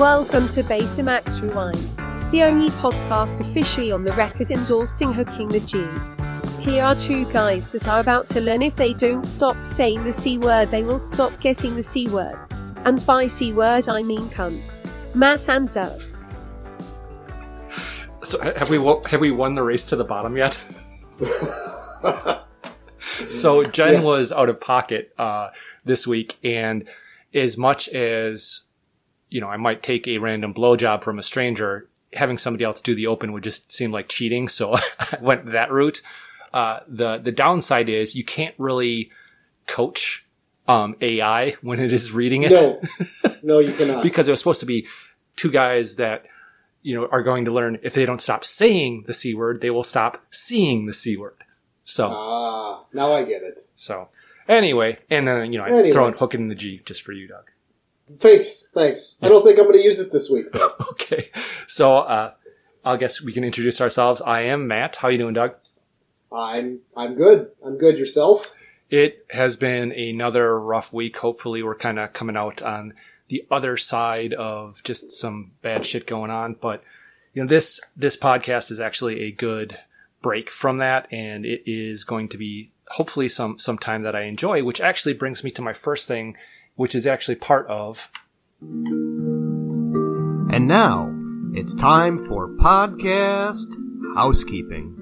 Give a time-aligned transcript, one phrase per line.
[0.00, 1.76] Welcome to Betamax Rewind,
[2.32, 5.86] the only podcast officially on the record endorsing hooking the G.
[6.62, 10.10] Here are two guys that are about to learn if they don't stop saying the
[10.10, 12.38] C word, they will stop getting the C word.
[12.86, 14.62] And by C word, I mean cunt.
[15.14, 16.00] Matt and Doug.
[18.24, 20.58] So have we wo- have we won the race to the bottom yet?
[23.28, 24.00] so Jen Yeah.
[24.00, 25.50] was out of pocket uh,
[25.84, 26.88] this week, and
[27.34, 28.62] as much as
[29.30, 31.88] you know, I might take a random blowjob from a stranger.
[32.12, 35.70] Having somebody else do the open would just seem like cheating, so I went that
[35.70, 36.02] route.
[36.52, 39.10] Uh, the the downside is you can't really
[39.66, 40.26] coach
[40.66, 42.80] um, AI when it is reading it No,
[43.42, 44.02] no, you cannot.
[44.02, 44.86] because it was supposed to be
[45.36, 46.26] two guys that
[46.82, 49.70] you know are going to learn if they don't stop saying the c word they
[49.70, 51.36] will stop seeing the c word
[51.84, 53.60] so ah, now I get it.
[53.74, 54.08] so
[54.48, 55.92] anyway and then you know i Anyway.
[55.92, 57.50] throw in hook it in the g just for you doug
[58.18, 59.18] Thanks, thanks.
[59.22, 60.70] I don't think I'm going to use it this week though.
[60.90, 61.30] okay
[61.66, 62.32] so uh
[62.84, 65.54] i guess we can introduce ourselves i am matt how you doing doug
[66.32, 67.50] I'm I'm good.
[67.64, 67.98] I'm good.
[67.98, 68.52] Yourself?
[68.90, 72.92] it has been another rough week hopefully we're kind of coming out on
[73.28, 76.82] the other side of just some bad shit going on but
[77.32, 79.78] you know this this podcast is actually a good
[80.20, 84.22] break from that and it is going to be hopefully some some time that i
[84.22, 86.36] enjoy which actually brings me to my first thing
[86.80, 88.08] which is actually part of
[90.50, 91.14] And now,
[91.52, 93.68] it's time for podcast
[94.16, 94.96] housekeeping.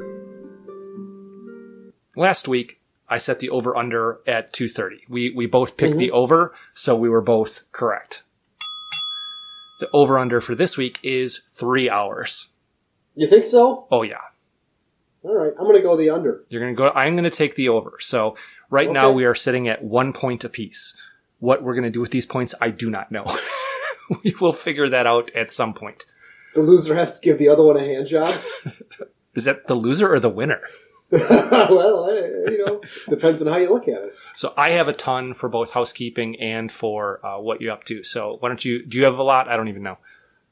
[2.16, 6.00] last week i set the over under at 230 we we both picked mm-hmm.
[6.00, 8.24] the over so we were both correct
[9.78, 12.48] the over under for this week is three hours
[13.14, 13.86] You think so?
[13.92, 14.26] oh yeah
[15.22, 15.52] All right.
[15.56, 16.44] I'm going to go the under.
[16.48, 16.90] You're going to go.
[16.90, 17.98] I'm going to take the over.
[18.00, 18.36] So
[18.70, 20.94] right now we are sitting at one point apiece.
[21.38, 23.24] What we're going to do with these points, I do not know.
[24.24, 26.04] we will figure that out at some point.
[26.54, 28.34] The loser has to give the other one a hand job.
[29.34, 30.60] Is that the loser or the winner?
[31.10, 34.14] well, you know, depends on how you look at it.
[34.34, 38.02] So I have a ton for both housekeeping and for uh, what you're up to.
[38.02, 38.84] So why don't you?
[38.84, 39.48] Do you have a lot?
[39.48, 39.98] I don't even know.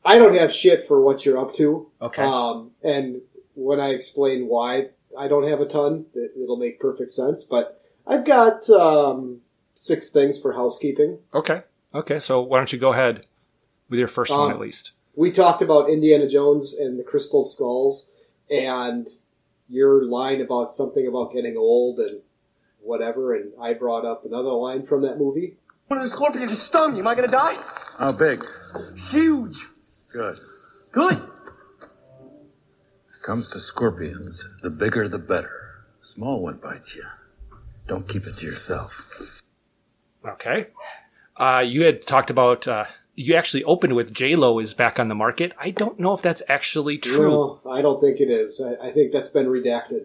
[0.04, 1.88] I don't have shit for what you're up to.
[2.00, 2.22] Okay.
[2.22, 3.22] Um, and
[3.54, 7.44] when I explain why I don't have a ton, it, it'll make perfect sense.
[7.44, 9.40] But I've got um,
[9.76, 11.18] six things for housekeeping.
[11.32, 11.62] Okay.
[11.94, 12.18] Okay.
[12.18, 13.26] So why don't you go ahead
[13.88, 14.92] with your first one Um, at least?
[15.14, 18.12] we talked about Indiana Jones and the Crystal Skulls,
[18.50, 19.06] and
[19.68, 22.20] your line about something about getting old and
[22.80, 25.56] whatever, and I brought up another line from that movie.
[25.88, 27.00] One of the scorpions just stung you.
[27.02, 27.56] Am I gonna die?
[27.98, 28.40] How big?
[29.10, 29.66] Huge.
[30.12, 30.36] Good.
[30.92, 31.22] Good.
[33.24, 35.84] Comes to scorpions, the bigger the better.
[36.00, 37.04] Small one bites you.
[37.88, 39.40] Don't keep it to yourself.
[40.26, 40.66] Okay.
[41.38, 42.66] Uh, you had talked about.
[42.66, 45.52] Uh, you actually opened with J Lo is back on the market.
[45.58, 47.28] I don't know if that's actually true.
[47.64, 48.60] No, I don't think it is.
[48.60, 50.04] I, I think that's been redacted.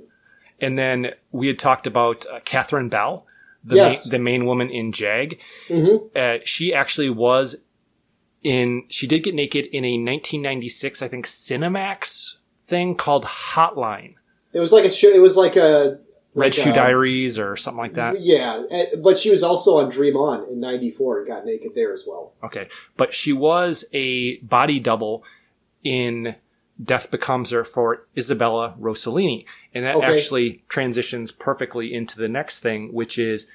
[0.62, 3.26] And then we had talked about uh, Catherine Bell,
[3.64, 4.06] the, Yes.
[4.06, 5.40] main, the main woman in Jag.
[5.68, 6.16] Mhm.
[6.16, 7.56] Uh, she actually was
[8.44, 12.36] in, she did get naked in a 1996, I think, Cinemax
[12.68, 14.16] thing called Hotline.
[14.54, 15.10] It was like a show.
[15.10, 16.00] It was like a
[16.34, 18.22] Red like Shoe a- Diaries or something like that.
[18.22, 18.64] Yeah,
[19.04, 22.34] but she was also on Dream On in '94 and got naked there as well.
[22.44, 22.70] Okay.
[22.98, 25.24] But she was a body double
[25.84, 26.36] in
[26.84, 29.46] Death Becomes Her for Isabella Rossellini.
[29.74, 30.14] And that Okay.
[30.14, 33.48] actually transitions perfectly into the next thing, which is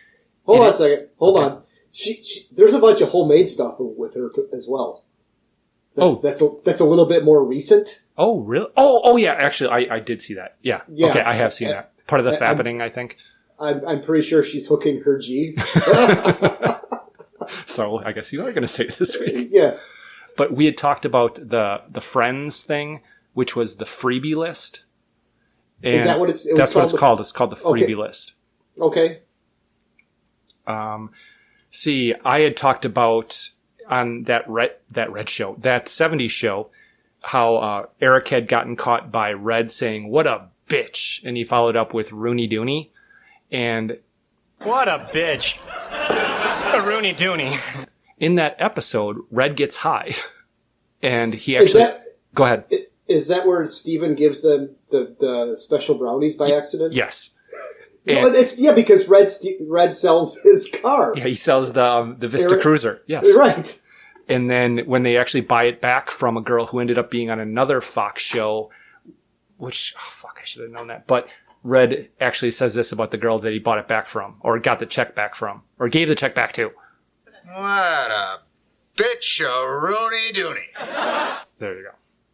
[0.45, 1.09] Hold on a second.
[1.19, 1.55] Hold Okay.
[1.57, 1.63] on.
[1.93, 5.03] She, she, there's a bunch of homemade stuff with her as well.
[5.95, 6.21] That's, Oh.
[6.23, 8.03] that's a, that's a little bit more recent.
[8.19, 8.69] Oh, really?
[8.77, 9.33] Oh, oh, yeah.
[9.33, 10.57] Actually, I, I did see that.
[10.63, 10.83] Yeah.
[10.89, 11.09] Yeah.
[11.09, 11.93] Okay, I have seen Uh, that.
[12.07, 13.17] Part of the I'm- fappening, I think.
[13.59, 15.57] I'm, I'm pretty sure she's hooking her G.
[17.67, 19.49] So I guess you are going to say it this week.
[19.51, 19.91] yes.
[20.37, 23.03] But we had talked about the the friends thing,
[23.35, 24.85] which was the freebie list.
[25.83, 27.21] And Is that what it's- it was that's what it's the- called.
[27.21, 27.95] It's called the freebie Okay.
[27.95, 28.35] list.
[28.81, 29.21] Okay.
[30.67, 31.11] Um,
[31.71, 33.51] see, I had talked about
[33.89, 36.71] on that red that red show, that '70s show,
[37.23, 41.77] how uh, Eric had gotten caught by Red saying "What a bitch," and he followed
[41.77, 42.91] up with Rooney Dooney,
[43.51, 43.99] and
[44.63, 45.59] What a bitch.
[45.91, 47.59] A Rooney Dooney.
[48.19, 50.13] in that episode, Red gets high,
[51.03, 52.05] and he Is actually that
[52.35, 52.65] go ahead.
[53.09, 56.93] is that where Steven gives them the, the special brownies by accident?
[56.95, 57.31] Yes.
[58.09, 59.29] No, And- it's yeah because Red
[59.69, 61.13] Red sells his car.
[61.17, 63.03] yeah, he sells the um, the Vista Eric- Cruiser.
[63.09, 63.27] Yes.
[63.37, 63.81] Right.
[64.29, 67.31] And then when they actually buy it back from a girl who ended up being
[67.31, 68.71] on another Fox show,
[69.57, 71.07] which oh, fuck, I should have known that.
[71.07, 71.29] But
[71.63, 74.79] Red actually says this about the girl that he bought it back from, or got
[74.79, 76.73] the check back from, or gave the check back to.
[77.45, 78.41] What a
[78.97, 81.39] bitch a Rooney Dooney.
[81.59, 81.89] There you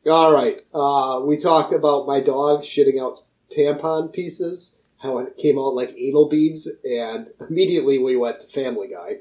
[0.05, 0.13] go.
[0.13, 0.61] All right.
[0.75, 3.21] Uh, we talked about my dog shitting out
[3.57, 8.89] tampon pieces, how it came out like anal beads, and immediately we went to Family
[8.89, 9.19] Guy.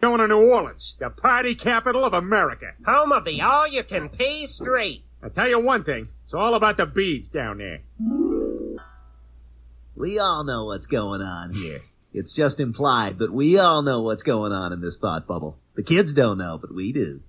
[0.00, 2.72] Going to New Orleans, the party capital of America.
[2.86, 5.04] Home of the all-you-can-pay straight.
[5.22, 7.80] I'll tell you one thing, it's all about the beads down there.
[9.94, 11.78] We all know what's going on here.
[12.12, 15.58] It's just implied, but we all know what's going on in this thought bubble.
[15.74, 17.20] The kids don't know, but we do.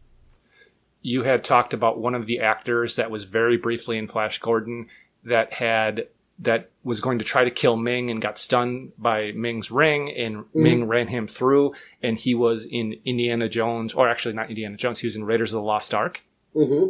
[1.01, 4.87] You had talked about one of the actors that was very briefly in Flash Gordon
[5.23, 6.07] that had
[6.39, 10.45] that was going to try to kill Ming and got stunned by Ming's ring and
[10.53, 14.99] Ming ran him through and he was in Indiana Jones or actually not Indiana Jones
[14.99, 16.23] he was in Raiders of the Lost Ark.
[16.53, 16.87] hmm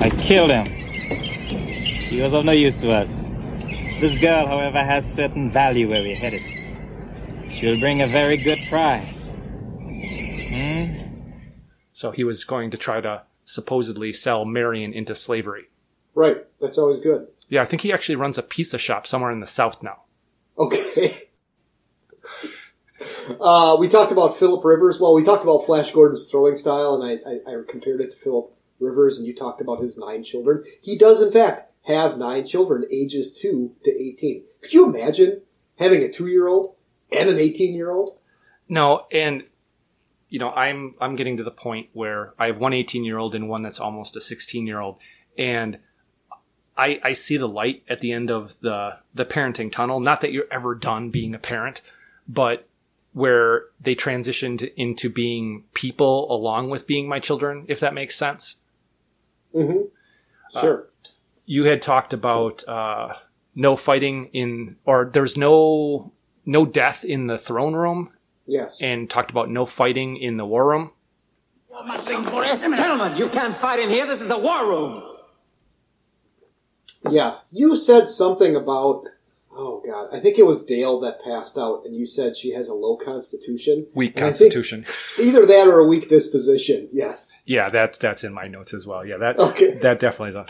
[0.00, 0.66] I killed him.
[0.66, 3.24] He was of no use to us.
[4.00, 6.40] This girl, however, has certain value where we're headed.
[7.50, 9.34] She'll bring a very good price.
[10.52, 10.98] Hmm?
[11.92, 15.64] So he was going to try to supposedly sell Marion into slavery.
[16.14, 16.46] Right.
[16.60, 17.26] That's always good.
[17.48, 20.02] Yeah, I think he actually runs a pizza shop somewhere in the south now.
[20.58, 21.28] Okay.
[23.40, 25.00] uh, we talked about Philip Rivers.
[25.00, 28.16] Well, we talked about Flash Gordon's throwing style, and I, I, I compared it to
[28.16, 30.64] Philip Rivers, and you talked about his nine children.
[30.80, 34.44] He does, in fact, have nine children, ages 2 to 18.
[34.62, 35.42] Could you imagine
[35.78, 36.76] having a two year old
[37.10, 38.18] and an 18 year old?
[38.68, 39.44] No, and
[40.28, 43.34] you know, I'm I'm getting to the point where I have one 18 year old
[43.34, 44.96] and one that's almost a 16 year old,
[45.36, 45.78] and
[46.76, 50.00] I I see the light at the end of the the parenting tunnel.
[50.00, 51.80] Not that you're ever done being a parent,
[52.28, 52.68] but
[53.12, 58.56] where they transitioned into being people along with being my children, if that makes sense.
[59.54, 60.58] Mm-hmm.
[60.60, 60.88] Sure.
[61.46, 63.14] You had talked about uh,
[63.54, 66.12] no fighting in, or there's no
[66.44, 68.10] no death in the throne room,
[68.46, 70.90] yes, and talked about no fighting in the war room.
[72.76, 74.06] Gentlemen, you can't fight in here.
[74.06, 75.02] This is the war room.
[77.10, 77.36] Yeah.
[77.50, 79.04] You said something about,
[79.58, 82.68] oh God, I think it was Dale that passed out, and you said she has
[82.68, 83.86] a low constitution.
[83.94, 84.86] Weak And constitution.
[85.20, 86.88] Either that or a weak disposition.
[86.92, 87.42] Yes.
[87.46, 89.04] Yeah, that's that's in my notes as well.
[89.04, 89.74] Yeah, that Okay.
[89.78, 90.46] that definitely is a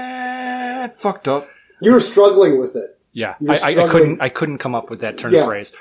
[0.00, 1.48] mad fucked up.
[1.80, 2.98] You were struggling with it.
[3.12, 5.40] Yeah, I, I, couldn't I couldn't come up with that turn Yeah.
[5.40, 5.72] of phrase.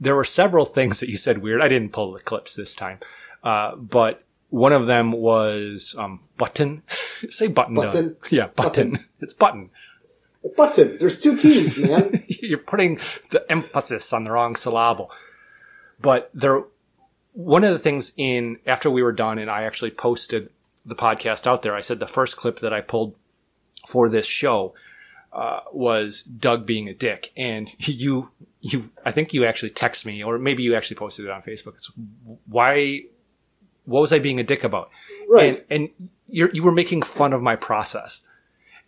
[0.00, 1.60] There were several things that you said weird.
[1.60, 3.00] I didn't pull the clips this time,
[3.42, 6.82] uh, but one of them was um, button.
[7.28, 7.74] Say button.
[7.74, 8.16] Button?
[8.30, 8.92] Yeah, button.
[8.92, 9.04] Button.
[9.20, 9.70] It's button.
[10.56, 10.98] Button.
[10.98, 12.24] There's two T's, man.
[12.28, 13.00] You're putting
[13.30, 15.10] the emphasis on the wrong syllable.
[16.00, 16.64] But there,
[17.32, 20.50] one of the things in after we were done, and I actually posted
[20.84, 21.74] the podcast out there.
[21.74, 23.14] I said the first clip that I pulled
[23.86, 24.74] for this show
[25.32, 30.22] uh, was Doug being a dick, and you, you, I think you actually text me,
[30.22, 31.74] or maybe you actually posted it on Facebook.
[31.74, 31.90] It's,
[32.46, 33.02] why?
[33.84, 34.90] What was I being a dick about?
[35.28, 35.64] Right.
[35.70, 38.22] And, and you're, you were making fun of my process.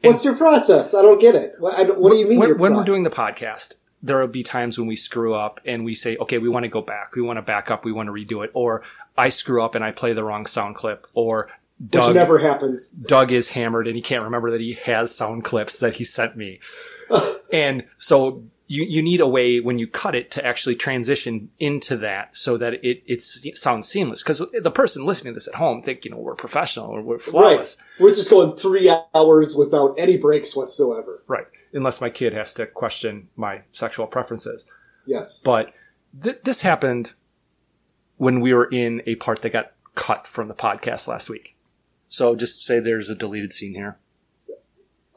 [0.02, 0.94] What's your process?
[0.94, 1.54] I don't get it.
[1.58, 2.38] What, I don't, what do you mean?
[2.38, 5.84] when, when we're doing the podcast, there will be times when we screw up and
[5.84, 7.14] we say, okay, we want to go back.
[7.16, 7.84] We want to back up.
[7.84, 8.50] We want to redo it.
[8.54, 8.82] Or
[9.16, 11.06] I screw up and I play the wrong sound clip.
[11.14, 12.88] Or which never happens.
[12.90, 16.36] Doug is hammered and he can't remember that he has sound clips that he sent
[16.36, 16.60] me.
[17.52, 21.96] and so you, you need a way when you cut it to actually transition into
[21.96, 23.22] that so that it, it
[23.56, 24.22] sounds seamless.
[24.22, 27.18] Cause the person listening to this at home think, you know, we're professional or we're
[27.18, 27.78] flawless.
[27.78, 28.00] Right.
[28.00, 31.24] We're just going three hours without any breaks whatsoever.
[31.26, 31.46] Right.
[31.72, 34.66] Unless my kid has to question my sexual preferences.
[35.06, 35.40] Yes.
[35.42, 35.72] But
[36.22, 37.12] th- this happened
[38.18, 41.56] when we were in a part that got cut from the podcast last week.
[42.08, 43.98] So just say there's a deleted scene here.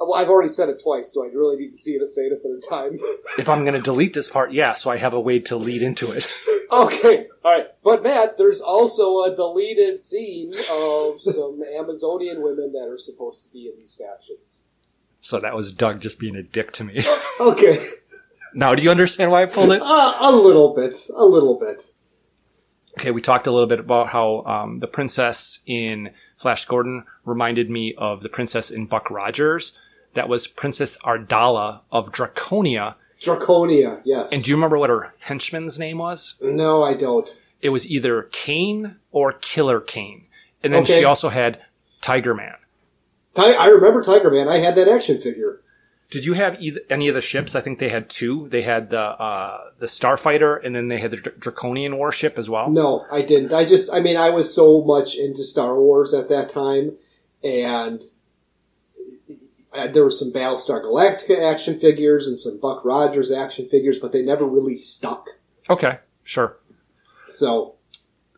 [0.01, 1.11] Well, I've already said it twice.
[1.11, 2.97] Do I really need to see it say it a third time?
[3.37, 5.81] If I'm going to delete this part, yeah, so I have a way to lead
[5.81, 6.27] into it.
[6.71, 7.27] okay.
[7.45, 7.67] All right.
[7.83, 13.53] But Matt, there's also a deleted scene of some Amazonian women that are supposed to
[13.53, 14.63] be in these factions.
[15.21, 17.05] So that was Doug just being a dick to me.
[17.39, 17.85] Okay.
[18.53, 19.81] now, do you understand why I pulled it?
[19.83, 20.97] Uh, a little bit.
[21.15, 21.91] A little bit.
[22.99, 27.69] Okay, we talked a little bit about how um, the princess in Flash Gordon reminded
[27.69, 29.77] me of the princess in Buck Rogers.
[30.13, 32.95] That was Princess Ardala of Draconia.
[33.21, 34.31] Draconia, yes.
[34.33, 36.35] And do you remember what her henchman's name was?
[36.41, 37.35] No, I don't.
[37.61, 40.25] It was either Kane or Killer Kane.
[40.63, 40.99] And then Okay.
[40.99, 41.59] she also had
[42.01, 42.55] Tiger Man.
[43.37, 44.47] I remember Tiger Man.
[44.49, 45.61] I had that action figure.
[46.09, 47.55] Did you have either, any of the ships?
[47.55, 48.49] I think they had two.
[48.49, 52.49] They had the uh, the Starfighter, and then they had the Dr- Draconian warship as
[52.49, 52.69] well.
[52.69, 53.53] No, I didn't.
[53.53, 56.97] I just, I mean, I was so much into Star Wars at that time,
[57.45, 58.03] and
[59.73, 64.11] uh, there were some Battlestar Galactica action figures and some Buck Rogers action figures, but
[64.11, 65.29] they never really stuck.
[65.69, 66.57] Okay, Sure.
[67.27, 67.75] So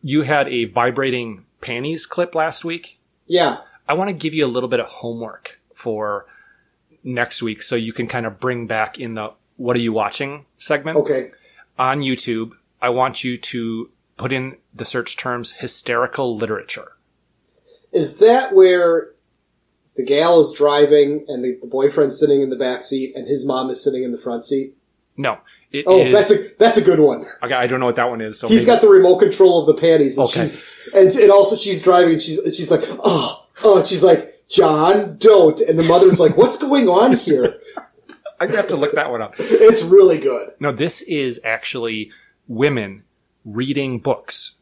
[0.02, 2.98] You had a vibrating panties clip last week.
[3.26, 6.26] yeah, I want to give you a little bit of homework for
[7.02, 10.46] next week so you can kind of bring back in the what are you watching
[10.58, 11.30] segment okay,
[11.78, 12.52] on YouTube.
[12.80, 16.96] I want you to put in the search terms hysterical literature.
[17.92, 19.13] is that where
[19.96, 23.44] the gal is driving and the, the boyfriend's sitting in the back seat and his
[23.46, 24.76] mom is sitting in the front seat?
[25.16, 25.38] No,
[25.70, 27.24] it Oh, is- that's a that's a good one.
[27.42, 28.38] Okay, I don't know what that one is.
[28.38, 30.40] So He's maybe- got the remote control of the panties, and Okay.
[30.42, 30.62] she's
[30.94, 32.14] and, and also she's driving.
[32.14, 35.60] And she's she's like, oh, oh, she's like, John, don't.
[35.60, 37.60] And the mother's like, what's going on here?
[38.40, 39.34] I have to look that one up.
[39.38, 40.50] It's really good.
[40.58, 42.10] No, this is actually
[42.48, 43.04] women
[43.44, 44.54] reading books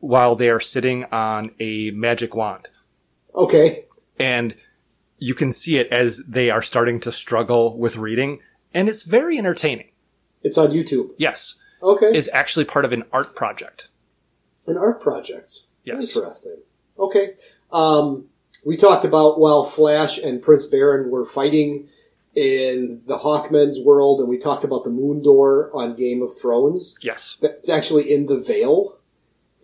[0.00, 2.68] while they are sitting on a magic wand.
[3.34, 3.86] Okay,
[4.18, 4.54] And
[5.18, 8.40] you can see it as they are starting to struggle with reading.
[8.72, 9.90] And it's very entertaining.
[10.42, 11.10] it's on YouTube.
[11.18, 11.56] Yes.
[11.82, 13.88] Okay, Is actually part of an art project.
[14.66, 15.66] an art project.
[15.84, 16.16] Yes.
[16.16, 16.58] Interesting.
[16.98, 17.34] Okay.
[17.70, 18.26] Um,
[18.64, 21.88] we talked about while Flash and Prince Barin were fighting
[22.34, 26.96] in the Hawkmen's world, and we talked about the Moon Door on Game of Thrones.
[27.02, 27.36] Yes.
[27.42, 28.96] That's actually in the Vale,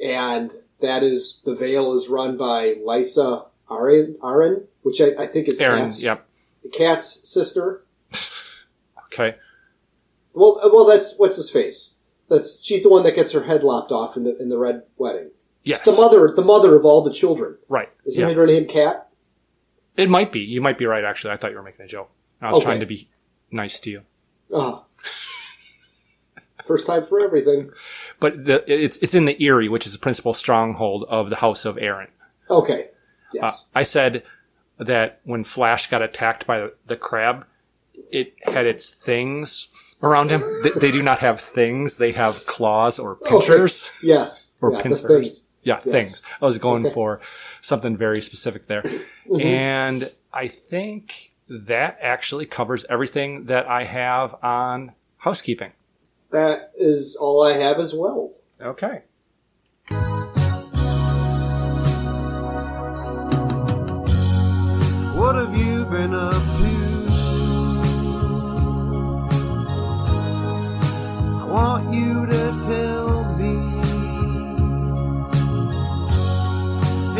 [0.04, 5.48] and that is the Vale is run by Lysa Arryn, Arryn which I, I think
[5.48, 6.26] is Arryn, Kat's, yep.
[6.72, 7.84] Kat's sister.
[9.12, 9.36] Okay.
[10.34, 11.96] Well, uh, well, that's what's his face.
[12.28, 14.84] That's she's the one that gets her head lopped off in the in the red
[14.96, 15.30] wedding.
[15.64, 15.78] Yes.
[15.78, 17.58] It's the mother, the mother of all the children.
[17.68, 17.88] Right.
[18.06, 18.32] Isn't Yeah.
[18.34, 19.08] her name Cat?
[19.96, 20.38] It might be.
[20.38, 21.32] You might be right, actually.
[21.32, 22.08] I thought you were making a joke.
[22.40, 22.64] I was Okay.
[22.66, 23.10] trying to be
[23.50, 24.02] nice to you.
[24.52, 24.84] Oh.
[26.66, 27.70] First time for everything.
[28.20, 31.64] But the, it's, it's in the Eyrie, which is the principal stronghold of the House
[31.64, 32.06] of Arryn.
[32.48, 32.90] Okay.
[33.40, 34.22] Uh, I said
[34.78, 37.44] that when Flash got attacked by the, the crab,
[38.10, 39.68] it had its things
[40.02, 40.40] around him.
[40.62, 44.08] they, they do not have things; they have claws or pinchers Okay.
[44.08, 44.56] Yes.
[44.60, 45.06] or yeah, pincers.
[45.08, 45.48] things.
[45.62, 45.92] Yeah, Yes.
[45.92, 46.22] things.
[46.40, 46.94] I was going Okay.
[46.94, 47.20] for
[47.60, 48.82] something very specific there,
[49.28, 49.44] Mhm.
[49.44, 55.72] and I think that actually covers everything that I have on housekeeping.
[56.30, 58.32] That is all I have as well.
[58.62, 59.02] Okay.
[66.02, 66.06] I
[71.46, 73.52] want you to tell me.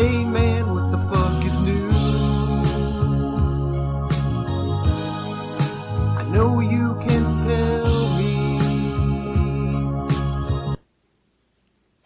[0.01, 1.91] Hey man, what the fuck is new?
[6.17, 8.57] I know you can tell me.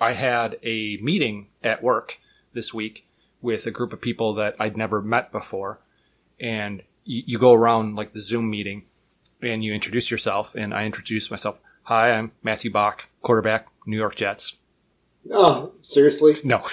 [0.01, 2.19] I had a meeting at work
[2.51, 3.05] this week
[3.41, 5.79] with a group of people that I'd never met before.
[6.39, 8.83] And you, you go around like the Zoom meeting
[9.41, 10.55] and you introduce yourself.
[10.55, 11.57] And I introduce myself.
[11.83, 14.55] Hi, I'm Matthew Bach, quarterback, New York Jets.
[15.31, 16.35] Oh, seriously?
[16.43, 16.61] No.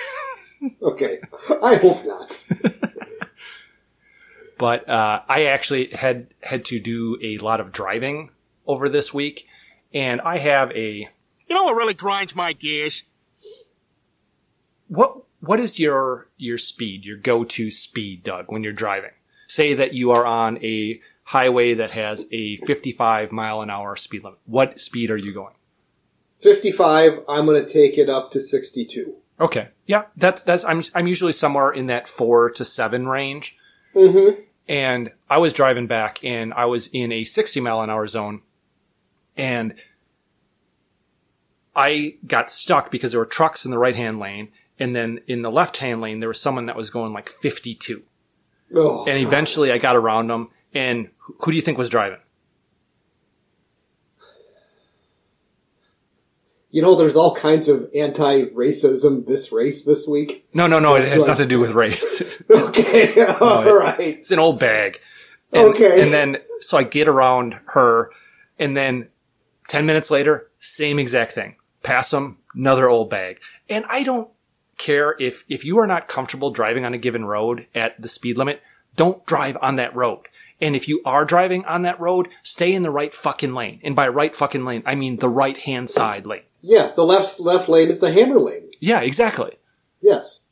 [0.81, 1.19] Okay.
[1.61, 2.45] I hope not.
[4.59, 8.31] but uh, I actually had had to do a lot of driving
[8.65, 9.49] over this week,
[9.93, 11.09] and I have a
[11.49, 13.03] You know what really grinds my gears?
[14.87, 19.11] what what is your your speed, your go to speed, Doug, when you're driving?
[19.53, 24.25] Say that you are on a highway that has a 55 mile an hour speed
[24.25, 24.39] limit.
[24.47, 25.53] What speed are you going?
[26.41, 29.15] 55, I'm going to take it up to 62.
[29.39, 33.59] Okay, yeah, that's that's I'm I'm usually somewhere in that four to seven range.
[33.95, 34.41] Mm-hmm.
[34.67, 38.41] and I was driving back and I was in a 60 mile an hour zone
[39.37, 39.75] and
[41.77, 45.43] I got stuck because there were trucks in the right hand lane and then in
[45.43, 48.03] the left hand lane there was someone that was going like 52
[48.75, 50.51] Oh, and eventually I got around them.
[50.75, 51.11] And
[51.41, 52.19] who do you think was driving?
[56.71, 60.49] You know, there's all kinds of anti-racism this race this week.
[60.55, 62.43] no no no Do- it has I- nothing to do with race.
[62.51, 64.01] Okay, all No, it- right.
[64.01, 64.99] it's an old bag.
[65.53, 66.01] And, Okay.
[66.03, 68.11] and then so I get around her
[68.59, 69.09] and then
[69.69, 71.57] 10 minutes later same exact thing.
[71.83, 73.39] Pass them another old bag.
[73.69, 74.31] And I don't
[74.83, 78.37] care if if you are not comfortable driving on a given road at the speed
[78.37, 78.61] limit
[78.97, 80.21] don't drive on that road
[80.61, 83.97] and if you are driving on that road stay in the right fucking lane and
[83.97, 87.69] by right fucking lane I mean the right hand side lane Yeah, the left left
[87.69, 88.71] lane is the hammer lane.
[88.81, 89.53] yeah exactly
[90.05, 90.47] Yes.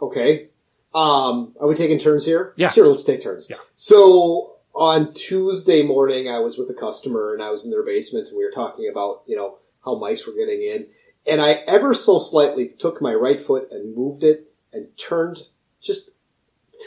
[0.00, 0.48] Okay.
[0.94, 2.52] Um, are we taking turns here?
[2.56, 2.70] Yeah.
[2.70, 3.48] Sure, let's take turns.
[3.50, 3.56] Yeah.
[3.74, 8.28] So on Tuesday morning, I was with a customer and I was in their basement
[8.28, 10.86] and we were talking about, you know, how mice were getting in.
[11.26, 15.44] And I ever so slightly took my right foot and moved it and turned
[15.80, 16.10] just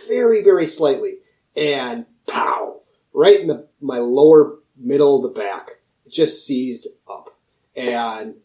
[0.08, 1.18] very, very slightly
[1.56, 2.82] and pow!
[3.14, 5.82] Right in the, my lower middle of the back.
[6.10, 7.38] Just seized up.
[7.76, 8.36] and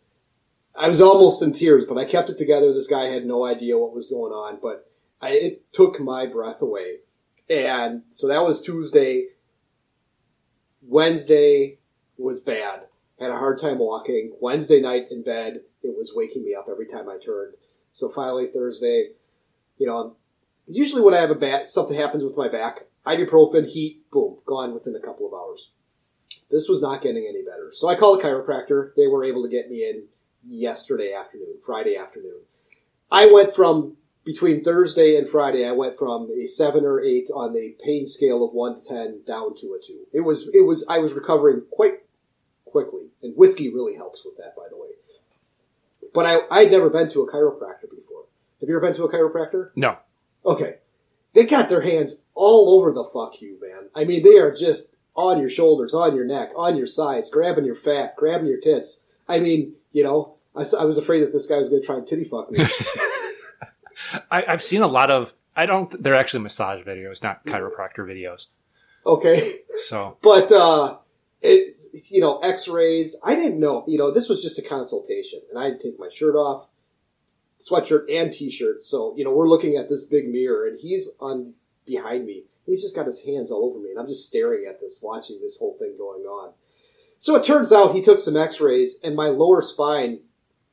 [0.74, 2.72] I was almost in tears, but I kept it together.
[2.72, 6.62] This guy had no idea what was going on, but I, it took my breath
[6.62, 6.98] away.
[7.48, 9.26] And so that was Tuesday.
[10.80, 11.78] Wednesday
[12.16, 12.86] was bad.
[13.20, 14.32] Had a hard time walking.
[14.40, 17.54] Wednesday night in bed, it was waking me up every time I turned.
[17.90, 19.10] So finally Thursday,
[19.78, 20.16] you know,
[20.66, 24.74] usually when I have a bad something happens with my back, ibuprofen, heat, boom, gone
[24.74, 25.70] within a couple of hours.
[26.50, 27.70] This was not getting any better.
[27.72, 28.94] So I called a chiropractor.
[28.94, 30.04] They were able to get me in
[30.46, 32.42] yesterday afternoon, Friday afternoon.
[33.10, 37.52] I went from between Thursday and Friday, I went from a seven or eight on
[37.52, 40.06] the pain scale of one to ten down to a two.
[40.12, 42.00] It was it was I was recovering quite
[42.64, 44.90] quickly, and whiskey really helps with that, by the way.
[46.14, 48.24] But I I'd never been to a chiropractor before.
[48.60, 49.70] Have you ever been to a chiropractor?
[49.76, 49.98] No.
[50.44, 50.76] Okay,
[51.34, 53.88] they got their hands all over the fuck you, man.
[53.94, 57.64] I mean, they are just on your shoulders, on your neck, on your sides, grabbing
[57.64, 59.06] your fat, grabbing your tits.
[59.28, 62.06] I mean, you know, I was afraid that this guy was going to try and
[62.06, 62.64] titty fuck me.
[64.30, 65.32] I, I've seen a lot of.
[65.54, 66.02] I don't.
[66.02, 68.46] They're actually massage videos, not chiropractor videos.
[69.06, 69.52] okay.
[69.86, 70.98] So But uh,
[71.42, 73.16] it's, you know X-rays.
[73.24, 73.84] I didn't know.
[73.86, 76.68] You know, this was just a consultation, and I'd take my shirt off,
[77.58, 78.82] sweatshirt and t-shirt.
[78.82, 81.54] So you know, we're looking at this big mirror, and he's on
[81.86, 82.44] behind me.
[82.64, 85.40] He's just got his hands all over me, and I'm just staring at this, watching
[85.40, 86.52] this whole thing going on.
[87.18, 90.20] So it turns out he took some X-rays, and my lower spine,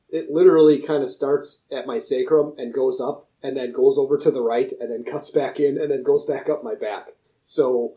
[0.08, 4.18] it literally kind of starts at my sacrum and goes up, and then goes over
[4.18, 7.08] to the right, and then cuts back in, and then goes back up my back.
[7.40, 7.94] So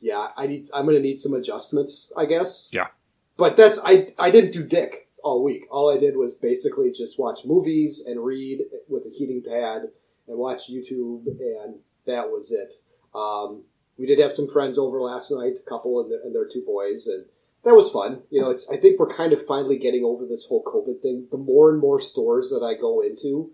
[0.00, 0.62] yeah, I need.
[0.74, 2.70] I'm gonna need some adjustments, I guess.
[2.72, 2.88] Yeah.
[3.36, 4.08] But that's I.
[4.18, 5.66] I didn't do dick all week.
[5.70, 9.88] All I did was basically just watch movies and read with a heating pad
[10.26, 12.74] and watch YouTube, and that was it.
[13.14, 13.64] Um,
[13.96, 16.62] we did have some friends over last night, a couple and, the, and their two
[16.64, 17.26] boys, and
[17.64, 18.22] that was fun.
[18.30, 18.70] You know, it's.
[18.70, 21.26] I think we're kind of finally getting over this whole COVID thing.
[21.30, 23.50] The more and more stores that I go into,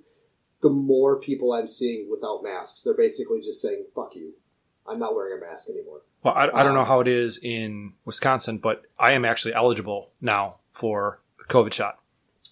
[0.60, 2.82] the more people I'm seeing without masks.
[2.82, 4.34] They're basically just saying "fuck you."
[4.86, 6.02] I'm not wearing a mask anymore.
[6.24, 10.10] Well, I, I don't know how it is in Wisconsin, but I am actually eligible
[10.20, 11.98] now for a COVID shot.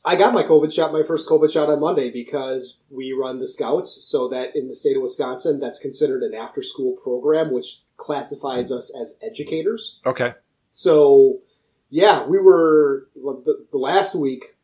[0.04, 3.48] I got my COVID shot, my first COVID shot on Monday because we run the
[3.48, 4.04] scouts.
[4.04, 8.70] So that in the state of Wisconsin, that's considered an after school program, which classifies
[8.70, 10.00] us as educators.
[10.04, 10.34] Okay.
[10.70, 11.40] So
[11.88, 14.56] yeah, we were the, the last week,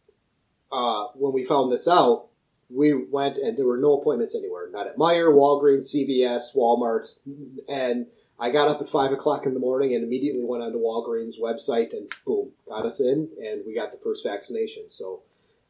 [0.73, 2.27] uh, when we found this out,
[2.69, 4.69] we went and there were no appointments anywhere.
[4.71, 7.19] Not at Meijer, Walgreens, CVS, Walmart.
[7.69, 8.07] And
[8.41, 11.93] I got up at five o'clock in the morning and immediately went onto Walgreens website
[11.93, 14.89] and boom, got us in and we got the first vaccination.
[14.89, 15.23] So,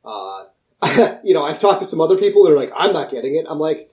[0.04, 0.46] uh,
[1.24, 3.46] you know, I've talked to some other people that are like, I'm not getting it.
[3.48, 3.90] I'm like,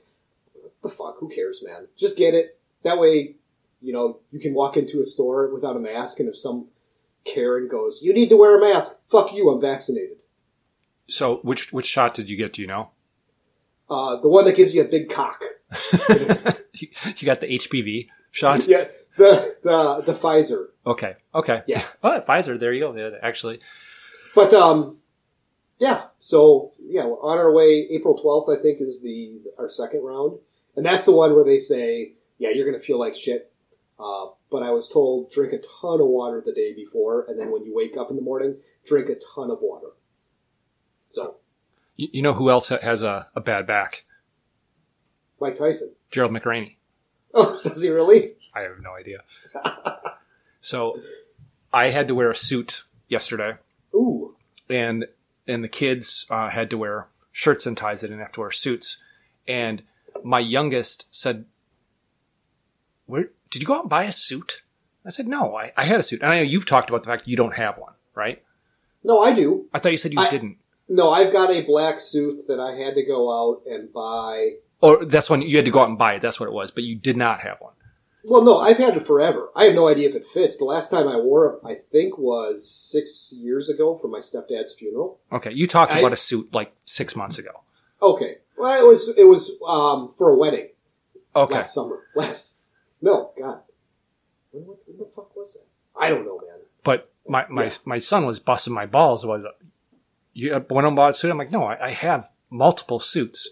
[0.54, 1.18] what the fuck?
[1.20, 1.88] Who cares, man?
[1.96, 2.60] Just get it.
[2.84, 3.36] That way,
[3.82, 6.68] you know, you can walk into a store without a mask and if some
[7.24, 9.02] Karen goes, you need to wear a mask.
[9.08, 9.50] Fuck you.
[9.50, 10.18] I'm vaccinated.
[11.10, 12.54] So, which which shot did you get?
[12.54, 12.90] Do you know?
[13.90, 15.44] Uh, the one that gives you a big cock.
[16.80, 18.67] you got the HPV shot.
[18.67, 18.86] yeah,
[19.17, 20.67] the the the Pfizer.
[20.86, 21.15] Okay.
[21.34, 21.62] Okay.
[21.67, 21.84] Yeah.
[22.04, 22.60] Oh, Pfizer.
[22.60, 22.95] There you go.
[22.95, 23.60] Yeah, actually.
[24.36, 24.98] But um,
[25.80, 26.08] yeah.
[26.19, 27.88] So yeah, we're on our way.
[27.91, 30.39] April twelfth, I think, is the our second round,
[30.76, 33.52] and that's the one where they say, yeah, you're gonna feel like shit.
[33.98, 37.50] Uh, but I was told drink a ton of water the day before, and then
[37.52, 39.88] when you wake up in the morning, drink a ton of water.
[41.08, 41.38] So
[41.95, 44.04] You, you know who else has a, a bad back?
[45.39, 45.95] Mike Tyson.
[46.12, 46.76] Gerald McRaney.
[47.38, 48.34] Oh, does he really?
[48.54, 49.19] I have no idea.
[50.62, 50.98] so,
[51.74, 53.56] I had to wear a suit yesterday,
[53.93, 54.36] Ooh.
[54.69, 55.06] and
[55.48, 58.02] and the kids uh, had to wear shirts and ties.
[58.02, 58.98] They didn't have to wear suits.
[59.48, 59.84] And
[60.24, 61.43] my youngest said,
[63.06, 64.62] "Where did you go out and buy a suit?"
[65.06, 67.10] I said, "No, I, I had a suit." And I know you've talked about the
[67.10, 68.41] fact you don't have one, right?
[69.04, 69.65] No, I do.
[69.74, 70.58] I thought you said you I- didn't.
[70.88, 74.52] No, I've got a black suit that I had to go out and buy.
[74.86, 76.21] Or that's when you had to go out and buy it.
[76.21, 76.71] That's what it was.
[76.71, 77.74] But you did not have one.
[78.28, 79.50] Well, no, I've had it forever.
[79.56, 80.58] I have no idea if it fits.
[80.58, 84.74] The last time I wore it, I think, was six years ago for my stepdad's
[84.74, 85.19] funeral.
[85.32, 87.62] Okay, you talked I- about a suit like six months ago.
[88.02, 90.69] Okay, well, it was it was um, for a wedding
[91.36, 92.04] Okay, last summer.
[92.15, 92.65] Last
[93.02, 93.60] no, God,
[94.52, 96.00] when, what the fuck was that?
[96.00, 96.60] I don't know, man.
[96.84, 97.71] but my my Yeah.
[97.86, 99.26] my son was busting my balls.
[99.26, 99.43] Was
[100.34, 101.30] you when I bought a suit?
[101.32, 103.50] I'm like, no, I, I have multiple suits.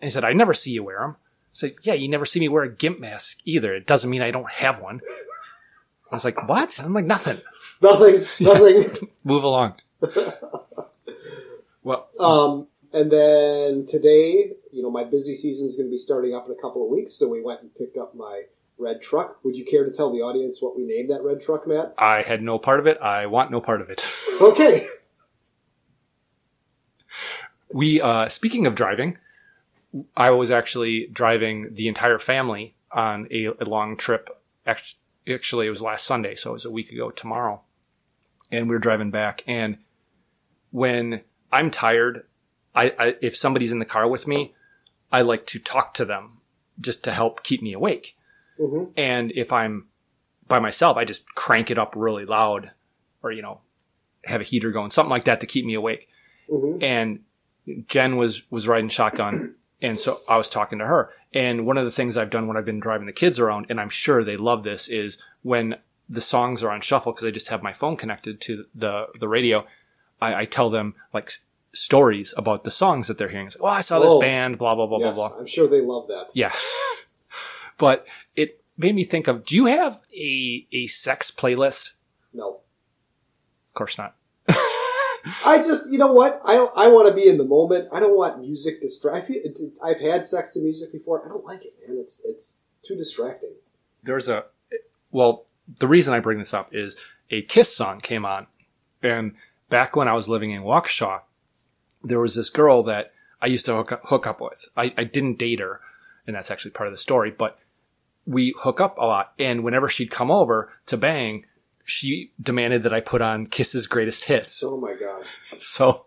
[0.00, 1.16] And he said, I never see you wear them.
[1.18, 3.74] I said, yeah, you never see me wear a gimp mask either.
[3.74, 5.00] It doesn't mean I don't have one.
[6.10, 6.78] I was like, what?
[6.78, 7.38] I'm like, nothing.
[7.82, 9.08] Nothing, nothing.
[9.24, 9.74] Move along.
[11.82, 16.34] well, um, and then today, you know, my busy season is going to be starting
[16.34, 18.44] up in a couple of weeks, so we went and picked up my
[18.78, 19.44] red truck.
[19.44, 21.92] Would you care to tell the audience what we named that red truck, Matt?
[21.98, 22.98] I had no part of it.
[22.98, 24.02] I want no part of it.
[24.40, 24.88] Okay.
[27.70, 29.18] we uh, speaking of driving,
[30.16, 34.28] I was actually driving the entire family on a, a long trip.
[34.66, 37.62] Actually, it was last Sunday, so it was a week ago tomorrow,
[38.50, 39.42] and we were driving back.
[39.46, 39.78] And
[40.70, 42.26] when I'm tired,
[42.74, 44.54] I, I if somebody's in the car with me,
[45.10, 46.38] I like to talk to them
[46.80, 48.16] just to help keep me awake.
[48.60, 48.92] Mhm.
[48.96, 49.86] And if I'm
[50.48, 52.70] by myself, I just crank it up really loud,
[53.22, 53.60] or you know,
[54.24, 56.08] have a heater going, something like that to keep me awake.
[56.50, 56.82] Mhm.
[56.82, 57.24] And
[57.88, 61.10] Jen was was riding shotgun, and so I was talking to her.
[61.34, 63.80] And one of the things I've done when I've been driving the kids around, and
[63.80, 65.76] I'm sure they love this, is when
[66.08, 69.28] the songs are on shuffle because I just have my phone connected to the the
[69.28, 69.66] radio.
[70.20, 71.40] I, I tell them like s-
[71.74, 73.48] stories about the songs that they're hearing.
[73.48, 74.20] It's like, oh, I saw this Oh.
[74.20, 75.38] band, blah blah blah yes, blah blah.
[75.40, 76.30] I'm sure they love that.
[76.32, 76.52] Yeah.
[77.76, 81.92] but it made me think of do you have a a sex playlist?
[82.32, 82.60] No.
[83.68, 84.14] Of course not.
[85.44, 86.40] I just, you know what?
[86.44, 87.88] I I want to be in the moment.
[87.92, 89.30] I don't want music distract.
[89.82, 91.24] I've had sex to music before.
[91.24, 91.98] I don't like it, man.
[91.98, 93.54] It's it's too distracting.
[94.02, 94.44] There's a
[95.10, 95.46] well,
[95.78, 96.96] the reason I bring this up is
[97.30, 98.46] a Kiss song came on.
[99.02, 99.34] And
[99.68, 101.20] back when I was living in Waukesha,
[102.02, 104.68] there was this girl that I used to hook up, hook up with.
[104.76, 105.80] I, I didn't date her,
[106.26, 107.58] and that's actually part of the story, but
[108.26, 109.32] we hook up a lot.
[109.38, 111.46] And whenever she'd come over to bang,
[111.86, 114.62] she demanded that I put on Kiss's greatest hits.
[114.62, 115.24] Oh my god.
[115.58, 116.06] So,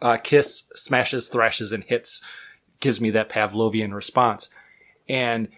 [0.00, 2.22] uh, Kiss smashes, thrashes, and hits
[2.80, 4.48] gives me that Pavlovian response.
[5.06, 5.48] And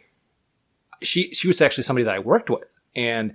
[1.01, 3.35] she she was actually somebody that I worked with, and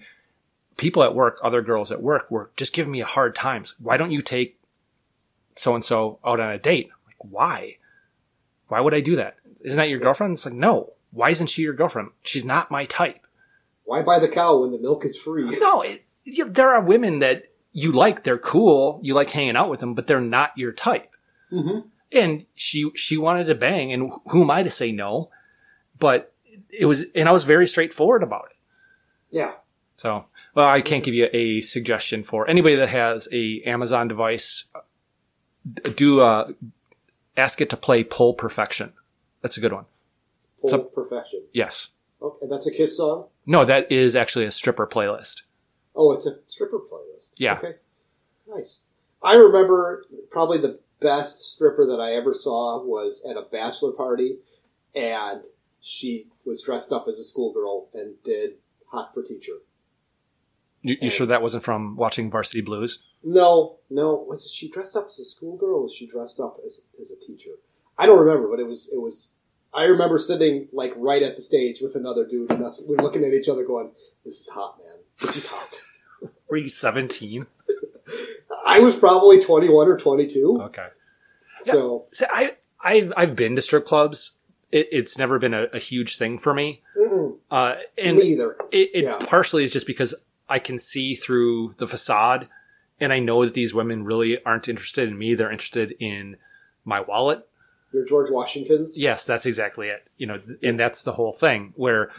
[0.75, 3.63] people at work, other girls at work, were just giving me a hard time.
[3.79, 4.59] Why don't you take
[5.55, 6.89] so and so out on a date?
[7.07, 7.77] Like, why?
[8.67, 9.37] Why would I do that?
[9.61, 10.33] Isn't that your girlfriend?
[10.33, 10.93] It's like, no.
[11.11, 12.09] Why isn't she your girlfriend?
[12.23, 13.22] She's not my type.
[13.85, 15.57] Why buy the cow when the milk is free?
[15.59, 18.23] No, it, you, there are women that you like.
[18.23, 18.99] They're cool.
[19.03, 21.11] You like hanging out with them, but they're not your type.
[21.51, 21.87] Mm-hmm.
[22.11, 25.29] And she she wanted to bang, and who am I to say no?
[25.99, 26.33] But
[26.69, 28.57] it was, and I was very straightforward about it.
[29.31, 29.53] Yeah.
[29.97, 34.65] So, well, I can't give you a suggestion for anybody that has a Amazon device.
[35.95, 36.51] Do uh,
[37.37, 38.93] ask it to play Pull Perfection.
[39.41, 39.85] That's a good one.
[40.61, 41.43] Full So- perfection.
[41.53, 41.89] Yes.
[42.23, 43.27] Okay, that's a Kiss song.
[43.45, 45.41] No, that is actually a stripper playlist.
[45.95, 47.31] Oh, it's a stripper playlist.
[47.37, 47.57] Yeah.
[47.57, 47.73] Okay.
[48.47, 48.83] Nice.
[49.21, 54.37] I remember probably the best stripper that I ever saw was at a bachelor party,
[54.95, 55.43] and
[55.81, 58.53] she was dressed up as a schoolgirl and did
[58.91, 59.53] Hot for Teacher.
[60.81, 62.99] You, you sure that wasn't from watching Varsity Blues?
[63.23, 64.15] No, no.
[64.15, 65.83] Was she dressed up as a schoolgirl?
[65.83, 67.51] Was she dressed up as as a teacher?
[67.97, 69.35] I don't remember, but it was it was.
[69.75, 73.01] I remember sitting like right at the stage with another dude, and us we were
[73.03, 73.91] looking at each other, going,
[74.23, 74.95] "This is hot, man.
[75.19, 75.79] This is hot."
[76.49, 77.47] Were you 17?
[78.65, 80.59] I was probably twenty one or twenty two.
[80.61, 80.87] Okay.
[81.61, 84.31] So So I, I've, I've been to strip clubs.
[84.71, 86.81] It, it's never been a, a huge thing for me.
[87.51, 88.55] Uh, and me either.
[88.71, 89.17] it, it Yeah.
[89.25, 90.13] partially is just because
[90.49, 92.47] I can see through the facade
[92.99, 95.33] and I know that these women really aren't interested in me.
[95.35, 96.37] They're interested in
[96.85, 97.47] my wallet.
[97.93, 98.97] Your George Washingtons.
[98.97, 100.07] Yes, that's exactly it.
[100.17, 102.11] You know, and that's the whole thing where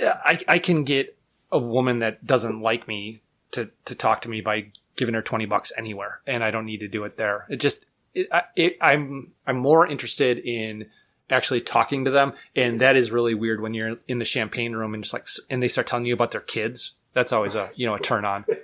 [0.00, 1.16] I, I can get
[1.52, 3.20] a woman that doesn't like me
[3.52, 6.20] to, to talk to me by giving her 20 bucks anywhere.
[6.26, 7.46] And I don't need to do it there.
[7.50, 10.86] It just, it, I- it, I'm, I'm more interested in
[11.28, 12.32] actually talking to them.
[12.56, 15.62] And that is really weird when you're in the champagne room and just like, and
[15.62, 16.92] they start telling you about their kids.
[17.12, 18.44] That's always a, you know, a turn on.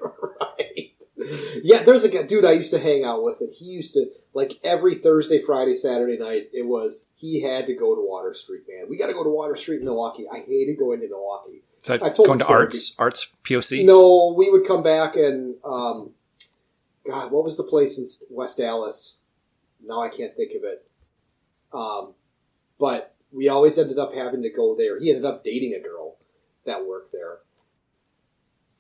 [1.63, 4.59] Yeah, there's a dude I used to hang out with, and he used to like
[4.63, 6.51] every Thursday, Friday, Saturday night.
[6.53, 8.87] It was he had to go to Water Street, man.
[8.89, 10.27] We got to go to Water Street in Milwaukee.
[10.31, 11.63] I hated going to Milwaukee.
[11.83, 13.85] So I've told going to arts, arts POC.
[13.85, 16.11] No, we would come back and um,
[17.07, 19.19] God, what was the place in West Allis?
[19.85, 20.85] Now I can't think of it.
[21.73, 22.15] Um,
[22.79, 24.99] but we always ended up having to go there.
[24.99, 26.17] He ended up dating a girl
[26.65, 27.39] that worked there.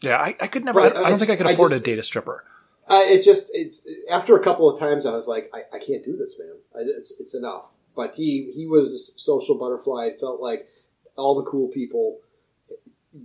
[0.01, 1.71] Yeah, I, I could never, But I, I don't think I just- could I afford
[1.71, 2.45] just- to date a stripper.
[2.89, 6.05] Uh, it just it's after a couple of times I was like I, I can't
[6.05, 6.53] do this man.
[6.75, 7.65] I, it's it's enough.
[7.97, 10.05] But he he was a social butterfly.
[10.07, 10.69] It felt like
[11.17, 12.21] all the cool people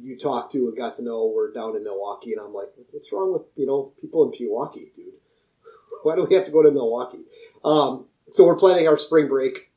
[0.02, 3.12] you talked to and got to know were down in Milwaukee and I'm like what's
[3.12, 5.14] wrong with you know people in Milwaukee dude?
[6.04, 7.20] Why do we have to go to Milwaukee?
[7.64, 9.70] Um, so we're planning our spring break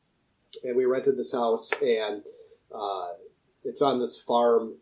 [0.63, 2.23] and we rented this house and
[2.73, 3.09] uh,
[3.63, 4.75] it's on this farm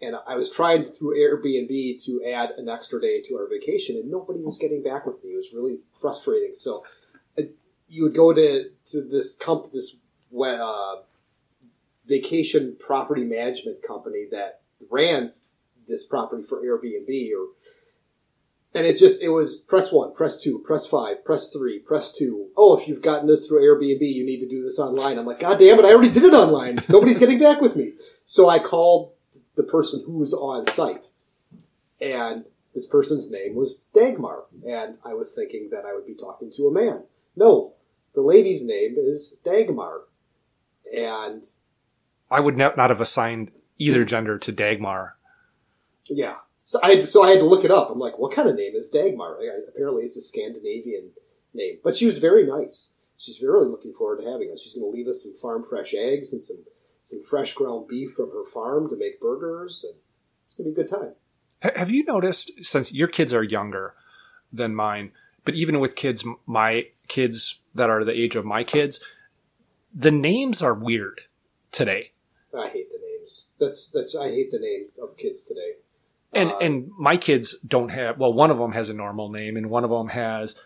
[0.00, 4.10] and I was trying through Airbnb to add an extra day to our vacation, and
[4.10, 5.30] nobody was getting back with me.
[5.30, 6.54] It was really frustrating.
[6.54, 6.84] So
[7.38, 7.42] uh,
[7.88, 10.02] you would go to to this comp this
[10.38, 10.96] uh,
[12.06, 15.32] vacation property management company that ran
[15.86, 17.54] this property for Airbnb, or
[18.74, 22.48] And it just, it was press one, press two, press five, press three, press two.
[22.56, 25.16] Oh, if you've gotten this through Airbnb, you need to do this online.
[25.18, 26.82] I'm like, God damn it, I already did it online.
[26.88, 27.94] Nobody's getting back with me.
[28.24, 29.12] So I called
[29.56, 31.10] the person who was on site.
[32.00, 34.44] And this person's name was Dagmar.
[34.68, 37.04] And I was thinking that I would be talking to a man.
[37.34, 37.74] No,
[38.14, 40.02] the lady's name is Dagmar.
[40.94, 41.44] And
[42.30, 45.16] I would not have assigned either gender to Dagmar.
[46.08, 46.36] yeah.
[46.60, 47.90] So I, so I had to look it up.
[47.90, 49.38] I'm like, what kind of name is Dagmar?
[49.68, 51.10] Apparently it's a Scandinavian
[51.54, 51.78] name.
[51.84, 52.94] But she was very nice.
[53.16, 54.60] She's really looking forward to having us.
[54.60, 56.64] She's going to leave us some farm fresh eggs and some,
[57.06, 59.84] some fresh ground beef from her farm to make burgers.
[59.84, 59.94] And
[60.48, 61.12] it's going to be a good time.
[61.76, 63.94] Have you noticed since your kids are younger
[64.52, 65.12] than mine,
[65.44, 68.98] but even with kids, my kids that are the age of my kids,
[69.94, 71.22] the names are weird
[71.70, 72.10] today.
[72.52, 73.50] I hate the names.
[73.60, 75.74] That's, that's, I hate the names of kids today.
[76.32, 79.56] And Uh, and my kids don't have well, one of them has a normal name
[79.56, 80.56] and one of them has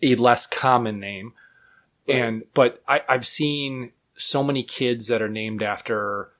[0.00, 1.34] a less common name.
[2.08, 6.30] And but I, I've seen so many kids that are named after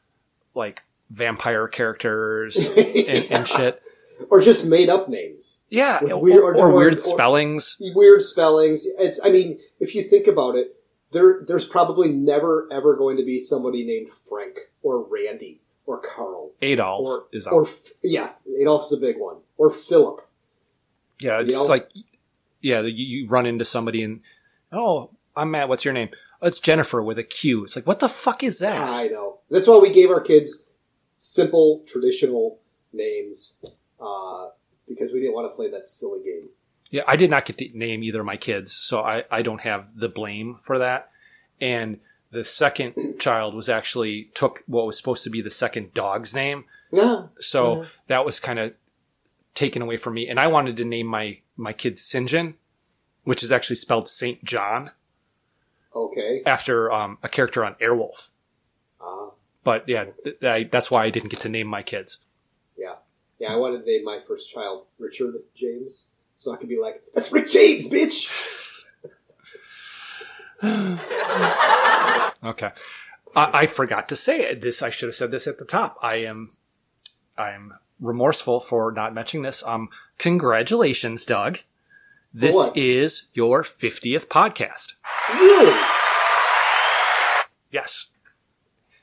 [0.55, 3.83] like vampire characters and, and shit.
[4.31, 5.65] or just made up names.
[5.71, 7.77] Yeah, With or, weird- or or- weird or- spellings.
[7.81, 8.87] weird spellings.
[8.99, 10.77] It's, I mean, if you think about it,
[11.13, 16.51] there, there's probably never ever going to be somebody named Frank or Randy or Carl
[16.63, 17.69] Adolf or is or out.
[18.03, 20.27] Yeah, Adolf's a big one or Philip.
[21.21, 21.65] Yeah, it's you know?
[21.67, 21.89] like
[22.61, 24.21] yeah, you, you run into somebody and
[24.73, 25.69] oh, I'm Matt.
[25.69, 26.09] What's your name?
[26.43, 27.65] Oh, it's Jennifer with a Q.
[27.65, 28.89] It's like what the fuck is that?
[28.95, 29.39] I know.
[29.51, 30.69] That's why we gave our kids
[31.17, 32.59] simple, traditional
[32.93, 33.59] names
[34.01, 34.49] uh,
[34.89, 36.49] because we didn't want to play that silly game.
[36.91, 39.63] Yeah, I did not get to name either of my kids, so I, I don't
[39.63, 41.11] have the blame for that.
[41.61, 41.99] And
[42.31, 46.65] the second child was actually took what was supposed to be the second dog's name.
[46.93, 47.27] Yeah.
[47.41, 47.89] So Yeah.
[48.09, 48.75] that was kind of
[49.55, 50.29] taken away from me.
[50.29, 52.55] And I wanted to name my, my kid Sinjin,
[53.25, 54.91] which is actually spelled Saint John
[55.95, 56.43] Okay.
[56.45, 58.31] after um, a character on Airwolf.
[59.01, 59.31] Uh,
[59.63, 62.19] But yeah, th- I, that's why I didn't get to name my kids.
[62.77, 62.95] yeah.
[63.41, 66.13] Yeah, I wanted to name my first child Richard James.
[66.37, 68.31] So I could be like, that's Rick James, bitch!
[72.45, 72.71] Okay.
[73.35, 74.61] I, I forgot to say it.
[74.61, 74.83] this.
[74.83, 75.97] I should have said this at the top.
[76.03, 76.51] I am,
[77.39, 79.63] I am remorseful for not mentioning this.
[79.65, 81.61] Um, congratulations, Doug.
[82.37, 82.77] This what?
[82.77, 84.95] is your 50th podcast.
[85.33, 85.81] Really?
[87.71, 88.07] Yes.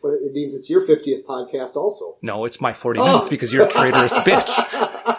[0.02, 2.18] Well, it means it's your 50th podcast also.
[2.22, 3.30] No, it's my 49th Oh.
[3.30, 5.18] because you're a traitorous bitch.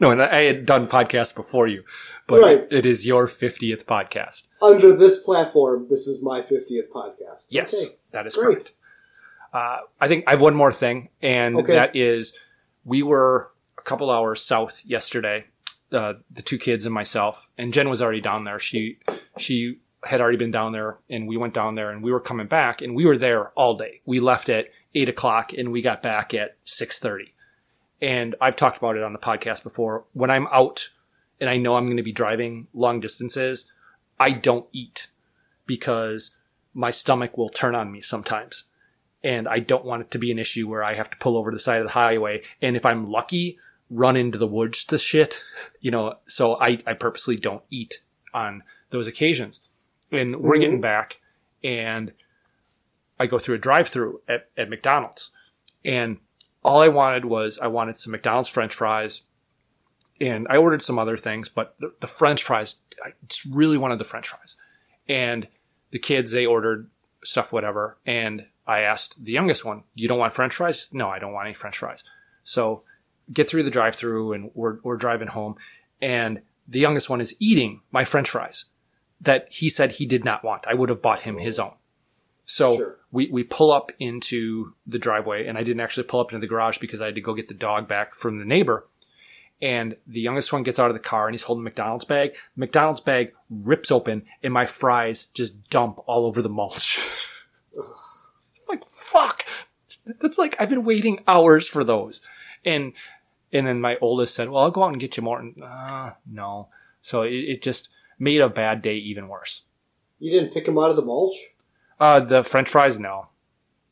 [0.00, 1.84] No, and I had done podcasts before you,
[2.26, 2.64] but Right.
[2.72, 4.48] it is your 50th podcast.
[4.60, 7.48] Under this platform, this is my 50th podcast.
[7.50, 7.94] Yes, Okay.
[8.10, 8.46] that is Great.
[8.46, 8.72] correct.
[9.52, 11.74] Uh, I think I have one more thing, and Okay.
[11.74, 12.36] that is
[12.84, 15.44] we were a couple hours south yesterday,
[15.92, 18.58] uh, the two kids and myself, and Jen was already down there.
[18.58, 18.98] She
[19.38, 22.48] she had already been down there, and we went down there, and we were coming
[22.48, 24.00] back, and we were there all day.
[24.04, 27.34] We left at eight o'clock, and we got back at six thirty.
[28.00, 30.04] And I've talked about it on the podcast before.
[30.12, 30.90] When I'm out
[31.40, 33.70] and I know I'm going to be driving long distances,
[34.18, 35.06] I don't eat
[35.66, 36.34] because
[36.74, 38.64] my stomach will turn on me sometimes.
[39.22, 41.52] And I don't want it to be an issue where I have to pull over
[41.52, 42.42] to the side of the highway.
[42.60, 43.56] And if I'm lucky,
[43.92, 45.42] run into the woods to shit,
[45.80, 48.00] you know, so I, I purposely don't eat
[48.32, 49.60] on those occasions.
[50.10, 50.60] And we're Mhm.
[50.60, 51.18] getting back
[51.62, 52.12] and
[53.20, 55.30] I go through a drive through at, at McDonald's
[55.84, 56.18] and
[56.64, 59.22] all I wanted was I wanted some McDonald's French fries
[60.20, 63.98] and I ordered some other things, but the, the French fries, I just really wanted
[63.98, 64.56] the French fries.
[65.08, 65.48] And
[65.90, 66.88] the kids, they ordered
[67.24, 67.98] stuff, whatever.
[68.06, 70.88] And I asked the youngest one, you don't want French fries?
[70.92, 72.02] No, I don't want any French fries.
[72.44, 72.82] So
[73.32, 75.56] get through the drive through and we're, we're driving home
[76.00, 78.66] and the youngest one is eating my French fries
[79.20, 80.64] that he said he did not want.
[80.66, 81.64] I would have bought him his oh.
[81.64, 81.72] own.
[82.44, 82.98] So Sure.
[83.10, 86.48] we, we pull up into the driveway and I didn't actually pull up into the
[86.48, 88.86] garage because I had to go get the dog back from the neighbor.
[89.60, 92.32] And the youngest one gets out of the car and he's holding McDonald's bag.
[92.56, 97.00] McDonald's bag rips open and my fries just dump all over the mulch.
[98.68, 99.44] Like, fuck.
[100.22, 102.22] That's like, I've been waiting hours for those.
[102.64, 102.94] And,
[103.52, 105.40] and then my oldest said, well, I'll go out and get you more.
[105.40, 106.68] And, uh, no.
[107.00, 107.88] So it, it just
[108.18, 109.62] made a bad day even worse.
[110.18, 111.34] You didn't pick them out of the mulch?
[112.00, 113.28] Uh, the french fries, no.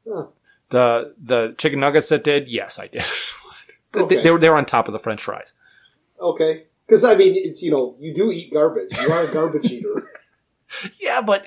[0.08, 0.26] Huh.
[0.70, 3.02] The, the chicken nuggets that did, yes, I did.
[3.92, 4.22] They- Okay.
[4.22, 5.52] they, were, they were on top of the french fries.
[6.20, 6.66] Okay.
[6.86, 8.96] Because, I mean, it's, you know, you do eat garbage.
[8.96, 10.08] You are a garbage eater.
[11.00, 11.44] Yeah, but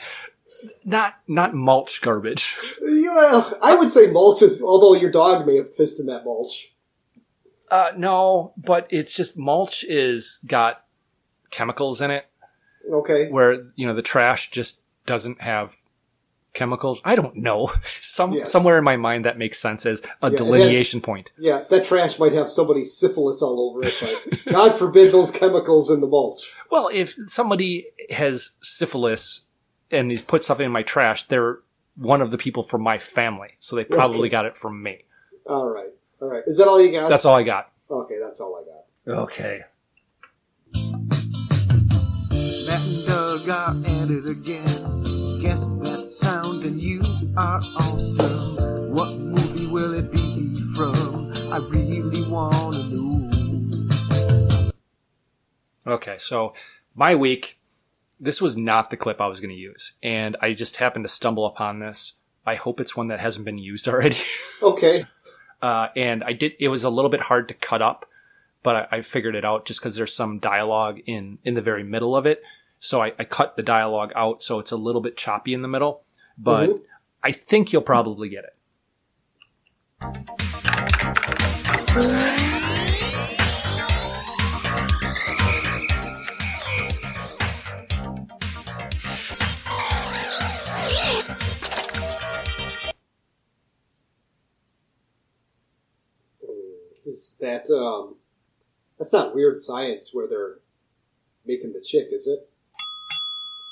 [0.84, 2.58] not, not mulch garbage.
[2.82, 6.73] Well, I would say mulch is, although your dog may have pissed in that mulch.
[7.74, 10.86] Uh, no, but it's just mulch is got
[11.50, 12.26] chemicals in it
[12.92, 13.30] Okay.
[13.32, 15.76] where you know the trash just doesn't have
[16.54, 17.02] chemicals.
[17.04, 17.72] I don't know.
[17.84, 18.52] Some Yes.
[18.52, 21.32] somewhere in my mind that makes sense as a has- delineation point.
[21.36, 25.90] Yeah, that trash might have somebody's syphilis all over it, but God forbid those chemicals
[25.90, 26.54] in the mulch.
[26.70, 29.42] Well, if somebody has syphilis
[29.90, 31.58] and he's put stuff in my trash, they're
[31.96, 34.30] one of the people from my family, so they probably Okay.
[34.30, 35.06] got it from me.
[35.48, 35.90] All right.
[36.24, 36.44] All right.
[36.48, 37.10] Is that all you got?
[37.10, 37.70] That's all I got.
[37.92, 39.20] Okay, that's all I got.
[39.20, 39.66] Okay.
[42.66, 45.04] Matt and Doug are at it again.
[45.42, 47.02] Guess that sound and you
[47.36, 48.94] are awesome.
[48.94, 50.96] What movie will it be from?
[51.52, 54.72] I really wanna know.
[55.86, 56.54] Okay, so
[56.96, 57.60] my week,
[58.18, 61.10] this was not the clip I was going to use, and I just happened to
[61.10, 62.14] stumble upon this.
[62.46, 64.16] I hope it's one that hasn't been used already.
[64.62, 65.06] Okay.
[65.64, 66.54] Uh, and I did.
[66.60, 68.06] It was a little bit hard to cut up,
[68.64, 71.84] but I, I figured it out just because there's some dialogue in in the very
[71.84, 72.44] middle of it.
[72.80, 75.70] So I, I cut the dialogue out, so it's a little bit choppy in the
[75.70, 76.04] middle.
[76.38, 76.82] But Mhm.
[77.24, 78.54] I think you'll probably get it.
[97.06, 98.16] Is that um
[98.98, 100.60] that's not weird science where they're
[101.46, 102.50] making the chick, is it?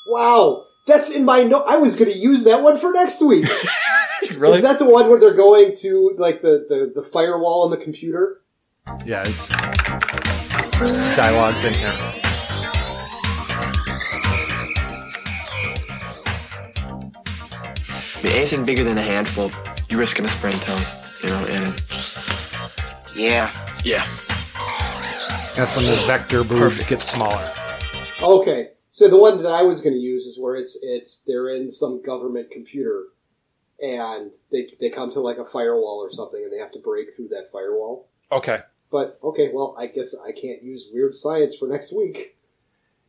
[0.08, 0.65] Wow!
[0.88, 1.65] That's in my note.
[1.67, 3.48] I was gonna use that one for next week.
[4.36, 4.58] really?
[4.58, 7.78] Is that the one where they're going to like the, the, the firewall on the
[7.78, 8.41] computer?
[9.06, 9.50] yeah, it's
[11.15, 11.94] dialogues in here.
[18.24, 19.52] I anything bigger than a handful,
[19.89, 20.84] you're risking a sprain tongue,
[21.24, 21.82] you know, and
[23.15, 23.50] yeah,
[23.84, 24.06] yeah.
[25.56, 27.52] That's when the vector boobs get smaller.
[28.21, 28.69] Okay.
[28.89, 31.71] So the one that I was going to use is where it's it's they're in
[31.71, 33.06] some government computer,
[33.80, 37.15] and they they come to like a firewall or something, and they have to break
[37.15, 38.08] through that firewall.
[38.32, 38.60] Okay.
[38.91, 42.38] But okay, well, I guess I can't use weird science for next week.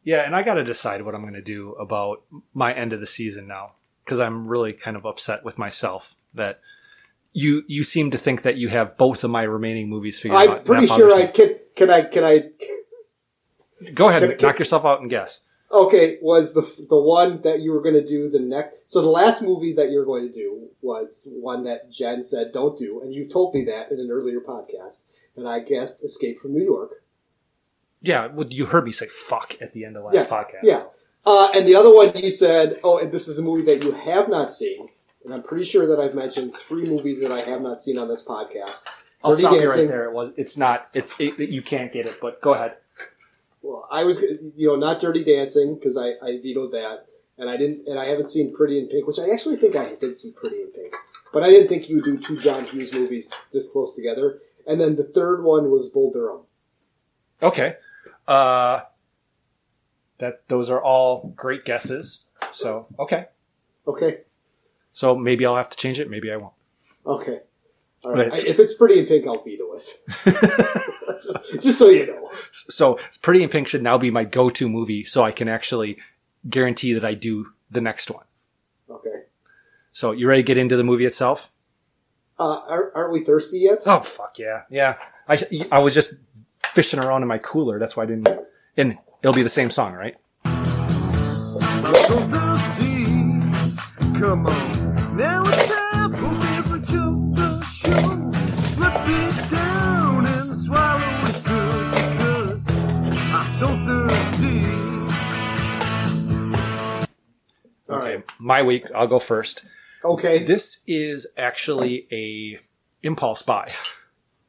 [0.04, 2.22] Yeah, and I got to decide what I'm going to do about
[2.54, 3.72] my end of the season now
[4.04, 6.60] because I'm really kind of upset with myself that
[7.32, 10.58] you you seem to think that you have both of my remaining movies figured out.
[10.58, 11.56] I'm pretty sure I can.
[11.74, 12.02] Can I?
[12.02, 12.50] Can I?
[13.94, 15.40] Go ahead, can- can- knock yourself out and guess.
[15.70, 18.74] Okay, was the the one that you were going to do the next?
[18.84, 22.78] So the last movie that you're going to do was one that Jen said don't
[22.78, 25.00] do, and you told me that in an earlier podcast,
[25.34, 27.02] and I guessed Escape from New York.
[28.02, 30.62] Yeah, well, you heard me say "fuck" at the end of last yeah, podcast.
[30.62, 30.82] Yeah.
[31.24, 33.92] Uh, and the other one you said, oh, and this is a movie that you
[33.92, 34.88] have not seen,
[35.24, 38.08] and I'm pretty sure that I've mentioned three movies that I have not seen on
[38.08, 38.84] this podcast.
[39.24, 39.80] I'll Dirty stop you Dancing.
[39.80, 40.04] right there.
[40.04, 40.32] It was.
[40.36, 40.88] It's not.
[40.94, 41.12] It's.
[41.18, 42.20] It, you can't get it.
[42.20, 42.74] But go ahead.
[43.62, 44.22] Well, I was,
[44.56, 47.06] you know, not Dirty Dancing because I, I vetoed that,
[47.38, 49.94] and I didn't, and I haven't seen Pretty in Pink, which I actually think I
[49.94, 50.92] did see Pretty in Pink,
[51.32, 54.40] but I didn't think you would do two John Hughes movies this close together.
[54.66, 56.40] And then the third one was Bull Durham.
[57.40, 57.76] Okay.
[58.26, 58.80] Uh,
[60.18, 62.24] that those are all great guesses.
[62.52, 63.26] So okay.
[63.86, 64.18] Okay,
[64.92, 66.10] So maybe I'll have to change it.
[66.10, 66.52] Maybe I won't.
[67.06, 67.40] okay,
[68.04, 68.26] All right.
[68.26, 69.96] It's- I- if it's Pretty in Pink, I'll veto it.
[71.22, 72.30] just, just so you know.
[72.52, 75.98] So Pretty in Pink should now be my go-to movie, so I can actually
[76.48, 78.24] guarantee that I do the next one.
[78.90, 79.22] Okay.
[79.92, 81.50] So you ready to get into the movie itself?
[82.38, 83.82] Uh, aren't, aren't we thirsty yet?
[83.86, 84.96] Oh fuck yeah, yeah.
[85.28, 85.38] I
[85.70, 86.14] I was just
[86.66, 87.78] fishing around in my cooler.
[87.78, 88.28] That's why I didn't.
[88.76, 90.16] And it'll be the same song, right?
[90.44, 93.04] I'm so thirsty.
[94.18, 94.81] Come on.
[95.14, 98.30] Now it's time for me to jump the show.
[98.72, 102.64] Slip it down and swallow it good because
[103.32, 104.62] I'm so thirsty.
[107.90, 108.84] Okay, my week.
[108.94, 109.64] I'll go first.
[110.04, 110.38] Okay.
[110.42, 112.58] This is actually a
[113.06, 113.70] impulse buy.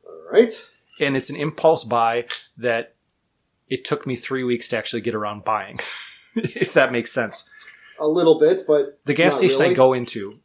[0.05, 0.51] All right.
[1.01, 2.25] and it's an impulse buy
[2.57, 2.95] that
[3.67, 5.79] it took me three weeks to actually get around buying,
[6.35, 7.45] if that makes sense.
[7.99, 9.71] A little bit, but The gas not station really.
[9.73, 10.39] I go into,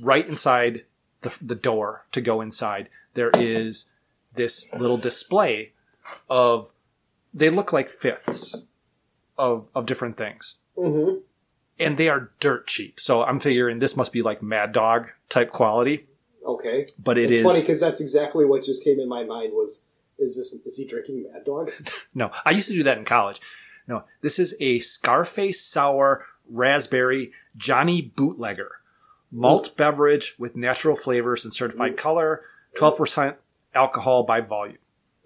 [0.00, 0.84] right inside
[1.22, 3.86] the, the door to go inside, there is
[4.34, 5.72] this little display
[6.28, 6.70] of,
[7.32, 8.54] they look like fifths
[9.38, 10.56] of, of different things.
[10.76, 11.22] Mhm.
[11.78, 12.98] And they are dirt cheap.
[13.00, 16.06] So I'm figuring this must be like Mad Dog type quality.
[16.44, 16.86] Okay.
[16.98, 19.86] But it it's is- funny because that's exactly what just came in my mind was
[20.18, 21.70] is this is he drinking Mad Dog?
[22.14, 23.40] No, I used to do that in college.
[23.86, 28.70] No, this is a Scarface Sour Raspberry Johnny Bootlegger
[29.36, 32.42] malt beverage with natural flavors and certified color,
[32.76, 33.36] 12%
[33.74, 34.78] alcohol by volume.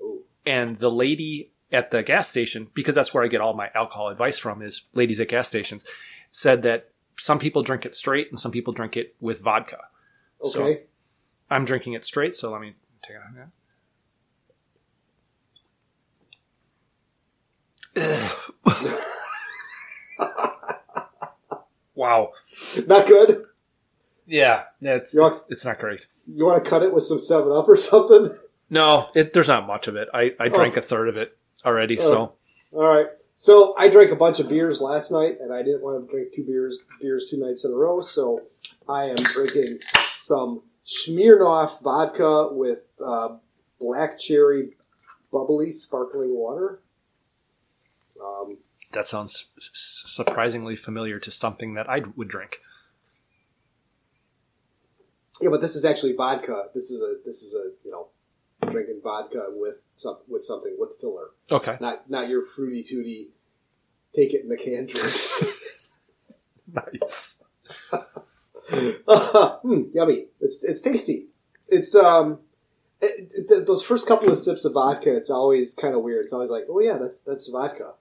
[0.02, 0.22] Ooh.
[0.44, 4.08] and the lady at the gas station, because that's where I get all my alcohol
[4.08, 5.84] advice from, is ladies at gas stations,
[6.32, 9.78] said that some people drink it straight and some people drink it with vodka.
[10.44, 10.82] So Okay.
[11.50, 12.74] I'm drinking it straight, so let me
[13.06, 13.48] take it out.
[21.94, 22.32] wow.
[22.86, 23.44] Not good.
[24.30, 26.00] Yeah, it's, want- it's it's not great.
[26.26, 28.36] You want to cut it with some Seven Up or something?
[28.70, 30.08] No, it, there's not much of it.
[30.14, 30.80] I, I drank Oh.
[30.80, 32.02] a third of it already, Oh.
[32.02, 32.32] so
[32.72, 33.06] All right.
[33.34, 36.28] So I drank a bunch of beers last night, and I didn't want to drink
[36.34, 38.00] two beers beers two nights in a row.
[38.02, 38.42] So
[38.88, 39.78] I am drinking
[40.14, 43.36] some Smirnoff vodka with uh,
[43.80, 44.74] black cherry
[45.32, 46.80] bubbly sparkling water.
[48.22, 48.58] Um,
[48.92, 52.58] that sounds surprisingly familiar to something that I would drink.
[55.40, 56.66] Yeah, but this is actually vodka.
[56.74, 58.08] This is a this is a you know
[58.70, 61.28] drinking vodka with some with something with filler.
[61.50, 61.76] Okay.
[61.80, 63.30] Not not your fruity tooty.
[64.14, 65.42] Take it in the can drinks.
[66.72, 67.36] nice.
[68.72, 70.26] Hmm, yummy.
[70.40, 71.26] It's it's tasty.
[71.68, 72.38] It's um,
[73.00, 75.16] it, it- th- those first couple of sips of vodka.
[75.16, 76.24] It's always kind of weird.
[76.24, 77.94] It's always like, oh yeah, that's that's vodka.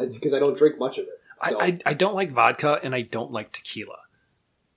[0.00, 1.20] It's because I don't drink much of it.
[1.48, 3.98] So I, I I don't like vodka and I don't like tequila.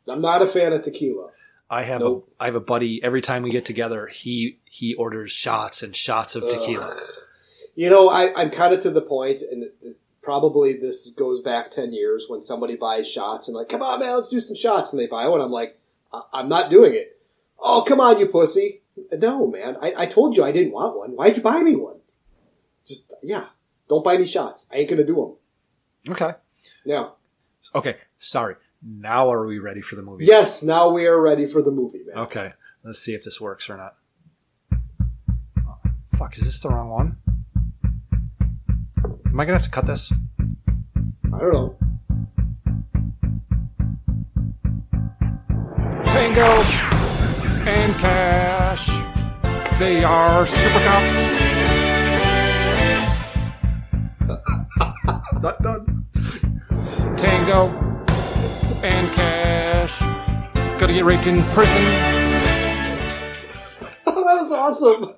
[0.08, 1.30] I'm not a fan of tequila.
[1.72, 2.30] I have Nope.
[2.40, 3.02] a I have a buddy.
[3.02, 6.94] Every time we get together, he he orders shots and shots of tequila.
[7.76, 9.72] You know, I, I'm kind of to the point, and
[10.22, 14.14] probably this goes back ten years when somebody buys shots and like, come on, man,
[14.16, 15.40] let's do some shots, and they buy one.
[15.40, 15.80] I'm like,
[16.12, 17.18] I- I'm not doing it.
[17.58, 18.82] Oh, come on, you pussy.
[19.14, 21.12] No, man, I, I told you I didn't want one.
[21.12, 22.00] Why'd you buy me one?
[22.86, 23.46] Just yeah,
[23.88, 24.68] don't buy me shots.
[24.74, 25.38] I ain't gonna do
[26.06, 26.14] them.
[26.14, 26.34] Okay.
[26.84, 27.10] Yeah.
[27.74, 27.96] Okay.
[28.18, 28.56] Sorry.
[28.84, 30.26] Now are we ready for the movie?
[30.26, 32.18] Yes, now we are ready for the movie, man.
[32.24, 32.54] Okay.
[32.84, 33.96] Let's see if this works or not.
[35.60, 35.78] Oh,
[36.18, 37.18] fuck, is this the wrong one?
[39.04, 40.12] Am I gonna have to cut this?
[41.34, 41.78] I don't know.
[46.06, 46.64] Tango
[47.70, 48.88] and Cash.
[49.80, 51.14] They are super cops.
[55.42, 56.08] Not done.
[57.18, 57.91] Tango
[58.84, 60.00] and Cash.
[60.80, 61.76] Gotta get raped in prison.
[64.06, 65.14] that was awesome.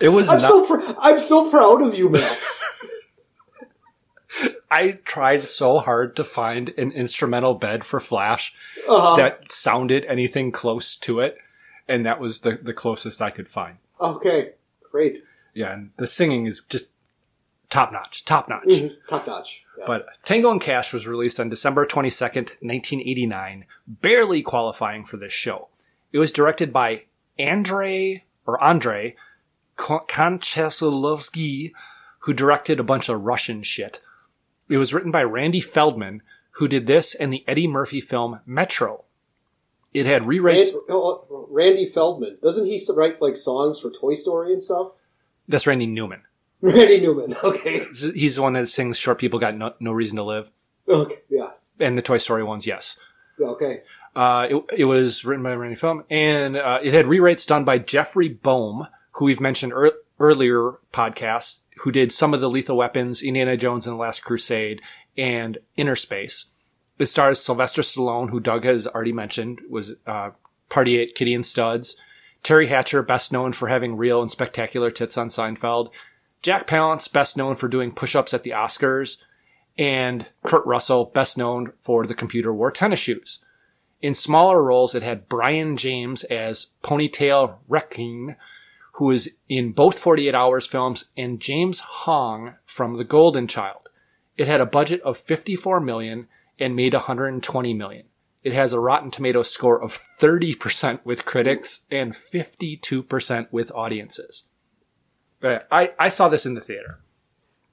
[0.00, 2.36] It was I'm not- so pr- I'm so proud of you, man.
[4.70, 8.52] I tried so hard to find an instrumental bed for Flash
[8.88, 9.16] Uh-huh.
[9.16, 11.36] that sounded anything close to it,
[11.86, 13.76] and that was the, the closest I could find.
[14.00, 14.52] okay,
[14.90, 15.18] great.
[15.54, 16.88] Yeah, and the singing is just
[17.70, 18.64] top notch, top notch.
[18.66, 19.63] Mhm, Top notch.
[19.78, 19.86] Yes.
[19.86, 25.68] But Tango and Cash was released on December 22nd, 1989, barely qualifying for this show.
[26.12, 27.04] It was directed by
[27.38, 29.16] Andre or Andre
[29.76, 31.72] Kon- Konchalovsky,
[32.20, 34.00] who directed a bunch of Russian shit.
[34.68, 36.22] It was written by Randy Feldman,
[36.52, 39.04] who did this and the Eddie Murphy film Metro.
[39.92, 40.72] It had rewrites.
[40.72, 44.92] Rand- oh, oh, Randy Feldman doesn't he write like songs for Toy Story and stuff?
[45.46, 46.22] That's Randy Newman.
[46.76, 47.34] Randy Newman.
[47.42, 47.84] Okay.
[48.14, 50.48] He's the one that sings "Short People Got No, no Reason to Live,"
[50.88, 51.18] Okay.
[51.28, 51.76] Yes.
[51.80, 52.66] and the Toy Story ones.
[52.66, 52.96] Yes.
[53.40, 53.82] Okay.
[54.16, 57.78] Uh, it, it was written by Randy Film, and uh, it had rewrites done by
[57.78, 63.22] Jeffrey Boam, who we've mentioned ear- earlier podcasts, who did some of the Lethal Weapons,
[63.22, 64.80] Indiana Jones and the Last Crusade,
[65.18, 66.46] and Inner Space.
[66.98, 70.30] It stars Sylvester Stallone, who Doug has already mentioned, was uh,
[70.68, 71.96] Party at Kitty and Studs.
[72.44, 75.88] Teri Hatcher, best known for having real and spectacular tits on Seinfeld.
[76.44, 79.16] Jack Palance, best known for doing push-ups at the Oscars.
[79.78, 83.38] And Kurt Russell, best known for the computer wore tennis shoes.
[84.02, 88.36] In smaller roles, it had Brion James as Ponytail Requin,
[88.92, 93.88] who is in both 48 Hours films, and James Hong from The Golden Child.
[94.36, 96.28] It had a budget of 54 million
[96.58, 98.04] and made 120 million.
[98.42, 104.44] It has a Rotten Tomatoes score of 30% with critics and 52% with audiences.
[105.44, 107.00] I, I saw this in the theater.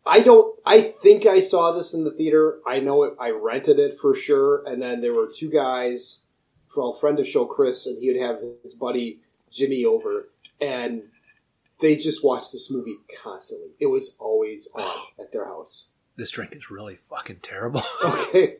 [0.05, 0.59] I don't.
[0.65, 2.59] I think I saw this in the theater.
[2.65, 3.13] I know it.
[3.19, 4.63] I rented it for sure.
[4.65, 6.25] And then there were two guys
[6.67, 9.19] from a friend of show, Chris, and he would have his buddy
[9.51, 11.03] Jimmy over, and
[11.81, 13.71] they just watched this movie constantly.
[13.79, 15.91] It was always on at their house.
[16.15, 17.83] This drink is really fucking terrible.
[18.03, 18.57] Okay.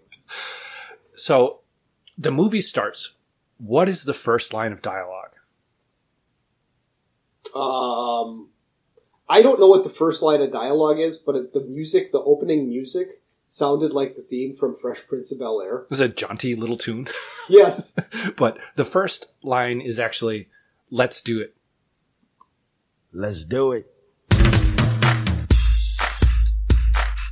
[1.14, 1.60] So
[2.18, 3.14] the movie starts.
[3.58, 5.36] What is the first line of dialogue?
[7.54, 8.50] Um,
[9.32, 12.68] I don't know what the first line of dialogue is, but the music, the opening
[12.68, 15.78] music, sounded like the theme from Fresh Prince of Bel Air.
[15.84, 17.08] It was a jaunty little tune.
[17.50, 17.98] Yes.
[18.38, 20.50] but the first line is actually,
[20.90, 21.56] let's do it.
[23.14, 23.88] Let's do it.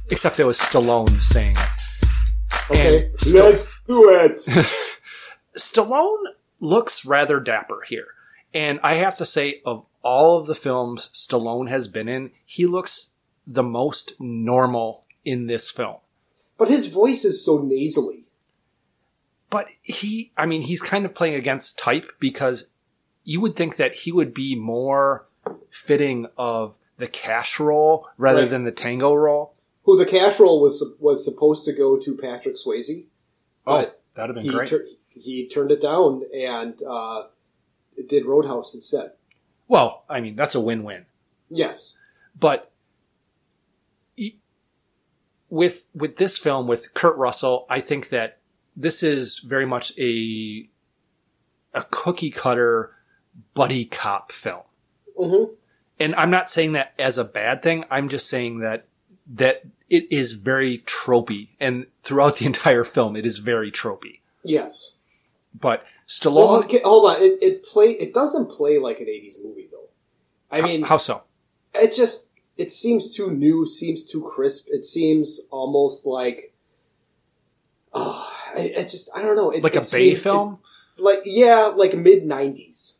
[0.10, 2.08] except it was Stallone saying it.
[2.72, 4.38] Okay, And Sta- let's do it.
[5.58, 6.24] Stallone
[6.60, 8.08] looks rather dapper here.
[8.54, 12.66] And I have to say, of all of the films Stallone has been in, he
[12.66, 13.10] looks
[13.46, 15.98] the most normal in this film.
[16.58, 18.26] But his voice is so nasally.
[19.50, 22.68] But he, I mean, he's kind of playing against type because
[23.24, 25.28] you would think that he would be more
[25.72, 28.50] fitting of the cash role rather Right.
[28.50, 29.54] than the tango role.
[29.84, 33.06] Who the cash role was was supposed to go to Patrick Swayze,
[33.66, 34.68] but Oh, that'd have been he great.
[34.70, 37.24] tur- he turned it down and uh,
[38.08, 39.14] did Roadhouse instead.
[39.70, 41.06] Well, I mean, that's a win-win.
[41.50, 41.98] Yes,
[42.38, 42.72] but
[45.50, 48.38] with with this film with Kurt Russell, I think that
[48.76, 50.70] this is very much a
[51.74, 52.96] a cookie cutter
[53.54, 54.62] buddy cop film.
[55.18, 55.56] Mhm.
[56.00, 57.84] And I'm not saying that as a bad thing.
[57.90, 58.86] I'm just saying that
[59.28, 64.20] that it is very tropey, and throughout the entire film, it is very tropey.
[64.44, 64.98] yes.
[65.60, 67.22] But Stallone, Well, okay, hold on.
[67.22, 67.90] It, it play.
[67.90, 69.90] It doesn't play like an '80s movie though.
[70.52, 71.22] I mean, how so?
[71.76, 73.66] it just it seems too new.
[73.68, 74.70] Seems too crisp.
[74.72, 76.52] It seems almost like.
[77.94, 79.52] Oh, it, it just I don't know.
[79.52, 80.58] It, Like a Bay film?
[80.98, 82.96] like yeah, like mid '90s.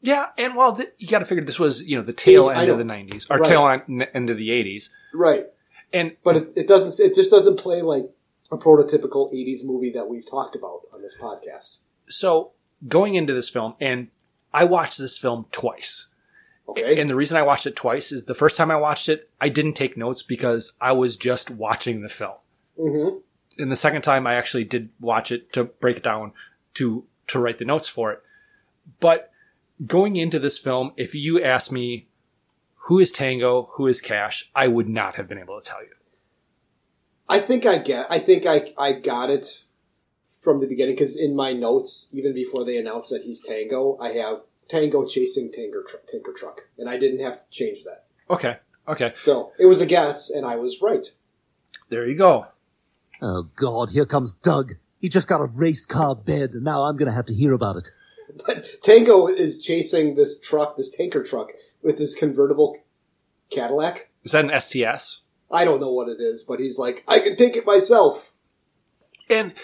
[0.00, 2.70] Yeah, and well, th- you got to figure this was you know the tail end
[2.70, 3.48] of the '90s or Right.
[3.48, 4.88] tail end, end of the '80s.
[5.12, 5.46] Right.
[5.92, 7.04] And but it, it doesn't.
[7.04, 8.08] It just doesn't play like
[8.50, 11.80] a prototypical '80s movie that we've talked about on this podcast.
[12.08, 12.52] So
[12.86, 14.08] going into this film, and
[14.52, 16.08] I watched this film twice.
[16.68, 17.00] Okay.
[17.00, 19.48] And the reason I watched it twice is the first time I watched it, I
[19.48, 22.34] didn't take notes because I was just watching the film.
[22.78, 23.18] Mm-hmm.
[23.62, 26.32] And the second time, I actually did watch it to break it down
[26.74, 28.22] to to write the notes for it.
[29.00, 29.30] But
[29.86, 32.08] going into this film, if you asked me
[32.74, 35.90] who is Tango, who is Cash, I would not have been able to tell you.
[37.28, 38.06] I think I get.
[38.10, 39.64] I think I I got it
[40.40, 44.12] from the beginning because in my notes, even before they announced that he's Tango, I
[44.12, 48.04] have Tango chasing Tanker tr- Tanker truck, and I didn't have to change that.
[48.30, 48.58] Okay.
[48.86, 49.12] Okay.
[49.16, 51.06] So it was a guess, and I was right.
[51.88, 52.46] There you go.
[53.20, 54.74] Oh God, here comes Doug.
[55.00, 57.76] He just got a race car bed, and now I'm gonna have to hear about
[57.76, 57.90] it.
[58.46, 62.76] But Tango is chasing this truck, this tanker truck, with his convertible
[63.50, 64.10] Cadillac.
[64.22, 65.22] Is that an STS?
[65.50, 68.32] I don't know what it is, but he's like, I can take it myself.
[69.30, 69.54] And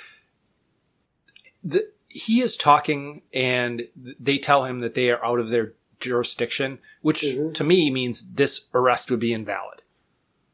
[1.64, 6.78] the, he is talking, and they tell him that they are out of their jurisdiction,
[7.02, 7.52] which mm-hmm.
[7.52, 9.82] to me means this arrest would be invalid.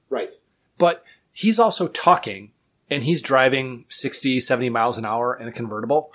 [0.09, 0.33] Right.
[0.79, 2.53] But he's also talking,
[2.89, 6.13] and he's driving 60, 70 miles an hour in a convertible.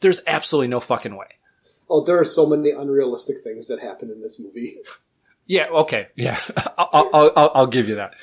[0.00, 1.26] There's absolutely no fucking way.
[1.88, 4.76] Oh, there are so many unrealistic things that happen in this movie.
[5.46, 6.38] Yeah, okay, yeah,
[6.78, 8.14] I'll, I'll, I'll, I'll give you that.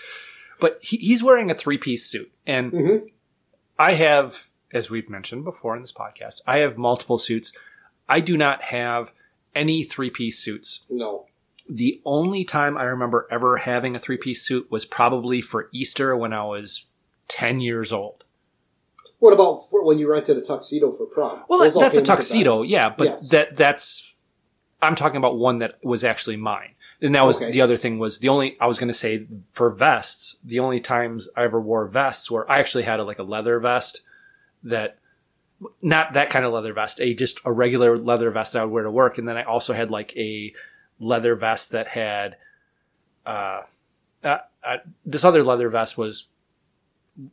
[0.61, 3.05] But he, he's wearing a three piece suit, and mm-hmm.
[3.77, 7.53] I have, as we've mentioned before in this podcast, I have multiple suits.
[8.09, 9.11] I do not have
[9.55, 10.81] any three piece suits.
[10.89, 11.25] No.
[11.69, 16.15] The only time I remember ever having a three piece suit was probably for Easter
[16.15, 16.85] when I was
[17.27, 18.23] 10 years old.
[19.19, 21.43] What about for when you rented a tuxedo for prom?
[21.49, 23.29] Well, Those that's a came with the tuxedo, yeah, but Yes.
[23.29, 24.13] that that's
[24.81, 26.75] I'm talking about one that was actually mine.
[27.01, 27.51] And that was Okay.
[27.51, 30.79] the other thing was the only I was going to say for vests, the only
[30.79, 34.01] times I ever wore vests were I actually had a, like a leather vest
[34.69, 34.97] that
[35.81, 38.73] not that kind of leather vest, a just a regular leather vest that I would
[38.73, 40.53] wear to work, and then I also had like a
[40.99, 42.37] leather vest that had
[43.25, 43.61] uh,
[44.23, 46.27] uh, uh this other leather vest was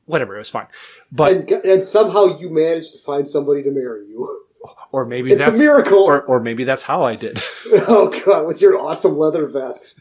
[0.07, 0.67] whatever it was fine,
[1.13, 4.45] but and, and somehow you managed to find somebody to marry you.
[4.93, 5.99] or maybe It's a miracle.
[5.99, 7.39] or, or maybe that's how I did.
[7.89, 10.01] oh god, with your awesome leather vest.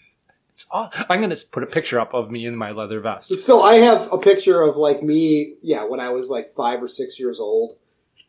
[0.53, 3.35] It's all, I'm going to put a picture up of me in my leather vest.
[3.39, 6.87] So I have a picture of like me, yeah, when I was like five or
[6.87, 7.75] six years old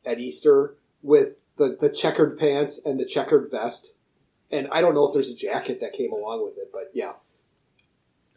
[0.07, 3.97] at Easter with the, the checkered pants and the checkered vest.
[4.51, 7.13] And I don't know if there's a jacket that came along with it, but yeah.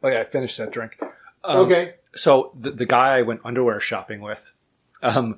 [0.03, 0.97] Oh yeah, I finished that drink.
[1.43, 1.95] Um, Okay.
[2.13, 4.53] So the the guy I went underwear shopping with,
[5.01, 5.37] um,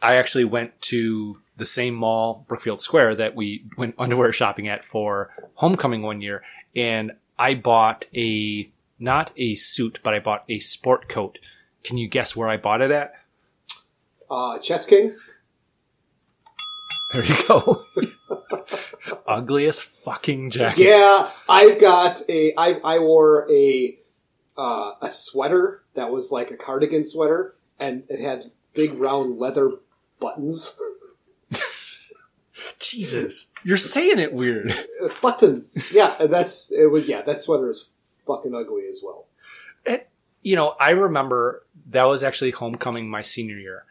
[0.00, 4.84] I actually went to the same mall, Brookfield Square, that we went underwear shopping at
[4.84, 6.42] for homecoming one year,
[6.76, 11.38] and I bought a not a suit, but I bought a sport coat.
[11.82, 13.12] Can you guess where I bought it at?
[14.30, 15.16] Uh, Chess King?
[17.12, 17.84] There you go.
[19.26, 20.84] Ugliest fucking jacket.
[20.84, 23.98] Yeah, I've got a, I, I wore a,
[24.56, 29.72] uh, a sweater that was like a cardigan sweater and it had big round leather
[30.20, 30.78] buttons.
[32.78, 34.72] Jesus, you're saying it weird.
[35.02, 35.92] Uh, buttons.
[35.92, 37.90] Yeah, and that's, it was, yeah, that sweater is
[38.26, 39.26] fucking ugly as well.
[40.42, 43.84] you know, I remember that was actually homecoming my senior year,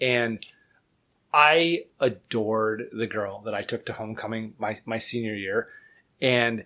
[0.00, 0.44] and
[1.32, 5.68] I adored the girl that I took to homecoming my my senior year,
[6.20, 6.64] and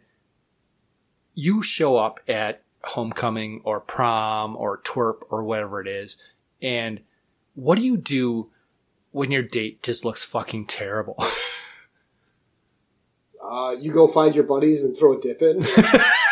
[1.35, 6.16] you show up at homecoming or prom or twerp or whatever it is,
[6.61, 7.01] and
[7.55, 8.49] what do you do
[9.13, 11.17] when your date just looks fucking terrible?
[13.45, 15.67] Uh, you go find your buddies and throw a dip in.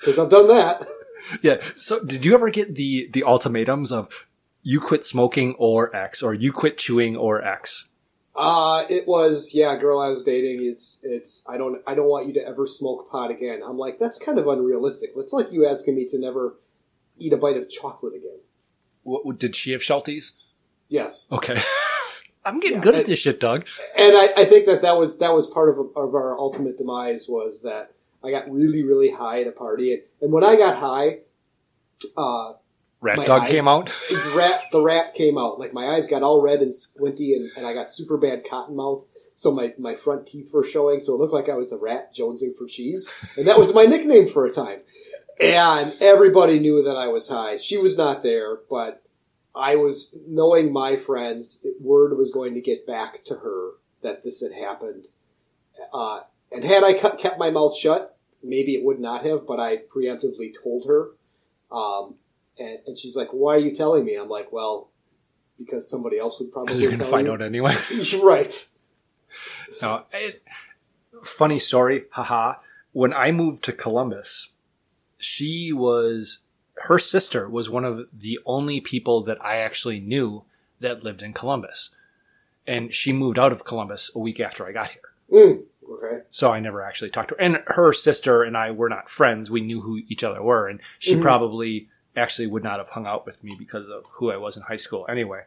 [0.00, 0.82] Because I've done that.
[1.42, 1.60] yeah.
[1.74, 4.26] So, did you ever get the the ultimatums of
[4.62, 7.86] you quit smoking or X, or you quit chewing or X?
[8.34, 10.66] Uh, it was yeah, girl I was dating.
[10.66, 13.60] It's it's I don't I don't want you to ever smoke pot again.
[13.64, 15.10] I'm like that's kind of unrealistic.
[15.16, 16.54] It's like you asking me to never
[17.18, 18.38] eat a bite of chocolate again.
[19.02, 20.32] What, did she have Shelties?
[20.90, 21.28] Yes.
[21.32, 21.58] Okay.
[22.44, 23.66] I'm getting Yeah, good at this shit, Doug.
[23.96, 27.26] and I, I think that that was that was part of, of our ultimate demise
[27.28, 27.92] was that
[28.24, 31.18] I got really really high at a party and, and when I got high,
[32.16, 32.54] uh,
[33.02, 33.86] Rat my Dog eyes- came out.
[34.10, 37.50] The rat the rat came out like my eyes got all red and squinty and,
[37.56, 39.04] and I got super bad cotton mouth.
[39.32, 42.14] So my, my front teeth were showing, so it looked like I was the rat
[42.14, 44.80] jonesing for cheese, and that was my nickname for a time.
[45.40, 47.56] And everybody knew that I was high.
[47.56, 49.02] She was not there, but
[49.54, 51.66] I was knowing my friends.
[51.80, 53.72] Word was going to get back to her
[54.02, 55.06] that this had happened.
[55.92, 56.20] Uh,
[56.52, 59.46] and had I kept my mouth shut, maybe it would not have.
[59.46, 61.10] But I preemptively told her.
[61.74, 62.14] Um,
[62.58, 64.90] and, and she's like, "Why are you telling me?" I'm like, "Well,
[65.58, 67.76] because somebody else would probably You're gonna find you." out anyway.
[68.22, 68.68] right.
[69.80, 70.42] No, it-
[71.22, 72.54] funny story, haha.
[72.92, 74.50] When I moved to Columbus,
[75.16, 76.40] she was
[76.84, 80.42] her sister was one of the only people that I actually knew
[80.80, 81.90] that lived in Columbus,
[82.66, 85.02] and she moved out of Columbus a week after I got here.
[85.30, 85.62] Mm,
[85.92, 86.22] okay.
[86.30, 87.40] So I never actually talked to her.
[87.40, 89.50] And her sister and I were not friends.
[89.50, 91.22] We knew who each other were, and she Mhm.
[91.22, 94.62] probably actually would not have hung out with me because of who I was in
[94.64, 95.06] high school.
[95.08, 95.44] Anyway,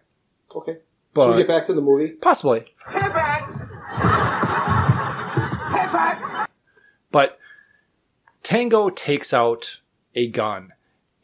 [0.55, 0.77] Okay.
[1.15, 2.09] But- Should we get back to the movie?
[2.09, 2.65] possibly.
[7.11, 7.37] But
[8.41, 9.79] Tango takes out
[10.15, 10.73] a gun,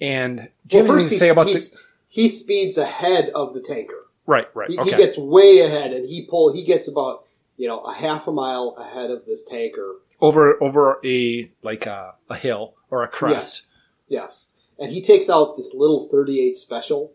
[0.01, 1.77] and Well, first he, say about the
[2.07, 4.07] he speeds ahead of the tanker.
[4.25, 4.47] right?
[4.55, 4.69] Right.
[4.69, 4.91] He, okay.
[4.91, 6.53] he gets way ahead, and he pull.
[6.53, 7.25] He gets about
[7.57, 9.95] you know a half a mile ahead of this tanker.
[10.21, 13.67] over over a like a, a hill or a crest.
[14.07, 14.15] Yes.
[14.47, 17.13] Yes, and he takes out this little 38 special,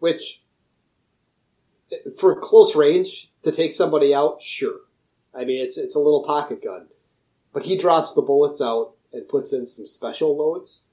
[0.00, 0.42] which
[2.18, 4.80] for close range to take somebody out, sure.
[5.32, 6.86] I mean, it's it's a little pocket gun,
[7.52, 10.86] but he drops the bullets out and puts in some special loads.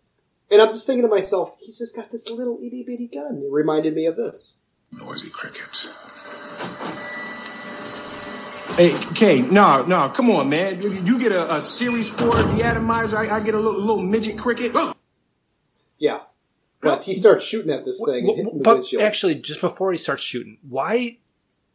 [0.51, 3.41] And I'm just thinking to myself, he's just got this little itty bitty gun.
[3.43, 4.59] It reminded me of this.
[4.91, 5.87] Noisy crickets.
[8.77, 10.81] Hey, Kay, no, no, come on, man.
[10.81, 14.37] You, you get a, a Series 4 deatomizer, I, I get a little, little midget
[14.37, 14.71] cricket.
[14.73, 14.93] Oh,
[15.97, 16.21] Yeah,
[16.81, 19.03] but he starts shooting at this thing and hitting the But windshield.
[19.03, 21.17] actually, just before he starts shooting, why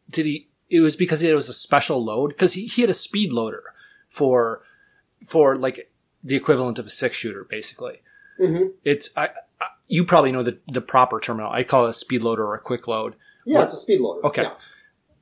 [0.09, 0.47] did he?
[0.69, 3.63] It was because it was a special load because he, he had a speed loader
[4.09, 4.63] for
[5.25, 5.91] for like
[6.23, 8.01] the equivalent of a six shooter, basically.
[8.39, 8.73] Mhm.
[8.83, 9.25] It's I,
[9.61, 11.51] I you probably know the the proper terminal.
[11.51, 13.15] I call it a speed loader or a quick load.
[13.45, 14.25] Yeah, What- it's a speed loader.
[14.25, 14.43] Okay.
[14.43, 14.53] Yeah.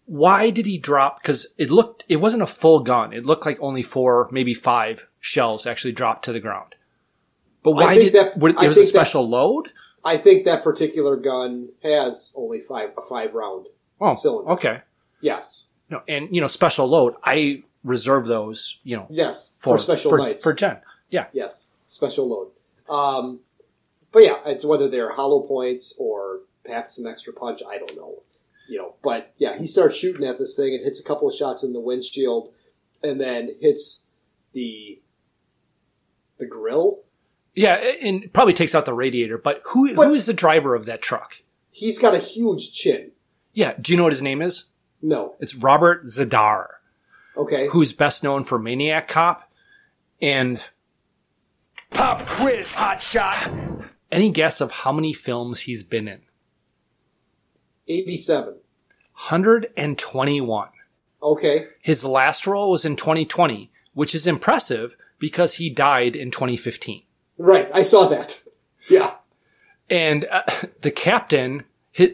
[0.08, 1.20] Why did he drop?
[1.22, 3.12] Because it looked, it wasn't a full gun.
[3.12, 6.76] It looked like only four, maybe five shells actually dropped to the ground.
[7.64, 9.70] But why did that- would- I it was a think that- special load?
[10.04, 13.66] I think that particular gun has only five a five round
[14.00, 14.52] Oh, cylinder.
[14.52, 14.82] okay.
[15.22, 15.70] Yes.
[15.90, 17.16] No, and you know, special load.
[17.24, 18.80] I reserve those.
[18.84, 19.58] You know, Yes.
[19.60, 20.44] For, special for, nights.
[20.44, 20.78] for Jen.
[21.10, 21.26] Yeah.
[21.34, 21.72] Yes.
[21.88, 22.50] Special load.
[22.90, 23.40] Um,
[24.12, 27.62] but yeah, it's whether they're hollow points or pack some extra punch.
[27.68, 28.24] I don't know.
[28.68, 31.36] You know, but yeah, he starts shooting at this thing and hits a couple of
[31.36, 32.52] shots in the windshield,
[33.04, 34.06] and then hits
[34.54, 35.02] the
[36.38, 37.02] the grill.
[37.54, 39.38] Yeah, and probably takes out the radiator.
[39.38, 41.36] But who who is the driver of that truck?
[41.72, 43.12] He's got a huge chin.
[43.54, 43.74] Yeah.
[43.80, 44.66] Do you know what his name is?
[45.02, 45.36] No.
[45.40, 46.68] It's Robert Z'Dar.
[47.38, 47.68] Okay.
[47.68, 49.52] Who's best known for Maniac Cop
[50.22, 50.62] and
[51.96, 53.50] Pop quiz, hot shot.
[54.12, 56.22] any guess of how many films he's been in?
[57.88, 58.56] Eighty-seven.
[59.14, 60.68] 121.
[61.24, 61.68] Okay.
[61.82, 67.04] His last role was in 2020, which is impressive because he died in 2015.
[67.38, 67.70] Right.
[67.74, 68.42] I saw that.
[68.88, 69.16] Yeah.
[69.90, 70.44] And uh,
[70.82, 71.64] the captain,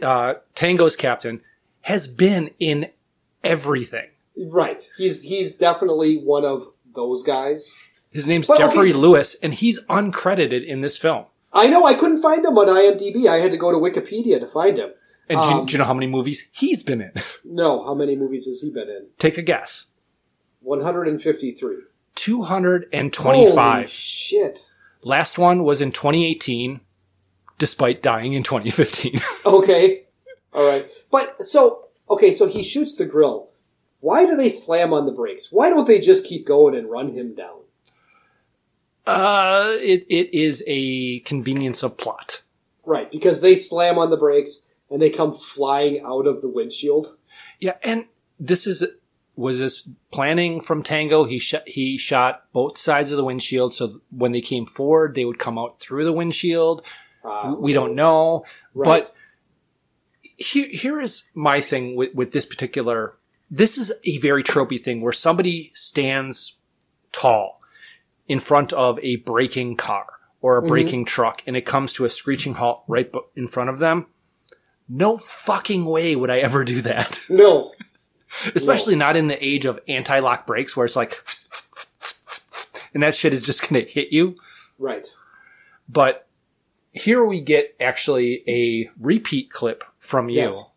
[0.02, 1.42] uh, Tango's captain,
[1.82, 2.92] has been in
[3.44, 4.08] everything.
[4.38, 4.82] Right.
[4.98, 7.91] He's he's definitely one of those guys.
[8.12, 11.26] His name's okay, Geoffrey s- Lewis, and he's uncredited in this film.
[11.54, 11.86] I know.
[11.86, 13.28] I couldn't find him on IMDb.
[13.28, 14.92] I had to go to Wikipedia to find him.
[15.30, 17.12] And do, you, Um, do you know how many movies he's been in?
[17.46, 17.84] No.
[17.86, 19.08] How many movies has he been in?
[19.18, 19.86] Take a guess.
[20.62, 21.78] One hundred and fifty-three.
[22.16, 23.56] 225.
[23.80, 24.74] Holy shit.
[25.04, 26.82] Last one was in 2018,
[27.58, 29.20] despite dying in 2015.
[29.46, 30.04] Okay.
[30.54, 30.88] All right.
[31.10, 33.50] But so okay, so he shoots the grill.
[34.02, 35.48] Why do they slam on the brakes?
[35.52, 37.60] Why don't they just keep going and run him down?
[39.06, 42.42] Uh, it, it is a convenience of plot.
[42.86, 47.16] Right, because they slam on the brakes and they come flying out of the windshield.
[47.60, 48.06] Yeah, and
[48.40, 48.84] this is
[49.36, 51.24] was this planning from Tango.
[51.24, 55.26] He shot he shot both sides of the windshield, so when they came forward, they
[55.26, 56.84] would come out through the windshield.
[57.24, 58.86] Uh, we don't know, Right.
[59.04, 59.14] but
[60.38, 63.16] here here is my thing with with this particular.
[63.50, 66.58] This is a very tropey thing where somebody stands
[67.12, 67.61] tall
[68.28, 70.06] in front of a braking car
[70.42, 70.68] or a mm-hmm.
[70.68, 74.08] braking truck, and it comes to a screeching halt right bu- in front of them.
[74.90, 77.20] No fucking way would I ever do that.
[77.30, 77.72] No.
[78.56, 81.12] Especially not in the age of anti-lock brakes where it's like,
[82.94, 84.38] and that shit is just going to hit you.
[84.80, 85.06] Right.
[85.90, 86.28] But
[86.92, 90.44] here we get actually a repeat clip from you.
[90.44, 90.70] Yes.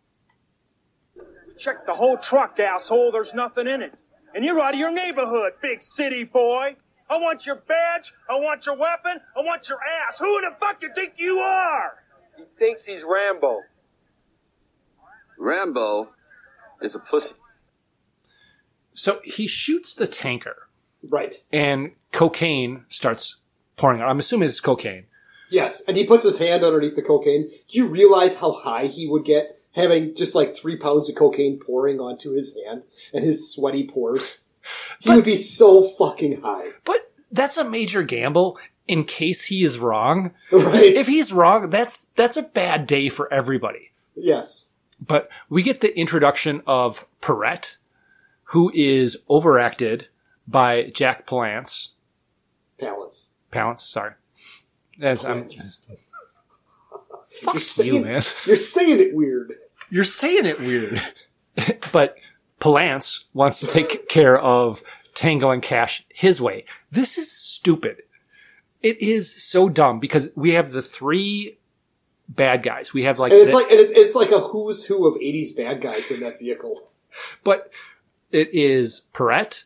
[1.57, 3.11] Check the whole truck, asshole.
[3.11, 4.01] There's nothing in it.
[4.33, 6.75] And you're out of your neighborhood, big city boy.
[7.09, 8.13] I want your badge.
[8.29, 9.19] I want your weapon.
[9.37, 10.19] I want your ass.
[10.19, 12.03] Who the fuck do you think you are?
[12.37, 13.61] He thinks he's Rambo.
[15.37, 16.09] Rambo
[16.81, 17.35] is a pussy.
[18.93, 20.67] So he shoots the tanker
[21.07, 21.35] Right.
[21.51, 23.37] and cocaine starts
[23.75, 24.09] pouring out.
[24.09, 25.05] I'm assuming it's cocaine.
[25.51, 27.49] Yes, and he puts his hand underneath the cocaine.
[27.49, 31.59] Do you realize how high he would get having just like three pounds of cocaine
[31.59, 32.83] pouring onto his hand
[33.13, 34.39] and his sweaty pores?
[34.99, 36.69] He would be so fucking high.
[36.83, 38.57] But that's a major gamble
[38.87, 40.31] in case he is wrong.
[40.51, 40.93] Right.
[40.93, 43.91] If he's wrong, that's that's a bad day for everybody.
[44.15, 44.71] Yes.
[45.05, 47.77] But we get the introduction of Perret,
[48.45, 50.07] who is overacted
[50.47, 51.89] by Jack Palance.
[52.79, 53.29] Palance.
[53.51, 54.13] Palance, sorry.
[55.01, 55.49] As I'm,
[57.43, 58.21] You're you, man.
[58.45, 59.53] You're saying it weird.
[59.91, 61.01] You're saying it weird.
[61.91, 62.15] but
[62.59, 64.81] Palance wants to take care of
[65.13, 66.65] Tango and Cash his way.
[66.91, 68.03] This is stupid.
[68.81, 71.57] It is so dumb because we have the three
[72.29, 72.93] bad guys.
[72.93, 75.15] We have like, and it's the- like and it's, it's like a who's who of
[75.15, 76.89] '80s bad guys in that vehicle.
[77.43, 77.71] but
[78.31, 79.63] it is Perret,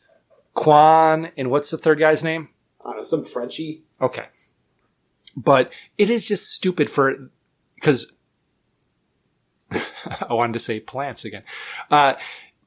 [0.54, 2.50] Quan, and what's the third guy's name?
[2.82, 3.84] I don't know, some Frenchie.
[4.02, 4.26] Okay.
[5.36, 7.30] But it is just stupid for,
[7.76, 8.12] because
[9.72, 11.44] I wanted to say plants again.
[11.90, 12.14] Uh,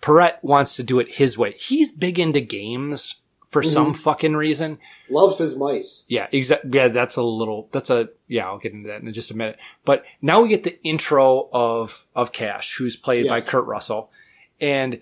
[0.03, 1.55] Perret wants to do it his way.
[1.59, 3.15] He's big into games
[3.49, 3.97] for some Mhm.
[3.99, 4.79] fucking reason.
[5.09, 6.05] Loves his mice.
[6.09, 6.71] Yeah, exactly.
[6.75, 9.59] Yeah, that's a little, that's a, yeah, I'll get into that in just a minute.
[9.85, 14.11] But now we get the intro of, of Cash, who's played by Kurt Russell.
[14.61, 15.01] And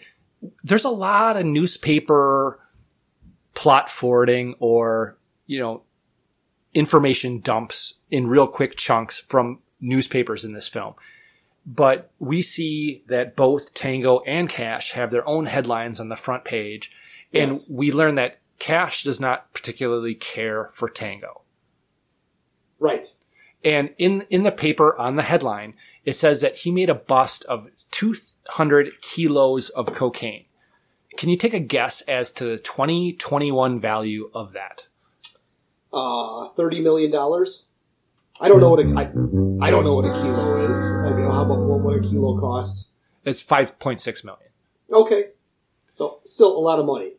[0.64, 2.60] there's a lot of newspaper
[3.54, 5.82] plot forwarding or, you know,
[6.74, 10.94] information dumps in real quick chunks from newspapers in this film.
[11.72, 16.44] But we see that both Tango and Cash have their own headlines on the front
[16.44, 16.90] page.
[17.32, 17.70] And Yes.
[17.70, 21.42] we learn that Cash does not particularly care for Tango.
[22.80, 23.06] Right.
[23.64, 27.44] And in, in the paper on the headline, it says that he made a bust
[27.44, 30.46] of 200 kilos of cocaine.
[31.16, 34.88] Can you take a guess as to the 2021 value of that?
[35.92, 37.66] Uh, thirty million dollars.
[38.40, 40.92] I don't know what a I, I don't know what a kilo is.
[40.92, 42.90] I mean, how about what, what a kilo costs?
[43.24, 44.48] It's 5.6 million.
[44.90, 45.26] Okay,
[45.88, 47.12] so still a lot of money.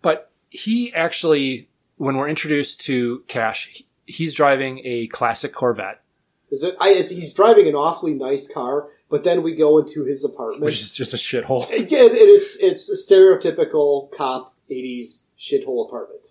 [0.00, 6.02] But he actually, when we're introduced to Cash, he's driving a classic Corvette,
[6.50, 6.76] Is it?
[6.80, 10.62] I, it's, he's driving an awfully nice car, but then we go into his apartment.
[10.64, 11.68] which is just a shithole.
[11.70, 16.28] Yeah, and it's it's a stereotypical cop '80s shithole apartment.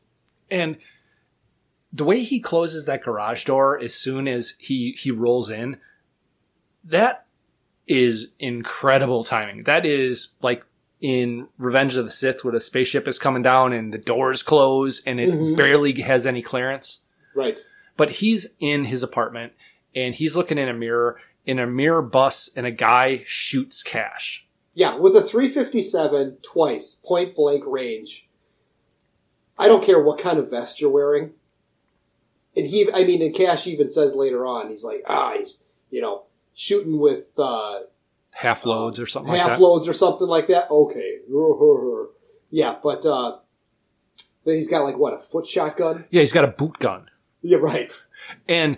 [0.49, 0.77] And
[1.93, 5.77] the way he closes that garage door as soon as he he rolls in,
[6.83, 7.25] that
[7.87, 9.63] is incredible timing.
[9.63, 10.63] That is like
[10.99, 15.01] in Revenge of the Sith, where the spaceship is coming down and the doors close
[15.05, 15.55] and it Mhm.
[15.57, 16.99] barely has any clearance.
[17.35, 17.59] Right.
[17.97, 19.53] But he's in his apartment
[19.93, 21.19] and he's looking in a mirror.
[21.45, 24.47] In a mirror bus, and a guy shoots Cash.
[24.73, 28.29] Yeah, with a 357 twice, point blank range.
[29.59, 31.33] I don't care what kind of vest you're wearing.
[32.55, 35.57] And he, I mean, and Cash even says later on, he's like, ah, he's,
[35.89, 36.23] you know,
[36.53, 37.79] shooting with, uh,
[38.31, 39.61] half loads or something like half that.
[39.61, 40.69] loads or something like that.
[40.69, 41.19] Okay.
[42.55, 43.37] Yeah, but, uh,
[44.45, 46.05] then he's got like, what, a foot shotgun?
[46.11, 47.09] Yeah, he's got a boot gun.
[47.41, 47.91] Yeah, right.
[48.47, 48.77] And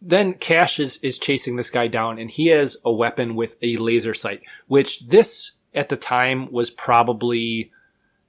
[0.00, 3.76] then Cash is, is chasing this guy down and he has a weapon with a
[3.76, 7.70] laser sight, which this at the time was probably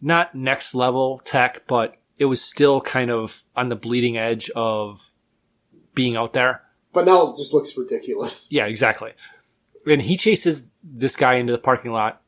[0.01, 5.09] not next level tech, but it was still kind of on the bleeding edge of
[5.95, 6.61] being out there.
[6.93, 8.47] But now it just looks ridiculous.
[8.51, 9.13] Yeah, exactly.
[9.87, 12.21] And he chases this guy into the parking lot,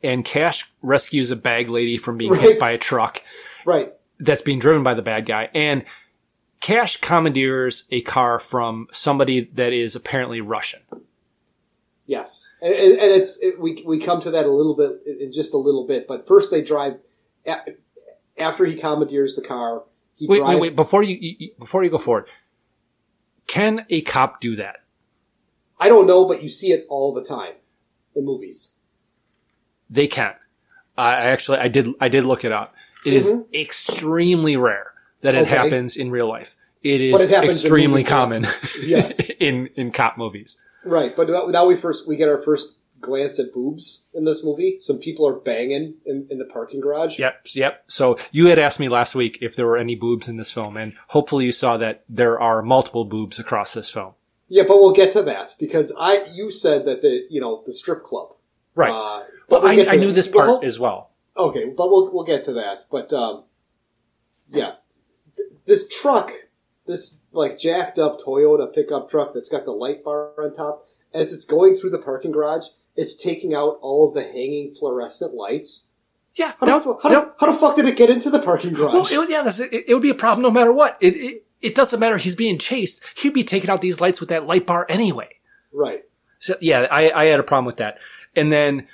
[0.00, 2.40] and Cash rescues a bag lady from being Right.
[2.40, 3.20] hit by a truck
[3.64, 3.92] Right.
[4.20, 5.50] that's being driven by the bad guy.
[5.52, 5.84] And
[6.60, 10.80] Cash commandeers a car from somebody that is apparently Russian.
[12.06, 15.52] Yes, and, and it's it, we we come to that a little bit in just
[15.52, 16.06] a little bit.
[16.06, 16.98] But first, they drive
[18.38, 19.84] after he commandeers the car.
[20.14, 20.54] He Wait, drives.
[20.54, 20.76] wait, wait!
[20.76, 22.26] Before you, you before you go forward,
[23.46, 24.76] can a cop do that?
[25.78, 27.54] I don't know, but you see it all the time
[28.14, 28.76] in movies.
[29.90, 30.34] They can.
[30.96, 32.74] I I actually, I did, I did look it up.
[33.04, 33.52] It is Mhm.
[33.54, 36.56] extremely rare that it happens in real life.
[36.82, 38.46] It is it extremely common.
[38.82, 39.28] Yes.
[39.38, 40.56] in in cop movies.
[40.84, 44.78] Right, but now we first we get our first glance at boobs in this movie.
[44.78, 47.18] Some people are banging in, in the parking garage.
[47.18, 47.84] Yep, yep.
[47.86, 50.76] So you had asked me last week if there were any boobs in this film,
[50.76, 54.14] and hopefully you saw that there are multiple boobs across this film.
[54.48, 57.72] Yeah, but we'll get to that because I you said that the you know the
[57.72, 58.34] strip club.
[58.74, 58.90] Right.
[58.92, 61.10] Uh, But we'll I, I knew this part as well.
[61.36, 62.84] Okay, but we'll we'll get to that.
[62.90, 63.44] But um,
[64.48, 64.74] yeah,
[65.36, 66.30] Th- this truck,
[66.86, 71.32] this like jacked up Toyota pickup truck that's got the light bar on top, as
[71.32, 72.66] it's going through the parking garage,
[72.96, 75.86] it's taking out all of the hanging fluorescent lights.
[76.34, 78.74] Yeah, how, the, fu- how, the, how the fuck did it get into the parking
[78.74, 78.92] garage?
[78.92, 80.98] Well, it, would- yeah, that's, it, it would be a problem no matter what.
[81.00, 82.18] It, it it doesn't matter.
[82.18, 83.02] He's being chased.
[83.16, 85.28] He'd be taking out these lights with that light bar anyway.
[85.72, 86.02] right.
[86.38, 87.96] So yeah, I, I had a problem with that.
[88.36, 88.86] And then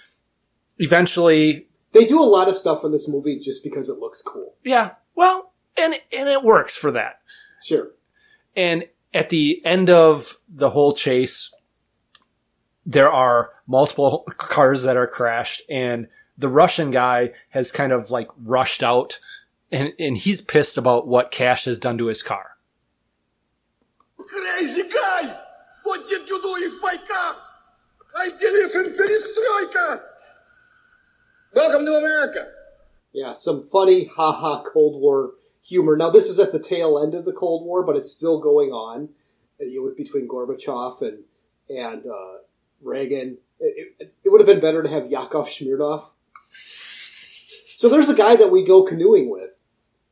[0.79, 4.55] eventually, They do a lot of stuff in this movie just because it looks cool.
[4.65, 7.21] yeah, well, and and it works for that.
[7.65, 7.91] Sure.
[8.57, 11.53] And at the end of the whole chase,
[12.85, 18.29] there are multiple cars that are crashed, and the Russian guy has kind of like
[18.43, 19.19] rushed out,
[19.71, 22.57] and, and he's pissed about what Cash has done to his car.
[24.19, 25.37] Crazy guy!
[25.85, 27.37] What did you do with my car?
[28.17, 30.01] I believe in perestroika!
[31.55, 32.49] Welcome to America!
[33.13, 35.97] Yeah, some funny haha Cold War humor.
[35.97, 38.71] Now this is at the tail end of the Cold War, but it's still going
[38.71, 39.11] on.
[39.59, 41.25] It was between Gorbachev and
[41.69, 42.42] and uh,
[42.83, 43.39] Reagan.
[43.61, 46.11] It, it, it would have been better to have Yakov Smirnoff.
[47.75, 49.65] So there's a guy that we go canoeing with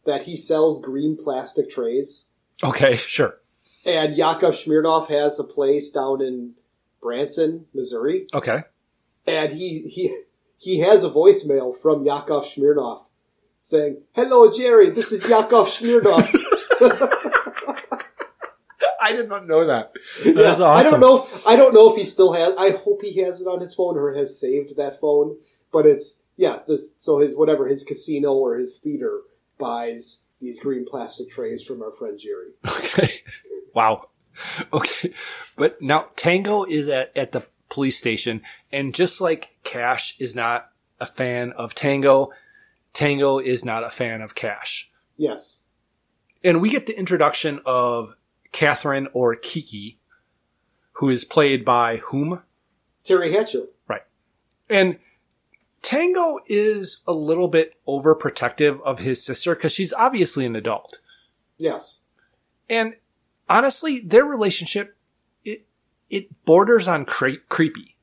[0.05, 2.27] that he sells green plastic trays,
[2.65, 3.39] Okay, sure.
[3.85, 6.55] and Yakov Smirnoff has a place down in
[7.03, 8.27] Branson, Missouri.
[8.35, 8.63] Okay.
[9.27, 10.23] and he he
[10.59, 13.05] he has a voicemail from Yakov Smirnoff
[13.61, 14.91] saying, "Hello, Jerry.
[14.91, 16.29] This is Yakov Smirnoff."
[19.11, 19.93] I did not know that.
[20.25, 21.27] Yeah, That's I don't know.
[21.47, 22.55] I don't know if he still has.
[22.57, 25.37] I hope he has it on his phone or has saved that phone.
[25.73, 26.61] But it's yeah.
[26.67, 29.21] This so his whatever his casino or his theater
[29.59, 32.53] buys these green plastic trays from our friend Jerry.
[32.67, 33.09] Okay.
[33.75, 34.09] Wow.
[34.73, 35.15] Okay.
[35.57, 38.43] But now Tango is at, at the police station,
[38.73, 42.31] and just like Cash is not a fan of Tango,
[42.93, 44.91] Tango is not a fan of Cash.
[45.17, 45.61] Yes.
[46.43, 48.15] And we get the introduction of
[48.53, 49.99] Catherine or Kiki,
[50.93, 52.43] who is played by whom?
[53.05, 53.65] Teri Hatcher.
[53.89, 54.03] Right.
[54.69, 54.99] And
[55.83, 61.01] Tango is a little bit overprotective of his sister because she's obviously an adult.
[61.57, 62.05] Yes.
[62.69, 62.97] And
[63.49, 64.97] honestly, their relationship
[65.45, 65.67] it
[66.09, 67.97] it borders on cre- creepy.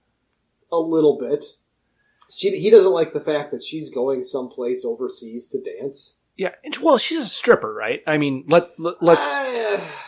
[0.71, 1.45] A little bit.
[2.35, 6.19] She he doesn't like the fact that she's going someplace overseas to dance.
[6.35, 8.01] Yeah, and, well, she's a stripper, right?
[8.05, 9.21] I mean, let, let let's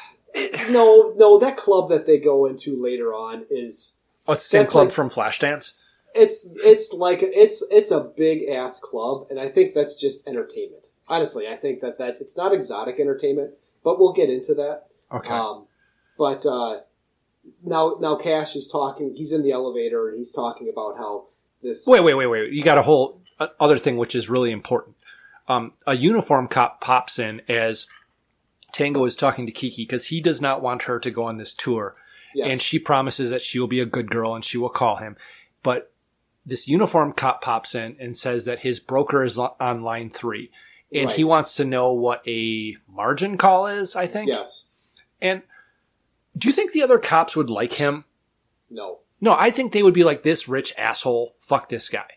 [0.69, 4.67] No, no, that club that they go into later on is oh, it's the same
[4.67, 5.73] club like- from Flashdance.
[6.13, 10.87] it's it's like it's it's a big ass club, and I think that's just entertainment.
[11.07, 13.53] Honestly, I think that that it's not exotic entertainment,
[13.83, 14.87] but we'll get into that.
[15.11, 15.33] Okay.
[15.33, 15.65] Um,
[16.17, 16.81] but uh,
[17.63, 19.15] now now Cash is talking.
[19.15, 21.25] He's in the elevator and he's talking about how
[21.63, 21.85] this.
[21.87, 22.51] Wait, wait, wait, wait.
[22.51, 24.95] You got a whole uh, other thing which is really important.
[25.47, 27.87] Um, a uniform cop pops in as
[28.71, 31.53] Tango is talking to Kiki because he does not want her to go on this
[31.53, 31.95] tour.
[32.33, 32.51] Yes.
[32.51, 35.17] And she promises that she will be a good girl and she will call him.
[35.63, 35.91] But
[36.45, 40.51] this uniform cop pops in and says that his broker is on line three.
[40.91, 44.27] And he wants to know what a margin call is, I think.
[44.27, 44.69] Yes.
[45.21, 45.43] And
[46.35, 48.05] do you think the other cops would like him?
[48.71, 48.99] No.
[49.21, 51.35] No, I think they would be like this rich asshole.
[51.39, 52.07] Fuck this guy.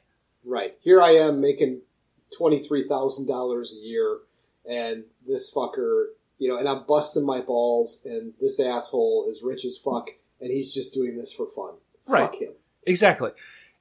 [0.45, 0.75] Right.
[0.81, 1.81] Here I am making
[2.37, 4.21] twenty three thousand dollars a year,
[4.69, 6.07] and this fucker,
[6.43, 10.51] you know, and I'm busting my balls, and this asshole is rich as fuck, and
[10.51, 11.75] he's just doing this for fun.
[12.07, 12.23] Right.
[12.31, 12.53] Fuck him.
[12.87, 13.31] Exactly.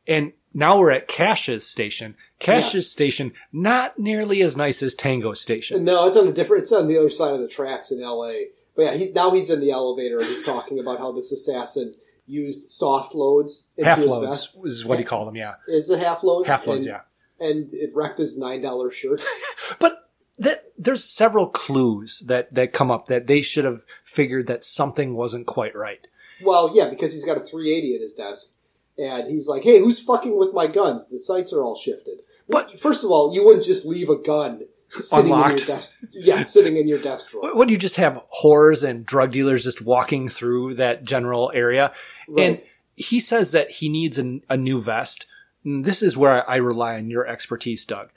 [0.08, 2.16] And now we're at Cash's station.
[2.40, 2.88] Cash's Yes.
[2.88, 5.84] station, not nearly as nice as Tango station.
[5.84, 6.64] No, it's on a different.
[6.64, 8.50] It's on the other side of the tracks in L.A.
[8.76, 11.92] But yeah, he's now he's in the elevator and he's talking about how this assassin
[12.28, 14.58] used soft loads into Half his loads vest.
[14.66, 15.56] is what he called them, yeah.
[15.68, 16.48] Is it half loads?
[16.48, 17.02] Half loads, And- yeah.
[17.48, 19.24] And it wrecked his nine dollar shirt.
[19.80, 20.11] But
[20.44, 25.16] that, there's several clues that, that come up that they should have figured that something
[25.16, 26.06] wasn't quite right.
[26.44, 28.56] well, yeah, because he's got a 380 at his desk,
[28.98, 31.10] and he's like, "Hey, who's fucking with my guns?
[31.10, 32.20] The sights are all shifted."
[32.50, 35.96] But first of all, you wouldn't just leave a gun sitting in your desk.
[36.12, 37.44] Yeah, sitting in your desk drawer.
[37.44, 41.94] What Would you just have whores and drug dealers just walking through that general area?
[42.28, 42.50] Right.
[42.50, 42.66] And
[42.96, 45.28] he says that he needs a, a new vest.
[45.64, 48.10] And this is where I rely on your expertise, Doug.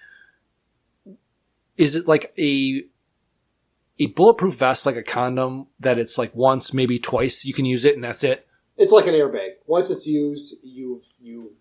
[1.76, 2.84] Is it like a
[3.98, 7.84] a bulletproof vest, like a condom, that it's like once, maybe twice you can use
[7.84, 8.46] it, and that's it?
[8.76, 9.50] It's like an airbag.
[9.66, 11.52] Once it's used, you've you've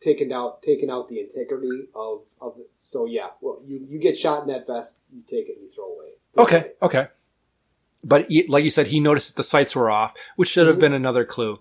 [0.00, 2.70] taken out taken out the integrity of of it.
[2.78, 5.70] So yeah, well, you you get shot in that vest, you take it and you
[5.74, 6.08] throw away.
[6.36, 7.08] Okay, okay.
[8.02, 10.76] But he- like you said, he noticed that the sights were off, which should have
[10.76, 10.80] mm-hmm.
[10.82, 11.60] been another clue.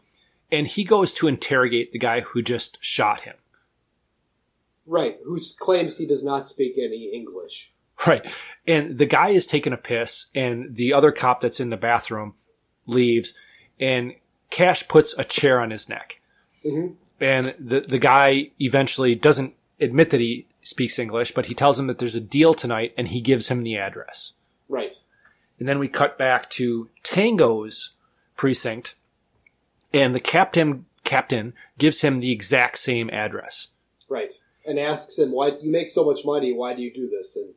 [0.52, 3.36] And he goes to interrogate the guy who just shot him.
[4.86, 5.18] Right.
[5.24, 7.74] Who claims he does not speak any English?
[8.08, 8.26] Right.
[8.68, 12.36] And the guy is taking a piss, and the other cop that's in the bathroom
[12.86, 13.34] leaves,
[13.80, 14.14] and
[14.50, 16.22] Cash puts a chair on his neck.
[16.64, 16.96] Mhm.
[17.20, 21.88] And the, the guy eventually doesn't admit that he speaks English, but he tells him
[21.88, 24.34] that there's a deal tonight, and he gives him the address.
[24.68, 25.00] Right.
[25.58, 27.92] And then we cut back to Tango's
[28.36, 28.96] precinct,
[29.94, 33.70] and the captain captain gives him the exact same address.
[34.08, 34.34] Right.
[34.66, 36.54] And asks him, "Why you make so much money?
[36.54, 37.56] Why do you do this?" And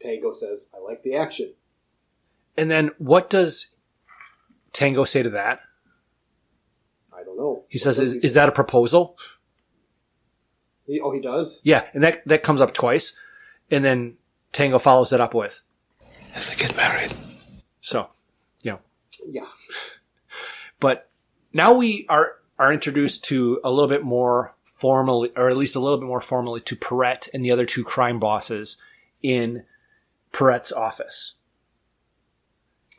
[0.00, 1.54] Tango says, "I like the action."
[2.56, 3.72] And then what does
[4.72, 5.60] Tango say to that?
[7.12, 7.64] I don't know.
[7.68, 8.40] He What says, "Is, he is say?
[8.40, 9.16] that a proposal?"
[10.86, 11.60] He, oh, he does.
[11.64, 13.12] Yeah, and that that comes up twice,
[13.70, 14.16] and then
[14.52, 15.62] Tango follows it up with,
[16.34, 17.12] If they get married.
[17.80, 18.08] "So,
[18.62, 18.78] you know."
[19.28, 19.46] Yeah.
[20.78, 21.08] But
[21.54, 25.80] now we are are introduced to a little bit more formally, or at least a
[25.80, 28.76] little bit more formally, to Perret and the other two crime bosses
[29.22, 29.64] in
[30.32, 31.34] Perret's office,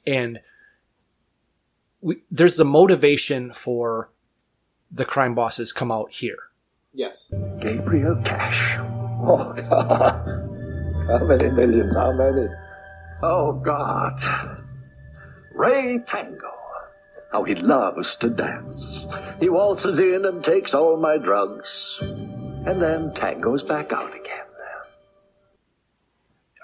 [0.05, 0.39] and
[2.01, 4.09] we, there's the motivation for
[4.91, 6.37] the crime bosses come out here.
[6.93, 7.31] Yes.
[7.59, 8.77] Gabriel Cash.
[8.79, 10.25] Oh, God.
[11.07, 11.93] How many millions?
[11.93, 12.47] How many?
[13.21, 14.19] Oh, God.
[15.53, 16.53] Ray Tango.
[17.31, 19.05] How he loves to dance.
[19.39, 21.99] He waltzes in and takes all my drugs.
[22.01, 24.46] And then Tango's back out again.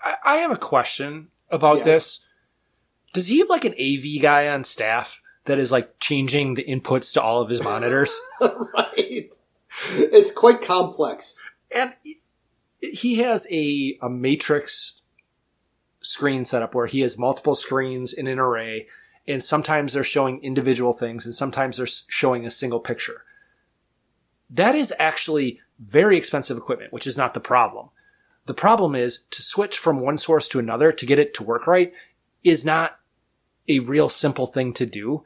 [0.04, 1.86] I, I have a question about Yes.
[1.86, 2.26] this.
[3.14, 7.14] Does he have like an AV guy on staff that is like changing the inputs
[7.14, 8.16] to all of his monitors?
[8.42, 9.32] right.
[9.96, 11.44] It's quite complex.
[11.76, 11.94] and
[12.80, 15.00] he has a a matrix
[16.02, 18.88] screen setup where he has multiple screens in an array
[19.26, 23.24] and sometimes they're showing individual things and sometimes they're showing a single picture
[24.50, 27.90] that is actually very expensive equipment which is not the problem
[28.46, 31.68] the problem is to switch from one source to another to get it to work
[31.68, 31.94] right
[32.44, 33.00] is not
[33.70, 35.24] a real simple thing to do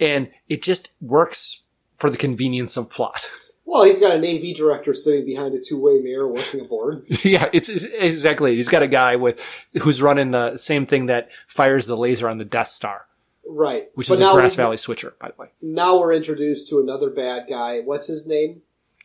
[0.00, 1.62] and it just works
[1.96, 3.30] for the convenience of plot
[3.68, 7.04] Well, he's got an AV director sitting behind a two-way mirror working a board.
[7.24, 8.54] Yeah, it's, it's exactly.
[8.54, 9.44] He's got a guy with
[9.82, 13.06] who's running the same thing that fires the laser on the Death Star,
[13.44, 13.88] Right.
[13.96, 15.48] which But is a Grass Valley switcher, by the way.
[15.60, 17.80] Now we're introduced to another bad guy.
[17.80, 18.62] What's his name?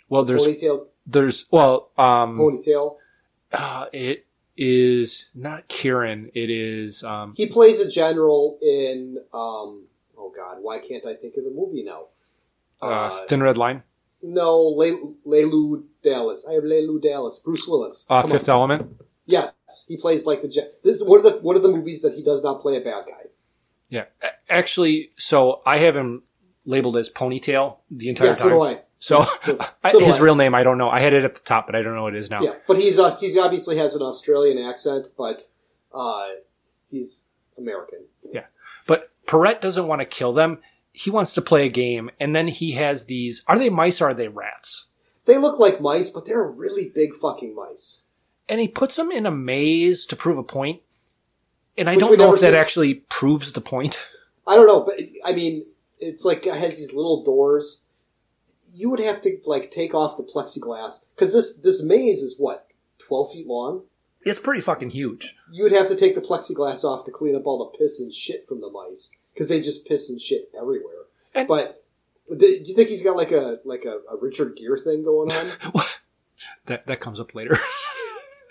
[0.10, 0.86] Well, there's Ponytail.
[1.08, 2.98] there's well, um, Ponytail.
[3.52, 4.26] Uh, it
[4.58, 6.32] is not Kieran.
[6.34, 9.18] It is um, He plays a general in.
[9.34, 9.86] Um,
[10.18, 12.06] oh God, why can't I think of the movie now?
[12.82, 13.84] uh, Thin Red Line,
[14.24, 16.46] No, Le- Leeloo Dallas.
[16.50, 17.38] I have Leeloo Dallas.
[17.40, 18.08] Bruce Willis.
[18.10, 18.56] uh, Come Fifth on.
[18.72, 19.02] Element.
[19.28, 19.54] Yes,
[19.88, 20.48] he plays like the.
[20.48, 22.78] Gen- this is one of the one of the movies that he does not play
[22.78, 23.30] a bad guy.
[23.90, 24.06] Yeah,
[24.50, 26.24] actually, so I have him
[26.66, 28.58] labeled as Ponytail the entire Yeah, so time.
[28.58, 28.80] do I.
[29.02, 29.58] So, so-
[29.92, 30.20] so his I.
[30.22, 30.90] real name I don't know.
[30.90, 32.42] I had it at the top, but I don't know what it is now.
[32.42, 35.42] Yeah, but he's uh, he's obviously has an Australian accent, but
[35.94, 36.28] uh,
[36.90, 37.26] he's
[37.58, 38.06] American.
[38.32, 38.46] Yeah.
[38.88, 40.60] But Perret doesn't want to kill them.
[40.94, 43.44] He wants to play a game, and then he has these.
[43.48, 44.86] Are they mice or are they rats?
[45.26, 48.04] They look like mice, but they're really big fucking mice.
[48.50, 50.82] And he puts them in a maze to prove a point.
[51.78, 52.58] And I Which don't know if that see.
[52.58, 53.98] actually proves the point.
[54.46, 55.66] I don't know, but I mean,
[56.00, 57.81] it's like it has these little doors.
[58.74, 62.68] You would have to like take off the plexiglass because this this maze is what
[62.98, 63.84] twelve feet long.
[64.24, 65.36] It's pretty fucking huge.
[65.52, 68.14] You would have to take the plexiglass off to clean up all the piss and
[68.14, 71.06] shit from the mice because they just piss and shit everywhere.
[71.48, 71.84] but
[72.30, 75.52] Do you think he's got like a like a, a Richard Gere thing going on?
[76.68, 77.58] That that comes up later.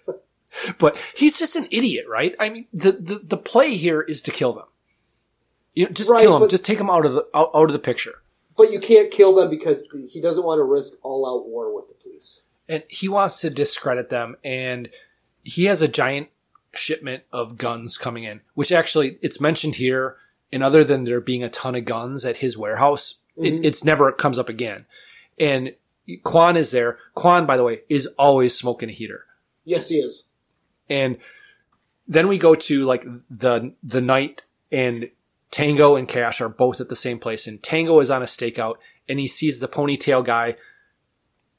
[0.79, 2.35] but he's just an idiot, right?
[2.41, 4.67] I mean, the, the, the play here is to kill them.
[5.75, 6.49] You know, just Right, kill them.
[6.49, 8.20] Just take them out of the out, out of the picture.
[8.61, 11.89] But you can't kill them because he doesn't want to risk all out war with
[11.89, 12.47] the police.
[12.69, 14.91] And he wants to discredit them, and
[15.43, 16.29] he has a giant
[16.75, 20.17] shipment of guns coming in, which actually it's mentioned here.
[20.53, 23.47] And other than there being a ton of guns at his warehouse, Mhm.
[23.61, 24.85] it, it's never comes up again.
[25.39, 25.75] And
[26.23, 26.99] Quan is there.
[27.15, 29.25] Quan, by the way, is always smoking a heater.
[29.65, 30.29] Yes, he is.
[30.91, 31.17] And
[32.07, 35.09] then we go to like the the night and
[35.51, 38.75] Tango and Cash are both at the same place and Tango is on a stakeout
[39.09, 40.57] and he sees the ponytail guy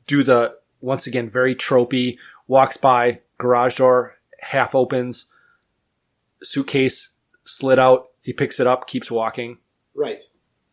[0.07, 2.17] do the once again very tropey
[2.47, 5.25] walks by garage door half opens
[6.41, 7.09] suitcase
[7.43, 9.57] slid out he picks it up keeps walking
[9.93, 10.21] Right.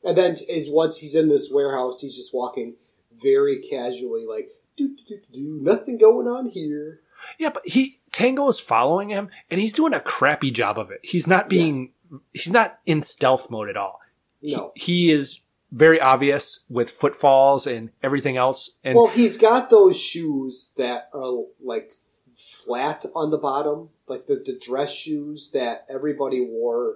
[0.05, 2.77] And then is once he's in this warehouse, he's just walking
[3.21, 7.01] very casually, like do do do do, nothing going on here.
[7.37, 11.01] yeah but he Tango is following him and he's doing a crappy job of it
[11.03, 11.93] he's not being
[12.33, 14.01] he's not in stealth mode at all
[14.43, 14.73] No.
[14.75, 15.41] he is
[15.71, 18.77] very obvious with footfalls and everything else.
[18.83, 21.93] And well, he's got those shoes that are like
[22.35, 26.95] flat on the bottom, like the, the dress shoes that everybody wore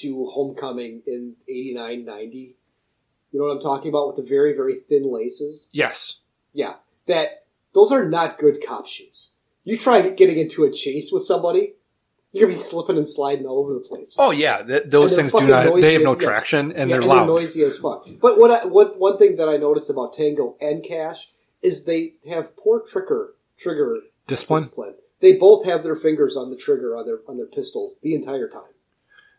[0.00, 2.56] to homecoming in 89 90.
[3.30, 5.70] You know what I'm talking about with the very, very thin laces?
[5.72, 6.18] yes,
[6.52, 6.74] Yeah.
[7.06, 9.36] That those are not good cop shoes.
[9.62, 11.74] You try getting into a chase with somebody,
[12.34, 14.16] you're gonna be slipping and sliding all over the place.
[14.18, 15.80] oh yeah, th- those things do not.
[15.80, 17.26] They have no traction and they're loud.
[17.26, 18.06] noisy as fuck.
[18.20, 21.30] But what I, what one thing that I noticed about Tango and Cash
[21.62, 24.94] is they have poor trigger trigger Discipline?
[25.20, 28.48] They both have their fingers on the trigger on their on their pistols the entire
[28.48, 28.62] time.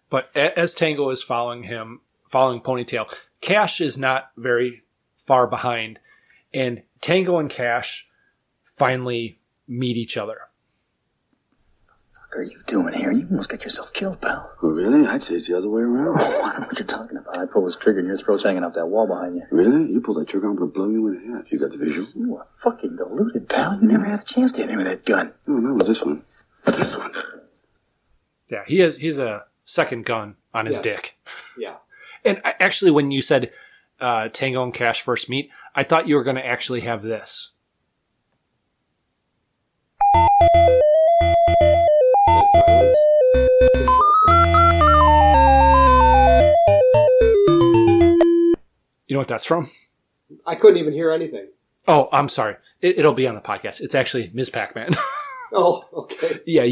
[0.09, 4.83] But as Tango is following him, following Ponytail, Cash is not very
[5.17, 5.99] far behind,
[6.53, 8.07] and Tango and Cash
[8.77, 10.37] finally meet each other.
[12.31, 13.11] What are you doing here?
[13.11, 14.51] You almost got yourself killed, pal.
[14.61, 15.07] Oh, really?
[15.07, 16.19] I'd say it's the other way around.
[16.19, 17.37] I don't know what you're talking about.
[17.37, 19.43] I pulled this trigger and your throat's hanging off that wall behind you.
[19.51, 19.89] Really?
[19.91, 21.49] You pulled that trigger, I'm gonna blow you in half.
[21.51, 22.07] You got the visual?
[22.15, 23.79] You are fucking deluded, pal.
[23.81, 25.33] You never had a chance to hit me with that gun.
[25.47, 26.21] No, that was this one.
[26.65, 27.11] This one.
[28.49, 28.97] Yeah, he has.
[28.97, 30.83] He's a second gun on his Yes.
[30.83, 31.17] dick.
[31.57, 31.75] Yeah.
[32.25, 33.51] And I, actually, when you said
[34.01, 37.51] uh, Tango and Cash first meet, I thought you were going to actually have this.
[42.53, 42.95] That silence.
[43.61, 44.35] It's interesting.
[49.07, 49.69] You know what that's from?
[50.45, 51.47] I couldn't even hear anything.
[51.87, 52.55] Oh, I'm sorry.
[52.81, 53.81] It, it'll be on the podcast.
[53.81, 54.49] It's actually Ms.
[54.49, 54.91] Pac-Man.
[55.57, 56.39] Oh, okay.
[56.45, 56.65] yeah,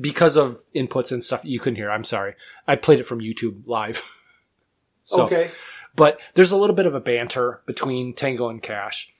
[0.00, 1.90] because of inputs and stuff, you couldn't hear.
[1.90, 2.34] I'm sorry.
[2.68, 4.02] I played it from YouTube live.
[5.04, 5.50] So- Okay.
[5.96, 9.12] But there's a little bit of a banter between Tango and Cash.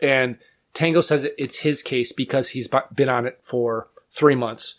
[0.00, 0.36] And
[0.74, 4.74] Tango says it's his case because he's been on it for three months.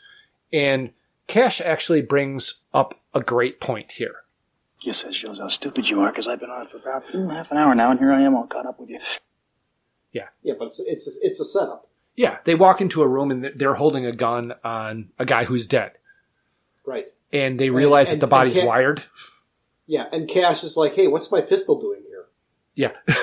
[0.51, 0.91] And
[1.27, 4.15] Cash actually brings up a great point here.
[4.81, 7.33] Guess that shows how stupid you are, because I've been on it for about mm,
[7.33, 8.99] half an hour now, and here I am all caught up with you.
[10.11, 10.27] Yeah.
[10.43, 11.89] Yeah, but it's it's a, it's a setup.
[12.15, 15.67] Yeah, they walk into a room and they're holding a gun on a guy who's
[15.67, 15.91] dead.
[16.85, 17.09] Right.
[17.33, 19.03] And they realize and- that the body's and Ca- wired.
[19.85, 22.25] Yeah, and Cash is like, "Hey, what's my pistol doing here?"
[22.75, 22.91] Yeah.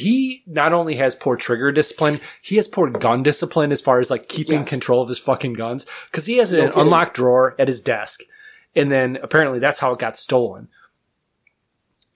[0.00, 4.10] he not only has poor trigger discipline, he has poor gun discipline as far as
[4.10, 4.68] like keeping Yes.
[4.68, 5.86] control of his fucking guns.
[6.12, 6.80] Cause he has No an kidding.
[6.82, 8.22] unlocked drawer at his desk.
[8.76, 10.68] And then apparently that's how it got stolen.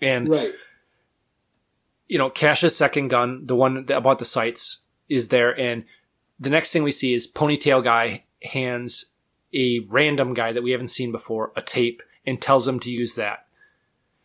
[0.00, 0.52] And, Right.
[2.08, 5.58] you know, Cash's second gun, the one that about the sights, is there.
[5.58, 5.84] And
[6.38, 9.06] the next thing we see is Ponytail Guy hands
[9.52, 13.14] a random guy that we haven't seen before a tape and tells him to use
[13.16, 13.46] that.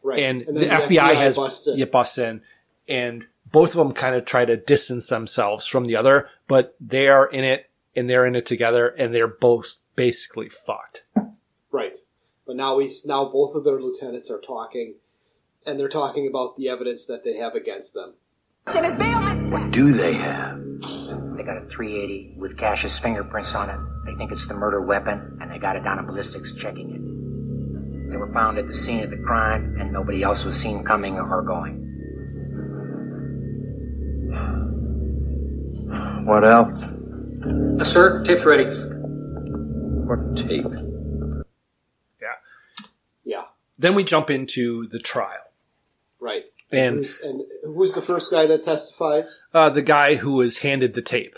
[0.02, 0.24] Right.
[0.24, 1.78] And, And the, the FBI, FBI has busts in.
[1.78, 2.42] yeah, busts in,
[2.88, 7.08] and both of them kind of try to distance themselves from the other, but they
[7.08, 11.04] are in it and they're in it together, and they're both basically fucked.
[11.72, 11.98] Right.
[12.46, 14.96] But now we now both of their lieutenants are talking,
[15.66, 18.14] and they're talking about the evidence that they have against them.
[18.66, 20.58] What do they have?
[21.36, 23.80] They got a 380 with Cash's fingerprints on it.
[24.06, 28.12] They think it's the murder weapon, and they got it down to ballistics checking it.
[28.12, 31.20] They were found at the scene of the crime, and nobody else was seen coming
[31.20, 31.89] or going.
[36.30, 36.82] What else?
[37.82, 38.66] Sir, tape's ready.
[38.66, 40.64] What tape?
[42.22, 42.36] Yeah.
[43.24, 43.46] Yeah.
[43.80, 45.52] Then we jump into the trial.
[46.20, 46.44] Right.
[46.72, 49.42] And- who's, and who's the first guy that testifies?
[49.56, 51.36] Uh, the guy who was handed the tape.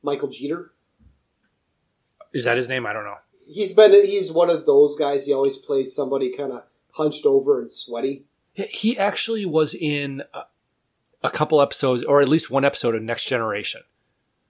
[0.00, 0.70] Michael Jeter.
[2.32, 2.86] Is that his name?
[2.86, 3.16] I don't know.
[3.48, 5.26] He's been he's one of those guys.
[5.26, 6.62] He always plays somebody kind of
[6.92, 8.26] hunched over and sweaty.
[8.52, 10.42] He actually was in a,
[11.24, 13.82] a couple episodes, or at least one episode of Next Generation.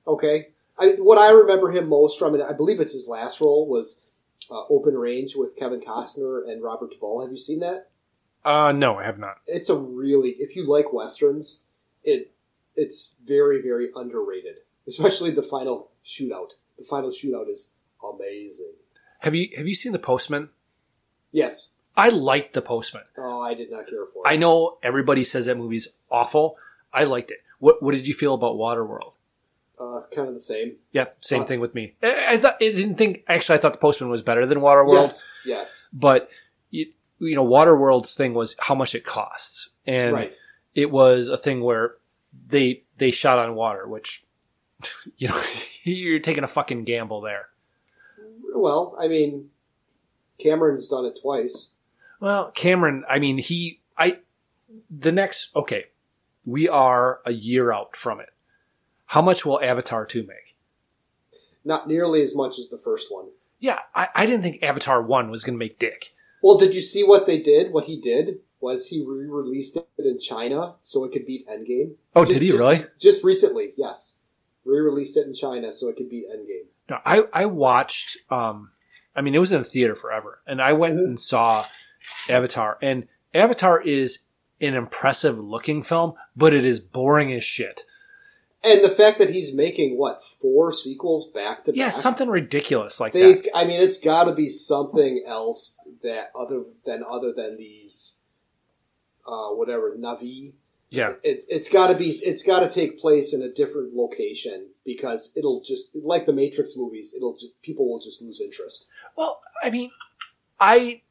[0.07, 0.49] Okay.
[0.79, 4.03] I, what I remember him most from, and I believe it's his last role, was
[4.51, 7.23] uh, Open Range with Kevin Costner and Robert Duvall.
[7.23, 7.91] Have you seen that?
[8.45, 9.37] Uh, no, I have not.
[9.47, 11.61] It's a really, if you like westerns,
[12.03, 12.33] it
[12.77, 14.57] it's very very underrated,
[14.87, 16.51] especially the final shootout.
[16.77, 17.73] The final shootout is
[18.03, 18.73] amazing.
[19.21, 20.51] Have you have you seen The Postman?
[21.33, 21.73] Yes.
[21.97, 23.05] I liked The Postman.
[23.17, 24.29] Oh, I did not care for it.
[24.29, 26.57] I know everybody says that movie's awful.
[26.93, 27.39] I liked it.
[27.61, 29.14] What what did you feel about Waterworld?
[29.85, 30.77] Uh, kind of the same.
[30.93, 31.95] Yeah, same Uh, thing with me.
[32.03, 35.03] I, I thought I didn't think actually I thought The Postman was better than Waterworld.
[35.03, 35.27] Yes.
[35.45, 35.89] Yes.
[35.93, 36.29] but
[36.71, 36.87] you,
[37.19, 40.33] you know waterworld's thing was how much it costs and Right.
[40.75, 41.97] it was a thing where
[42.49, 44.25] they they shot on water which
[45.17, 45.41] you know
[45.85, 47.49] you're taking a fucking gamble there
[48.55, 49.51] Well, I mean,
[50.39, 51.73] Cameron's done it twice.
[52.21, 54.19] well cameron i mean he i
[54.91, 55.85] the next okay
[56.45, 58.31] we are a year out from it
[59.15, 60.57] how much will avatar 2 make
[61.65, 63.27] Not nearly as much as the first one.
[63.61, 66.13] yeah i, I didn't think avatar 1 was going to make dick
[66.43, 67.73] Well, did you see what they did?
[67.73, 71.93] What he did was he re-released it in China so it could beat Endgame.
[72.15, 72.87] Oh, did he just, really?
[72.99, 74.19] Just recently, yes.
[74.65, 76.67] Re-released it in China so it could beat Endgame.
[76.91, 78.19] No, I I watched.
[78.31, 78.71] Um,
[79.17, 81.67] I mean, it was in the theater forever, and I went and saw
[82.29, 84.19] Avatar, and Avatar is
[84.61, 87.85] an impressive looking film, but it is boring as shit.
[88.65, 91.79] And the fact that he's making what four sequels back to back?
[91.79, 93.43] Yeah, something ridiculous like They've.
[93.43, 93.51] that.
[93.55, 98.19] I mean, it's got to be something else that other than other than these,
[99.27, 100.53] uh, whatever Na'vi.
[100.91, 104.69] Yeah, It's it's got to be it's got to take place in a different location
[104.85, 107.15] because it'll just like the Matrix movies.
[107.17, 108.87] It'll just, people will just lose interest.
[109.17, 109.91] Well, I mean,
[110.61, 111.03] I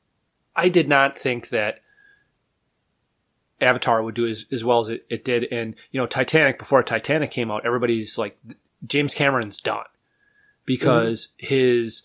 [0.55, 1.81] I did not think that
[3.64, 5.45] Avatar would do as, as well as it, it did.
[5.52, 8.38] And, you know, Titanic, before Titanic came out, everybody's like,
[8.85, 9.85] James Cameron's done
[10.65, 11.56] because mm-hmm.
[11.56, 12.03] his,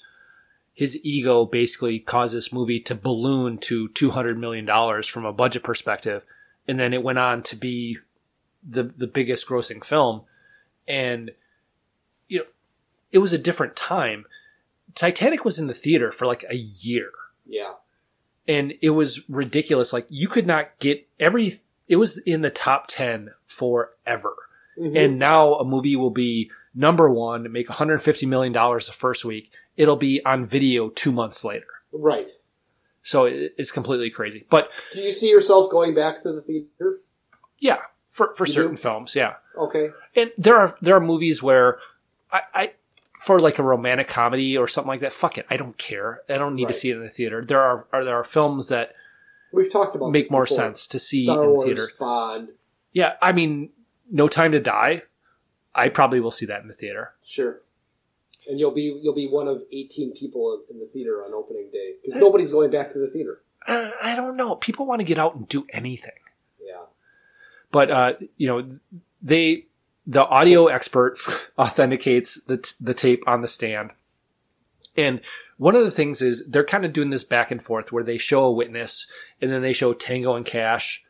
[0.72, 6.22] his ego basically caused this movie to balloon to $200 million from a budget perspective.
[6.68, 7.98] And then it went on to be
[8.62, 10.22] the, the biggest grossing film.
[10.86, 11.32] And,
[12.28, 12.44] you know,
[13.10, 14.24] it was a different time.
[14.94, 17.10] Titanic was in the theater for like a year
[17.46, 17.72] Yeah.
[18.46, 19.92] and it was ridiculous.
[19.92, 21.60] Like you could not get every.
[21.88, 24.34] It was in the top ten forever,
[24.78, 24.96] Mhm.
[25.04, 29.50] and now a movie will be number one, make 150 million dollars the first week.
[29.76, 31.66] It'll be on video two months later.
[31.92, 32.28] Right.
[33.02, 34.44] So it, it's completely crazy.
[34.50, 37.00] But Do you see yourself going back to the theater?
[37.58, 37.78] yeah,
[38.10, 38.82] for for You certain do?
[38.82, 39.34] films, yeah.
[39.56, 39.90] Okay.
[40.14, 41.78] And there are there are movies where
[42.30, 42.72] I, I
[43.20, 45.12] for like a romantic comedy or something like that.
[45.12, 46.20] Fuck it, I don't care.
[46.28, 46.72] I don't need Right.
[46.74, 47.42] to see it in the theater.
[47.44, 48.94] There are, are there are films that
[49.52, 50.56] We've talked about make more before.
[50.56, 51.88] sense to see Star in the Wars, theater.
[51.98, 52.50] Bond.
[52.92, 53.70] Yeah, I mean,
[54.10, 55.02] No Time to Die.
[55.74, 57.14] I probably will see that in the theater.
[57.24, 57.60] Sure.
[58.48, 61.94] And you'll be you'll be one of eighteen people in the theater on opening day
[62.02, 63.42] because nobody's going back to the theater.
[63.66, 64.54] Uh, I don't know.
[64.56, 66.12] People want to get out and do anything,
[66.64, 66.84] Yeah.
[67.70, 68.78] but uh, you know,
[69.22, 69.66] they
[70.06, 71.18] the audio expert
[71.58, 73.90] authenticates the t- the tape on the stand,
[74.96, 75.20] and
[75.58, 78.16] one of the things is they're kind of doing this back and forth where they
[78.16, 79.10] show a witness
[79.40, 81.04] and then they show Tango and Cash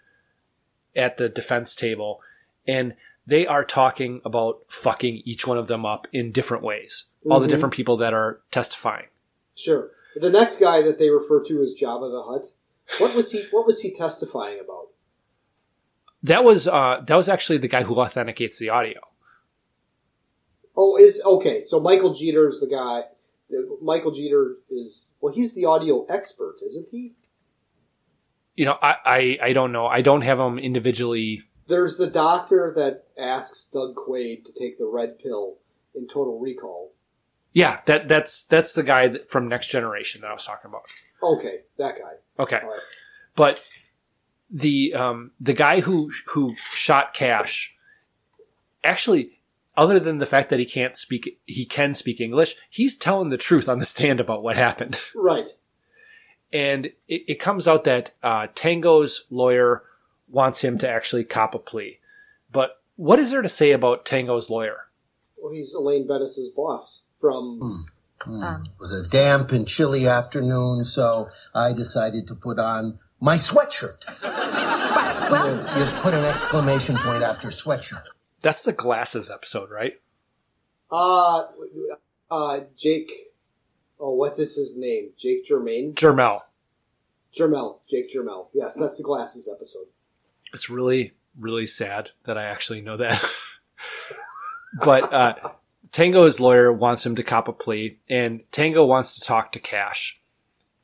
[0.96, 2.20] at the defense table,
[2.66, 2.94] and
[3.26, 7.04] they are talking about fucking each one of them up in different ways.
[7.30, 7.50] All the Mhm.
[7.50, 9.08] different people that are testifying.
[9.54, 9.90] Sure.
[10.16, 12.46] The next guy that they refer to as Jabba the Hutt.
[12.98, 13.42] What was he?
[13.50, 14.88] What was he testifying about?
[16.22, 19.00] That was uh, that was actually the guy who authenticates the audio.
[20.76, 21.60] Oh, is okay.
[21.60, 23.04] So Michael Jeter's the guy.
[23.82, 25.32] Michael Jeter is well.
[25.34, 27.14] He's the audio expert, isn't he?
[28.58, 29.86] You know, I, I I don't know.
[29.86, 31.44] I don't have them individually.
[31.68, 35.58] There's the doctor that asks Doug Quaid to take the red pill
[35.94, 36.90] in Total Recall.
[37.52, 40.82] Yeah, that that's that's the guy that, from Next Generation that I was talking about.
[41.22, 42.42] Okay, that guy.
[42.42, 42.80] Okay, right.
[43.36, 43.62] but
[44.50, 47.76] the um the guy who who shot Cash
[48.82, 49.38] actually
[49.76, 53.36] other than the fact that he can't speak he can speak English, he's telling the
[53.36, 54.98] truth on the stand about what happened.
[55.14, 55.46] Right.
[56.52, 59.82] And it, it comes out that uh, Tango's lawyer
[60.28, 61.98] wants him to actually cop a plea.
[62.52, 64.88] But what is there to say about Tango's lawyer?
[65.36, 67.86] Well, he's Elaine Benes's boss from.
[68.26, 74.04] It was a damp and chilly afternoon, so I decided to put on my sweatshirt.
[74.22, 78.04] well, you, you put an exclamation point after sweatshirt.
[78.42, 80.00] That's the glasses episode, right?
[80.90, 81.44] Uh,
[82.30, 83.12] uh, Jake.
[84.00, 85.10] Oh, what is his name?
[85.16, 85.94] Jake Germain.
[85.94, 86.42] Jarmel.
[87.36, 88.48] Jarmel, Jake Jarmel.
[88.54, 89.86] Yes, that's the glasses episode.
[90.52, 93.22] It's really, really sad that I actually know that.
[94.84, 95.34] but uh,
[95.92, 100.20] Tango's lawyer wants him to cop a plea, and Tango wants to talk to Cash.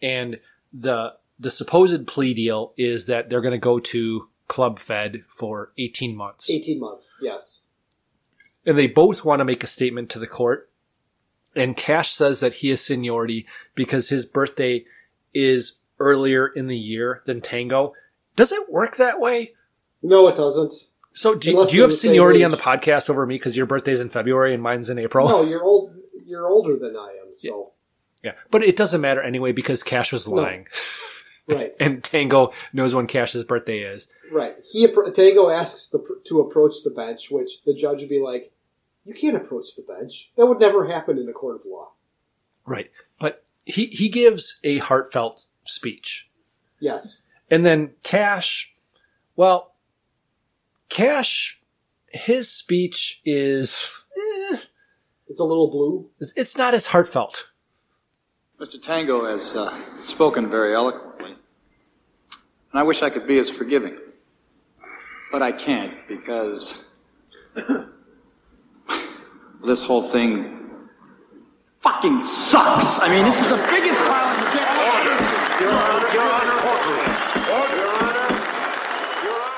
[0.02, 0.40] And
[0.72, 5.72] the the supposed plea deal is that they're going to go to Club Fed for
[5.78, 6.48] 18 months.
[6.48, 7.62] 18 months, yes.
[8.66, 10.70] And they both want to make a statement to the court.
[11.56, 14.84] And Cash says that he is seniority because his birthday
[15.32, 17.92] is earlier in the year than Tango.
[18.36, 19.52] Does it work that way?
[20.02, 20.72] No, it doesn't.
[21.12, 24.00] So do, Unless do you have seniority on the podcast over me because your birthday's
[24.00, 25.28] in February and mine's in April?
[25.28, 25.94] No, you're old.
[26.26, 27.72] You're older than I am, so
[28.24, 30.34] Yeah, but it doesn't matter anyway because Cash was No.
[30.36, 30.66] lying,
[31.48, 34.08] right, and Tango knows when Cash's birthday is.
[34.32, 34.54] right.
[34.72, 38.52] He Tango asks the, to approach the bench, which the judge would be like,
[39.04, 40.32] "You can't approach the bench.
[40.36, 41.92] That would never happen in a court of law."
[42.66, 46.28] Right, but he he gives a heartfelt speech,
[46.80, 48.74] Yes, and then Cash,
[49.36, 49.74] well,
[50.88, 51.60] Cash,
[52.08, 54.56] his speech is eh,
[55.28, 56.10] it's a little blue.
[56.20, 57.48] it's- it's not as heartfelt.
[58.60, 58.80] Mr.
[58.80, 63.98] Tango has uh, spoken very eloquently, and I wish I could be as forgiving.
[65.32, 66.84] But I can't because
[69.66, 70.60] this whole thing
[71.80, 73.00] fucking sucks.
[73.00, 75.74] I mean, this is the biggest pile of shit.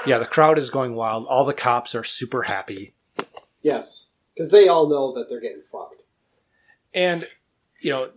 [0.07, 1.27] Yeah, the crowd is going wild.
[1.27, 2.95] All the cops are super happy.
[3.61, 6.05] Yes, because they all know that they're getting fucked.
[6.95, 7.27] and
[7.81, 8.11] you know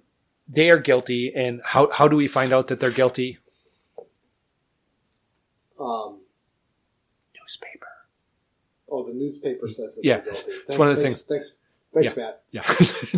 [0.47, 3.39] they are guilty and how how do we find out that they're guilty
[5.79, 6.19] Um,
[7.39, 7.87] newspaper
[8.89, 10.51] oh, the newspaper says that Yeah, they're guilty.
[10.67, 11.59] it's one of the thanks, things- Thanks,
[11.93, 12.23] thanks, yeah.
[12.23, 12.41] Matt.
[12.51, 12.63] yeah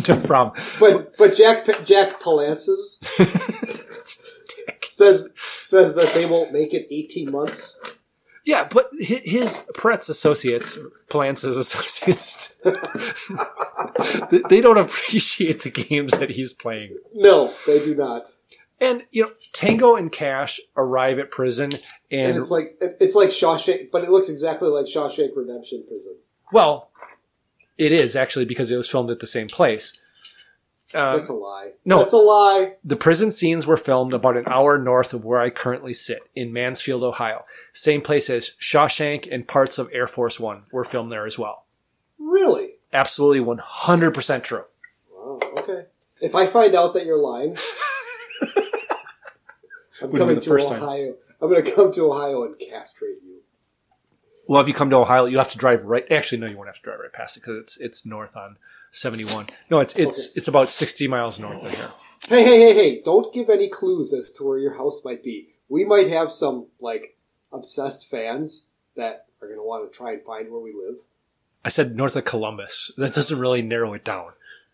[0.08, 2.98] no problem But but Jack Jack Palances
[4.90, 7.78] says says that they won't make it 18 months.
[8.44, 10.78] yeah but his Perret's associates
[11.08, 12.56] Palance's associates
[14.30, 18.28] they- they don't appreciate the games that he's playing No, they do not.
[18.80, 21.70] and you know Tango and Cash arrive at prison
[22.10, 26.16] and, And, it's like it's like Shawshank, but it looks exactly like Shawshank Redemption prison.
[26.52, 26.90] well
[27.84, 29.98] it is actually because it was filmed at the same place
[30.94, 31.70] Uh, That's a lie.
[31.86, 31.98] no.
[31.98, 32.74] that's a lie.
[32.84, 36.52] The prison scenes were filmed about an hour north of where I currently sit in
[36.52, 37.44] Mansfield, Ohio.
[37.72, 41.64] Same place as Shawshank and parts of Air Force One were filmed there as well.
[42.18, 42.74] Really?
[42.92, 44.64] Absolutely 100% true.
[45.10, 45.40] Wow.
[45.58, 45.86] Okay.
[46.20, 47.56] If I find out that you're lying,
[50.02, 50.82] I'm Wouldn't coming to first time.
[50.82, 51.14] Ohio.
[51.40, 53.31] I'm going to come to Ohio and castrate you.
[54.46, 56.04] Well, if you come to Ohio, you have to drive right.
[56.10, 58.56] Actually, no, you won't have to drive right past it because it's it's north on
[58.90, 59.46] 71.
[59.70, 61.90] No, it's it's it's about 60 miles north of here.
[62.28, 63.02] Hey, hey, hey, hey!
[63.04, 65.48] Don't give any clues as to where your house might be.
[65.68, 67.16] We might have some like
[67.52, 70.96] obsessed fans that are going to want to try and find where we live.
[71.64, 72.92] I said north of Columbus.
[72.96, 74.32] That doesn't really narrow it down.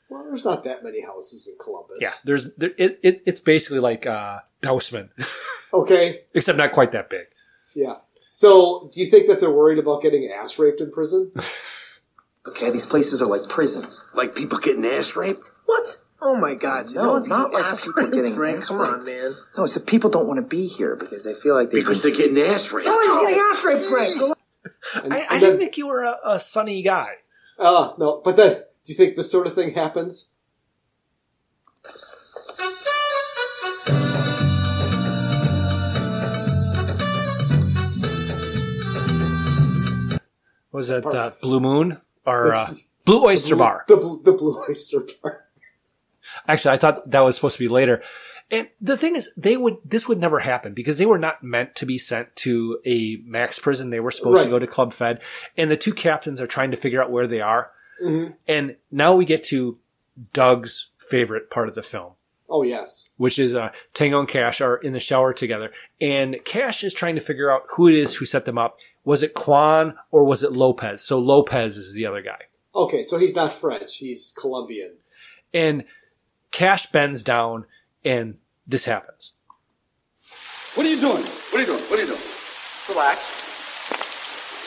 [0.08, 1.98] Well, there's not that many houses in Columbus.
[2.00, 5.10] Yeah, there's there, it, it it's basically like uh, Dousman,
[5.72, 6.20] Okay.
[6.34, 7.26] except not quite that big.
[7.74, 7.96] Yeah.
[8.28, 11.32] So, do you think that they're worried about getting ass raped in prison?
[12.46, 14.02] Okay, these places are like prisons.
[14.14, 15.50] Like people getting ass raped?
[15.66, 15.98] What?
[16.22, 16.86] Oh my God!
[16.94, 18.56] No, no, it's it's not not like ass people raped, getting Frank.
[18.58, 19.06] ass Come on, raped.
[19.10, 19.34] man.
[19.54, 22.00] No, it's that people don't want to be here because they feel like they because
[22.00, 22.86] they're getting ass raped.
[22.86, 24.18] No, he's getting ass raped, Frank.
[24.18, 24.32] Go
[25.04, 27.16] And, I, I and didn't think you were a, a sunny guy.
[27.58, 30.32] uh, no, but then, do you think this sort of thing happens?
[40.78, 42.66] Was that uh, Blue Moon or uh,
[43.04, 43.84] Blue Oyster the blue, Bar?
[43.88, 45.46] The, blue- the Blue Oyster Bar.
[46.46, 48.00] Actually, I thought that was supposed to be later.
[48.48, 51.74] And the thing is, they would this would never happen because they were not meant
[51.74, 53.90] to be sent to a max prison.
[53.90, 55.20] They were supposed to go to Club Fed,
[55.56, 57.72] and the two captains are trying to figure out where they are.
[58.00, 58.34] Mhm.
[58.46, 59.78] And now we get to
[60.32, 62.12] Doug's favorite part of the film,
[62.48, 63.10] Oh, yes.
[63.16, 67.16] which is uh, Tango and Cash are in the shower together, and Cash is trying
[67.16, 68.76] to figure out who it is who set them up.
[69.08, 71.00] Was it Quan or was it Lopez?
[71.00, 72.42] So Lopez is the other guy.
[72.74, 74.96] Okay, so he's not French, he's Colombian.
[75.54, 75.84] And
[76.50, 77.64] Cash bends down,
[78.04, 78.36] and
[78.66, 79.32] this happens.
[80.74, 81.22] What are you doing?
[81.22, 81.80] What are you doing?
[81.84, 82.20] What are you doing?
[82.90, 83.18] Relax.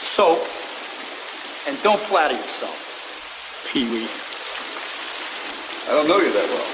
[0.01, 0.39] Soap.
[1.68, 3.69] And don't flatter yourself.
[3.72, 4.09] Pee Wee.
[5.88, 6.65] I don't know you that well.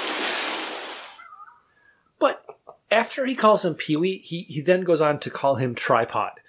[2.18, 2.46] But
[2.90, 6.40] after he calls him Pee Wee, he, he then goes on to call him Tripod.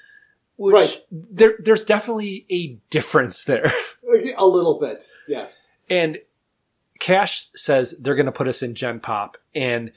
[0.59, 1.01] Which Right.
[1.11, 3.65] there there's definitely a difference there.
[4.39, 5.73] A little bit, yes.
[5.91, 6.19] And
[6.99, 9.93] Cash says they're gonna put us in Gen Pop and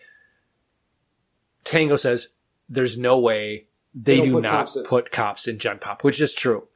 [1.64, 2.28] Tango says
[2.70, 3.66] there's no way
[3.96, 4.84] They they, don't put not cops in.
[4.84, 6.68] put cops in Gen Pop, which is true.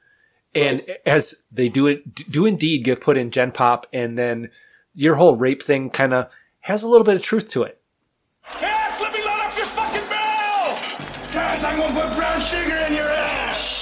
[0.53, 4.49] And as they do it, do indeed get put in Gen Pop, and then
[4.93, 6.29] your whole rape thing kind of
[6.61, 7.81] has a little bit of truth to it.
[8.47, 8.74] Cass,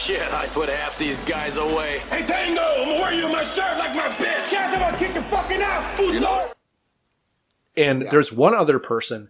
[0.03, 1.99] Shit, I put half these guys away.
[2.09, 4.49] Hey, Tango, I'm gonna wear you in my shirt like my bitch!
[4.49, 6.53] Cass, I'm gonna kick your fucking ass, puto!
[7.77, 9.29] And there's one other person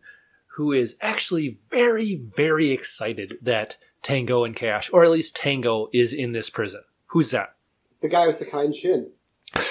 [0.55, 6.11] who is actually very, very excited that Tango and Cash, or at least Tango, is
[6.11, 6.81] in this prison.
[7.05, 7.53] Who's that?
[8.01, 9.11] The guy with the kind chin.
[9.53, 9.61] Do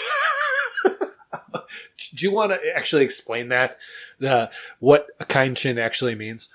[2.19, 3.77] you want to actually explain that?
[4.20, 6.49] The what a kind chin actually means?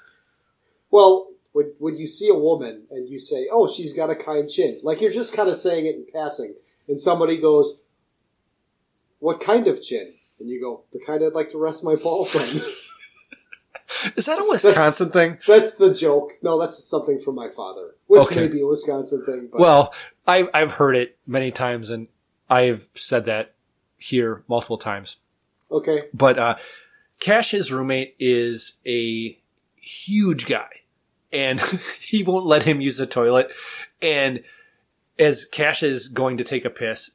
[0.90, 4.48] Well, when, when you see a woman and you say, oh, she's got a kind
[4.48, 6.54] chin, like you're just kind of saying it in passing,
[6.88, 7.82] and somebody goes,
[9.20, 10.14] what kind of chin?
[10.40, 12.62] And you go, the kind I'd like to rest my balls on.
[14.16, 15.40] Is that a Wisconsin thing?
[15.48, 16.34] That's the joke.
[16.44, 18.42] No, that's something from my father, which Okay.
[18.42, 19.50] may be a Wisconsin thing.
[19.52, 19.94] But Well,
[20.28, 22.08] I've I've heard it many times, and
[22.50, 23.56] I've said that
[23.98, 25.18] here multiple times.
[25.72, 26.56] okay, But uh,
[27.20, 29.40] Cash's roommate is a
[29.76, 30.70] huge guy,
[31.32, 31.60] and
[32.00, 33.50] he won't let him use the toilet.
[34.02, 34.44] And
[35.20, 37.12] as Cash is going to take a piss,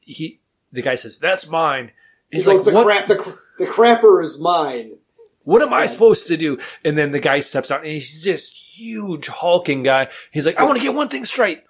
[0.00, 0.40] he
[0.72, 1.92] the guy says, "That's mine."
[2.30, 2.84] he He's goes, like, the "What?
[2.86, 4.96] crap, the, the crapper is mine.
[5.44, 8.50] What am I supposed to do?" And then the guy steps out, and he's this
[8.50, 10.08] huge hulking guy.
[10.30, 11.64] He's like, "I want to get one thing straight.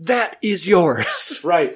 [0.00, 1.06] That is yours."
[1.44, 1.74] Right.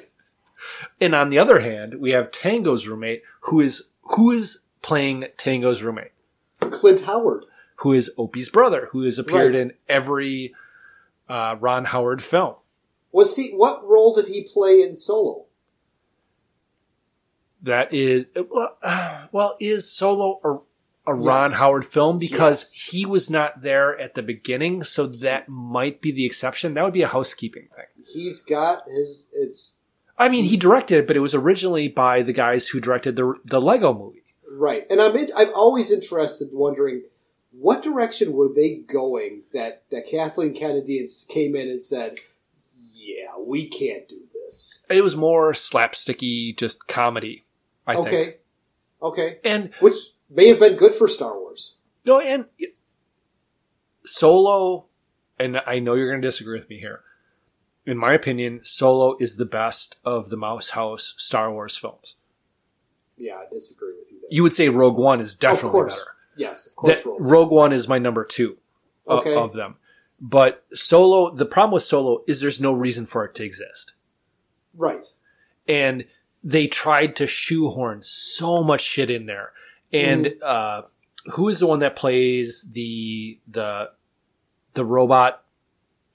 [1.01, 5.82] And on the other hand, we have Tango's roommate, who is who is playing Tango's
[5.82, 6.12] roommate.
[6.60, 7.44] Clint Howard.
[7.80, 9.62] Who is Opie's brother, who has appeared Right.
[9.62, 10.55] in every
[11.28, 12.55] uh, Ron Howard film.
[13.12, 13.50] Was he?
[13.52, 15.44] What role did he play in Solo?
[17.62, 21.55] That is well, uh, well is Solo a, a Ron Yes.
[21.59, 26.24] Howard film because he was not there at the beginning, so that might be the
[26.26, 26.74] exception.
[26.74, 28.05] That would be a housekeeping thing.
[28.14, 29.30] He's got his.
[29.34, 29.80] It's
[30.18, 33.34] I mean, he directed it, but it was originally by the guys who directed the
[33.44, 34.22] the Lego movie.
[34.50, 37.02] right, and I'm in, I'm always interested, wondering
[37.60, 42.18] what direction were they going that that Kathleen Kennedy came in and said,
[42.94, 47.44] "Yeah, we can't do this." It was more slapsticky, just comedy.
[47.86, 48.36] I okay, think.
[49.02, 49.97] okay, And which
[50.30, 51.76] may have been good for Star Wars.
[52.05, 52.47] No, and
[54.05, 54.86] Solo,
[55.39, 57.02] and I know you're going to disagree with me here.
[57.86, 62.16] In my opinion, Solo is the best of the Mouse House Star Wars films.
[63.16, 64.28] Yeah, I disagree with you there.
[64.30, 66.14] You would say Rogue One is definitely better.
[66.39, 67.05] Yes, of course.
[67.05, 67.16] Rogue.
[67.20, 68.56] Rogue One is my number two
[69.06, 69.35] Okay.
[69.35, 69.77] of them.
[70.20, 73.94] But Solo, the problem with Solo is there's no reason for it to exist.
[74.74, 75.05] Right.
[75.66, 76.06] and
[76.44, 79.52] they tried to shoehorn so much shit in there.
[79.93, 80.43] And Mm.
[80.43, 80.82] uh,
[81.32, 83.90] who is the one that plays the the
[84.74, 85.43] the robot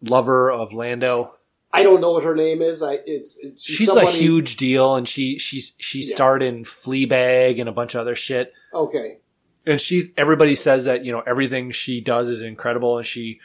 [0.02, 1.36] lover of Lando?
[1.74, 2.82] I don't know what her name is.
[2.82, 6.16] I it's, it's She's somebody, a huge deal, and she she's she Yeah.
[6.16, 8.54] starred in Fleabag and a bunch of other shit.
[8.74, 9.18] Okay,
[9.66, 13.40] And she everybody says that you know everything she does is incredible, and she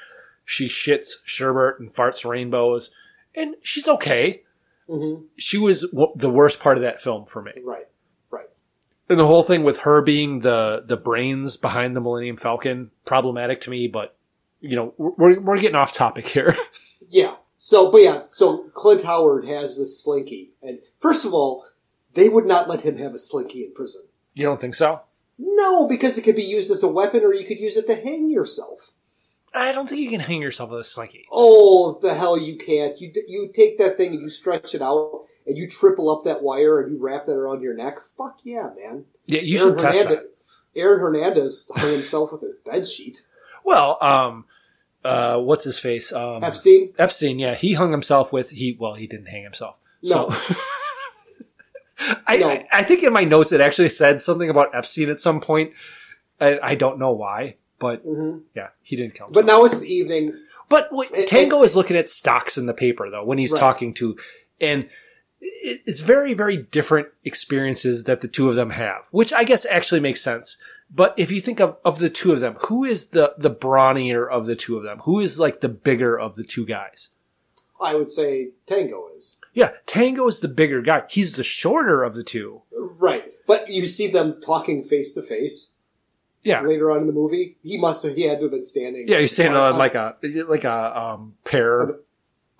[0.45, 2.91] she shits sherbet and farts rainbows,
[3.35, 4.43] and she's okay.
[4.89, 7.53] hmm She was w- the worst part of that film for me.
[7.65, 7.87] right,
[8.31, 8.49] right.
[9.09, 13.61] And the whole thing with her being the the brains behind the Millennium Falcon problematic
[13.63, 14.17] to me, but
[14.61, 16.55] you know we're we're getting off topic here.
[17.11, 17.37] Yeah.
[17.57, 21.65] So, but yeah, so Clint Howard has this slinky, and first of all,
[22.13, 24.03] they would not let him have a slinky in prison.
[24.35, 25.01] you don't think so?
[25.39, 27.95] No, because it could be used as a weapon, or you could use it to
[27.95, 28.91] hang yourself.
[29.55, 31.27] I don't think you can hang yourself with a slinky.
[31.31, 33.01] Oh, the hell you can't!
[33.01, 36.43] You you take that thing and you stretch it out, and you triple up that
[36.43, 37.99] wire and you wrap that around your neck.
[38.17, 39.05] Fuck yeah, man!
[39.27, 40.25] Yeah, you Aaron should test Hernandez,
[40.75, 40.81] that.
[40.81, 43.27] Aaron Hernandez hung himself with a bed sheet.
[43.65, 44.45] Well, um,
[45.05, 46.13] uh, what's his face?
[46.13, 46.93] Um, Epstein.
[46.99, 48.77] Epstein, yeah, he hung himself with he.
[48.79, 49.77] Well, he didn't hang himself.
[50.03, 50.31] No.
[50.31, 50.57] So
[52.27, 52.49] I, No.
[52.51, 55.73] I I think in my notes it actually said something about Epstein at some point.
[56.41, 58.43] I, I don't know why, but Mhm.
[58.55, 59.45] yeah, he didn't kill himself.
[59.45, 60.33] But now it's the evening.
[60.69, 63.59] But wait, Tango is looking at stocks in the paper though when he's Right.
[63.61, 64.17] talking to,
[64.61, 64.89] and
[65.41, 69.65] it, it's very very different experiences that the two of them have, which I guess
[69.67, 70.57] actually makes sense.
[70.91, 74.29] But if you think of, of the two of them, who is the the brawnier
[74.31, 75.01] of the two of them?
[75.01, 77.09] Who is like the bigger of the two guys?
[77.81, 81.03] I would say Tango is Yeah, Tango is the bigger guy.
[81.09, 82.63] He's the shorter of the two.
[82.73, 85.73] right, but you see them talking face to face.
[86.43, 86.63] Yeah.
[86.63, 89.07] Later on in the movie, he must have he had to have been standing.
[89.09, 91.97] Yeah, he's saying on- like a like a um, pear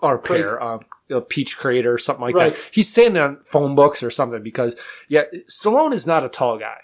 [0.01, 0.45] or Crate.
[0.45, 0.79] pear, uh,
[1.09, 2.53] a peach crate or something like Right.
[2.53, 2.59] that.
[2.71, 4.75] He's standing on phone books or something because
[5.07, 6.77] yeah, Stallone is not a tall guy.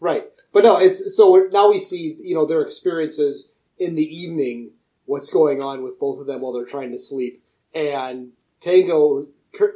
[0.00, 0.24] Right.
[0.52, 4.70] But no, it's so now we see, you know, their experiences in the evening
[5.06, 7.42] what's going on with both of them while they're trying to sleep.
[7.76, 8.30] And
[8.60, 9.26] Tango,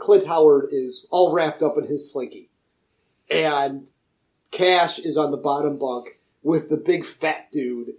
[0.00, 2.48] Clint Howard is all wrapped up in his slinky.
[3.30, 3.88] And
[4.50, 7.90] Cash is on the bottom bunk with the big fat dude.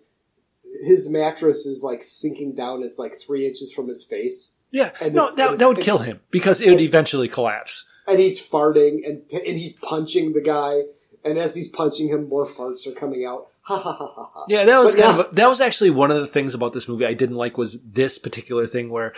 [0.86, 2.82] His mattress is like sinking down.
[2.84, 4.54] It's like three inches from his face.
[4.72, 7.88] Yeah, And no, the- that, that would kill him because it would eventually collapse.
[8.08, 10.82] And he's farting and, and he's punching the guy.
[11.24, 13.48] And as he's punching him, more farts are coming out.
[13.64, 14.46] Ha ha ha ha ha.
[14.50, 16.74] Yeah, that was But kind of a, that was actually one of the things about
[16.74, 19.14] this movie I didn't like was this particular thing where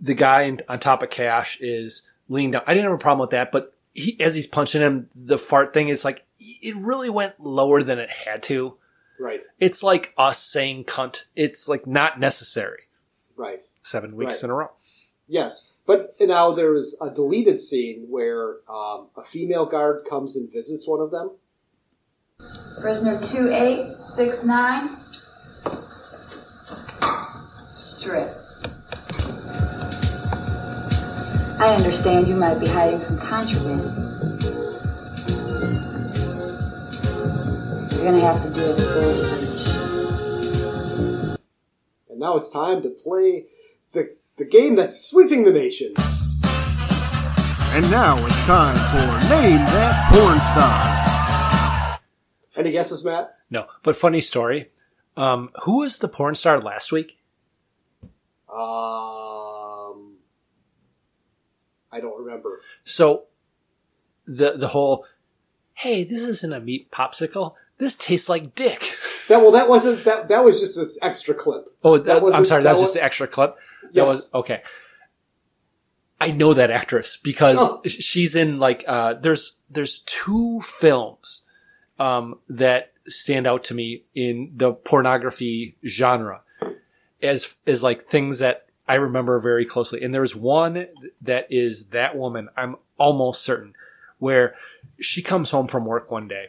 [0.00, 2.62] the guy in, on top of Cash is leaning down.
[2.66, 5.72] I didn't have a problem with that, but he, as he's punching him, the fart
[5.74, 8.76] thing is like it really went lower than it had to.
[9.20, 11.24] Right, It's like us saying cunt.
[11.34, 12.82] It's like not necessary.
[13.36, 13.60] right.
[13.82, 14.44] Seven weeks Right.
[14.44, 14.70] in a row.
[15.26, 20.86] Yes, but now there's a deleted scene where um, a female guard comes and visits
[20.86, 21.32] one of them.
[22.80, 24.88] Prisoner 2869.
[27.68, 28.28] Strip.
[31.68, 33.82] I understand you might be hiding some contraband.
[37.92, 39.68] You're gonna have to do a full search.
[42.08, 43.48] And now it's time to play
[43.92, 45.92] the the game that's sweeping the nation.
[47.76, 52.00] And now it's time for Name That Porn Star.
[52.56, 53.36] Any guesses, Matt?
[53.50, 54.70] No, but funny story.
[55.18, 57.18] Um, who was the porn star last week?
[58.50, 59.47] Um,
[61.92, 62.60] I don't remember.
[62.84, 63.24] So
[64.26, 65.04] the the whole
[65.74, 67.54] hey, this isn't a meat popsicle.
[67.78, 68.96] This tastes like dick.
[69.28, 70.28] That well, that wasn't that.
[70.28, 71.66] That was just this extra clip.
[71.84, 72.62] Oh, that, I'm sorry.
[72.62, 73.56] that That was wa- just the extra clip.
[73.82, 74.06] That Yes.
[74.06, 74.62] was okay.
[76.18, 77.82] I know that actress because Oh.
[77.84, 81.42] she's in like uh, there's there's two films
[81.98, 86.40] um, that stand out to me in the pornography genre
[87.22, 90.02] as as like things that I remember very closely.
[90.02, 90.86] And there's one
[91.22, 92.48] that is that woman.
[92.56, 93.74] I'm almost certain
[94.18, 94.54] where
[94.98, 96.46] she comes home from work one day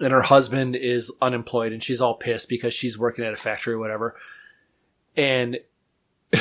[0.00, 3.74] and her husband is unemployed and she's all pissed because she's working at a factory
[3.74, 4.16] or whatever.
[5.16, 5.58] And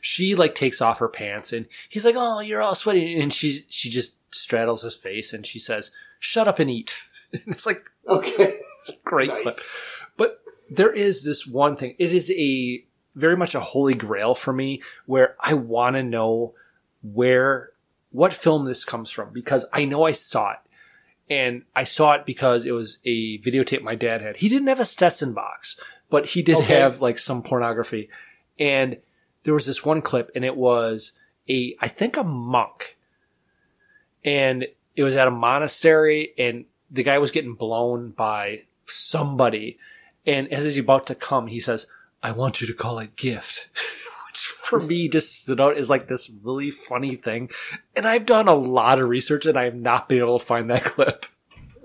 [0.00, 3.64] she like takes off her pants and he's like, "Oh, you're all sweaty," and she
[3.68, 6.94] she just straddles his face and she says, "Shut up and eat."
[7.32, 8.60] And it's like Okay,
[9.04, 9.42] great Nice.
[9.42, 9.54] clip.
[10.70, 11.94] There is this one thing.
[11.98, 12.84] It is a
[13.14, 16.54] very much a holy grail for me where I want to know
[17.02, 17.70] where
[18.10, 20.58] what film this comes from because I know I saw it.
[21.28, 24.36] And I saw it because it was a videotape my dad had.
[24.36, 25.76] He didn't have a Stetson box,
[26.08, 26.74] but he did Okay.
[26.80, 28.10] have like some pornography.
[28.60, 28.98] And
[29.42, 31.12] there was this one clip and it was
[31.48, 32.96] a I think a monk.
[34.24, 39.78] And it was at a monastery and the guy was getting blown by somebody.
[40.26, 41.86] And as he's about to come, he says,
[42.22, 43.68] I want you to call it gift.
[44.28, 47.50] Which for me just stood out as like this really funny thing.
[47.94, 50.68] And I've done a lot of research and I have not been able to find
[50.70, 51.26] that clip.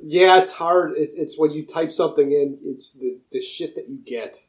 [0.04, 0.94] yeah, it's hard.
[0.98, 4.48] It's, it's when you type something in, it's the the shit that you get.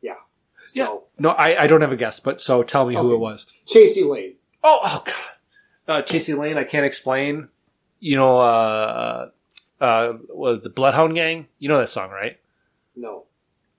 [0.00, 0.14] Yeah.
[0.62, 3.46] So No, I, I don't have a guess, but so tell me who it was.
[3.66, 4.34] Chasey Lane.
[4.62, 5.14] Oh, oh God.
[5.88, 7.48] Uh, Chasey Lane, I can't explain.
[8.00, 9.30] You know, uh,
[9.80, 11.46] uh, what, the Bloodhound Gang?
[11.58, 12.38] You know that song, right?
[12.98, 13.24] No.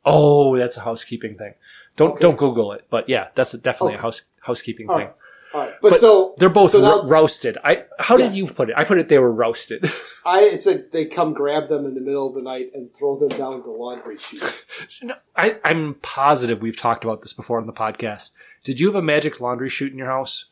[0.06, 1.54] Oh, that's a housekeeping thing.
[1.96, 2.22] Don't Okay.
[2.22, 4.00] don't Google it, but yeah, that's definitely Okay.
[4.00, 5.08] a house housekeeping All thing.
[5.08, 5.16] right.
[5.54, 5.74] All right.
[5.82, 7.58] But, so they're both so now, ro- roasted.
[7.64, 8.34] I how Yes.
[8.34, 8.76] did you put it?
[8.78, 9.90] I put it they were roasted.
[10.26, 13.30] I said they come grab them in the middle of the night and throw them
[13.30, 14.64] down the laundry chute.
[15.02, 18.30] no, I, I'm positive we've talked about this before on the podcast.
[18.64, 20.46] Did you have a magic laundry chute in your house?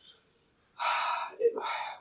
[1.40, 1.52] It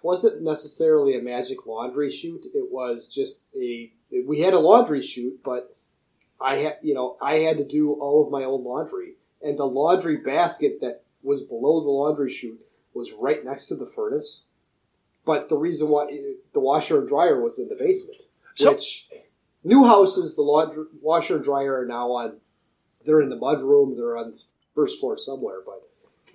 [0.04, 2.46] wasn't necessarily a magic laundry chute.
[2.54, 3.92] It was just a.
[4.26, 5.76] We had a laundry chute, but
[6.40, 9.66] I had you know I had to do all of my own laundry, and the
[9.66, 12.62] laundry basket that was below the laundry chute
[12.94, 14.46] was right next to the furnace.
[15.26, 16.06] But the reason why
[16.54, 18.24] the washer and dryer was in the basement,
[18.56, 19.10] So- which
[19.64, 22.40] new houses the laundry washer and dryer are now on.
[23.04, 23.96] They're in the mud room.
[23.96, 24.44] They're on the
[24.76, 25.62] first floor somewhere.
[25.66, 25.84] But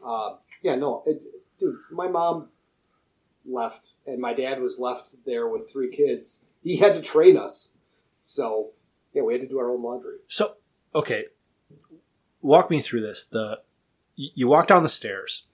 [0.04, 1.22] uh, yeah, no, it,
[1.58, 2.48] dude, my mom
[3.44, 6.46] left, and my dad was left there with three kids.
[6.62, 7.78] He had to train us,
[8.20, 8.70] so
[9.12, 10.16] yeah, we had to do our own laundry.
[10.28, 10.54] So
[10.94, 11.26] okay,
[12.40, 13.24] walk me through this.
[13.24, 13.60] The
[14.16, 15.46] you walk down the stairs.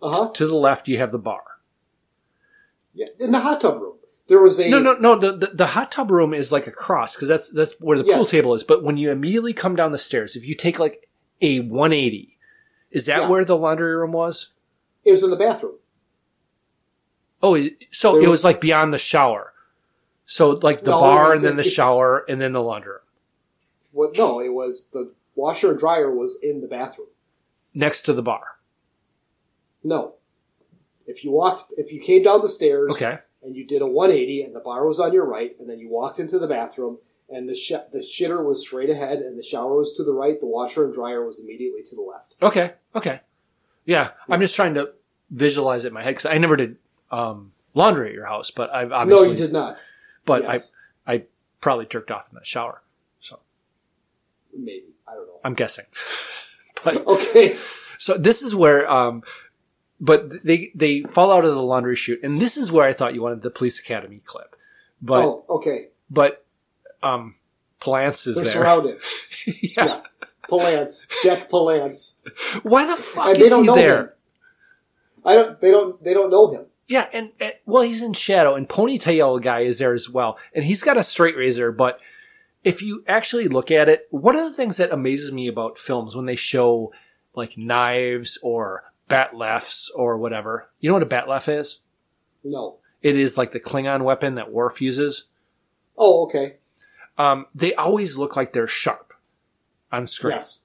[0.00, 0.30] Uh huh.
[0.34, 1.42] To the left, you have the bar.
[2.94, 3.96] Yeah, in the hot tub room,
[4.26, 5.16] there was a No, no, no.
[5.16, 8.04] The, the, the hot tub room is like a cross because that's that's where the
[8.04, 8.64] pool table is.
[8.64, 11.08] But when you immediately come down the stairs, if you take like
[11.40, 12.36] a 180,
[12.90, 13.28] is that Yeah.
[13.28, 14.50] where the laundry room was?
[15.04, 15.76] It was in the bathroom.
[17.42, 17.56] Oh,
[17.90, 19.51] so There it was- was like beyond the shower.
[20.32, 22.62] So like the No, it bar was and then in- the shower and then the
[22.62, 23.00] laundry room.
[23.92, 24.16] What?
[24.16, 27.08] No, it was the washer and dryer was in the bathroom.
[27.74, 28.56] next to the bar.
[29.84, 30.14] No,
[31.06, 33.18] if you walked, if you came down the stairs, Okay.
[33.42, 35.90] and you did a 180, and the bar was on your right, and then you
[35.90, 36.98] walked into the bathroom,
[37.28, 40.40] and the sh- the shitter was straight ahead, and the shower was to the right,
[40.40, 42.36] the washer and dryer was immediately to the left.
[42.40, 42.72] Okay.
[42.94, 43.20] Okay.
[43.84, 44.92] Yeah, I'm just trying to
[45.30, 46.76] visualize it in my head because I never did
[47.10, 49.26] um, laundry at your house, but I've obviously.
[49.26, 49.84] No, you did not.
[50.24, 50.72] But Yes.
[51.06, 51.22] I I
[51.60, 52.82] probably jerked off in that shower.
[53.20, 53.40] So
[54.56, 55.40] Maybe I don't know.
[55.44, 55.86] I'm guessing.
[56.84, 57.56] but okay.
[57.98, 59.22] So this is where um
[60.00, 63.14] but they they fall out of the laundry chute and this is where I thought
[63.14, 64.56] you wanted the police academy clip.
[65.00, 65.88] But oh, okay.
[66.10, 66.44] but
[67.02, 67.36] um
[67.80, 68.52] Palance is They're there.
[68.52, 68.98] surrounded.
[69.46, 70.02] yeah.
[70.48, 72.20] Palance, Jack Palance.
[72.62, 74.00] Why the fuck and is they don't he know there?
[74.02, 74.08] him.
[75.24, 75.60] I don't.
[75.60, 76.02] They don't.
[76.02, 76.66] They don't know him.
[76.88, 80.64] Yeah, and, and well, he's in shadow, and ponytail guy is there as well, and
[80.64, 81.72] he's got a straight razor.
[81.72, 81.98] But
[82.64, 86.14] if you actually look at it, one of the things that amazes me about films
[86.14, 86.92] when they show
[87.34, 91.80] like knives or bat'leths or whatever, you know what a bat'leth is?
[92.44, 92.76] No.
[93.00, 95.24] It is like the Klingon weapon that Worf uses.
[95.96, 96.56] Oh, okay.
[97.18, 99.12] Um, they always look like they're sharp
[99.90, 100.34] on screen.
[100.34, 100.60] Yes.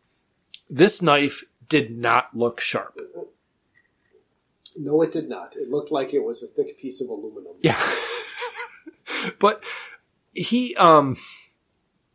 [0.70, 3.00] This knife did not look sharp.
[4.78, 5.56] No, it did not.
[5.56, 7.54] It looked like it was a thick piece of aluminum.
[7.62, 7.82] Yeah.
[9.40, 9.64] but
[10.34, 11.16] he um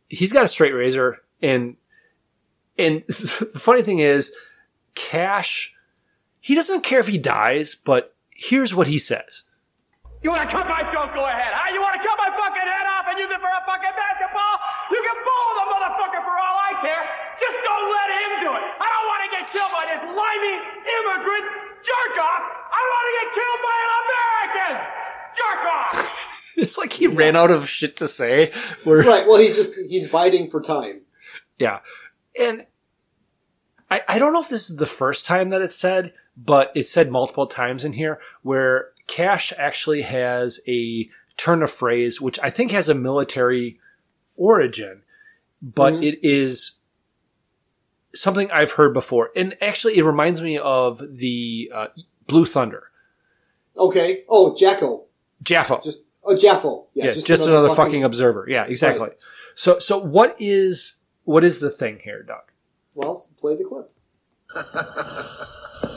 [0.07, 1.75] he's got a straight razor and
[2.77, 4.33] and the funny thing is
[4.95, 5.73] Cash
[6.43, 9.47] he doesn't care if he dies, but here's what he says.
[10.19, 11.15] You want to cut my throat?
[11.15, 11.55] Go ahead.
[11.55, 11.71] Huh?
[11.71, 14.55] You want to cut my fucking head off and use it for a fucking basketball?
[14.91, 17.03] You can bowl the motherfucker for all I care.
[17.39, 18.63] Just don't let him do it.
[18.75, 21.47] I don't want to get killed by this limey immigrant
[21.83, 22.43] jerk off.
[22.71, 24.73] I want to get killed by an American
[25.37, 26.29] jerk off.
[26.55, 28.51] It's like he ran out of shit to say.
[28.83, 29.25] Where, Right.
[29.25, 31.01] Well, he's just he's biding for time.
[31.57, 31.79] Yeah.
[32.39, 32.67] And
[33.89, 36.91] I, I don't know if this is the first time that it's said, but it's
[36.91, 42.51] said multiple times in here where Cash actually has a turn of phrase, which I
[42.51, 43.79] think has a military
[44.37, 45.01] origin,
[45.59, 46.03] but Mhm.
[46.13, 46.73] it is
[48.15, 49.29] something I've heard before.
[49.35, 51.87] And actually, it reminds me of the uh,
[52.27, 52.91] Blue Thunder.
[53.77, 54.23] Okay.
[54.29, 55.05] Oh, Jacko.
[55.43, 55.83] Jaffo.
[55.83, 56.85] Just oh Jaffo.
[56.93, 57.05] Yeah.
[57.05, 58.45] Yeah, just, another, fucking, observer.
[58.47, 59.09] Yeah, exactly.
[59.09, 59.17] Right.
[59.55, 62.51] So, so what is what is the thing here, Doug?
[62.95, 63.91] Well, play the clip.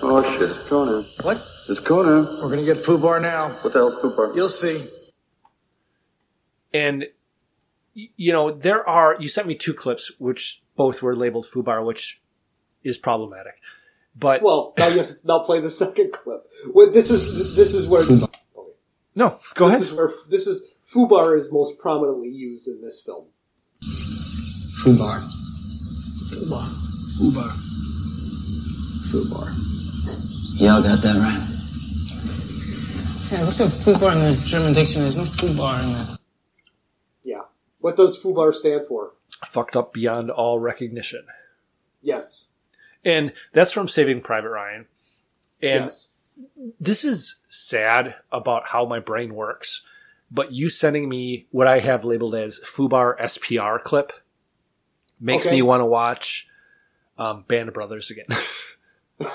[0.03, 1.05] Oh shit, it's Conan.
[1.23, 1.37] What?
[1.69, 2.41] It's Conan.
[2.43, 3.49] We're gonna get Fubar now.
[3.49, 4.35] What the hell's Fubar?
[4.35, 4.85] You'll see.
[6.73, 7.07] And
[7.95, 12.21] you know, there are you sent me two clips which both were labeled Fubar, which
[12.85, 13.55] is problematic.
[14.19, 16.47] But Well, now you have to now play the second clip.
[16.73, 18.05] Well, this is this is where
[19.15, 19.81] no, go this ahead.
[19.83, 23.27] is where this is Fubar is most prominently used in this film.
[23.83, 25.21] Fubar.
[26.31, 26.67] Fubar.
[27.19, 27.51] Fubar.
[29.11, 30.61] Fubar.
[30.61, 31.43] Y'all got that right.
[33.33, 35.11] Yeah, look up Fubar in the German dictionary.
[35.11, 36.17] There's no Fubar in there.
[37.25, 37.43] Yeah.
[37.81, 39.13] What does Fubar stand for?
[39.47, 41.25] Fucked up beyond all recognition.
[42.03, 42.49] Yes.
[43.05, 44.87] And that's from Saving Private Ryan.
[45.63, 46.11] And yes.
[46.81, 49.83] this is sad about how my brain works.
[50.31, 54.13] But you sending me what I have labeled as Fubar SPR clip
[55.21, 55.55] makes Okay.
[55.55, 56.49] me want to watch
[57.17, 58.27] um, Band of Brothers again.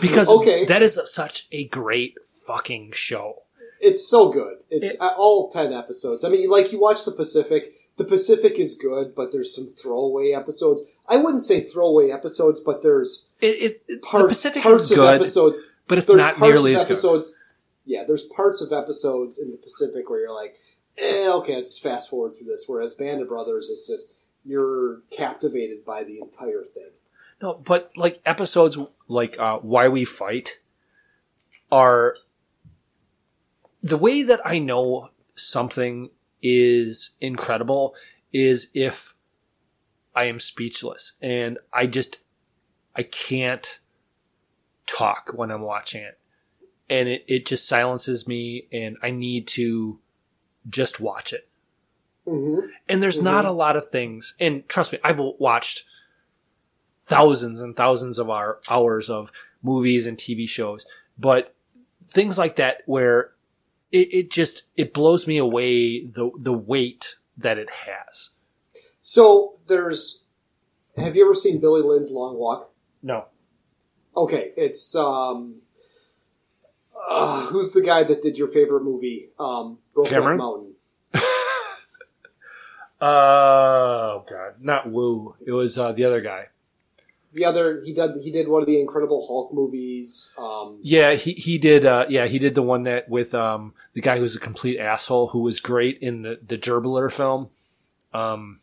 [0.00, 0.64] because Okay.
[0.66, 3.42] that is such a great fucking show.
[3.80, 4.58] It's so good.
[4.70, 6.24] It's uh, all ten episodes.
[6.24, 7.72] I mean, like you watch the Pacific.
[7.96, 10.82] The Pacific is good, but there's some throwaway episodes.
[11.08, 14.96] I wouldn't say throwaway episodes, but there's it, it, parts, the Pacific parts is of
[14.96, 17.24] good, episodes, but it's there's not parts nearly of as good.
[17.84, 20.56] Yeah, there's parts of episodes in the Pacific where you're like,
[20.98, 22.64] eh, okay, let's fast forward through this.
[22.66, 24.14] Whereas Band of Brothers, it's just
[24.44, 26.90] you're captivated by the entire thing.
[27.40, 30.58] No, but like episodes like uh, Why We Fight
[31.70, 32.16] are
[33.82, 36.10] the way that I know something
[36.44, 37.94] is incredible
[38.32, 39.14] is if
[40.14, 42.18] I am speechless and I just
[42.94, 43.80] I can't
[44.86, 46.18] talk when I'm watching it.
[46.88, 49.98] And it, it just silences me and I need to
[50.68, 51.48] just watch it.
[52.26, 52.66] Mm-hmm.
[52.88, 54.34] And there's not a lot of things.
[54.38, 55.84] And trust me, I've watched
[57.06, 59.30] thousands and thousands of our hours of
[59.62, 60.86] movies and TV shows,
[61.18, 61.54] but
[62.06, 63.33] things like that where
[63.94, 68.30] it, it just it blows me away the the weight that it has.
[69.00, 70.24] So there's.
[70.96, 72.72] Have you ever seen Billy Lynn's Long Walk?
[73.02, 73.26] No.
[74.16, 75.56] Okay, it's um.
[77.08, 79.28] Uh, who's the guy that did your favorite movie?
[79.38, 80.38] Um, Brokeback Cameron?
[80.38, 80.74] Mountain.
[83.00, 85.34] Oh god, not Woo.
[85.44, 86.46] It was uh, the other guy.
[87.34, 90.32] The other he did he did one of the Incredible Hulk movies.
[90.38, 91.84] Um, Yeah, he he did.
[91.84, 95.28] Uh, yeah, he did the one that with um the guy who's a complete asshole
[95.28, 97.48] who was great in the the Gerbler film.
[98.12, 98.60] Um,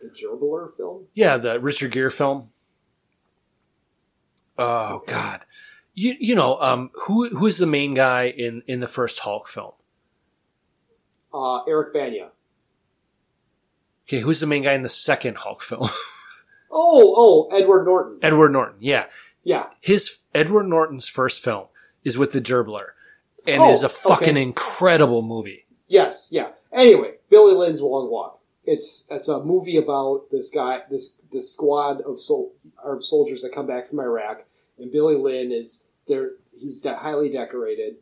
[0.00, 1.06] the Gerbler film.
[1.14, 2.50] yeah, the Richard Gere film.
[4.56, 5.40] Oh God,
[5.94, 9.72] you you know um who who's the main guy in in the first Hulk film?
[11.34, 12.30] Uh, Eric Bana.
[14.06, 15.88] Okay, who's the main guy in the second Hulk film?
[16.70, 17.14] Oh,
[17.50, 18.18] oh, Edward Norton.
[18.22, 18.76] Edward Norton.
[18.80, 19.06] Yeah,
[19.42, 19.66] Yeah.
[19.80, 21.66] his Edward Norton's first film
[22.04, 22.90] is with the Gerbler,
[23.46, 24.42] and Oh, is a fucking okay.
[24.42, 25.66] incredible movie.
[25.88, 26.50] Yes, yeah.
[26.72, 28.40] Anyway, Billy Lynn's Long Walk.
[28.64, 32.52] It's it's a movie about this guy, this this squad of sol-
[32.82, 34.44] armed soldiers that come back from Iraq,
[34.78, 36.32] and Billy Lynn is there.
[36.52, 37.96] He's de- highly decorated,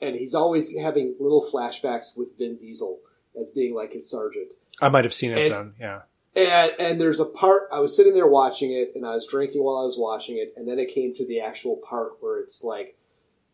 [0.00, 2.98] and he's always having little flashbacks with Vin Diesel
[3.38, 4.54] as being like his sergeant.
[4.80, 5.74] I might have seen it And- then.
[5.78, 6.00] Yeah.
[6.34, 9.62] And and there's a part I was sitting there watching it, and I was drinking
[9.62, 12.64] while I was watching it, and then it came to the actual part where it's
[12.64, 12.96] like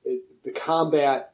[0.05, 1.33] it, the combat.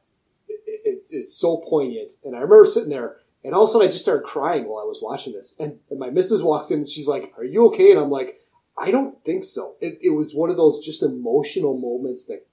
[0.49, 3.89] It, it, it's so poignant, and I remember sitting there, and all of a sudden
[3.89, 6.81] I just started crying while I was watching this, and, and my missus walks in,
[6.81, 8.41] and she's like, "Are you okay?" And I'm like,
[8.79, 12.47] "I don't think so." It, was one of those just emotional moments that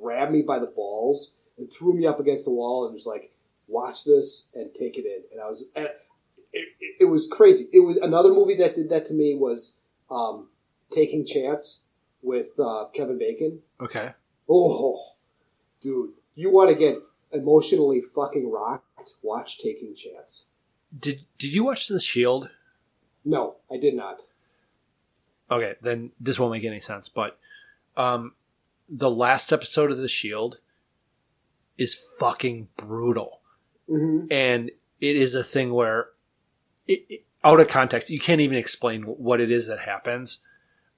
[0.00, 3.32] grabbed me by the balls and threw me up against the wall, and was like,
[3.68, 5.70] "Watch this and take it in." And I was.
[5.76, 5.90] And,
[6.52, 7.66] it, it, it was crazy.
[7.72, 10.48] It was another movie that did that to me was um,
[10.90, 11.82] Taking Chance
[12.22, 13.60] with uh, Kevin Bacon.
[13.80, 14.12] Okay.
[14.48, 15.12] Oh,
[15.80, 16.96] dude, you want to get
[17.32, 19.14] emotionally fucking rocked?
[19.22, 20.48] Watch Taking Chance.
[20.98, 22.50] Did Did you watch The Shield?
[23.24, 24.20] No, I did not.
[25.50, 27.08] Okay, then this won't make any sense.
[27.08, 27.38] But
[27.96, 28.34] um,
[28.88, 30.58] the last episode of The Shield
[31.78, 33.38] is fucking brutal,
[33.88, 34.26] Mm-hmm.
[34.30, 34.70] and
[35.00, 36.10] it is a thing where,
[36.92, 40.40] it, it- out of context, you can't even explain what it is that happens.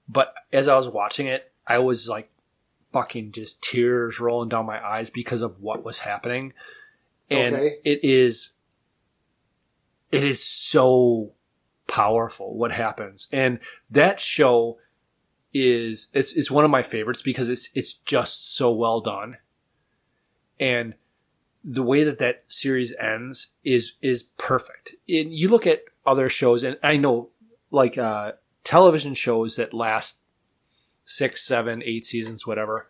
[0.09, 2.33] But as I was watching it, I was like,
[2.93, 6.53] fucking just tears rolling down my eyes because of what was happening,
[7.31, 7.77] and Okay.
[7.85, 8.51] it is,
[10.11, 11.33] it is so
[11.89, 13.59] powerful what happens and
[13.91, 14.79] that show
[15.53, 19.37] is it's, it's one of my favorites because it's it's just so well done
[20.59, 20.95] and
[21.65, 26.63] the way that that series ends is is perfect and you look at other shows
[26.65, 27.29] and i know
[27.71, 28.33] like uh
[28.65, 30.19] television shows that last
[31.05, 32.89] six seven eight seasons whatever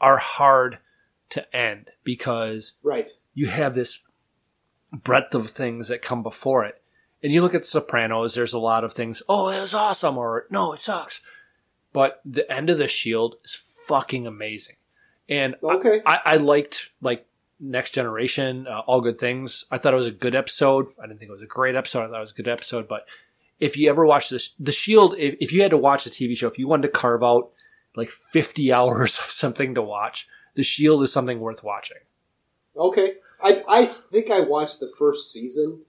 [0.00, 0.78] are hard
[1.28, 3.10] to end because Right.
[3.34, 4.02] you have this
[4.92, 6.80] breadth of things that come before it.
[7.22, 10.46] And you look at Sopranos, there's a lot of things, oh, it was awesome, or
[10.50, 11.20] no, it sucks.
[11.92, 13.54] But the end of the Shield is
[13.88, 14.76] fucking amazing.
[15.28, 16.00] And Okay.
[16.06, 17.26] I, I liked like
[17.58, 19.64] Next Generation, uh, All Good Things.
[19.70, 20.86] I thought it was a good episode.
[21.02, 22.04] I didn't think it was a great episode.
[22.04, 22.86] I thought it was a good episode.
[22.88, 23.06] But
[23.58, 26.36] if you ever watch this, The Shield, if, if you had to watch a TV
[26.36, 27.50] show, if you wanted to carve out
[27.94, 31.98] like 50 hours of something to watch, The Shield is something worth watching.
[32.76, 33.14] Okay.
[33.42, 35.80] I, I think I watched the first season,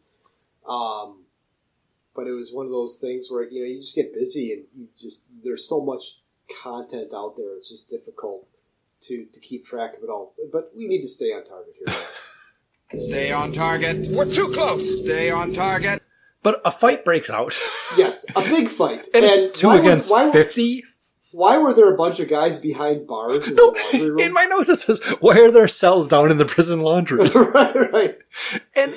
[0.68, 1.24] um,
[2.16, 4.64] but it was one of those things where you know you just get busy and
[4.76, 6.20] you just there's so much
[6.62, 7.56] content out there.
[7.56, 8.48] It's just difficult
[9.02, 10.34] to to keep track of it all.
[10.52, 11.96] But we need to stay on target here.
[12.94, 14.16] Stay on target.
[14.16, 15.04] We're too close.
[15.04, 16.02] Stay on target.
[16.42, 17.54] But a fight breaks out.
[17.98, 20.86] yes, a big fight, and it's two against 50.
[21.32, 23.62] Why were there a bunch of guys behind bars in the
[23.94, 24.20] laundry room?
[24.20, 27.28] In my notes, it says, why are there cells down in the prison laundry?
[27.36, 28.18] right, right.
[28.76, 28.94] And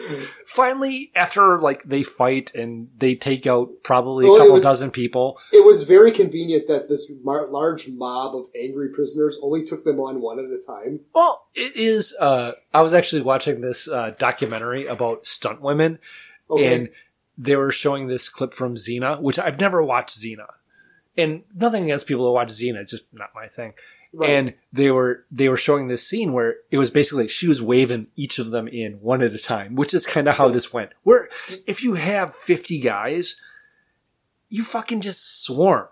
[0.46, 4.90] finally, after like they fight and they take out probably Well, a couple was- dozen
[4.90, 9.84] people, It was very convenient that this mar- large mob of angry prisoners only took
[9.84, 11.00] them on one at a time.
[11.14, 12.14] Well, it is.
[12.20, 15.98] Uh, I was actually watching this uh, documentary about stunt women,
[16.48, 16.74] Okay.
[16.74, 16.88] and
[17.38, 20.46] they were showing this clip from Xena, which I've never watched Xena,
[21.16, 23.74] and nothing against people who watch Xena, it's just not my thing.
[24.12, 24.30] Right.
[24.30, 28.08] And they were they were showing this scene where it was basically she was waving
[28.16, 30.90] each of them in one at a time, which is kind of how this went.
[31.04, 31.28] Where
[31.66, 33.36] if you have fifty guys,
[34.48, 35.86] you fucking just swarm,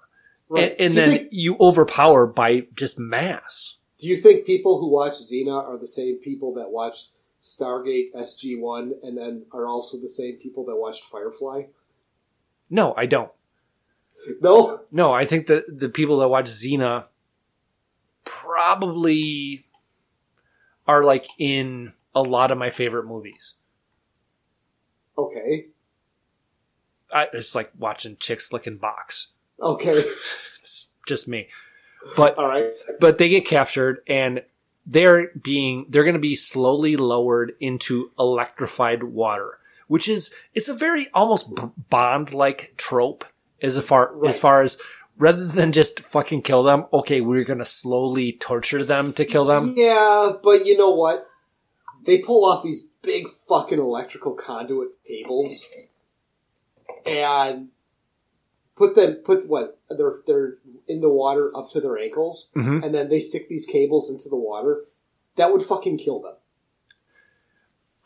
[0.48, 0.72] Right.
[0.72, 3.76] and, and then think- you overpower by just mass.
[4.00, 8.58] Do you think people who watch Xena are the same people that watched Stargate SG
[8.58, 11.66] One, and then are also the same people that watched Firefly?
[12.68, 13.30] No, I don't.
[14.40, 17.04] No, No, I think that the people that watch Xena
[18.24, 19.66] probably
[20.86, 23.54] are like in a lot of my favorite movies.
[25.16, 25.66] okay,
[27.12, 29.28] I, it's like watching chicks licking box.
[29.60, 30.04] okay,
[30.58, 31.48] It's just me.
[32.16, 32.72] But all right.
[33.00, 34.42] but they get captured and
[34.86, 39.58] they're being they're going to be slowly lowered into electrified water,
[39.88, 41.48] which is it's a very almost
[41.90, 43.24] Bond like trope
[43.62, 44.28] as far Right.
[44.28, 44.78] as far as
[45.16, 46.86] rather than just fucking kill them.
[46.92, 49.74] Okay, we're gonna slowly torture them to kill them.
[49.76, 51.26] Yeah, but you know what?
[52.04, 55.66] They pull off these big fucking electrical conduit cables
[57.04, 57.68] and
[58.76, 62.82] put them put what they're they're in the water up to their ankles, Mhm.
[62.84, 64.86] and then they stick these cables into the water.
[65.36, 66.34] That would fucking kill them.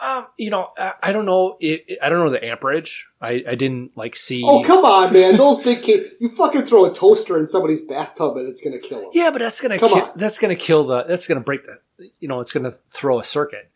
[0.04, 1.56] Um, you know, I, I don't know.
[1.60, 3.06] It, I don't know the amperage.
[3.20, 4.42] I, I didn't like see.
[4.44, 5.36] Oh come on, man!
[5.36, 9.00] Those big ca- you fucking throw a toaster in somebody's bathtub and it's gonna kill
[9.02, 9.10] them.
[9.12, 10.10] Yeah, but that's gonna Come ki- on.
[10.16, 13.70] that's gonna kill the that's gonna break the you know it's gonna throw a circuit.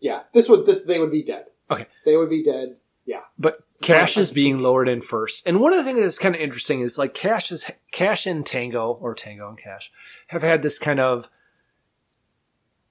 [0.00, 1.46] Yeah, this would this they would be dead.
[1.70, 1.86] Okay.
[2.04, 2.76] They would be dead.
[3.04, 3.20] Yeah.
[3.38, 6.40] But Cash is being lowered in first, and one of the things that's kind of
[6.40, 9.90] interesting is like Cash is Cash and Tango or Tango and Cash
[10.28, 11.28] have had this kind of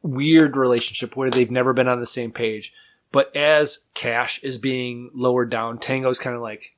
[0.08, 2.74] weird relationship where they've never been on the same page.
[3.12, 6.76] But as Cash is being lowered down, Tango's kind of like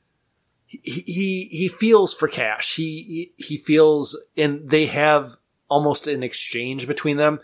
[0.68, 2.76] he he he feels for Cash.
[2.76, 5.38] He he, he feels, and they have
[5.70, 7.40] almost an exchange between them.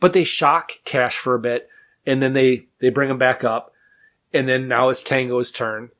[0.00, 1.68] But they shock Cash for a bit,
[2.06, 3.72] and then they they bring him back up,
[4.32, 5.90] and then now it's Tango's turn,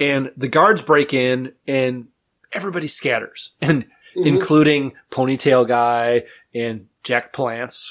[0.00, 2.08] and the guards break in, and
[2.52, 3.84] everybody scatters, and
[4.16, 4.26] Mhm.
[4.26, 6.24] including Ponytail Guy
[6.54, 7.90] and Jack Palance.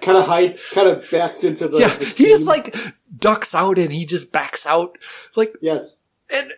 [0.00, 1.78] kind of hide, kind of backs into the.
[1.78, 2.74] yeah, the he just like
[3.18, 4.96] ducks out and he just backs out.
[5.36, 6.52] Like yes, and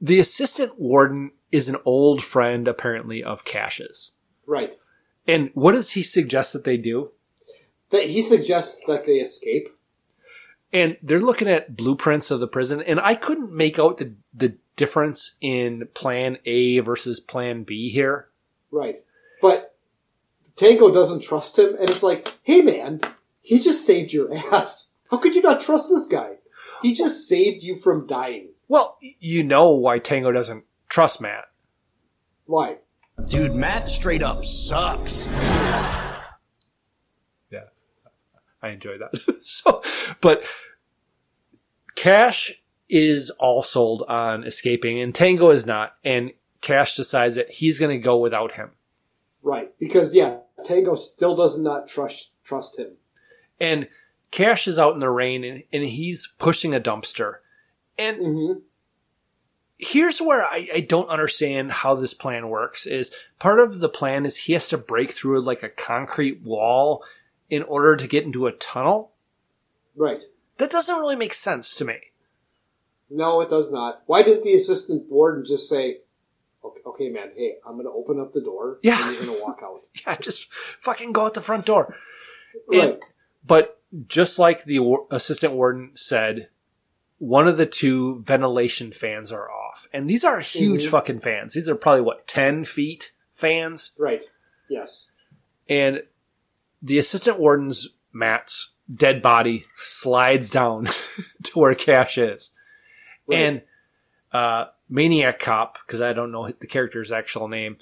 [0.00, 4.12] the assistant warden is an old friend apparently of Cash's.
[4.46, 4.74] right.
[5.26, 7.10] And what does he suggest that they do?
[7.90, 9.68] That he suggests that they escape.
[10.72, 14.54] And they're looking at blueprints of the prison, and I couldn't make out the the
[14.80, 18.28] difference in Plan A versus Plan B here.
[18.70, 18.96] Right.
[19.42, 19.76] But
[20.56, 23.02] Tango doesn't trust him, and it's like, hey man,
[23.42, 24.94] he just saved your ass.
[25.10, 26.36] How could you not trust this guy?
[26.80, 28.52] He just saved you from dying.
[28.68, 31.44] Well, you know why Tango doesn't trust Matt.
[32.46, 32.76] Why?
[33.28, 35.26] Dude, Matt straight up sucks.
[37.50, 37.68] Yeah,
[38.62, 39.20] I enjoy that.
[39.42, 39.82] so,
[40.22, 40.42] but
[41.96, 42.59] Cash
[42.90, 45.94] is all sold on escaping, and Tango is not.
[46.04, 48.72] And Cash decides that he's going to go without him.
[49.42, 49.70] Right.
[49.78, 52.92] Because yeah, Tango still does not trust trust him.
[53.58, 53.88] And
[54.30, 57.36] Cash is out in the rain, and, and he's pushing a dumpster.
[57.96, 58.58] And mm-hmm.
[59.78, 62.86] here's where I, I don't understand how this plan works.
[62.86, 67.04] Is part of the plan is he has to break through like a concrete wall
[67.48, 69.12] in order to get into a tunnel.
[69.96, 70.22] Right.
[70.58, 71.98] That doesn't really make sense to me.
[73.10, 74.02] No, it does not.
[74.06, 75.98] Why didn't the assistant warden just say,
[76.64, 79.04] okay, okay man, hey, I'm going to open up the door Yeah.
[79.06, 79.86] and you're going to walk out?
[80.06, 81.96] Yeah, just fucking go out the front door.
[82.70, 82.80] Right.
[82.94, 83.02] And,
[83.44, 84.78] but just like the
[85.10, 86.48] assistant warden said,
[87.18, 89.88] one of the two ventilation fans are off.
[89.92, 90.90] And these are huge Mhm.
[90.90, 91.52] fucking fans.
[91.54, 93.92] These are probably what, 10 feet fans?
[93.98, 94.22] Right.
[94.68, 95.10] Yes.
[95.68, 96.02] And
[96.82, 100.86] the assistant warden's Matt's dead body slides down
[101.42, 102.52] to where Cash is.
[103.30, 103.38] Right.
[103.40, 103.62] And
[104.32, 107.78] uh, Maniac Cop, because I don't know the character's actual name,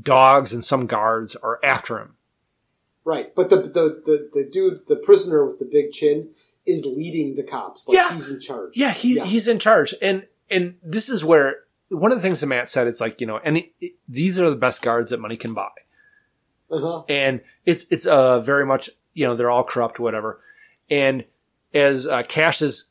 [0.00, 2.14] dogs and some guards are after him.
[3.04, 3.34] Right.
[3.34, 6.30] But the, the, the, the dude, the prisoner with the big chin,
[6.66, 7.88] is leading the cops.
[7.88, 8.12] Like Yeah.
[8.12, 8.72] he's in charge.
[8.76, 11.56] Yeah, he, he's in charge, and and this is where
[11.88, 12.86] one of the things that Matt said.
[12.86, 13.64] It's like you know, and
[14.06, 15.70] these are the best guards that money can buy,
[16.70, 17.04] Uh-huh.
[17.08, 20.40] and it's it's uh very much you know they're all corrupt, whatever.
[20.90, 21.24] And
[21.72, 22.88] as uh, Cash is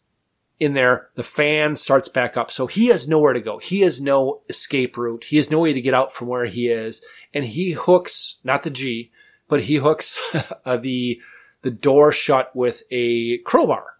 [0.59, 3.59] in there, the fan starts back up, so he has nowhere to go.
[3.59, 5.25] He has no escape route.
[5.25, 7.03] He has no way to get out from where he is,
[7.34, 9.11] and he hooks not the G,
[9.47, 10.19] but he hooks
[10.65, 11.19] uh, the
[11.61, 13.97] the door shut with a crowbar.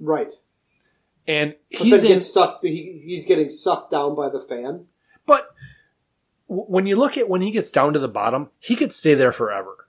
[0.00, 0.30] Right.
[1.26, 2.64] And But he's in, gets sucked.
[2.64, 4.86] He, he's getting sucked down by the fan.
[5.26, 5.48] But
[6.46, 9.32] when you look at when he gets down to the bottom, he could stay there
[9.32, 9.86] forever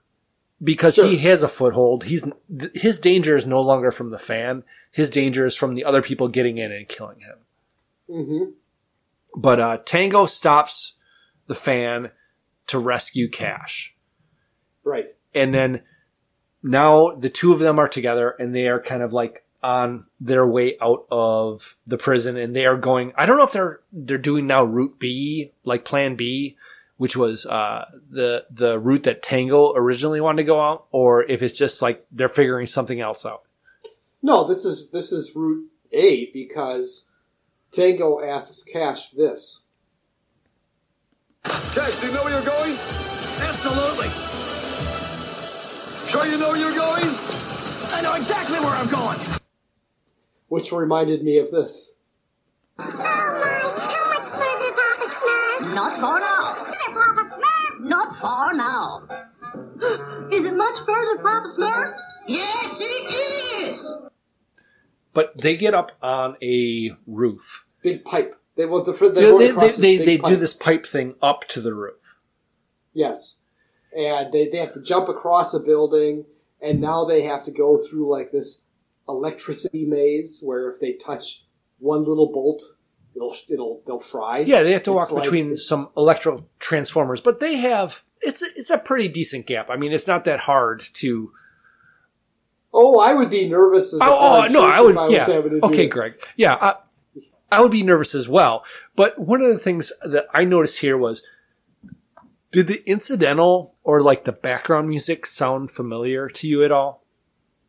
[0.62, 1.06] because Sure.
[1.06, 2.04] he has a foothold.
[2.04, 2.26] He's
[2.74, 4.64] his danger is no longer from the fan.
[4.96, 7.36] His danger is from the other people getting in and killing him.
[8.08, 8.50] Mm-hmm.
[9.38, 10.94] But uh, Tango stops
[11.48, 12.12] the fan
[12.68, 13.94] to rescue Cash,
[14.84, 15.06] Right.
[15.34, 15.82] and then
[16.62, 20.46] now the two of them are together, and they are kind of like on their
[20.46, 23.12] way out of the prison, and they are going.
[23.18, 26.56] I don't know if they're they're doing now Route B, like Plan B,
[26.96, 31.42] which was uh, the the route that Tango originally wanted to go out, or if
[31.42, 33.42] it's just like they're figuring something else out.
[34.22, 37.10] No, this is this is route A because
[37.70, 39.64] Tango asks Cash this.
[41.44, 42.72] Cash, do you know where you're going?
[42.72, 44.08] Absolutely.
[46.08, 47.04] Sure you know where you're going?
[47.92, 49.18] I know exactly where I'm going.
[50.48, 52.00] which reminded me of this.
[52.78, 52.92] Not
[56.00, 56.64] for now.
[56.94, 57.80] Papa Smurf.
[57.80, 59.06] Not for now.
[60.32, 61.94] Is it much further, Papa Smurf?
[62.28, 63.92] Yes, it is.
[65.16, 67.64] But they get up on a roof.
[67.82, 68.36] Big pipe.
[68.54, 72.18] They want the They, they, they, they do this pipe thing up to the roof.
[72.92, 73.40] Yes.
[73.96, 76.26] And they, they have to jump across a building,
[76.60, 78.64] and now they have to go through like this
[79.08, 81.44] electricity maze where if they touch
[81.78, 82.62] one little bolt,
[83.14, 84.40] it'll it'll they'll fry.
[84.40, 88.42] Yeah, they have to It's walk like- between some electrical transformers, but they have it's
[88.42, 89.70] a, it's a pretty decent gap.
[89.70, 91.32] I mean, it's not that hard to.
[92.78, 94.96] Oh, I would be nervous as a Oh, oh no, I would.
[94.98, 95.24] I yeah.
[95.24, 95.86] having to do Okay.
[95.86, 96.14] Greg.
[96.36, 96.74] Yeah, I,
[97.50, 98.64] I would be nervous as well.
[98.94, 101.22] But one of the things that I noticed here was,
[102.52, 107.02] did the incidental or like the background music sound familiar to you at all?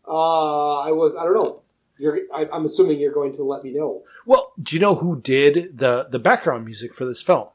[0.06, 1.62] Uh, I was I don't know.
[1.98, 4.04] You're I, I'm assuming you're going to let me know.
[4.26, 7.48] Well, do you know who did the the background music for this film?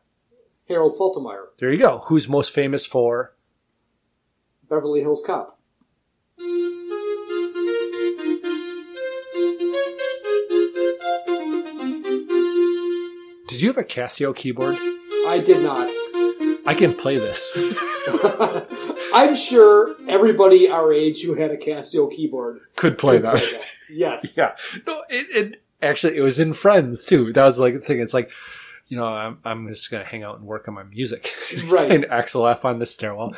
[0.69, 1.99] Harold Faltermeyer, There you go.
[2.07, 3.35] Who's most famous for?
[4.71, 5.59] Beverly Hills Cop.
[13.53, 14.77] Did you have a Casio keyboard?
[15.27, 15.89] I did not.
[16.67, 17.51] I can play this.
[19.15, 23.65] I'm sure everybody our age who had a Casio keyboard Could play could that.
[23.91, 24.37] Yes.
[24.37, 24.53] Yeah.
[24.87, 27.33] No, it, it actually it was in Friends too.
[27.33, 28.01] That was like the thing.
[28.01, 28.31] It's like,
[28.89, 31.33] you know, I'm I'm just gonna hang out and work on my music.
[31.67, 31.91] Right.
[31.93, 33.35] and Axel F on the stairwell.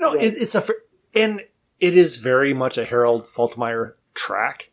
[0.00, 0.64] No, it, it's a
[1.14, 1.42] and
[1.80, 4.70] it is very much a Harold Faltermeyer track,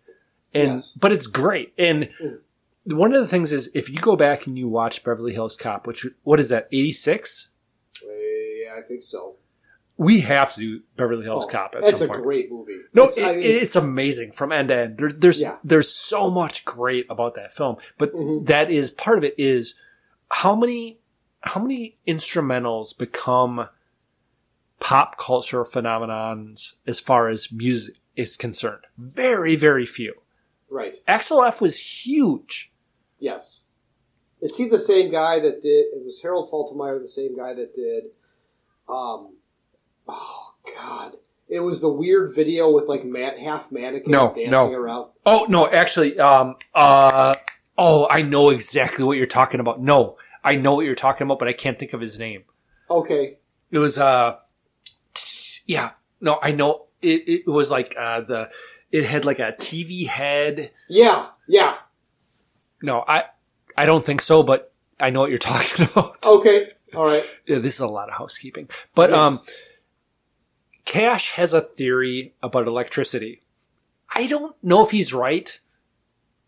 [0.54, 0.92] and Yes.
[0.94, 1.74] but it's great.
[1.78, 2.40] And mm.
[2.86, 5.88] One of the things is if you go back and you watch Beverly Hills Cop,
[5.88, 7.50] which what is that eighty six?
[8.04, 9.36] Yeah, I think so.
[9.98, 12.22] We have to do Beverly Hills Oh, Cop at That's a point.
[12.24, 12.80] great movie.
[12.94, 14.98] No, It's- it, I mean- it's amazing from end to end.
[14.98, 15.58] There, there's Yeah.
[15.64, 18.46] there's so much great about that film, but Mm-hmm.
[18.46, 19.36] that is part of it.
[19.38, 19.74] Is
[20.30, 21.00] how many
[21.42, 23.70] how many instrumentals become
[24.80, 28.84] pop culture phenomenons as far as music is concerned?
[28.98, 30.14] Very very few.
[30.70, 30.98] Right.
[31.08, 32.72] Axel F was huge.
[33.26, 33.66] Yes.
[34.40, 35.86] Is he the same guy that did?
[35.96, 38.04] It was Harold Faltermeyer, the same guy that did.
[38.88, 39.38] Um,
[40.08, 41.14] oh God!
[41.50, 44.72] It was the weird video with like man, half mannequins No, dancing no.
[44.74, 45.10] around.
[45.26, 47.34] Oh no, actually, um, uh,
[47.80, 49.82] oh, I know exactly what you're talking about.
[49.82, 52.44] No, I know what you're talking about, but I can't think of his name.
[52.88, 53.38] Okay.
[53.72, 54.36] It was uh
[55.66, 55.92] yeah,
[56.22, 58.50] no, I know it, it was like uh the
[58.92, 60.72] it had like a TV head.
[60.88, 61.30] Yeah.
[61.48, 61.78] Yeah.
[62.82, 63.24] No, I
[63.78, 66.18] I don't think so, but I know what you're talking about.
[66.26, 66.70] Okay.
[66.96, 67.26] All right.
[67.46, 68.70] Yeah, this is a lot of housekeeping.
[68.94, 69.18] But Yes.
[69.18, 69.40] um
[70.86, 73.42] Cash has a theory about electricity.
[74.14, 75.60] I don't know if he's right.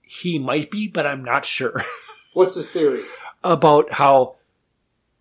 [0.03, 1.81] He might be, but I'm not sure.
[2.33, 3.03] What's his theory?
[3.43, 4.35] about how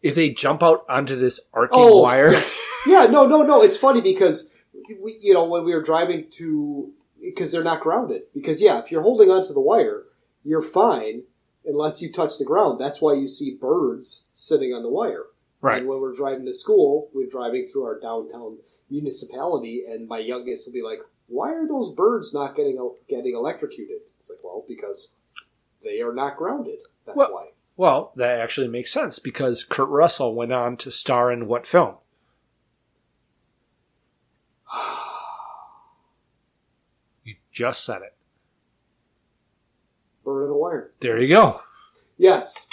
[0.03, 2.59] if they jump out onto this arcing Oh, wire, yes.
[2.87, 3.07] Yeah.
[3.07, 3.27] No.
[3.27, 3.43] No.
[3.43, 3.62] No.
[3.62, 4.53] It's funny because
[5.03, 8.23] we, you know, when we were driving to, because they're not grounded.
[8.35, 10.05] Because yeah, if you're holding onto the wire,
[10.47, 11.24] you're fine
[11.64, 12.81] unless you touch the ground.
[12.81, 15.24] That's why you see birds sitting on the wire.
[15.60, 15.78] Right.
[15.78, 18.59] And when we're driving to school, we're driving through our downtown
[18.89, 22.78] municipality, and my youngest will be like, "Why are those birds not getting
[23.09, 25.14] getting electrocuted?" It's like, well, because
[25.82, 26.78] they are not grounded.
[27.05, 27.52] That's Well- why.
[27.78, 31.97] Well, that actually makes sense because Kurt Russell went on to star in what film?
[37.24, 38.15] You just said it.
[40.27, 40.90] Bird on a wire.
[41.01, 41.62] There you go.
[42.19, 42.69] Yes.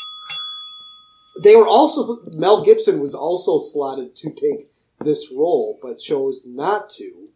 [1.41, 6.89] They were also Mel Gibson was also slotted to take this role, but chose not
[6.91, 7.29] to.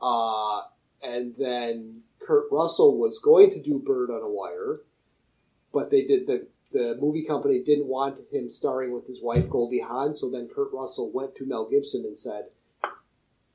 [0.00, 0.62] Uh,
[1.02, 4.80] and then Kurt Russell was going to do Bird on a Wire,
[5.72, 9.80] but they did the the movie company didn't want him starring with his wife Goldie
[9.80, 12.46] Hawn, so then Kurt Russell went to Mel Gibson and said,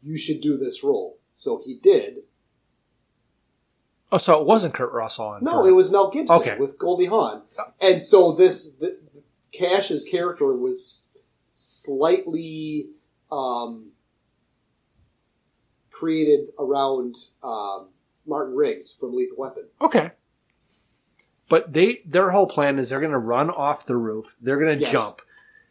[0.04, 2.24] "You should do this role." So he did.
[4.16, 6.58] Oh, so it wasn't Kurt Russell on No, it was Mel Gibson Okay.
[6.58, 7.42] with Goldie Hawn,
[7.82, 9.22] and so this the, the
[9.52, 11.12] Cash's character was
[11.52, 12.88] slightly
[13.30, 13.92] um,
[15.92, 17.90] created around um,
[18.26, 19.64] Martin Riggs from Lethal Weapon.
[19.82, 20.12] Okay.
[21.50, 24.38] But they their whole plan is they're going to run off the roof.
[24.42, 24.92] They're going to Yes.
[24.94, 25.22] jump,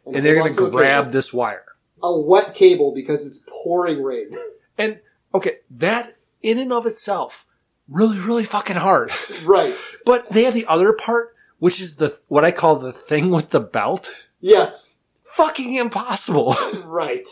[0.05, 1.65] And and, they're going to grab this wire.
[2.03, 4.29] A wet cable because it's pouring rain.
[4.77, 4.99] And
[5.33, 7.45] okay, that in and of itself,
[7.89, 9.11] really, really fucking hard.
[9.43, 9.75] right.
[10.05, 13.49] But they have the other part, which is the what I call the thing with
[13.51, 14.09] the belt.
[14.39, 14.97] Yes.
[15.23, 16.55] Fucking impossible.
[16.85, 17.27] right.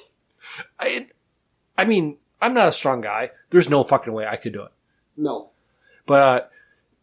[0.80, 1.08] I,
[1.78, 3.32] I mean, I'm not a strong guy.
[3.50, 4.72] There's no fucking way I could do it.
[5.16, 5.52] No.
[6.06, 6.42] But uh,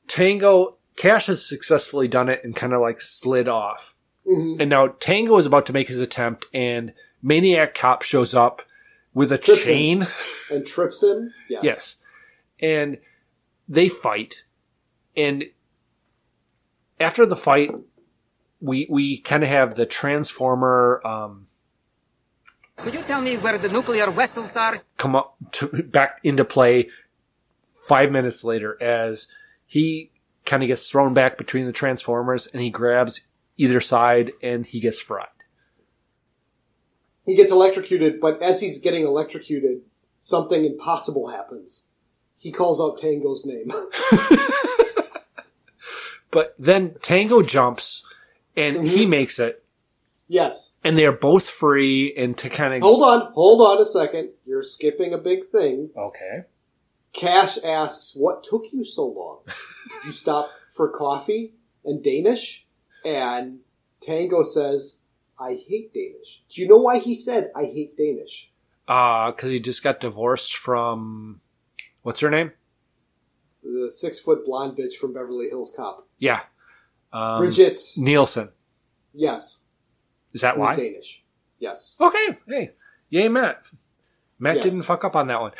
[0.09, 3.94] Tango Cash has successfully done it and kind of like slid off.
[4.28, 4.60] Mhm.
[4.60, 8.62] And now Tango is about to make his attempt, and Maniac Cop shows up
[9.14, 9.66] with a Trips him.
[9.66, 10.06] chain.
[10.51, 11.32] and trips him.
[11.48, 11.62] Yes.
[11.64, 11.97] Yes.
[12.60, 12.98] And
[13.70, 14.42] they fight.
[15.16, 15.44] And
[16.98, 17.70] after the fight,
[18.60, 21.47] we we kind of have the Transformer um,
[22.76, 24.82] Could you tell me where the nuclear vessels are?
[24.98, 26.90] come up to, back into play
[27.62, 29.28] five minutes later as
[29.66, 30.10] he
[30.44, 33.22] kind of gets thrown back between the Transformers and he grabs
[33.56, 35.28] either side and he gets fried.
[37.24, 39.82] He gets electrocuted, but as he's getting electrocuted,
[40.20, 41.89] something impossible happens.
[42.40, 43.70] He calls out Tango's name.
[46.30, 48.04] But then Tango jumps
[48.56, 49.64] and he makes it
[50.28, 50.74] yes.
[50.84, 54.30] and they are both free and to kind of Hold on, hold on a second.
[54.46, 55.90] You're skipping a big thing.
[55.96, 56.44] Okay.
[57.12, 59.38] Cash asks, "What took you so long?
[59.46, 59.54] Did
[60.06, 61.54] you stop for coffee
[61.84, 62.64] and Danish?"
[63.04, 63.60] And
[64.00, 65.00] Tango says,
[65.36, 68.50] "I hate Danish." Do you know why he said, "I hate Danish"?
[68.86, 71.40] uh cuz he just got divorced from
[72.02, 72.52] what's her name?
[73.62, 76.06] The six foot blonde bitch from Beverly Hills Cop.
[76.18, 76.40] Yeah.
[77.12, 77.81] Um, Bridget.
[77.97, 78.51] Nielsen.
[79.12, 79.64] Yes.
[80.32, 80.77] Is that Who's why?
[80.77, 81.22] Danish.
[81.59, 81.97] Yes.
[82.01, 82.39] Okay.
[82.48, 82.70] Hey.
[83.10, 83.62] Yay, Matt.
[84.39, 84.64] Matt Yes.
[84.64, 85.52] didn't fuck up on that one.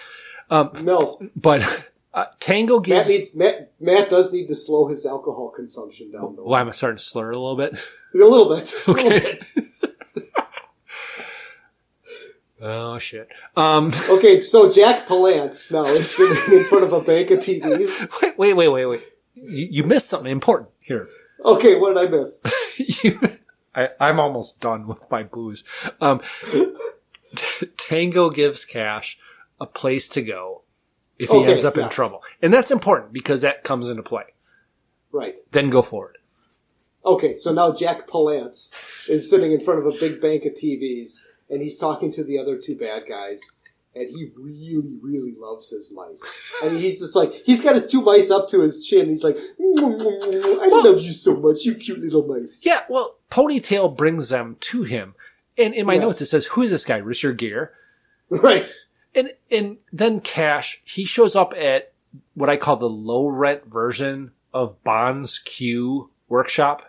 [0.49, 1.21] Um, no.
[1.37, 3.09] But uh, Tango Matt gives.
[3.09, 6.45] needs Matt, Matt does need to slow his alcohol consumption down though.
[6.45, 7.75] Why am I starting to slur a little bit?
[8.15, 8.75] A little bit.
[8.87, 9.21] A little Okay.
[9.21, 9.53] bit.
[12.61, 13.28] Oh shit.
[13.57, 18.09] Um, Okay, so Jack Palance now is sitting in front of a bank of TVs.
[18.23, 19.15] wait, wait, wait, wait, wait.
[19.35, 21.09] You, you missed something important here.
[21.45, 22.45] Okay, what did I miss?
[23.74, 25.65] I, I'm almost done with my booze.
[26.01, 26.20] Um,
[27.35, 29.19] T- Tango gives Cash
[29.61, 30.62] a place to go
[31.19, 34.24] if he Okay, ends up in trouble, and that's important because that comes into play.
[35.12, 35.39] Right.
[35.53, 36.19] Then go forward.
[37.05, 38.74] Okay, so now Jack Palance
[39.09, 41.20] is sitting in front of a big bank of TVs,
[41.51, 43.56] and he's talking to the other two bad guys,
[43.94, 46.52] and he really, really loves his mice.
[46.62, 49.24] I mean, he's just like, he's got his two mice up to his chin, he's
[49.24, 52.62] like, mm, mm, mm, I love you so much, you cute little mice.
[52.64, 55.14] Yeah, well, Ponytail brings them to him,
[55.59, 56.02] and in my Yes.
[56.02, 57.68] notes it says, "Who is this guy, Richard Gere?"
[58.31, 58.70] Right.
[59.14, 61.93] And and then Cash he shows up at
[62.35, 66.82] what I call the low rent version of Bond's Q workshop,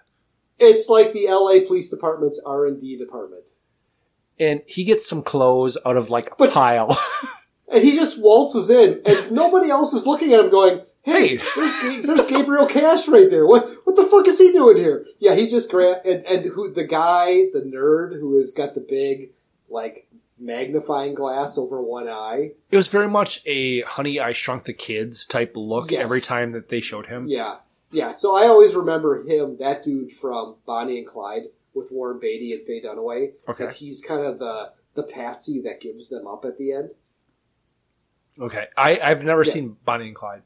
[0.59, 3.49] It's like the LA Police Department's R&D department.
[4.41, 6.97] And he gets some clothes out of like a pile.
[7.73, 11.41] And he just waltzes in, and nobody else is looking at him going, Hey, Hey.
[11.55, 13.45] there's there's Gabriel Cash right there.
[13.47, 15.05] What what the fuck is he doing here?
[15.19, 18.81] Yeah, he just grabbed and and who the guy, the nerd who has got the
[18.81, 19.29] big
[19.69, 20.05] like
[20.37, 22.51] magnifying glass over one eye.
[22.69, 26.01] it was very much a Honey I Shrunk the Kids type look Yes.
[26.03, 27.27] every time that they showed him.
[27.29, 27.55] Yeah,
[27.91, 28.11] yeah.
[28.11, 31.43] So I always remember him, that dude from Bonnie and Clyde
[31.73, 33.33] with Warren Beatty and Faye Dunaway.
[33.47, 33.67] Okay.
[33.73, 36.93] he's kind of the the patsy that gives them up at the end.
[38.39, 39.51] Okay, I I've never Yeah.
[39.53, 40.41] seen Bonnie and Clyde.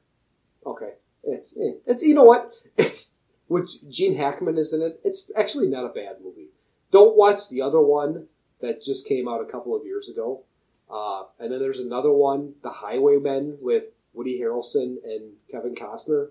[0.65, 0.93] Okay,
[1.23, 4.99] it's eh, it's you know what it's with Gene Hackman is in it.
[5.03, 6.49] It's actually not a bad movie.
[6.91, 8.27] Don't watch the other one
[8.61, 10.43] that just came out a couple of years ago.
[10.89, 16.29] Uh, and then there's another one, The Highwaymen, with Woody Harrelson and Kevin Costner.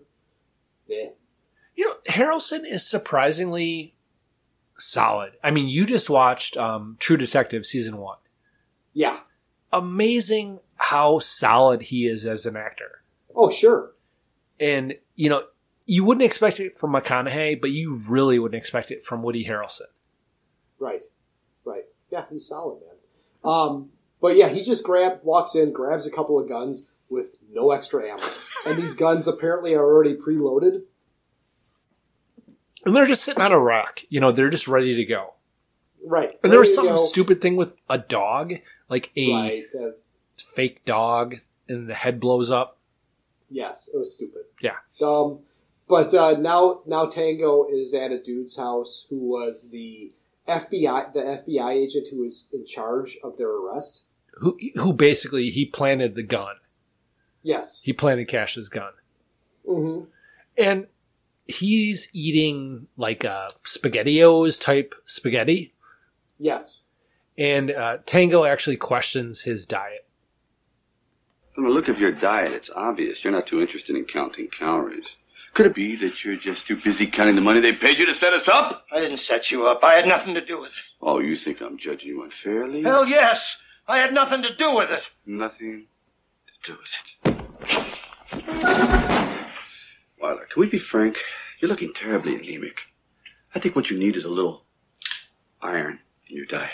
[0.87, 1.09] Yeah,
[1.75, 3.94] You know, Harrelson is surprisingly
[4.85, 5.33] solid.
[5.43, 8.19] I mean, you just watched um, True Detective season one.
[8.93, 9.21] yeah.
[9.73, 13.03] Amazing how solid he is as an actor.
[13.35, 13.91] Oh sure,
[14.61, 15.43] And, you know,
[15.85, 19.89] you wouldn't expect it from McConaughey, but you really wouldn't expect it from Woody Harrelson.
[20.79, 21.03] right,
[21.65, 21.85] right.
[22.11, 23.53] Yeah, he's solid, man.
[23.53, 23.89] Um,
[24.21, 28.09] but yeah, he just grab walks in, grabs a couple of guns with no extra
[28.09, 28.23] ammo,
[28.65, 30.83] and these guns apparently are already preloaded.
[32.85, 34.01] And they're just sitting on a rock.
[34.09, 35.35] You know, they're just ready to go.
[36.05, 36.39] Right.
[36.43, 36.97] And there was some go.
[36.97, 38.55] stupid thing with a dog,
[38.89, 39.65] like a Right.
[40.55, 41.37] Fake dog,
[41.69, 42.79] and the head blows up.
[43.51, 44.43] yes, it was stupid.
[44.61, 44.77] Yeah.
[45.03, 45.41] Um,
[45.89, 50.13] but uh, now now Tango is at a dude's house who was the
[50.47, 54.07] FBI the FBI agent who was in charge of their arrest.
[54.39, 56.57] Who, who basically, he planted the gun.
[57.43, 57.81] Yes.
[57.83, 58.93] He planted Cash's gun.
[59.69, 60.05] Mm-hmm.
[60.59, 60.87] And
[61.47, 65.75] he's eating like a SpaghettiOs type spaghetti.
[66.39, 66.87] Yes.
[67.37, 70.07] And uh, Tango actually questions his diet.
[71.55, 75.17] From the look of your diet, it's obvious you're not too interested in counting calories.
[75.53, 78.15] Could it be that you're just too busy counting the money they paid you to
[78.15, 78.87] set us up?
[78.93, 79.85] I didn't set you up.
[79.85, 80.83] I had nothing to do with it.
[81.01, 82.83] Oh, you think I'm judging you unfairly?
[82.83, 83.59] Hell yes.
[83.87, 85.03] I had nothing to do with it.
[85.27, 85.87] Nothing
[86.49, 86.97] to do with
[88.43, 89.24] it.
[90.25, 91.23] Why, Tyler, can we be frank?
[91.61, 92.87] You're looking terribly anemic.
[93.55, 94.65] I think what you need is a little
[95.61, 95.99] iron
[96.31, 96.71] in your diet.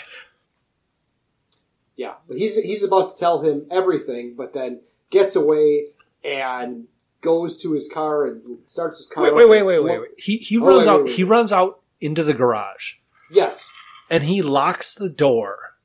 [1.97, 4.79] Yeah, but he's he's about to tell him everything, but then
[5.09, 5.87] gets away
[6.23, 6.85] and
[7.19, 9.23] goes to his car and starts his car.
[9.25, 10.09] Wait, wait, wait, wait, wait, wait.
[10.17, 11.03] He he Oh, runs wait, out.
[11.03, 12.93] wait, He runs out into the garage.
[13.29, 13.69] Yes.
[14.09, 15.75] and he locks the door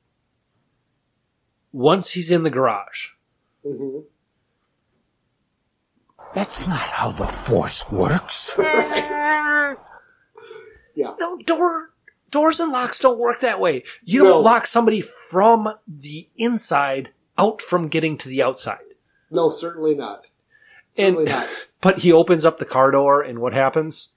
[1.73, 3.09] once he's in the garage.
[3.61, 3.99] hmm
[6.37, 8.53] That's not how the Force works.
[10.95, 11.13] Yeah.
[11.19, 11.91] No, door
[12.31, 13.83] doors and locks don't work that way.
[14.03, 14.29] You No.
[14.29, 18.79] don't lock somebody from the inside out from getting to the outside.
[19.29, 20.21] No, certainly not.
[20.93, 21.47] Certainly And not.
[21.81, 24.09] but he opens up the car door and what happens?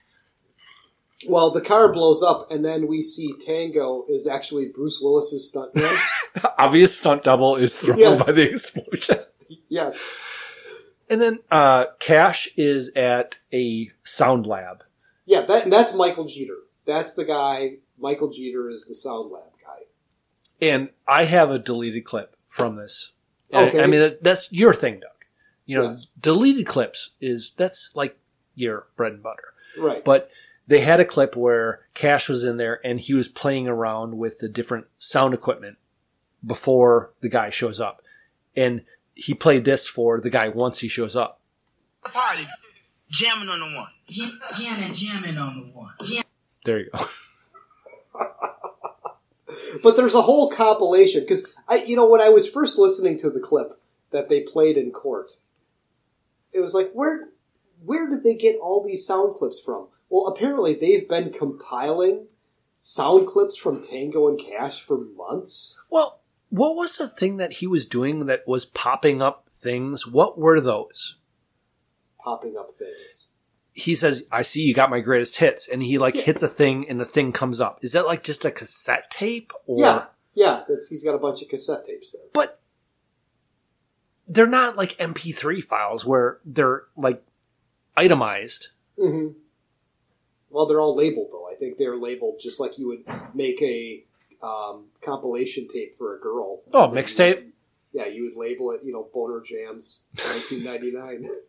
[1.29, 5.99] Well, the car blows up, and then we see Tango is actually Bruce Willis's stuntman.
[6.59, 8.25] Obvious stunt double is thrown Yes.
[8.25, 9.19] by the explosion.
[9.69, 10.03] yes.
[11.11, 14.85] And then uh Cash is at a sound lab.
[15.27, 16.57] Yeah, that, that's Michael Jeter.
[16.87, 17.79] That's the guy.
[17.99, 19.85] Michael Jeter is the sound lab guy.
[20.67, 23.13] And I have a deleted clip from this.
[23.51, 23.83] And Okay.
[23.83, 25.11] I mean, that- that's your thing, Doug.
[25.67, 26.07] You know, Yes.
[26.21, 28.17] deleted clips is that's like
[28.55, 29.53] your bread and butter.
[29.79, 30.05] Right.
[30.05, 30.31] But
[30.67, 34.39] they had a clip where Cash was in there and he was playing around with
[34.39, 35.77] the different sound equipment
[36.45, 38.03] before the guy shows up.
[38.57, 38.85] And
[39.21, 41.41] he played this for the guy once he shows up.
[42.05, 42.47] Party.
[43.11, 43.89] Jamming on the one.
[44.09, 45.93] Jam, jamming, jamming on the one.
[46.03, 46.25] Jam-
[46.65, 47.05] There you go.
[49.83, 53.31] But there's a whole compilation because I, you know, when I was first listening to
[53.31, 53.81] the clip
[54.11, 55.33] that they played in court,
[56.53, 57.31] it was like, where,
[57.85, 59.89] where did they get all these sound clips from?
[60.09, 62.27] Well, apparently they've been compiling
[62.77, 65.79] sound clips from Tango and Cash for months.
[65.91, 66.20] Well,
[66.51, 70.07] what was the thing that he was doing that was popping up things?
[70.07, 71.17] What were those?
[72.23, 73.29] popping up things.
[73.73, 75.67] He says, I see you got my greatest hits.
[75.67, 77.79] And he like hits a thing and the thing comes up.
[77.81, 79.53] Is that like just a cassette tape?
[79.67, 80.05] Or yeah,
[80.35, 82.29] yeah, that's, he's got a bunch of cassette tapes there.
[82.35, 82.61] But
[84.29, 87.23] they're not like MP3 files where they're like
[87.97, 88.69] itemized.
[88.99, 89.29] hmm
[90.51, 91.49] Well, they're all labeled though.
[91.51, 93.05] I think they're labeled just like you would
[93.35, 94.05] make a
[94.43, 96.61] um, compilation tape for a girl.
[96.73, 97.47] Oh, mixtape?
[97.93, 101.29] Yeah, you would label it, you know, Boner Jams, 1999.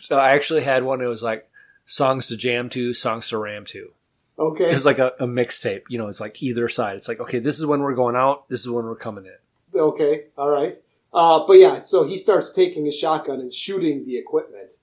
[0.00, 1.00] So I actually had one.
[1.00, 1.50] It was like
[1.84, 3.90] songs to jam to, songs to ram to.
[4.38, 4.70] okay.
[4.70, 5.82] It was like a, a mixtape.
[5.88, 6.96] You know, it's like either side.
[6.96, 8.48] It's like, okay, this is when we're going out.
[8.48, 9.78] This is when we're coming in.
[9.78, 10.76] Okay, all right.
[11.12, 14.74] Uh, but yeah, so he starts taking his shotgun and shooting the equipment,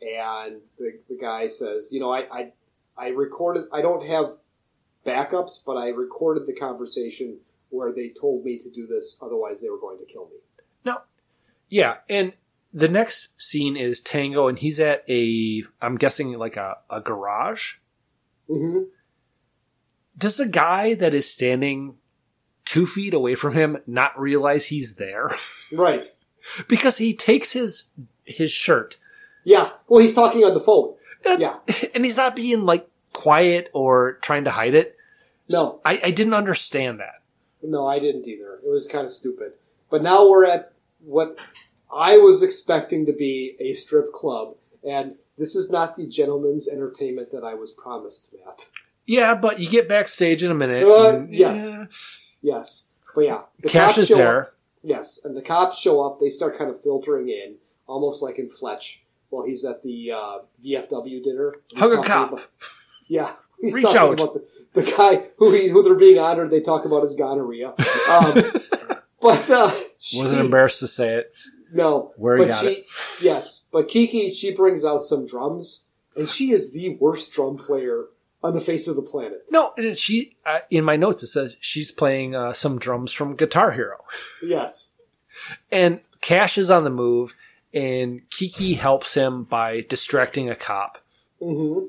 [0.00, 2.52] and the, the guy says, "You know, I, I
[2.96, 3.64] I recorded.
[3.72, 4.32] I don't have
[5.06, 7.38] backups, but I recorded the conversation
[7.70, 9.18] where they told me to do this.
[9.22, 10.36] Otherwise, they were going to kill me."
[10.84, 10.98] No.
[11.68, 12.32] Yeah, and
[12.72, 17.76] the next scene is Tango, and he's at a, I'm guessing like a, a garage.
[18.48, 18.82] hmm
[20.18, 21.96] Does the guy that is standing
[22.64, 25.30] two feet away from him not realize he's there?
[25.72, 26.02] Right.
[26.66, 27.90] because he takes his
[28.24, 28.98] his shirt
[29.44, 29.70] Yeah.
[29.86, 30.94] Well, he's talking on the phone.
[31.24, 31.58] Yeah.
[31.94, 34.96] and he's not being like quiet or trying to hide it.
[35.48, 35.80] No.
[35.84, 37.22] I, I didn't understand that.
[37.62, 38.60] No, I didn't either.
[38.64, 39.52] It was kind of stupid.
[39.90, 40.72] But now we're at
[41.04, 41.36] what
[41.92, 44.54] I was expecting to be a strip club,
[44.88, 48.68] and this is not the gentleman's entertainment that I was promised, Matt.
[49.06, 50.84] Yeah, but you get backstage in a minute.
[50.86, 51.68] Uh, and- yes.
[51.72, 51.86] yeah.
[52.42, 52.86] Yes.
[53.14, 53.40] But yeah.
[53.66, 54.42] Cash cops is there.
[54.42, 54.54] Up.
[54.82, 55.18] Yes.
[55.24, 56.20] And the cops show up.
[56.20, 57.56] They start kind of filtering in,
[57.88, 61.56] almost like in Fletch, while he's at the uh, VFW dinner.
[61.76, 62.32] Hug a cop.
[62.32, 62.46] about-
[63.10, 63.32] yeah.
[63.60, 64.12] He's Reach talking out.
[64.14, 66.50] about the, the guy who he, who they're being honored.
[66.50, 67.74] They talk about his gonorrhea.
[68.08, 68.32] Um,
[69.20, 69.70] but uh,
[70.14, 71.32] Wasn't embarrassed to say it.
[71.70, 72.86] no, Where he but got she, it.
[73.22, 75.84] yes, but Kiki, she brings out some drums,
[76.16, 78.06] and she is the worst drum player
[78.42, 79.44] on the face of the planet.
[79.50, 83.36] No, and she uh, in my notes it says she's playing uh, some drums from
[83.36, 83.98] Guitar Hero,
[84.42, 84.92] Yes,
[85.70, 87.34] and Cash is on the move,
[87.74, 90.96] and Kiki helps him by distracting a cop,
[91.42, 91.80] hmm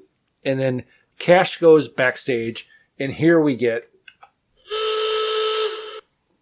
[0.44, 0.84] and then
[1.22, 2.68] Cash goes backstage,
[3.00, 3.88] and here we get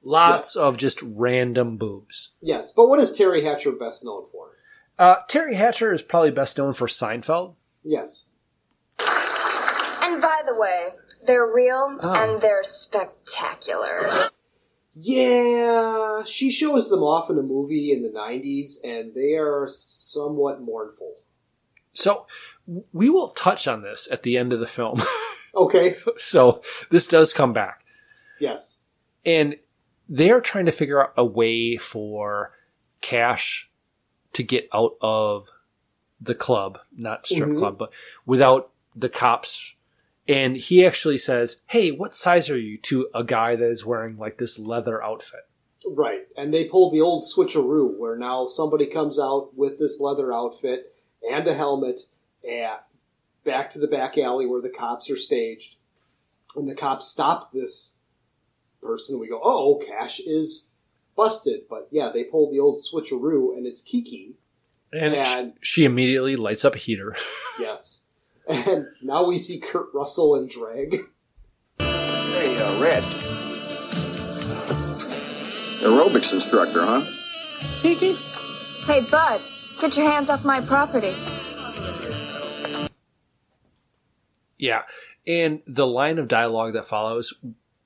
[0.01, 2.29] lots of just random boobs.
[2.41, 2.71] yes.
[2.71, 4.51] But what is Teri Hatcher best known for?
[4.97, 7.55] Uh, Teri Hatcher is probably best known for Seinfeld.
[7.83, 8.25] Yes,
[8.99, 10.87] And by the way,
[11.27, 14.29] they're real and they're spectacular.
[14.93, 16.23] yeah.
[16.25, 21.15] She shows them off in a movie in the '90s, and they are somewhat mournful.
[21.93, 22.25] So w-
[22.93, 25.01] we will touch on this at the end of the film.
[25.55, 25.97] Okay.
[26.15, 27.83] so this does come back.
[28.39, 28.83] Yes.
[29.25, 29.55] and
[30.07, 32.51] they're trying to figure out a way for
[33.01, 33.69] Cash
[34.33, 35.47] to get out of
[36.21, 37.57] the club, not strip Mhm.
[37.57, 37.89] club, but
[38.27, 39.73] without the cops.
[40.27, 44.17] And he actually says, "Hey, what size are you?" to a guy that is wearing
[44.17, 45.41] like this leather outfit.
[45.87, 50.31] Right, and they pulled the old switcheroo where now somebody comes out with this leather
[50.31, 50.95] outfit
[51.27, 52.01] and a helmet
[52.47, 52.77] and
[53.43, 55.77] back to the back alley where the cops are staged.
[56.55, 57.95] And the cops stop this
[58.81, 59.19] person.
[59.19, 60.69] We go, oh, Cash is
[61.15, 61.61] busted.
[61.69, 64.35] But yeah, they pulled the old switcheroo and it's Kiki.
[64.91, 67.15] And, And- she immediately lights up a heater.
[67.59, 68.03] Yes.
[68.47, 71.01] And now we see Kurt Russell in drag.
[71.77, 73.03] Hey, uh, Red.
[75.83, 77.03] Aerobics instructor, huh?
[77.81, 78.13] Kiki?
[78.85, 79.41] Hey, Bud,
[79.79, 81.13] get your hands off my property.
[84.59, 84.83] Yeah,
[85.25, 87.33] and the line of dialogue that follows,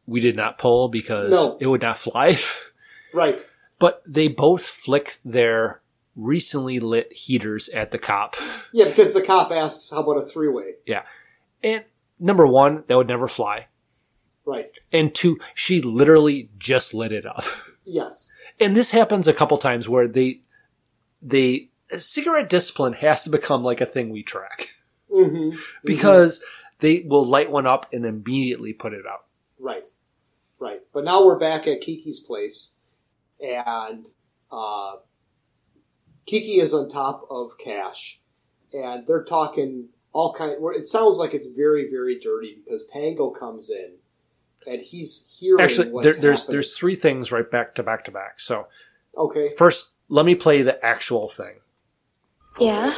[0.06, 1.58] we did not pull because No.
[1.62, 2.38] it would not fly.
[3.14, 3.48] Right.
[3.80, 5.82] but they both flick their
[6.16, 8.36] recently lit heaters at the cop.
[8.72, 10.74] Yeah, because the cop asks, how about a three way?
[10.88, 11.04] Yeah.
[11.64, 11.84] And
[12.20, 13.68] number one, that would never fly.
[14.45, 14.68] Right.
[14.91, 17.45] And two, she literally just lit it up.
[17.86, 18.34] Yes.
[18.60, 20.41] And this happens a couple times where they,
[21.22, 24.70] they, cigarette discipline has to become like a thing we track
[25.14, 25.58] Mm-hmm.
[25.86, 26.44] because
[26.84, 29.23] they will light one up and immediately put it out.
[29.57, 29.88] Right,
[30.60, 30.81] right.
[30.93, 32.73] But now we're back at Kiki's place,
[33.39, 34.10] and
[34.51, 34.95] uh,
[36.26, 38.19] Kiki is on top of Cash,
[38.73, 40.61] and they're talking all kind.
[40.61, 43.93] Where it sounds like it's very, very dirty because Tango comes in,
[44.68, 46.53] and he's hearing Actually, what's there, there's happening.
[46.55, 48.41] there's three things right back to back to back.
[48.41, 48.68] So
[49.18, 49.49] okay.
[49.57, 51.61] first, let me play the actual thing.
[52.60, 52.93] Yeah?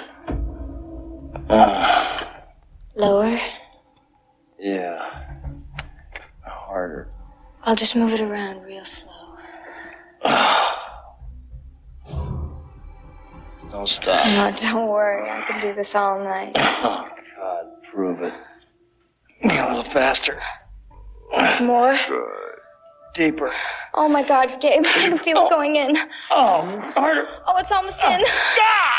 [2.95, 3.39] Lower.
[4.59, 5.23] Yeah.
[6.43, 7.09] Harder.
[7.63, 9.11] I'll just move it around real slow.
[13.71, 14.25] Don't stop.
[14.25, 15.29] No, don't worry.
[15.29, 16.53] I can do this all night.
[16.55, 17.07] Oh,
[17.37, 18.33] God, prove it.
[19.43, 20.39] A little faster.
[21.61, 21.97] More?
[22.07, 22.29] Good.
[23.15, 23.51] Deeper.
[23.93, 25.95] Oh my god, Gabe, I can feel it going in.
[26.31, 27.27] Oh, harder.
[27.47, 28.21] Oh, it's almost in.
[28.25, 28.91] Oh,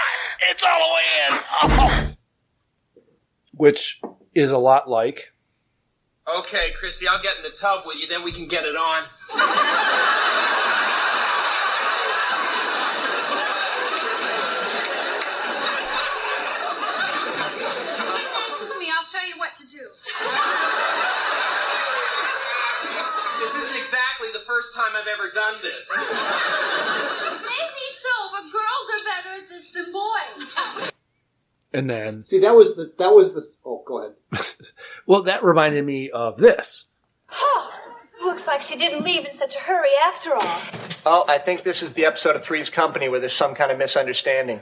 [0.51, 1.43] it's all the way in.
[1.63, 2.13] Oh.
[3.53, 4.01] which
[4.35, 5.33] is a lot like
[6.29, 9.05] Okay, Chrissy, I'll get in the tub with you, then we can get it on.
[18.11, 18.91] Get next to me.
[18.91, 19.87] I'll show you what to do.
[23.39, 25.89] This isn't exactly the first time I've ever done this.
[25.95, 30.91] Maybe so, but girls are better at this than boys.
[31.77, 33.43] And then See, that was the that was the.
[33.69, 34.15] Oh, go ahead.
[35.07, 36.85] well that reminded me of this
[37.33, 37.71] Oh,
[38.25, 40.61] looks like she didn't leave in such a hurry after all.
[41.05, 43.79] Oh, I think this is the episode of Three's Company where there's some kind of
[43.79, 44.61] misunderstanding.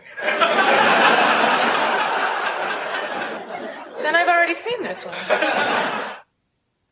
[4.03, 5.15] Then I've already seen this one.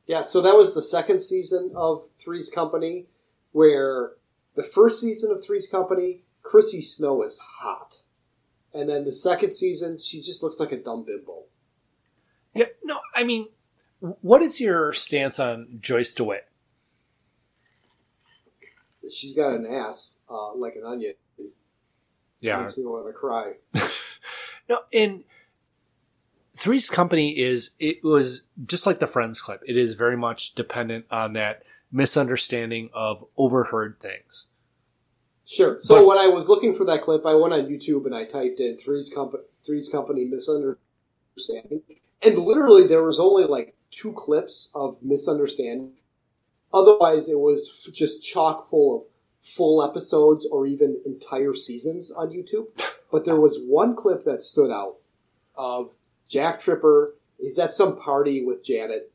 [0.06, 3.06] Yeah, so that was the second season of Three's Company,
[3.52, 4.12] where
[4.56, 8.02] the first season of Three's Company, Chrissy Snow is hot.
[8.74, 11.44] And then the second season, she just looks like a dumb bimbo.
[12.54, 13.48] yeah no i mean
[14.00, 16.48] what is your stance on joyce dewitt
[19.10, 21.14] She's got an ass uh, like an onion.
[22.40, 23.54] yeah Makes me want to cry.
[24.68, 25.24] no and
[26.56, 31.04] three's company is it was just like the friends clip it is very much dependent
[31.10, 34.46] on that misunderstanding of overheard things
[35.52, 35.78] Sure.
[35.80, 38.24] So But- when I was looking for that clip, I went on YouTube and I
[38.24, 41.82] typed in Three's Company, Three's Company misunderstanding,
[42.22, 45.92] and literally there was only like two clips of misunderstanding.
[46.72, 49.02] Otherwise, it was f- just chock full of
[49.42, 52.68] full episodes or even entire seasons on YouTube.
[53.10, 54.96] But there was one clip that stood out
[55.54, 55.90] of
[56.26, 57.14] Jack Tripper.
[57.38, 59.11] He's at some party with Janet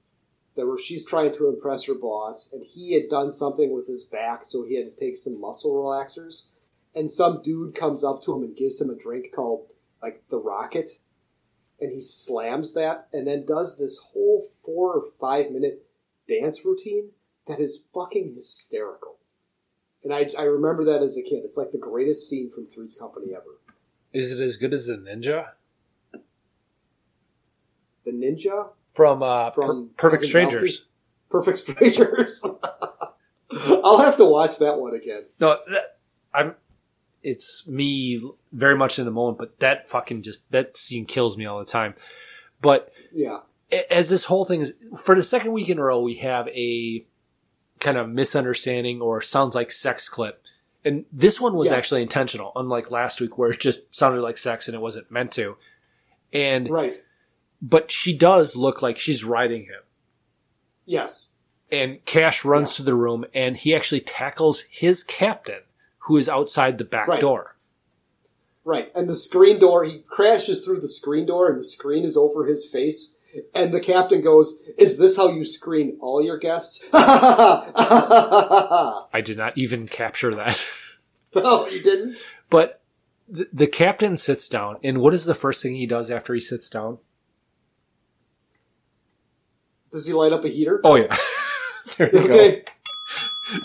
[0.57, 4.03] that where she's trying to impress her boss, and he had done something with his
[4.03, 6.47] back, so he had to take some muscle relaxers.
[6.93, 9.67] And some dude comes up to him and gives him a drink called
[10.01, 10.89] like the Rocket,
[11.79, 15.85] and he slams that, and then does this whole four or five minute
[16.27, 17.11] dance routine
[17.47, 19.17] that is fucking hysterical.
[20.03, 21.43] And I, I remember that as a kid.
[21.43, 23.59] It's like the greatest scene from Three's Company ever.
[24.11, 25.49] is it as good as the ninja
[28.05, 30.85] The ninja from uh From Per- perfect strangers
[31.29, 32.45] Perfect Strangers.
[33.83, 35.25] I'll have to watch that one again.
[35.41, 35.97] No, that,
[36.33, 36.55] I'm.
[37.21, 38.21] It's me
[38.53, 41.65] very much in the moment, but that fucking just that scene kills me all the
[41.65, 41.95] time.
[42.61, 43.39] But Yeah.
[43.91, 47.05] as this whole thing is for the second week in a row, we have a
[47.81, 50.41] kind of misunderstanding or sounds like sex clip,
[50.85, 51.75] And this one was Yes.
[51.77, 55.33] actually intentional, unlike last week where it just sounded like sex and it wasn't meant
[55.33, 55.57] to.
[56.31, 57.03] And Right.
[57.61, 59.81] But she does look like she's riding him.
[60.85, 61.29] Yes.
[61.71, 65.61] And Cash runs to the room and he actually tackles his captain,
[65.99, 67.21] who is outside the back Right.
[67.21, 67.55] door.
[68.63, 68.91] Right.
[68.95, 72.45] And the screen door, he crashes through the screen door and the screen is over
[72.45, 73.15] his face.
[73.53, 76.87] And the captain goes, Is this how you screen all your guests?
[76.93, 77.61] I
[79.23, 80.61] did not even capture that.
[81.35, 82.25] No, you didn't.
[82.49, 82.81] But
[83.27, 86.39] the, the captain sits down, and what is the first thing he does after he
[86.39, 86.97] sits down?
[89.97, 90.79] Does he light up a heater?
[90.83, 91.15] Oh yeah,
[91.97, 92.61] there you Okay.
[92.61, 92.71] go.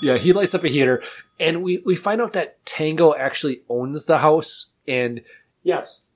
[0.01, 1.03] Yeah, he lights up a heater,
[1.39, 5.21] and we we find out that Tango actually owns the house, and
[5.63, 6.07] Yes.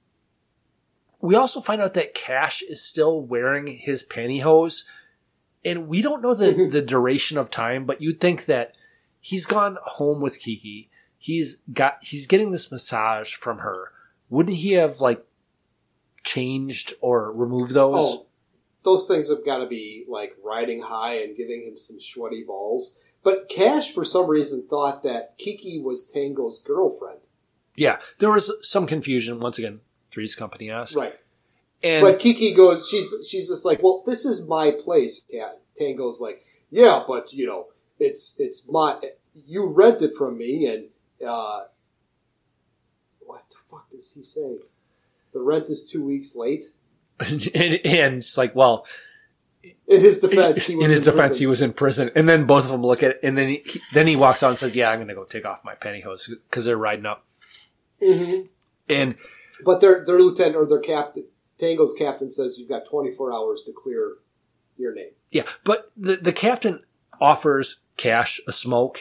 [1.21, 4.85] we also find out that Cash is still wearing his pantyhose,
[5.65, 6.71] and we don't know the mm-hmm.
[6.71, 8.73] the duration of time, but you'd think that
[9.21, 10.89] he's gone home with Kiki.
[11.19, 13.93] He's got he's getting this massage from her.
[14.31, 15.23] Wouldn't he have like
[16.23, 18.03] changed or removed those?
[18.03, 18.26] Oh,
[18.87, 22.97] those things have got to be like riding high and giving him some sweaty balls.
[23.23, 27.21] But Cash, for some reason, thought that Kiki was Tango's girlfriend.
[27.75, 29.81] Yeah, there was some confusion once again.
[30.11, 31.15] Three's Company asked, Right.
[31.83, 35.25] and but Kiki goes, she's she's just like, well, this is my place.
[35.29, 35.51] Yeah.
[35.77, 37.67] Tango's like, yeah, but you know,
[37.99, 38.99] it's it's my
[39.35, 41.65] you rent it from me, and uh,
[43.21, 44.59] what the fuck does he say?
[45.33, 46.67] The rent is two weeks late.
[47.55, 48.87] and, and it's like, well,
[49.87, 51.39] In his defense, he was in his in defense, prison.
[51.39, 53.63] he was in prison, and then both of them look at it, and then he,
[53.67, 55.75] he- then he walks out and says, "Yeah, I'm going to go take off my
[55.75, 57.25] pantyhose because they're riding up."
[58.03, 58.49] Mhm.
[58.89, 59.15] And
[59.65, 61.25] But their their lieutenant or their captain,
[61.59, 64.17] Tango's captain says you've got 24 hours to clear
[64.77, 65.11] your name.
[65.31, 66.83] yeah, but the the captain
[67.21, 69.01] offers Cash a smoke,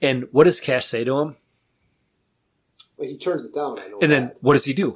[0.00, 1.36] and what does Cash say to him?
[2.96, 3.78] Well, he turns it down.
[3.78, 3.98] I know.
[4.00, 4.16] And that.
[4.20, 4.94] then what does he do?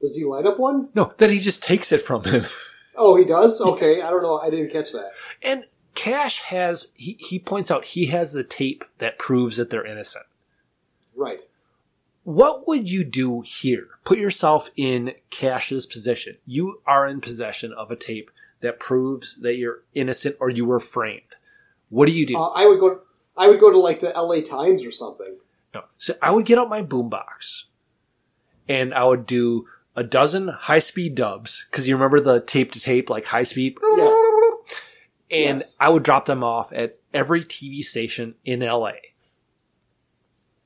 [0.00, 0.88] Does he light up one?
[0.94, 2.44] No, then he just takes it from him.
[2.96, 3.58] Oh, he does.
[3.62, 4.38] Okay, I don't know.
[4.40, 5.12] I didn't catch that.
[5.42, 5.64] And
[5.94, 10.26] Cash has he, he points out he has the tape that proves that they're innocent.
[11.16, 11.42] Right.
[12.24, 13.86] What would you do here?
[14.04, 16.36] Put yourself in Cash's position.
[16.44, 20.80] You are in possession of a tape that proves that you're innocent or you were
[20.80, 21.22] framed.
[21.88, 22.36] What do you do?
[22.36, 23.00] Uh, I would go.
[23.36, 24.42] I would go to like the L.A.
[24.42, 25.36] Times or something.
[25.72, 25.84] no.
[25.96, 27.64] So I would get out my boombox
[28.68, 29.66] and I would do
[30.00, 33.76] a dozen high speed dubs because you remember the tape to tape, like high speed.
[33.98, 34.14] Yes.
[35.30, 35.76] And Yes.
[35.78, 38.92] I would drop them off at every TV station in LA.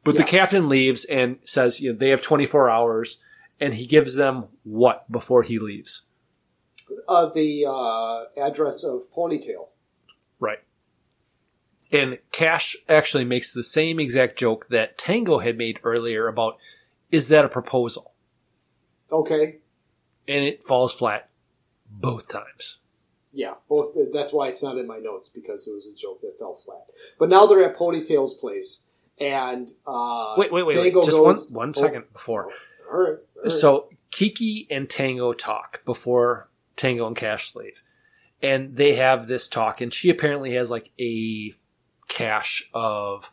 [0.04, 3.18] But the captain leaves and says, you know, they have 24 hours
[3.58, 6.02] and he gives them what before he leaves?
[7.08, 9.68] Uh, the uh, address of Ponytail.
[10.38, 10.60] Right.
[11.90, 16.56] And Cash actually makes the same exact joke that Tango had made earlier about,
[17.10, 18.13] is that a proposal?
[19.10, 19.56] Okay.
[20.26, 21.28] And it falls flat
[21.90, 22.78] both times.
[23.32, 23.96] Yeah, both.
[24.12, 26.86] That's why it's not in my notes because it was a joke that fell flat.
[27.18, 28.82] But now they're at Ponytail's place,
[29.20, 31.04] and uh, Wait, wait, wait, Tango wait.
[31.04, 32.44] Just goes, one, one oh, second before.
[32.90, 33.18] All right.
[33.36, 33.52] all right.
[33.52, 37.82] So Kiki and Tango talk before Tango and Cash leave.
[38.40, 41.54] And they have this talk, and she apparently has like a
[42.06, 43.30] cache of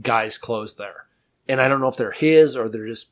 [0.00, 1.06] guys' clothes there.
[1.48, 3.10] And I don't know if they're his or they're just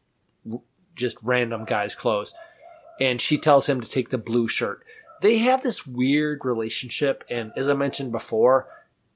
[0.97, 2.35] just random guys' clothes.
[2.99, 4.83] And she tells him to take the blue shirt.
[5.23, 8.69] They have this weird relationship, and as I mentioned before,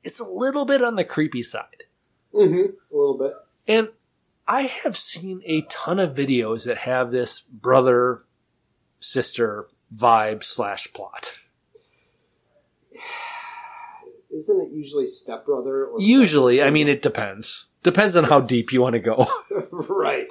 [0.02, 1.84] it's a little bit on the creepy side.
[2.34, 2.94] Mm-hmm.
[2.94, 3.32] A little bit.
[3.66, 3.88] And
[4.46, 8.24] I have seen a ton of videos that have this brother
[8.98, 11.38] sister vibe slash plot.
[14.34, 15.86] Isn't it usually stepbrother?
[15.86, 17.66] Or Usually, I mean, it depends.
[17.82, 19.26] Depends on how deep you want to go.
[19.70, 20.30] right.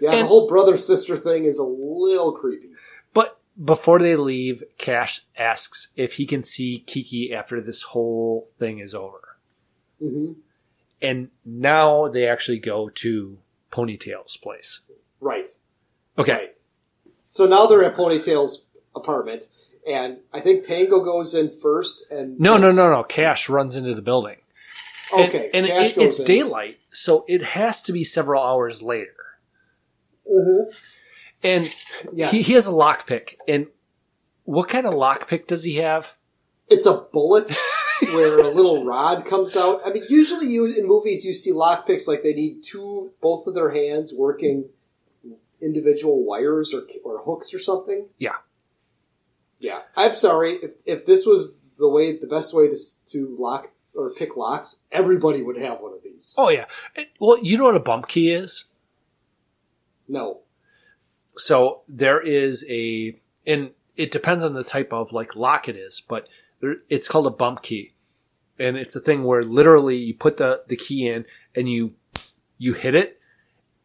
[0.00, 2.68] Yeah, the whole brother sister thing is a little creepy.
[3.14, 8.78] but before they leave, Cash asks if he can see Kiki after this whole thing
[8.78, 9.36] is over.
[10.02, 10.32] Mm-hmm.
[11.02, 13.38] And now they actually go to
[13.70, 14.80] Ponytail's place.
[15.20, 15.48] Right.
[16.16, 16.50] Okay.
[17.32, 19.48] So now they're at Ponytail's apartment,
[19.88, 22.04] and I think Tango goes in first.
[22.10, 23.02] And No, no, no, no.
[23.02, 24.36] Cash runs into the building.
[25.14, 26.24] And- Okay, And, Cash it, it's in.
[26.24, 29.14] daylight, so it has to be several hours later.
[30.32, 30.72] Mhm.
[31.42, 31.72] And
[32.12, 32.30] Yes.
[32.32, 33.34] he, he has a lockpick.
[33.48, 33.66] And
[34.44, 36.14] what kind of lockpick does he have?
[36.68, 37.52] It's a bullet
[38.14, 39.82] where a little rod comes out.
[39.84, 43.54] I mean, usually you in movies you see lockpicks like they need two, both of
[43.54, 44.68] their hands working
[45.60, 48.08] individual wires or or hooks or something.
[48.18, 48.36] Yeah.
[49.58, 52.76] Yeah, I'm sorry if if this was the way, the best way to
[53.10, 56.34] to lock or pick locks, everybody would have one of these.
[56.38, 56.64] Oh yeah.
[57.20, 58.64] Well, you know what a bump key is?
[60.08, 60.40] No.
[61.36, 63.16] So there is a,
[63.46, 66.28] and it depends on the type of like lock it is, but
[66.60, 67.94] there, it's called a bump key,
[68.58, 71.24] and it's a thing where literally you put the the key in
[71.54, 71.94] and you
[72.58, 73.20] you hit it,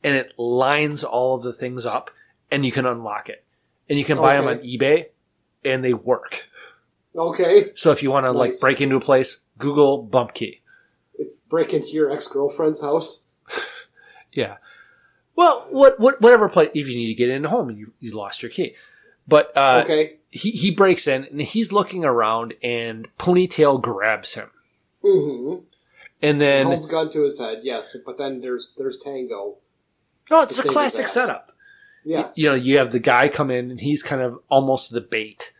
[0.03, 2.11] and it lines all of the things up,
[2.51, 3.43] and you can unlock it,
[3.89, 5.07] and you can buy them on eBay,
[5.63, 6.47] and they work.
[7.15, 7.71] Okay.
[7.75, 10.61] So if you want to like break into a place, Google bump key.
[11.49, 13.27] Break into your ex girlfriend's house.
[14.33, 14.57] Yeah.
[15.37, 18.13] Well, what, what whatever place if you need to get into home and you you
[18.13, 18.75] lost your key,
[19.27, 20.17] but uh, Okay.
[20.31, 24.49] he he breaks in and he's looking around and Ponytail grabs him
[25.05, 25.63] Mm-hmm.
[26.23, 27.59] and then holds gun to his head.
[27.63, 29.57] Yes, but then there's there's Tango.
[30.31, 31.51] no, it's to a classic setup.
[32.03, 32.37] Yes.
[32.37, 35.53] You know, you have the guy come in and he's kind of almost the bait,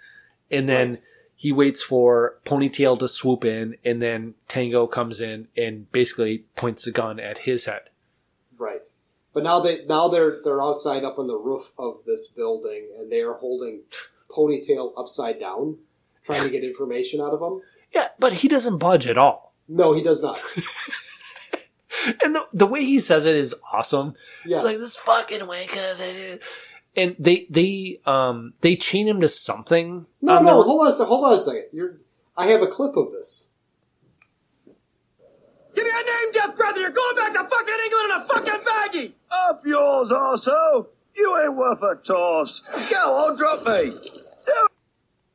[0.50, 1.02] and then Right.
[1.36, 6.86] he waits for Ponytail to swoop in, and then Tango comes in and basically points
[6.86, 7.82] the gun at his head.
[8.58, 8.86] Right.
[9.38, 13.12] But now they now they're they're outside up on the roof of this building and
[13.12, 13.82] they are holding
[14.32, 15.78] Ponytail upside down,
[16.24, 17.62] trying to get information out of him.
[17.94, 19.54] Yeah, but he doesn't budge at all.
[19.68, 20.42] No, he does not.
[22.24, 24.16] And the, the way he says it is awesome.
[24.44, 24.64] Yes.
[24.64, 26.42] It's like this fucking wanker.
[26.96, 30.08] And they they um they chain him to something.
[30.20, 31.08] No, no, the- hold on a second.
[31.10, 31.66] Hold on a second.
[31.74, 31.98] You're.
[32.36, 33.52] I have a clip of this.
[35.88, 36.82] Give me a name, deaf brother.
[36.82, 39.14] You're going back to fucking England in a fucking baggie.
[39.32, 40.90] Up yours, also.
[41.16, 42.60] You ain't worth a toss.
[42.92, 43.94] Go on, drop me.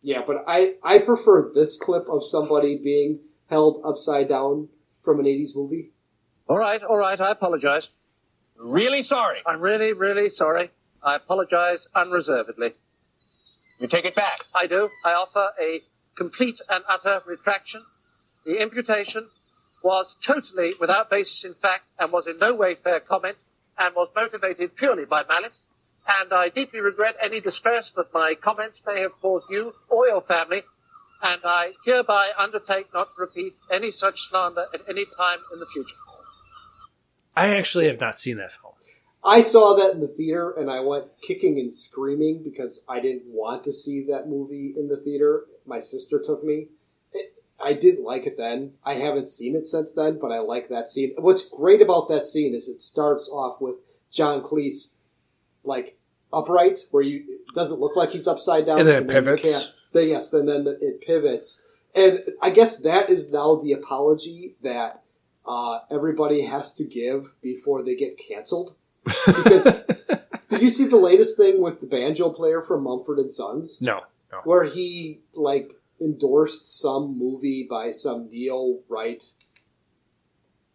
[0.02, 4.68] Yeah, but I I prefer this clip of somebody being held upside down
[5.02, 5.90] from an '80s movie.
[6.48, 7.20] All right, all right.
[7.20, 7.90] I apologize.
[8.58, 9.38] Really sorry.
[9.46, 10.70] I'm really, really sorry.
[11.02, 12.74] I apologize unreservedly.
[13.78, 14.44] You take it back.
[14.54, 14.90] I do.
[15.04, 15.80] I offer a
[16.14, 17.84] complete and utter retraction.
[18.44, 19.28] The imputation
[19.82, 23.36] was totally without basis in fact and was in no way fair comment
[23.78, 25.66] and was motivated purely by malice.
[26.20, 30.20] And I deeply regret any distress that my comments may have caused you or your
[30.20, 30.62] family.
[31.22, 35.66] And I hereby undertake not to repeat any such slander at any time in the
[35.66, 35.94] future.
[37.36, 38.74] I actually have not seen that film.
[39.24, 43.26] I saw that in the theater and I went kicking and screaming because I didn't
[43.26, 45.44] want to see that movie in the theater.
[45.64, 46.68] My sister took me.
[47.62, 48.72] I didn't like it then.
[48.84, 51.14] I haven't seen it since then, but I like that scene.
[51.18, 53.76] What's great about that scene is it starts off with
[54.10, 54.94] John Cleese
[55.64, 55.96] like
[56.32, 59.42] upright, where you it doesn't look like he's upside down, And then it you pivots.
[59.42, 64.56] can't- then yes, and then it pivots, and I guess that is now the apology
[64.62, 65.02] that
[65.46, 68.74] uh, everybody has to give before they get canceled.
[69.04, 69.64] Because
[70.48, 73.82] did you see the latest thing with the banjo player from Mumford and Sons?
[73.82, 74.00] No,
[74.32, 74.38] no.
[74.44, 79.22] where he like endorsed some movie by some Neil Wright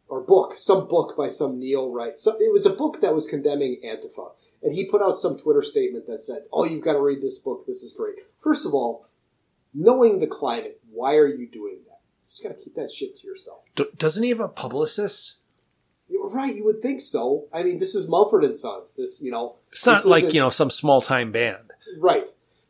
[0.08, 2.18] or book, some book by some Neil Wright.
[2.18, 4.32] So it was a book that was condemning Antifa,
[4.64, 7.40] and he put out some Twitter statement that said, "Oh, you've got to read this
[7.40, 7.66] book.
[7.66, 9.08] This is great." First of all,
[9.74, 11.99] knowing the climate, why are you doing that?
[12.26, 13.60] You just got to keep that shit to yourself.
[13.76, 15.38] D- doesn't he have a publicist?
[16.10, 17.48] You're right, you would think so.
[17.52, 18.95] I mean, this is Mumford and Sons.
[18.95, 21.72] This, you know, It's not like you know some small time band.
[21.98, 22.30] Right.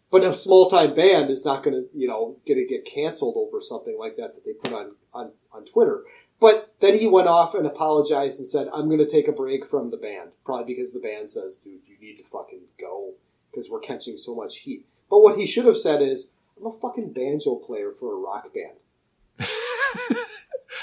[0.09, 3.35] But a small time band is not going to, you know, going to get canceled
[3.37, 6.03] over something like that that they put on, on, on Twitter.
[6.39, 9.67] But then he went off and apologized and said, I'm going to take a break
[9.69, 10.29] from the band.
[10.45, 13.15] Probably because the band says, dude, you need to fucking go
[13.51, 14.85] because we're catching so much heat.
[15.09, 18.49] But what he should have said is, I'm a fucking banjo player for a rock
[18.53, 19.47] band.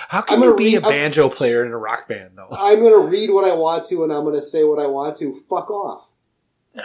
[0.08, 2.48] How can I'm you be a read- I'm- banjo player in a rock band though?
[2.50, 4.86] I'm going to read what I want to and I'm going to say what I
[4.86, 5.34] want to.
[5.48, 6.10] Fuck off.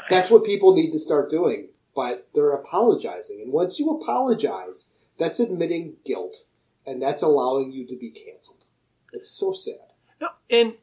[0.09, 1.69] That's what people need to start doing.
[1.99, 3.41] But they're apologizing.
[3.41, 6.45] And once you apologize, that's admitting guilt.
[6.85, 8.63] And that's allowing you to be canceled.
[9.11, 9.91] It's so sad.
[10.21, 10.75] No, and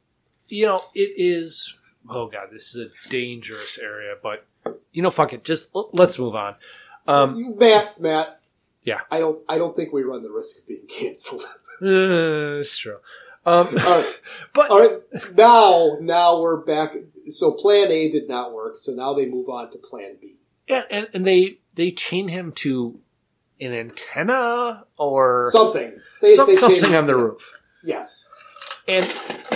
[0.46, 1.78] you know it is.
[2.06, 4.16] Oh god, this is a dangerous area.
[4.22, 4.46] But
[4.92, 5.42] you know, fuck it.
[5.42, 6.56] Just let's move on.
[7.08, 8.42] Um, Matt, Matt,
[8.84, 11.44] yeah, I don't I don't think we run the risk of being canceled.
[11.80, 12.98] uh, it's true.
[13.46, 14.20] Um, All right.
[14.52, 15.34] but All right.
[15.34, 16.94] Now now we're back
[17.28, 20.36] so plan A did not work, so now they move on to plan B.
[20.68, 22.98] yeah, and, and they they chain him to
[23.60, 26.00] an antenna or Something.
[26.22, 27.52] They, some- they something on the roof.
[27.84, 28.28] Yes.
[28.88, 29.04] and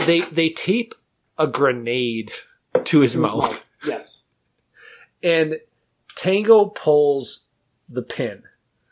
[0.06, 0.94] they they tape
[1.38, 2.32] a grenade
[2.74, 3.66] to his To his mouth, mouth.
[3.84, 4.28] Yes.
[5.22, 5.56] and
[6.14, 7.40] Tango pulls
[7.88, 8.42] the pin.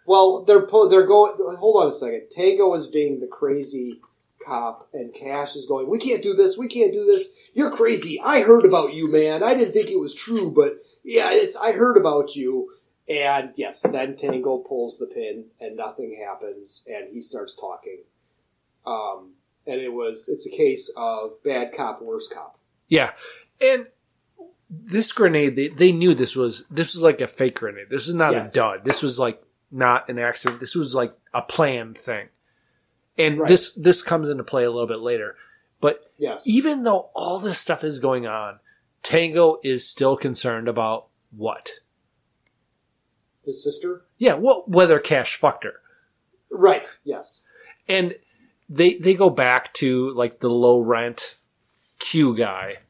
[0.06, 1.34] Well, they're pull, they're going.
[1.58, 2.30] Hold on a second.
[2.30, 4.00] Tango is being the crazy
[4.44, 5.88] cop, and Cash is going.
[5.90, 6.56] We can't do this.
[6.56, 7.50] We can't do this.
[7.52, 8.18] You're crazy.
[8.24, 9.42] I heard about you, man.
[9.42, 10.78] I didn't think it was true, but
[11.08, 11.56] yeah, it's.
[11.56, 12.72] I heard about you.
[13.08, 18.00] And yes, then Tango pulls the pin, and nothing happens, and he starts talking.
[18.86, 19.30] Um,
[19.66, 22.58] and it was it's a case of bad cop, worse cop.
[22.88, 23.12] Yeah,
[23.60, 23.86] and
[24.70, 27.86] this grenade, they, they knew this was this was like a fake grenade.
[27.90, 28.52] This was not Yes.
[28.54, 28.84] a dud.
[28.84, 30.60] This was like not an accident.
[30.60, 32.28] This was like a planned thing.
[33.16, 33.48] And Right.
[33.48, 35.36] this this comes into play a little bit later.
[35.80, 36.46] But Yes.
[36.46, 38.60] even though all this stuff is going on,
[39.08, 41.70] Tango is still concerned about what?
[43.42, 45.80] His sister, Yeah, well, whether Cash fucked her.
[46.50, 46.86] right?
[47.04, 47.48] Yes.
[47.88, 48.16] And
[48.68, 51.36] they they go back to like the low rent
[51.98, 52.80] Q guy.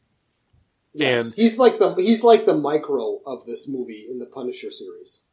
[0.93, 1.27] Yes.
[1.29, 5.27] And he's like the he's like the micro of this movie in the Punisher series.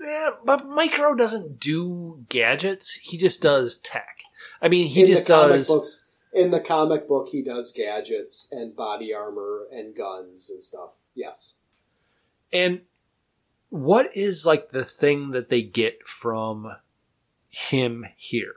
[0.00, 2.94] Yeah, but Micro doesn't do gadgets.
[2.94, 4.18] He just does tech.
[4.60, 5.68] I mean, he in just does.
[5.68, 6.06] books.
[6.32, 10.90] In the comic book, he does gadgets and body armor and guns and stuff.
[11.14, 11.56] Yes.
[12.52, 12.82] And
[13.68, 16.76] what is like the thing that they get from
[17.48, 18.54] him here?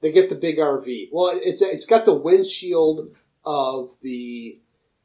[0.00, 1.08] They get the big RV.
[1.12, 4.58] Well, it's it's got the windshield of the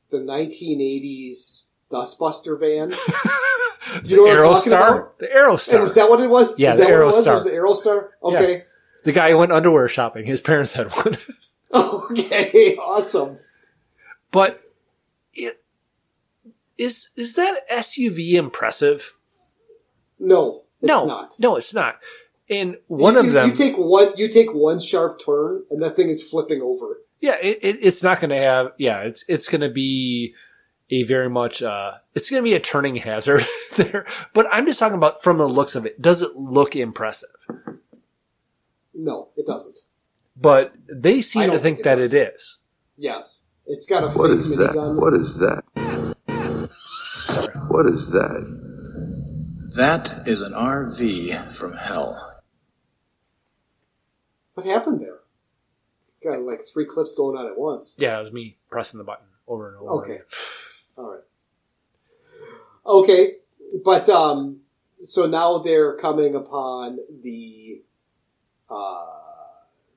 [0.09, 2.89] the 1980s Dustbuster van.
[4.03, 5.19] Do you know what I'm talking about?
[5.19, 5.75] The Aerostar.
[5.75, 6.57] And is that what it was?
[6.57, 7.27] Yeah, is the that what it was?
[7.27, 7.33] Aerostar.
[7.33, 8.09] Was the Aerostar?
[8.23, 8.53] Okay.
[8.57, 8.63] Yeah.
[9.03, 10.25] The guy who went underwear shopping.
[10.25, 11.17] His parents had one.
[11.73, 12.75] Okay.
[12.77, 13.37] Awesome.
[14.31, 14.61] but
[15.33, 15.61] it
[16.77, 19.13] is is that SUV impressive?
[20.19, 21.35] No, it's no, not.
[21.39, 21.99] no, it's not.
[22.49, 24.13] And one You- of them, You take one.
[24.15, 27.01] You take one sharp turn, and that thing is flipping over.
[27.19, 28.67] yeah, it, it, it's not going to have.
[28.77, 30.35] Yeah, it's it's going to be
[30.91, 31.61] a very much.
[31.63, 33.43] uh It's going to be a turning hazard
[33.75, 34.05] there.
[34.33, 35.99] But I'm just talking about from the looks of it.
[36.01, 37.29] Does it look impressive?
[38.93, 39.79] No, it doesn't.
[40.35, 42.57] But they seem to think, think it that it is.
[42.97, 44.71] Yes, it's got a What is fake that?
[44.75, 44.99] minigun.
[45.01, 45.63] What is that?
[47.69, 48.45] What is that?
[49.75, 52.41] That is an RV from hell.
[54.53, 55.19] What happened there?
[56.23, 57.95] Got like three clips going on at once.
[57.99, 59.91] Yeah, it was me pressing the button over and over.
[60.03, 60.13] Okay.
[60.13, 60.25] again.
[60.97, 61.21] All right.
[62.85, 63.33] Okay,
[63.83, 64.61] but um,
[65.01, 67.81] so now they're coming upon the,
[68.69, 69.05] uh,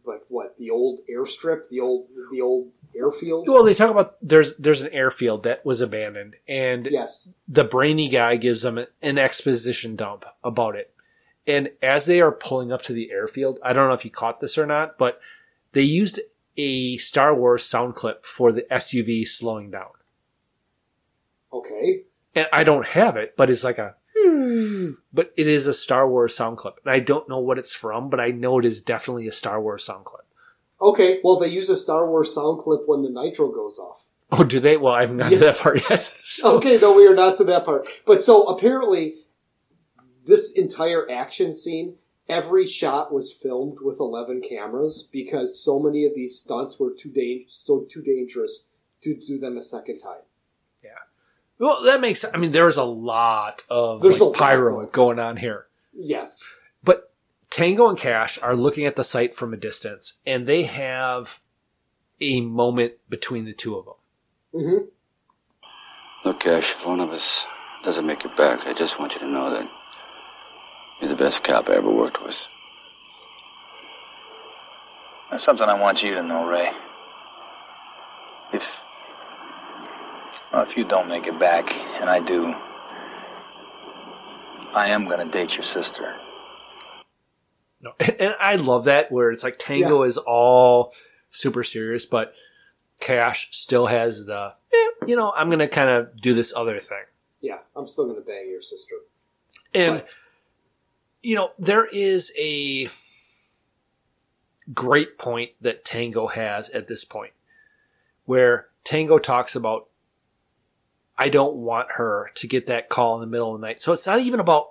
[0.09, 3.47] like what the old airstrip, the old the old airfield.
[3.47, 7.29] Well, they talk about there's there's an airfield that was abandoned, and Yes.
[7.47, 10.93] the brainy guy gives them an exposition dump about it.
[11.47, 14.41] And as they are pulling up to the airfield, I don't know if you caught
[14.41, 15.21] this or not, but
[15.73, 16.21] they used
[16.57, 19.91] a Star Wars sound clip for the SUV slowing down.
[21.53, 22.03] Okay.
[22.35, 23.95] And I don't have it, but it's like a
[24.29, 24.91] Hmm.
[25.13, 26.75] but it is a Star Wars sound clip.
[26.85, 29.61] And I don't know what it's from, but I know it is definitely a Star
[29.61, 30.25] Wars sound clip.
[30.81, 31.21] Okay.
[31.25, 34.07] Well, they use a Star Wars sound clip when the nitro goes off.
[34.31, 34.77] Oh, do they?
[34.77, 36.15] Well, I haven't got to that part yet.
[36.45, 37.89] Okay, no, we are not to that part.
[38.05, 39.15] But so apparently,
[40.27, 41.97] this entire action scene,
[42.29, 47.09] every shot was filmed with eleven cameras because so many of these stunts were too
[47.11, 48.69] dang- so too dangerous
[49.01, 50.21] to do them a second time.
[51.59, 52.25] Well, that makes.
[52.33, 55.67] I mean, there's a lot of There's like, a lot pyro going on here.
[55.93, 56.55] Yes.
[56.85, 57.13] But
[57.51, 61.41] Tango and Cash are looking at the site from a distance, and they have
[62.21, 63.95] a moment between the two of them.
[64.55, 64.85] Mm-hmm.
[66.29, 67.47] Look, Cash, if one of us
[67.83, 69.69] doesn't make it back, I just want you to know that
[71.01, 72.47] you're the best cop I ever worked with.
[75.31, 76.71] That's something I want you to know, Ray.
[78.53, 78.85] If.
[80.53, 82.55] Well, if you don't make it back, and I do,
[84.75, 86.17] I am gonna date your sister.
[87.81, 90.95] No, and I love that where it's like Tango is all
[91.31, 92.33] super serious, but
[93.01, 97.05] Cash still has the, eh, you know, I'm gonna kind of do this other thing.
[97.41, 98.97] Yeah, I'm still going to bang your sister.
[99.75, 100.03] And
[101.23, 102.89] you know, there is a
[104.73, 107.33] great point that Tango has at this point
[108.25, 109.89] where Tango talks about
[111.19, 113.83] I don't want her to get that call in the middle of the night.
[113.83, 114.71] So it's not even about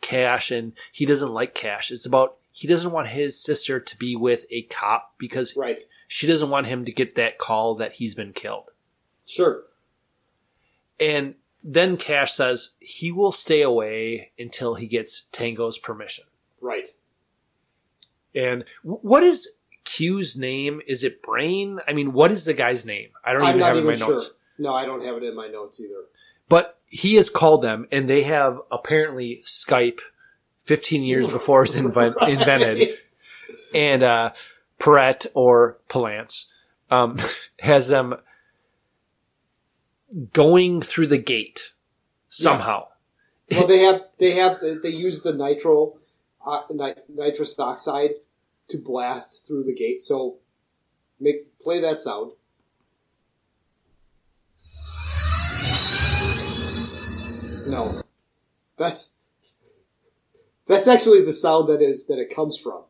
[0.00, 1.90] Cash and he doesn't like Cash.
[1.90, 5.78] It's about he doesn't want his sister to be with a cop because right.
[6.08, 8.70] she doesn't want him to get that call that he's been killed.
[9.26, 9.64] Sure.
[10.98, 16.24] And then Cash says he will stay away until he gets Tango's permission.
[16.60, 16.88] Right.
[18.34, 19.48] And what is
[19.84, 20.80] Q's name?
[20.86, 21.80] Is it Brain?
[21.86, 23.10] I mean, what is the guy's name?
[23.24, 24.10] I don't I'm even have it in my sure.
[24.10, 24.30] notes.
[24.58, 26.04] No, I don't have it in my notes either.
[26.48, 30.00] But he has called them, and they have apparently Skype
[30.60, 32.30] 15 years before it's inven- Right.
[32.30, 32.98] invented.
[33.74, 34.30] And uh,
[34.78, 36.46] Perret or Palance
[36.90, 37.18] um,
[37.60, 38.14] has them
[40.32, 41.72] going through the gate
[42.28, 42.88] somehow.
[43.50, 45.96] well, they have they have they use the nitro
[46.46, 46.62] uh,
[47.08, 48.10] nitrous oxide
[48.68, 50.00] to blast through the gate.
[50.00, 50.36] So
[51.20, 52.32] Make play that sound.
[57.74, 57.90] No,
[58.78, 59.18] that's
[60.68, 62.84] that's actually the sound that is that it comes from.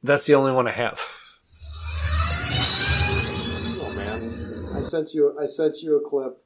[0.00, 1.00] That's the only one I have.
[3.80, 6.44] Oh man, I sent you I sent you a clip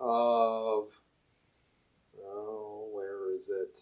[0.00, 0.88] of
[2.26, 3.78] oh where is it?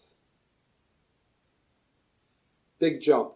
[2.77, 3.33] Big jump.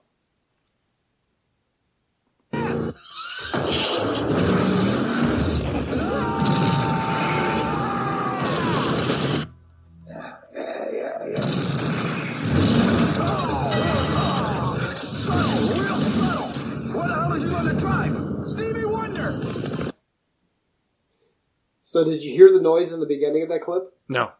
[21.92, 23.94] So did you hear the noise in the beginning of that clip?
[24.08, 24.32] No.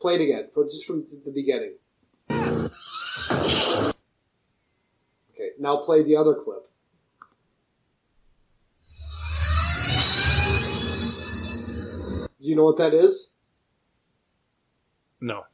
[0.00, 1.74] Play it again, for just from the beginning.
[5.30, 6.66] Okay, now play the other clip.
[12.40, 13.34] Do you know what that is?
[15.20, 15.44] No.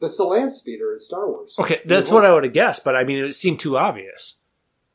[0.00, 1.56] That's the land speeder in Star Wars.
[1.60, 4.36] Okay, that's what I would have guessed, but I mean, it seemed too obvious.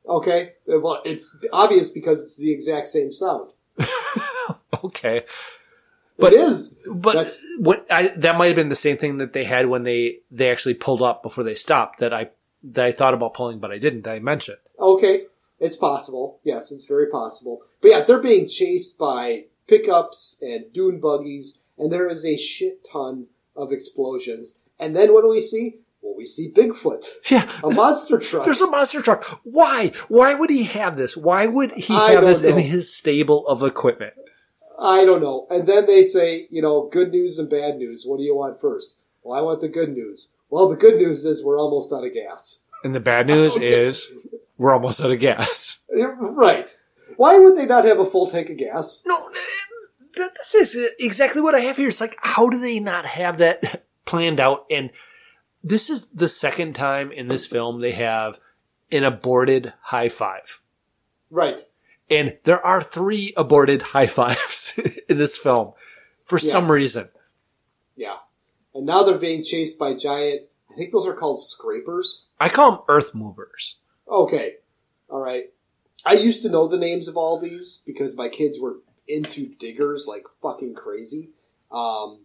[0.07, 3.51] Okay, well, it's obvious because it's the exact same sound.
[4.85, 5.23] Okay.
[6.17, 6.77] But it is.
[6.85, 10.19] But what I that might have been the same thing that they had when they
[10.29, 11.99] they actually pulled up before they stopped.
[11.99, 12.31] That I
[12.63, 14.01] that I thought about pulling, but I didn't.
[14.01, 14.57] That I mentioned.
[14.77, 15.23] Okay,
[15.59, 16.39] it's possible.
[16.43, 17.61] Yes, it's very possible.
[17.81, 22.85] But yeah, they're being chased by pickups and dune buggies, and there is a shit
[22.91, 24.57] ton of explosions.
[24.77, 25.79] And then what do we see?
[26.01, 27.05] Well, we see Bigfoot.
[27.29, 28.45] Yeah, a monster truck.
[28.45, 29.23] There's a monster truck.
[29.43, 29.91] Why?
[30.07, 31.15] Why would he have this?
[31.15, 34.13] Why would he I have this in his stable of equipment?
[34.79, 35.45] I don't know.
[35.49, 38.05] And then they say, you know, good news and bad news.
[38.05, 38.99] What do you want first?
[39.23, 40.31] Well, I want the good news.
[40.49, 42.65] Well, the good news is we're almost out of gas.
[42.83, 43.65] And the bad news Okay.
[43.87, 44.07] is
[44.57, 45.77] we're almost out of gas.
[45.91, 46.69] Right.
[47.17, 49.03] Why would they not have a full tank of gas?
[49.05, 51.89] No, uh, This is uh, exactly what I have here.
[51.89, 54.65] It's like, how do they not have that planned out?
[54.71, 54.91] And
[55.63, 58.37] this is the second time in this film they have
[58.91, 60.61] an aborted high five.
[61.29, 61.59] Right.
[62.09, 64.79] And there are three aborted high fives
[65.09, 65.73] in this film
[66.23, 67.09] for some reason.
[67.95, 68.17] Yeah.
[68.73, 72.27] And now they're being chased by giant, I think those are called scrapers.
[72.39, 73.77] I call them earth movers.
[74.07, 74.55] Okay.
[75.09, 75.45] All right.
[76.05, 80.05] I used to know the names of all these because my kids were into diggers
[80.07, 81.29] like fucking crazy.
[81.71, 82.21] Um,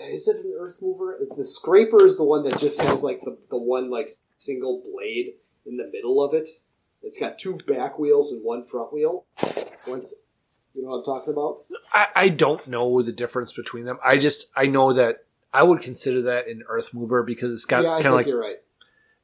[0.00, 1.18] is it an earth mover?
[1.36, 5.34] The scraper is the one that just has like the, the one like single blade
[5.66, 6.48] in the middle of it.
[7.04, 9.24] It's got two back wheels and one front wheel.
[9.86, 10.14] Once,
[10.74, 11.64] you know what I'm talking about?
[11.92, 13.98] I, I don't know the difference between them.
[14.04, 17.82] I just I know that I would consider that an earth mover because it's got
[17.84, 18.26] yeah, I kind think of like.
[18.26, 18.56] you're right.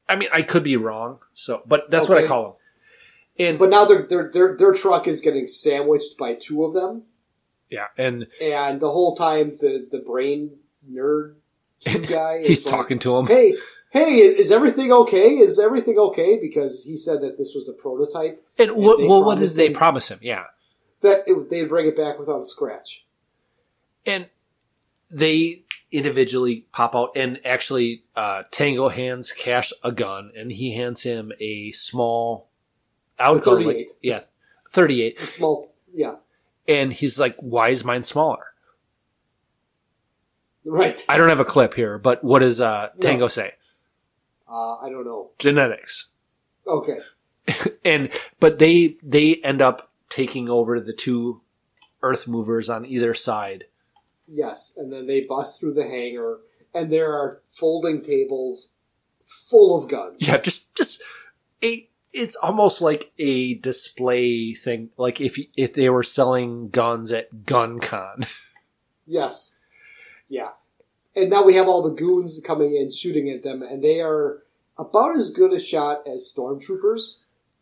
[0.08, 1.20] I mean, I could be wrong.
[1.34, 2.52] So, but that's what I call them.
[3.46, 7.04] And But now their their their their truck is getting sandwiched by two of them.
[7.70, 10.58] yeah, and and the whole time the the brain
[10.90, 11.36] nerd
[12.08, 13.26] guy he's is like, talking to him.
[13.26, 13.54] Hey,
[13.90, 15.38] hey, is everything okay?
[15.38, 16.38] Is everything okay?
[16.40, 18.42] Because he said that this was a prototype.
[18.58, 20.18] And what, they well, what did they promise him?
[20.22, 20.44] Yeah,
[21.02, 23.04] That it, they'd bring it back without a scratch.
[24.06, 24.28] and
[25.10, 31.02] they individually pop out, and actually, uh, Tango hands Cash a gun, and he hands
[31.02, 32.48] him a small.
[33.18, 33.90] I would A call it like 38.
[34.02, 34.18] yeah,
[34.70, 36.14] thirty-eight, A small, yeah,
[36.68, 38.44] and he's like, "Why is mine smaller?"
[40.64, 41.04] right.
[41.08, 43.28] I don't have a clip here, but what does uh, Tango No.
[43.28, 43.54] say?
[44.50, 45.30] Uh, I don't know.
[45.38, 46.08] Genetics.
[46.66, 46.98] Okay,
[47.84, 51.40] and but they they end up taking over the two
[52.02, 53.64] earth movers on either side
[54.26, 56.38] yes, and then they bust through the hangar,
[56.74, 58.76] and there are folding tables
[59.24, 60.26] full of guns.
[60.26, 61.02] yeah just just
[61.62, 67.32] a it's almost like a display thing like if if they were selling guns at
[67.44, 68.28] GunCon
[69.06, 69.58] Yes.
[70.28, 70.50] Yeah.
[71.16, 74.42] And now we have all the goons coming in shooting at them, and they are
[74.78, 77.18] about as good a shot as stormtroopers.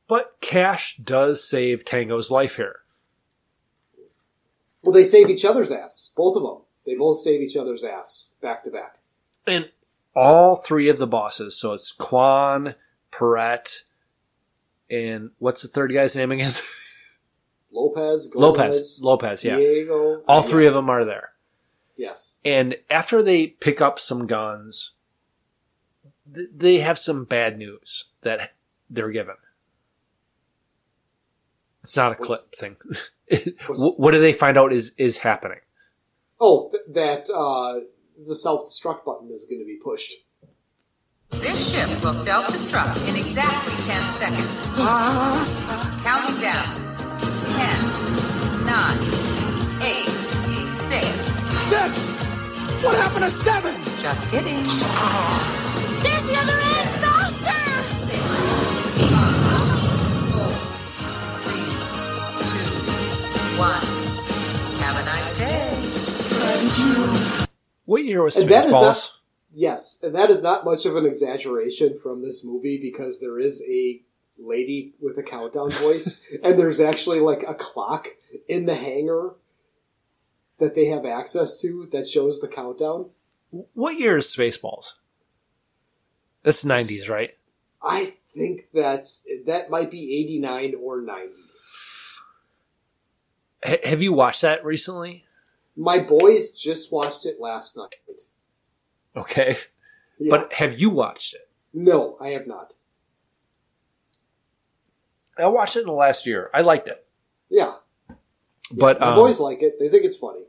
[0.06, 2.80] but Cash does save Tango's life here
[4.82, 6.12] Well, they save each other's ass.
[6.16, 6.58] Both of them.
[6.86, 8.98] They both save each other's ass back to back.
[9.46, 9.70] and
[10.14, 12.74] all three of the bosses so it's Quan
[13.10, 13.82] Perret
[14.90, 16.52] and what's the third guy's name again
[17.72, 20.22] Lopez, Gomez, Lopez Lopez yeah Diego.
[20.26, 21.32] all three of them are there
[21.98, 22.36] Yes.
[22.44, 24.92] And after they pick up some guns,
[26.32, 28.52] th- they have some bad news that
[28.88, 29.34] they're given.
[31.82, 32.76] It's not a clip What's- thing.
[33.66, 35.58] what's- Wh- what do they find out is is happening?
[36.40, 37.80] Oh, th- that uh,
[38.24, 40.12] the self destruct button is going to be pushed.
[41.30, 44.46] This ship will self-destruct in exactly 10 seconds.
[46.02, 46.74] Counting down.
[48.56, 50.06] 10, 9, 8,
[50.68, 51.37] 6.
[51.68, 52.08] Six!
[52.82, 53.74] What happened to seven?
[53.98, 54.54] Just kidding.
[54.54, 56.88] There's the other end!
[57.04, 57.52] Faster!
[63.58, 63.84] One.
[64.78, 65.68] Have a nice day.
[66.38, 67.46] Thank you.
[67.84, 68.80] What year was And that is Spaceballs?
[68.80, 69.12] not
[69.50, 73.62] yes, and that is not much of an exaggeration from this movie because there is
[73.68, 74.00] a
[74.38, 78.08] lady with a countdown voice, and there's actually like a clock
[78.48, 79.34] in the hangar
[80.58, 83.10] that they have access to that shows the countdown.
[83.74, 84.94] What year is Spaceballs?
[86.42, 87.36] That's nineties, right?
[87.82, 91.32] I think that's that might be eighty nine or ninety.
[93.62, 95.24] H- have you watched that recently?
[95.76, 97.94] My boys just watched it last night.
[99.16, 99.56] Okay,
[100.18, 100.30] Yeah.
[100.30, 101.48] but have you watched it?
[101.72, 102.74] No, I have not.
[105.36, 106.50] I watched it in the last year.
[106.52, 107.06] I liked it,
[107.48, 107.74] Yeah,
[108.72, 109.78] but my um, boys like it.
[109.78, 110.42] They think it's funny.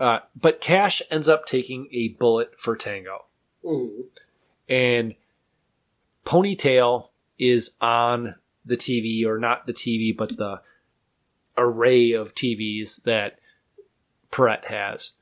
[0.00, 3.26] Uh, but Cash ends up taking a bullet for Tango,
[3.64, 4.00] hmm
[4.68, 5.14] and
[6.24, 10.60] Ponytail is on the TV, or not the TV, but the
[11.56, 13.38] array of TVs that
[14.30, 15.12] Perret has.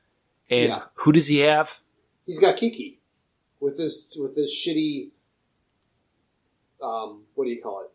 [0.49, 0.83] And Yeah.
[0.95, 1.79] who does he have?
[2.25, 2.99] He's got Kiki
[3.59, 5.09] with this with this shitty.
[6.81, 7.91] Um, what do you call it?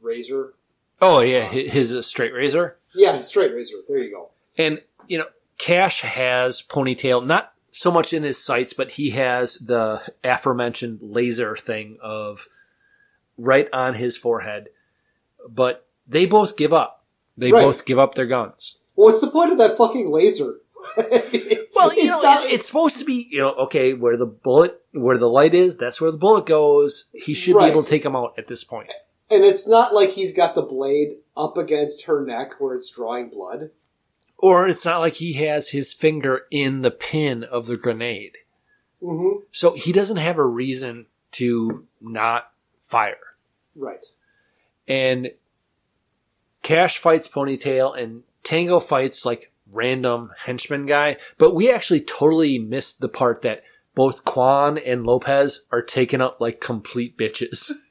[0.00, 0.54] Razor.
[1.00, 2.76] Oh yeah, hi- his uh, straight razor.
[2.94, 3.78] Yeah, straight razor.
[3.88, 4.30] There you go.
[4.56, 5.26] And you know,
[5.58, 11.56] Cash has ponytail, not so much in his sights, but he has the aforementioned laser
[11.56, 12.48] thing of
[13.36, 14.68] right on his forehead.
[15.48, 17.04] But they both give up.
[17.36, 17.62] They Right.
[17.62, 18.76] both give up their guns.
[18.94, 20.60] What's the point of that fucking laser?
[21.74, 24.80] Well, you It's know, not- it's supposed to be, you know, okay, where the bullet,
[24.92, 27.04] where the light is, that's where the bullet goes.
[27.12, 27.66] He should Right.
[27.66, 28.90] be able to take him out at this point.
[29.30, 33.28] And it's not like he's got the blade up against her neck where it's drawing
[33.28, 33.70] blood.
[34.38, 38.36] Or it's not like he has his finger in the pin of the grenade.
[39.02, 39.40] Mm-hmm.
[39.50, 42.50] So he doesn't have a reason to not
[42.80, 43.16] fire.
[43.74, 44.04] Right.
[44.86, 45.32] And
[46.62, 51.16] Cash fights Ponytail and Tango fights like random henchman guy.
[51.36, 56.40] But we actually totally missed the part that both Quan and Lopez are taken up
[56.40, 57.72] like complete bitches.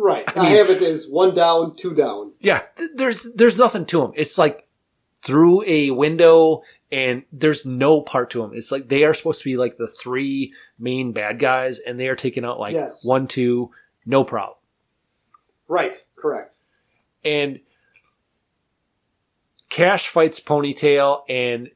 [0.00, 0.22] Right.
[0.36, 2.30] I I, mean- have it as one down, two down.
[2.38, 4.12] Yeah, th- there's there's nothing to them.
[4.14, 4.67] It's like
[5.22, 8.52] through a window, and there's no part to them.
[8.54, 12.08] It's like they are supposed to be like the three main bad guys, and they
[12.08, 13.04] are taking out like Yes.
[13.04, 13.70] one, two,
[14.06, 14.56] no problem.
[15.66, 15.94] Right.
[16.16, 16.54] Correct.
[17.24, 17.60] And
[19.68, 21.70] Cash fights Ponytail, and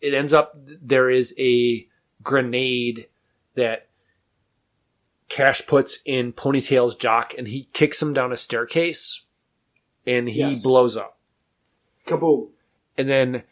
[0.00, 1.86] it ends up there is a
[2.22, 3.06] grenade
[3.54, 3.88] that
[5.28, 9.24] Cash puts in Ponytail's jock, and he kicks him down a staircase,
[10.06, 10.62] and he Yes.
[10.62, 11.18] blows up.
[12.06, 12.50] Kaboom.
[12.98, 13.42] And then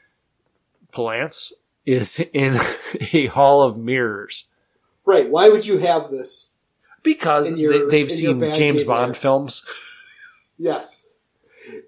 [0.92, 1.52] Palance
[1.86, 2.56] is in
[3.12, 4.46] a hall of mirrors
[5.06, 5.28] Right.
[5.30, 6.52] Why would you have this?
[7.02, 9.14] because your- they, they've seen James Bond lair.
[9.14, 9.64] films.
[10.58, 11.14] Yes.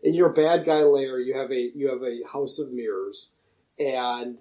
[0.02, 3.32] In your bad guy lair, you have a you have a house of mirrors,
[3.78, 4.40] and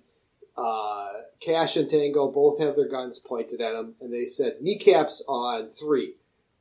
[0.55, 1.07] uh,
[1.41, 5.69] Cash and Tango both have their guns pointed at them, and they said kneecaps on
[5.69, 6.15] three,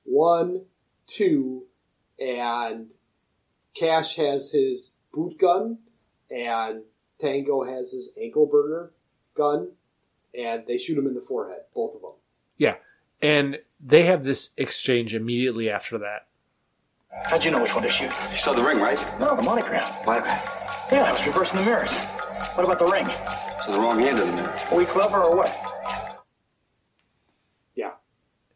[0.05, 0.63] one,
[1.07, 1.67] two,
[2.19, 2.93] and
[3.75, 5.79] Cash has his boot gun,
[6.31, 6.83] and
[7.19, 8.91] Tango has his ankle burner
[9.35, 9.73] gun,
[10.37, 12.13] and they shoot him in the forehead, both of them.
[12.57, 12.77] Yeah.
[13.23, 16.27] And they have this exchange immediately after that.
[17.29, 18.11] How'd you know which one to shoot?
[18.31, 18.99] You saw the ring, right?
[19.19, 19.85] No, the monogram.
[20.05, 20.25] What?
[20.93, 21.93] Yeah, I was reversing the mirrors.
[22.55, 23.07] What about the ring?
[23.63, 24.57] So the wrong hand of the mirror.
[24.71, 25.51] Are we clever or what?
[27.75, 27.93] Yeah.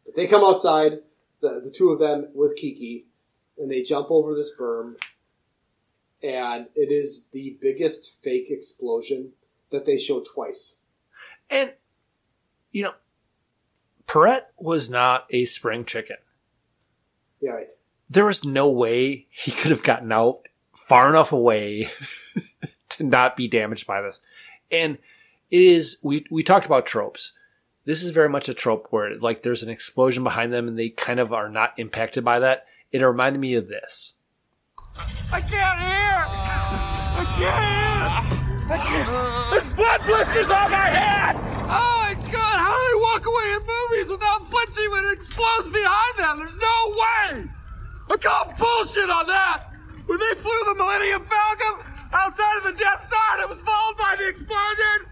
[0.05, 0.99] But they come outside,
[1.41, 3.05] the, the two of them with Kiki,
[3.57, 4.95] and they jump over this berm,
[6.25, 9.33] and it is the biggest fake explosion
[9.71, 10.81] that they show twice.
[11.49, 11.73] And,
[12.71, 12.93] you know,
[14.07, 16.17] Perret was not a spring chicken.
[17.39, 17.71] Yeah, right.
[18.09, 21.89] There was no way he could have gotten out far enough away
[22.89, 24.19] to not be damaged by this.
[24.71, 24.97] And
[25.51, 27.33] it is, we, we talked about tropes.
[27.85, 30.89] This is very much a trope where, like, there's an explosion behind them and they
[30.89, 32.65] kind of are not impacted by that.
[32.91, 34.14] It reminded me of this.
[34.97, 36.15] I can't hear!
[36.25, 38.71] I can't hear!
[38.71, 39.51] I can't.
[39.51, 41.35] There's blood blisters on my head!
[41.35, 45.69] Oh my god, how do they walk away in movies without flinching when it explodes
[45.69, 46.37] behind them?
[46.37, 47.51] There's no way!
[48.09, 49.71] I call bullshit on that!
[50.05, 53.97] When they flew the Millennium Falcon outside of the Death Star and it was followed
[53.97, 55.11] by the explosion,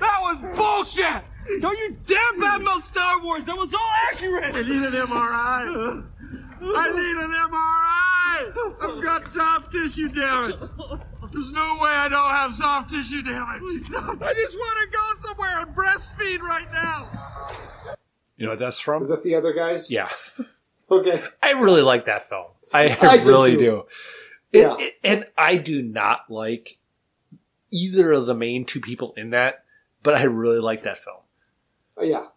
[0.00, 1.24] that was bullshit!
[1.62, 3.44] Don't you dare badmouth Star Wars!
[3.44, 4.54] That was all accurate!
[4.54, 6.04] I need an MRI!
[6.60, 8.96] I need an MRI!
[8.96, 10.56] I've got soft tissue damage!
[11.32, 13.62] There's no way I don't have soft tissue damage!
[13.62, 17.96] I just want to go somewhere and breastfeed right now!
[18.36, 19.02] You know what that's from?
[19.02, 19.90] Is that the other guys?
[19.90, 20.08] Yeah.
[20.90, 21.22] Okay.
[21.42, 22.46] I really like that film.
[22.72, 23.58] I, I really too.
[23.58, 23.84] do.
[24.54, 24.76] It- Yeah.
[24.78, 26.78] it- and I do not like
[27.70, 29.64] either of the main two people in that,
[30.02, 31.18] but I really like that film.
[31.98, 32.28] Oh, yeah.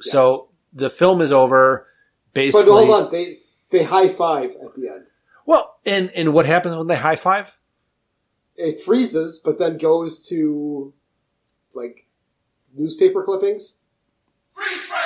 [0.00, 1.86] So the film is over.
[2.34, 3.38] Basically, But hold on, they
[3.70, 5.06] they high five at the end.
[5.44, 7.56] Well, and and what happens when they high five?
[8.56, 10.92] It freezes, but then goes to
[11.74, 12.06] like
[12.74, 13.80] newspaper clippings.
[14.50, 14.98] Freeze frame.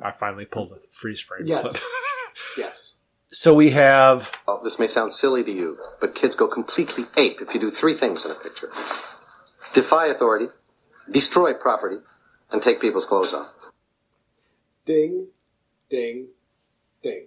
[0.00, 1.42] I finally pulled a freeze frame.
[1.44, 1.84] Yes.
[2.56, 2.96] yes.
[3.30, 7.40] So we have Oh, this may sound silly to you, but kids go completely ape
[7.42, 8.70] if you do three things in a picture
[9.72, 10.46] defy authority,
[11.10, 11.96] destroy property,
[12.50, 13.50] and take people's clothes off.
[14.84, 15.28] Ding,
[15.88, 16.28] ding,
[17.02, 17.26] ding.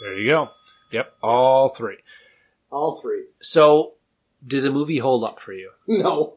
[0.00, 0.50] there you go.
[0.92, 1.98] Yep, all three.
[2.70, 3.24] All three.
[3.40, 3.94] So
[4.46, 5.70] did the movie hold up for you?
[5.86, 6.34] No.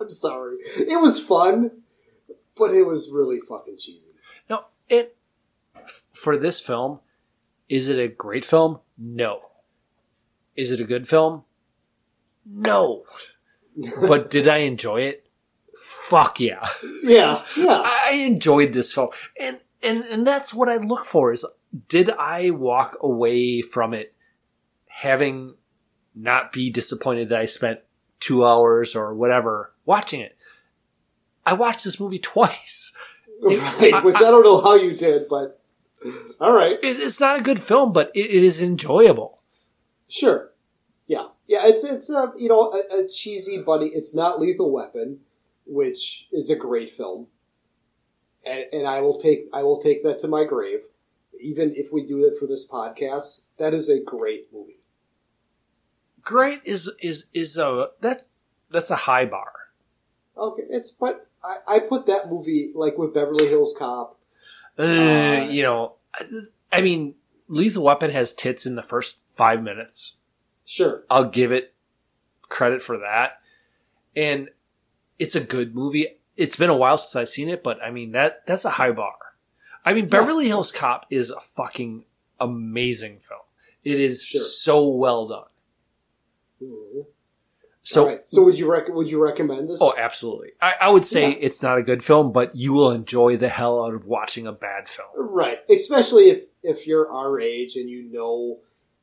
[0.00, 0.58] I'm sorry.
[0.76, 1.72] It was fun,
[2.56, 4.12] but it was really fucking cheesy.
[4.48, 5.16] No, it
[6.12, 7.00] for this film,
[7.68, 8.78] is it a great film?
[8.96, 9.40] No.
[10.56, 11.44] Is it a good film?
[12.50, 13.04] No.
[14.06, 15.26] but did I enjoy it?
[15.76, 16.64] Fuck yeah.
[17.02, 17.82] Yeah, yeah.
[17.84, 19.10] I enjoyed this film.
[19.40, 21.46] And and and that's what I look for is
[21.88, 24.14] did I walk away from it
[24.86, 25.54] having
[26.14, 27.80] not be disappointed that I spent
[28.20, 30.36] 2 hours or whatever watching it?
[31.46, 32.92] I watched this movie twice.
[33.40, 35.60] Right, which I don't know how you did, but
[36.40, 36.76] all right.
[36.82, 39.42] It- It's not a good film, but it is enjoyable.
[40.08, 40.50] Sure.
[41.48, 41.62] Yeah.
[41.64, 43.86] It's it's a you know a, a cheesy buddy.
[43.86, 45.20] It's not Lethal Weapon,
[45.66, 47.26] which is a great film,
[48.46, 50.80] and, and I will take I will take that to my grave.
[51.40, 54.80] Even if we do it for this podcast, that is a great movie.
[56.22, 58.22] Great is is is a that
[58.70, 59.52] that's a high bar.
[60.36, 64.18] Okay, it's but I, I put that movie like with Beverly Hills Cop.
[64.78, 65.94] Uh, you know,
[66.72, 67.14] I mean,
[67.48, 70.14] Lethal Weapon has tits in the first five minutes.
[70.68, 71.02] Sure.
[71.08, 71.72] I'll give it
[72.42, 73.40] credit for that.
[74.14, 74.50] And
[75.18, 76.18] it's a good movie.
[76.36, 78.90] It's been a while since I've seen it, but I mean that that's a high
[78.92, 79.14] bar.
[79.82, 82.04] I mean, Beverly Hills Cop is a fucking
[82.38, 83.40] amazing film.
[83.82, 84.28] It is
[84.62, 85.44] so well done.
[86.62, 87.06] Mhm.
[87.82, 88.28] So, right.
[88.28, 89.80] so would you rec- would you recommend this?
[89.80, 90.50] oh, absolutely.
[90.60, 91.36] I, I would say Yeah.
[91.40, 94.52] it's not a good film, but you will enjoy the hell out of watching a
[94.52, 95.08] bad film.
[95.16, 98.58] Right, especially if if you're our age and you know,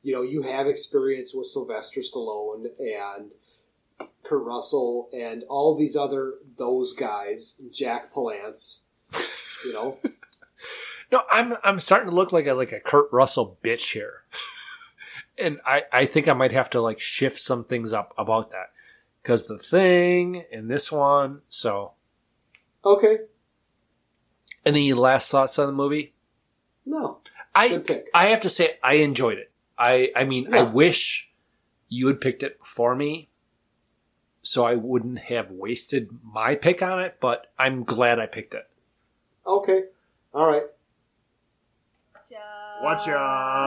[0.06, 3.32] you know, you have experience with Sylvester Stallone and
[4.24, 8.84] Kurt Russell and all these other those guys, Jack Palance,
[9.66, 9.98] you know.
[11.12, 14.24] No, I'm I'm starting to look like a like a Kurt Russell bitch here,
[15.38, 18.72] and I I think I might have to like shift some things up about that
[19.22, 21.42] because the thing and this one.
[21.48, 21.92] So,
[22.84, 23.20] Okay,
[24.66, 26.16] any last thoughts on the movie?
[26.88, 27.20] no,
[27.54, 27.84] I
[28.16, 29.52] I have to say I enjoyed it.
[29.78, 31.30] I I mean I wish
[31.90, 33.30] you had picked it before me,
[34.42, 37.18] so I wouldn't have wasted my pick on it.
[37.20, 38.68] But I'm glad I picked it.
[39.46, 39.84] okay,
[40.34, 40.64] all right.
[42.84, 43.66] Watch out!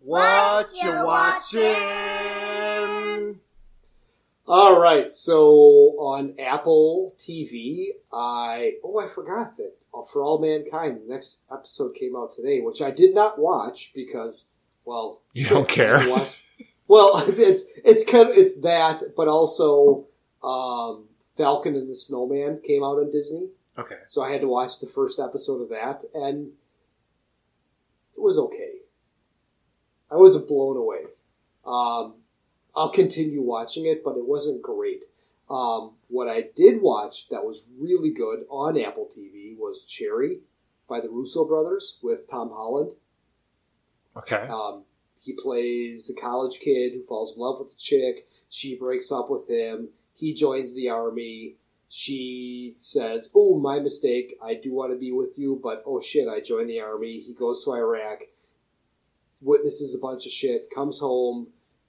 [0.00, 2.07] What you watching?
[4.50, 5.42] All right, so
[5.98, 11.94] on Apple TV, I oh I forgot that uh, for all mankind, the next episode
[11.94, 14.50] came out today, which I did not watch because
[14.86, 15.98] well You don't care.
[16.08, 16.44] watch-
[16.86, 20.06] Well, it's it's it's kind of it's that, but also
[20.42, 21.04] um,
[21.36, 23.48] Falcon and the Snowman came out on Disney.
[23.78, 23.98] Okay.
[24.06, 26.52] So I had to watch the first episode of that, and
[28.16, 28.72] it was okay.
[30.10, 31.02] I wasn't blown away.
[31.66, 32.14] Um,
[32.78, 35.06] I'll continue watching it, but it wasn't great.
[35.50, 40.38] Um, what I did watch that was really good on Apple TV was Cherry
[40.88, 42.92] by the Russo brothers with Tom Holland.
[44.16, 44.46] Okay.
[44.48, 44.84] Um,
[45.20, 48.28] he plays a college kid who falls in love with a chick.
[48.48, 49.88] She breaks up with him.
[50.14, 51.56] He joins the army.
[51.88, 54.38] She says, "Oh, my mistake.
[54.40, 57.32] I do want to be with you, but oh shit, I joined the army." He
[57.32, 58.24] goes to Iraq,
[59.40, 61.48] witnesses a bunch of shit, comes home,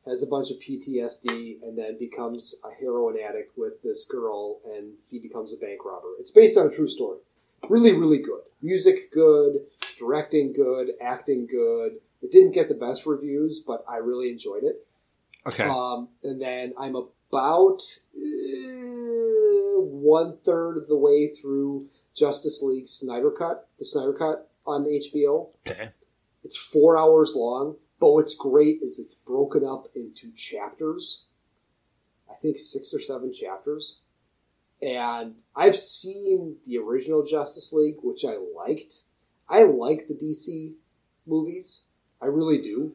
[0.10, 4.94] has a bunch of PTSD, and then becomes a heroin addict with this girl, and
[5.10, 6.10] he becomes a bank robber.
[6.20, 7.20] It's based on a true story.
[7.70, 8.42] Really, really good.
[8.62, 9.60] Music good,
[9.98, 11.94] directing good, acting good.
[12.22, 14.86] It didn't get the best reviews, but I really enjoyed it.
[15.48, 15.64] Okay.
[15.64, 17.82] Um, and then I'm about
[18.16, 24.86] uh, one third of the way through Justice League Snyder Cut, the Snyder Cut on
[24.86, 25.50] HBO.
[25.68, 25.90] Okay.
[26.44, 31.26] It's four hours long, but what's great is it's broken up into chapters.
[32.30, 34.02] I think six or seven chapters.
[34.82, 39.02] And I've seen the original Justice League, which I liked.
[39.50, 40.76] I like the DC
[41.26, 41.84] movies.
[42.22, 42.94] I really do.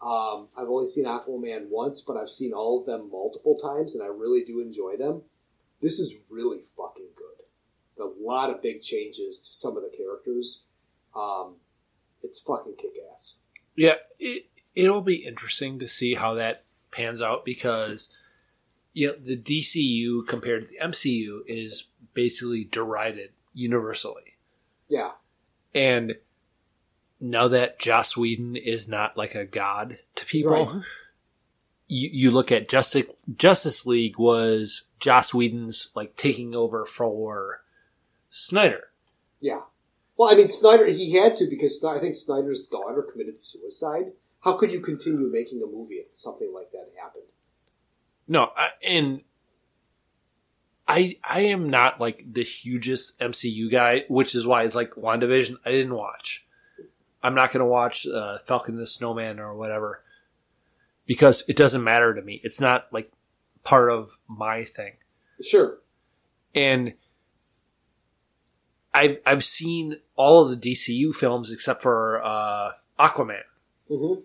[0.00, 4.02] Um, I've only seen Aquaman once, but I've seen all of them multiple times, and
[4.02, 5.22] I really do enjoy them.
[5.80, 8.04] This is really fucking good.
[8.04, 10.64] A lot of big changes to some of the characters.
[11.16, 11.56] Um,
[12.22, 13.40] it's fucking kick ass.
[13.78, 18.10] Yeah, it it'll be interesting to see how that pans out because
[18.92, 21.84] you know the DCU compared to the MCU is
[22.14, 24.36] basically derided universally,
[24.88, 25.12] Yeah.
[25.74, 26.16] and
[27.20, 30.72] now that Joss Whedon is not like a god to people, Right.
[31.86, 37.62] you you look at Justice Justice League was Joss Whedon's like taking over for
[38.30, 38.90] Snyder.
[39.40, 39.60] Yeah.
[40.18, 44.12] Well, I mean, Snyder, he had to because I think Snyder's daughter committed suicide.
[44.40, 47.24] How could you continue making a movie if something like that happened?
[48.26, 49.22] No, I, and
[50.88, 55.56] I I am not like the hugest MCU guy, which is why it's like WandaVision
[55.64, 56.44] I didn't watch.
[57.22, 60.02] I'm not going to watch uh, Falcon the Snowman or whatever
[61.06, 62.40] because it doesn't matter to me.
[62.42, 63.10] It's not like
[63.64, 64.94] part of my thing.
[65.42, 65.78] Sure.
[66.54, 66.94] And
[68.98, 73.42] I've I've seen all of the DCU films except for uh, Aquaman,
[73.90, 74.20] Mm-hmm.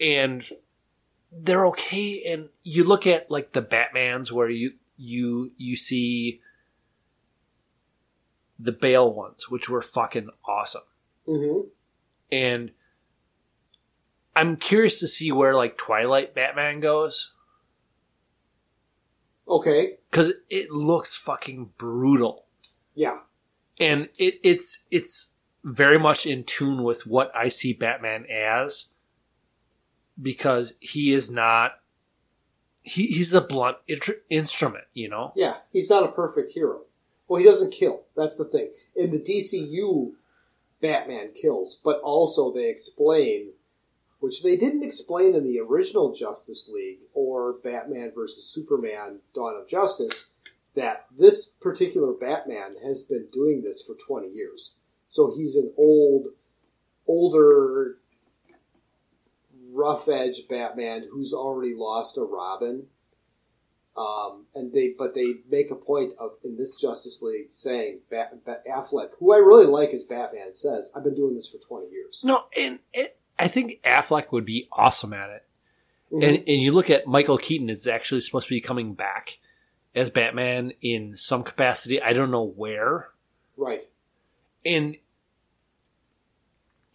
[0.00, 0.44] and
[1.30, 2.24] they're okay.
[2.24, 6.40] And you look at like the Batman's where you you you see
[8.58, 10.82] the Bale ones, which were fucking awesome,
[11.28, 11.68] Mm-hmm.
[12.32, 12.70] and
[14.34, 17.32] I'm curious to see where like Twilight Batman goes
[19.46, 19.98] Okay.
[20.12, 22.44] Because it looks fucking brutal.
[22.94, 23.20] Yeah.
[23.80, 25.30] and it, it's it's
[25.64, 28.88] very much in tune with what I see Batman as
[30.20, 31.72] because he is not
[32.82, 33.78] he, he's a blunt
[34.28, 35.32] instrument, you know.
[35.34, 35.56] Yeah.
[35.72, 36.82] He's not a perfect hero.
[37.28, 38.02] Well, he doesn't kill.
[38.16, 38.72] That's the thing.
[38.94, 40.12] In the DCU,
[40.82, 43.52] Batman kills, but also they explain,
[44.22, 49.66] which they didn't explain in the original Justice League or Batman versus Superman Dawn of
[49.66, 50.30] Justice,
[50.76, 54.76] that this particular Batman has been doing this for 20 years.
[55.08, 56.28] So he's an old,
[57.04, 57.98] older,
[59.72, 62.86] rough edge Batman who's already lost a Robin.
[63.96, 68.44] Um, and they, but they make a point of in this Justice League saying Bat,
[68.70, 72.22] Affleck, who I really like as Batman, says, "I've been doing this for twenty years."
[72.24, 72.78] No, and
[73.42, 75.44] I think Affleck would be awesome at it.
[76.12, 76.22] Mhm.
[76.28, 79.38] And and you look at Michael Keaton is actually supposed to be coming back
[79.94, 82.00] as Batman in some capacity.
[82.00, 83.10] I don't know where.
[83.56, 83.82] Right.
[84.64, 84.96] And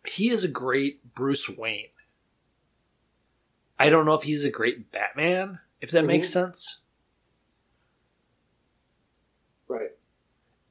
[0.05, 1.89] he is a great Bruce Wayne.
[3.77, 6.31] I don't know if he's a great Batman, if that makes Mhm.
[6.31, 6.79] sense.
[9.67, 9.91] Right.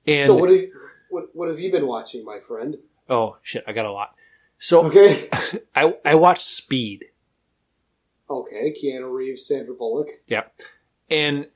[0.06, 0.72] And so what have you,
[1.10, 2.78] what, what have you been watching, my friend?
[3.08, 4.14] oh shit, I got a lot.
[4.58, 5.28] So Okay.
[5.74, 7.06] I I watched Speed.
[8.28, 10.08] Okay, Keanu Reeves, Sandra Bullock.
[10.26, 10.44] Yeah.
[11.08, 11.46] And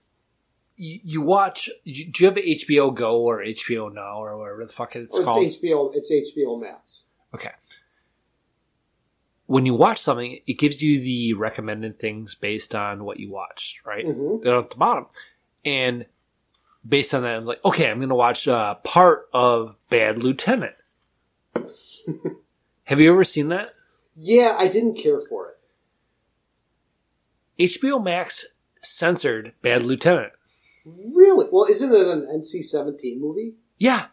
[0.77, 4.95] you, you watch, do you have HBO Go or HBO Now or whatever the fuck
[4.95, 5.45] it's Oh, called?
[5.45, 5.91] it's HBO.
[5.95, 7.07] It's HBO Max.
[7.35, 7.51] Okay.
[9.47, 13.85] When you watch something, it gives you the recommended things based on what you watched,
[13.85, 14.07] right?
[14.07, 14.43] Mhm.
[14.45, 15.07] They're at the bottom.
[15.65, 16.07] And
[16.89, 20.77] based on that, I'm like, okay, I'm going to watch uh, part of Bad Lieutenant.
[22.91, 23.69] Have you ever seen that?
[24.17, 25.55] Yeah, I didn't care for
[27.57, 27.71] it.
[27.71, 28.47] HBO Max
[28.79, 30.33] censored Bad Lieutenant.
[30.85, 31.47] Really?
[31.53, 33.55] Well, isn't it an NC-17 movie?
[33.79, 34.07] Yeah.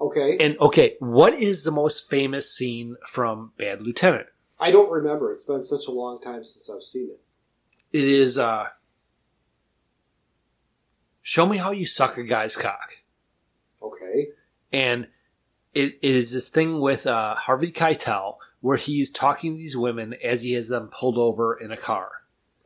[0.00, 0.38] Okay.
[0.40, 4.28] And okay, what is the most famous scene from Bad Lieutenant?
[4.58, 5.30] I don't remember.
[5.30, 7.20] It's been such a long time since I've seen it.
[7.92, 8.68] It is uh
[11.20, 12.88] Show me how you suck a guy's cock.
[13.82, 14.28] Okay.
[14.72, 15.08] And
[15.74, 20.14] it, it is this thing with uh, Harvey Keitel where he's talking to these women
[20.24, 22.10] as he has them pulled over in a car.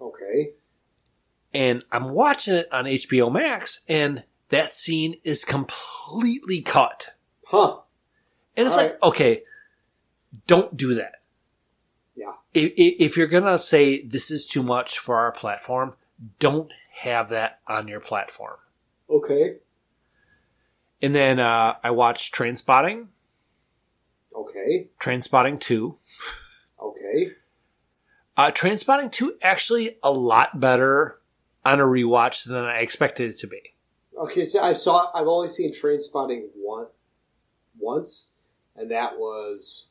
[0.01, 0.51] Okay.
[1.53, 7.15] And I'm watching it on HBO Max, and that scene is completely cut.
[7.47, 7.79] Huh.
[8.57, 9.43] And it's All like, okay,
[10.47, 11.23] don't do that.
[12.15, 12.33] Yeah.
[12.55, 15.95] If, if you're going to say this is too much for our platform,
[16.39, 18.57] don't have that on your platform.
[19.11, 19.57] Okay.
[21.01, 23.07] And then uh, I watched Trainspotting,
[24.35, 24.89] Okay.
[25.01, 25.97] Trainspotting 2.
[26.81, 27.31] Okay.
[28.37, 31.19] Uh, Trainspotting 2 actually a lot better
[31.65, 33.61] on a rewatch than I expected it to be.
[34.17, 36.87] Okay, so I've saw I've only seen Trainspotting one
[37.79, 38.31] once,
[38.75, 39.89] and that was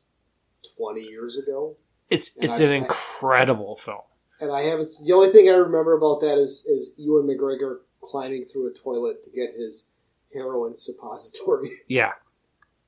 [0.76, 1.76] twenty years ago.
[2.10, 4.02] It's And it's I- an I- incredible film.
[4.40, 4.88] And I haven't.
[5.06, 9.24] The only thing I remember about that is is Ewan McGregor climbing through a toilet
[9.24, 9.92] to get his
[10.32, 11.80] heroin suppository.
[11.88, 12.12] Yeah.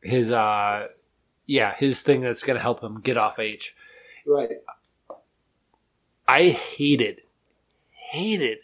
[0.02, 0.88] His uh
[1.46, 3.74] yeah, his thing that's gonna help him get off H.
[4.26, 4.48] right.
[6.28, 7.22] I hated
[8.10, 8.58] hated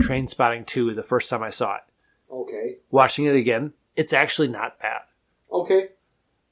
[0.00, 1.82] Trainspotting 2 the first time I saw it.
[2.30, 2.76] Okay.
[2.90, 5.00] Watching it again, it's actually not bad.
[5.52, 5.88] Okay.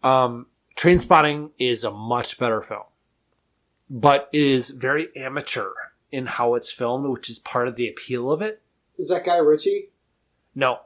[0.02, 2.84] Um Trainspotting is a much better film.
[3.90, 5.70] But it is very amateur
[6.12, 8.60] in how it's filmed, which is part of the appeal of it.
[8.98, 9.90] Is that Guy Ritchie?
[10.54, 10.80] No.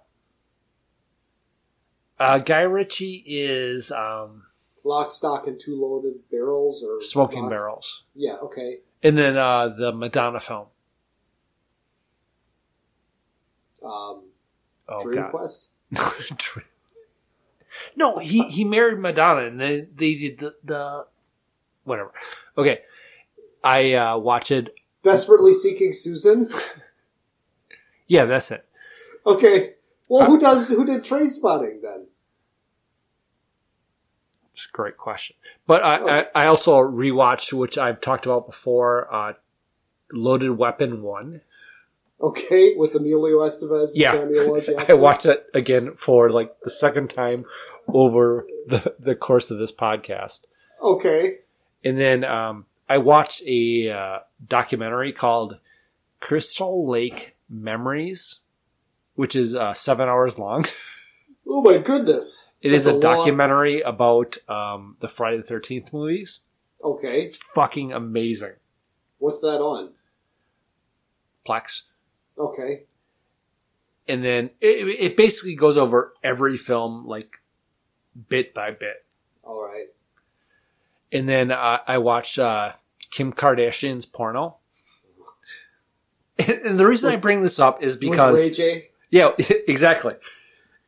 [2.23, 4.44] Uh, Guy Ritchie is um,
[4.84, 8.02] Lock, stock, and two loaded barrels, or Smoking Lock- Barrels.
[8.15, 8.36] Yeah.
[8.42, 8.78] Okay.
[9.02, 10.67] And then uh, the Madonna film.
[13.84, 14.23] Um,
[14.89, 15.31] Oh, Dream God.
[15.31, 15.73] Quest.
[17.97, 21.07] No, he, he married Madonna and they, they did the, the.
[21.84, 22.12] Whatever.
[22.57, 22.81] Okay.
[23.65, 24.73] I uh, watched it.
[25.02, 26.49] Desperately seeking Susan.
[28.09, 28.67] Yeah, that's it.
[29.25, 29.75] Okay.
[30.07, 32.09] Well, who does who did Trainspotting then?
[34.62, 35.34] It's a great question.
[35.66, 39.32] But I, I, I also rewatched, which I've talked about before, uh,
[40.12, 41.41] Loaded Weapon 1.
[42.20, 44.12] Okay, with Emilio Estevez and Yeah.
[44.12, 44.60] Samuel L.
[44.60, 44.84] Jackson.
[44.89, 47.44] I watched it again for like the second time
[47.89, 50.42] over the, the course of this podcast.
[50.81, 51.39] Okay.
[51.82, 55.58] And then um, I watched a uh, documentary called
[56.20, 58.39] Crystal Lake Memories,
[59.16, 60.65] which is uh, seven hours long.
[61.44, 62.51] Oh my goodness.
[62.62, 66.41] It is a long- documentary about um, the Friday the 13th movies.
[66.82, 67.23] Okay.
[67.23, 68.55] It's fucking amazing.
[69.18, 69.91] What's that on?
[71.47, 71.82] Plex.
[72.39, 72.84] Okay.
[74.08, 77.41] And then it, it basically goes over every film, like
[78.28, 79.05] bit by bit.
[79.44, 79.86] All right.
[81.12, 82.73] And then uh, I watched uh,
[83.10, 84.57] Kim Kardashian's porno.
[86.39, 88.89] And, and the reason I bring this up is because With Ray J.
[89.10, 89.31] yeah,
[89.68, 90.15] exactly.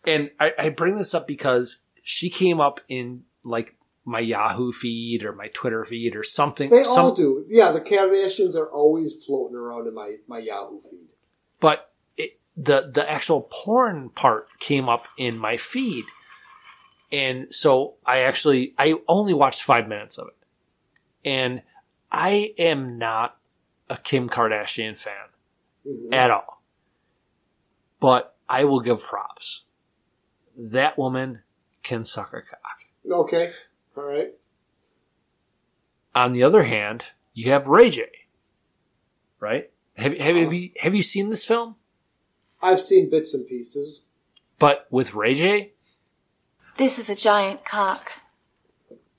[0.07, 5.25] And I, I bring this up because she came up in like my Yahoo feed
[5.25, 6.71] or my Twitter feed or something.
[6.71, 7.45] They some- all do.
[7.49, 11.09] Yeah, the Kardashians are always floating around in my, my Yahoo feed.
[11.61, 16.05] but it, the the actual porn part came up in my feed,
[17.11, 21.63] and so I actually I only watched five minutes of it, and
[22.13, 23.39] I am not
[23.89, 25.15] a Kim Kardashian fan
[25.87, 26.15] Mm-hmm.
[26.15, 26.63] at all,
[28.01, 29.65] but I will give props.
[30.57, 31.41] That woman
[31.83, 32.85] can suck a cock.
[33.11, 33.53] Okay.
[33.97, 34.33] All right.
[36.15, 38.07] On the other hand, you have Ray J.
[39.41, 39.71] Right?
[39.97, 41.77] Have, have, have you have you seen this film?
[42.63, 44.07] I've seen bits and pieces.
[44.59, 45.73] But with Ray J,
[46.79, 48.13] This is a giant cock.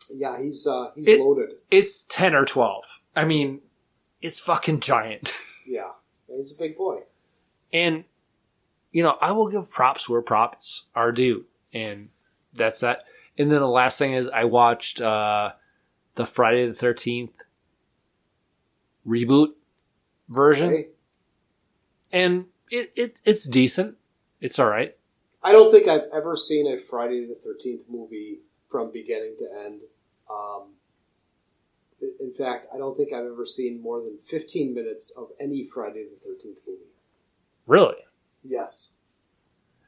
[0.09, 1.49] Yeah, he's uh he's It- loaded.
[1.69, 2.83] it's 10 or 12.
[3.15, 3.61] I mean,
[4.21, 5.33] it's fucking giant.
[5.67, 5.93] Yeah.
[6.27, 6.99] He's a big boy.
[7.73, 8.03] And,
[8.95, 11.43] you know, I will give props where props are due.
[11.73, 12.07] And
[12.53, 12.99] that's that.
[13.37, 15.51] And then the last thing is I watched uh,
[16.15, 17.33] the Friday the 13th
[19.05, 19.49] reboot
[20.29, 20.85] version.
[22.13, 23.97] And it, it it's decent.
[24.39, 24.95] It's all right.
[25.43, 29.81] I don't think I've ever seen a Friday the Thirteenth movie from beginning to end.
[30.29, 30.69] Um,
[32.21, 36.05] in fact, I don't think I've ever seen more than fifteen minutes of any Friday
[36.05, 36.79] the Thirteenth movie.
[37.67, 38.04] Really?
[38.47, 38.93] Yes,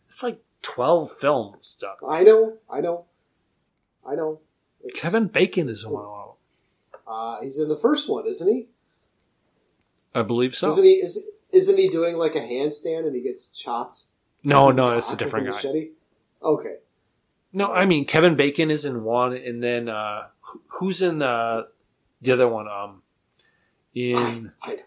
[0.08, 1.98] It's like 12 films, Doug.
[2.08, 3.06] I know, I know,
[4.06, 4.40] I know.
[4.84, 6.10] It's- Kevin Bacon is in one of
[6.92, 7.00] them.
[7.08, 8.68] uh, he's in the first one, isn't he?
[10.16, 10.70] I believe so.
[10.70, 10.94] Isn't he?
[10.94, 14.06] Is, isn't he doing like a handstand and he gets chopped?
[14.44, 15.52] No, no, the it's a different guy.
[15.52, 15.90] machete?
[16.42, 16.76] Okay.
[17.54, 20.28] No, I mean Kevin Bacon is in one, and then uh,
[20.80, 21.68] who's in the
[22.22, 22.68] the other one?
[22.68, 23.02] Um,
[23.94, 24.80] in I,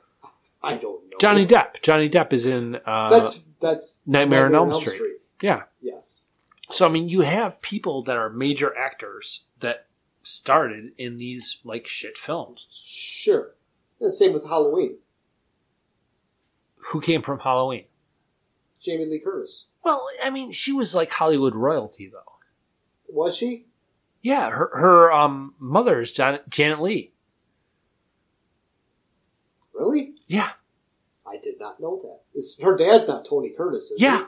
[0.63, 1.17] I don't know.
[1.21, 1.81] Johnny Depp.
[1.83, 5.19] Johnny Depp is in uh, That's that's Nightmare on Elm Street.
[5.41, 5.63] Yeah.
[5.81, 6.27] Yes.
[6.71, 9.87] So I mean, you have people that are major actors that
[10.23, 12.67] started in these like shit films.
[12.71, 13.55] Sure.
[14.01, 14.99] And same with Halloween.
[16.77, 17.85] Who came from Halloween?
[18.81, 19.69] Jamie Lee Curtis.
[19.85, 22.33] Well, I mean, she was like Hollywood royalty, though.
[23.09, 23.67] Was she?
[24.23, 27.13] Yeah, her her um mother is Jan- Janet Leigh.
[29.73, 30.15] Really?
[30.27, 30.51] Yeah.
[31.31, 32.21] I did not know that.
[32.35, 33.91] Is her dad's not Tony Curtis?
[33.91, 34.27] Is Yeah.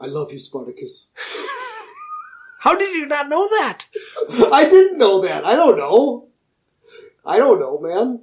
[0.00, 1.12] I love you, Spartacus.
[2.60, 3.86] How did you not know that?
[4.52, 5.44] I didn't know that.
[5.44, 6.28] I don't know.
[7.24, 8.20] I don't know, man.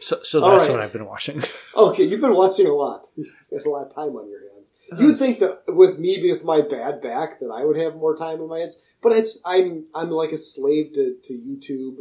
[0.00, 0.70] So, so that's right.
[0.70, 1.42] what I've been watching.
[1.76, 3.06] Okay, you've been watching a lot.
[3.16, 4.76] You've got a lot of time on your hands.
[4.98, 8.16] You would think that with me with my bad back that I would have more
[8.16, 11.98] time on my hands, but it's I'm I'm like a slave to, to YouTube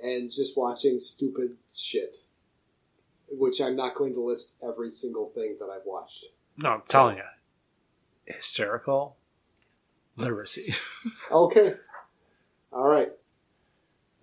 [0.00, 2.18] and just watching stupid shit,
[3.30, 6.26] which I'm not going to list every single thing that I've watched.
[6.56, 7.22] No, I'm telling you,
[8.26, 9.16] hysterical
[10.16, 10.74] literacy.
[11.30, 11.74] Okay,
[12.72, 13.12] all right.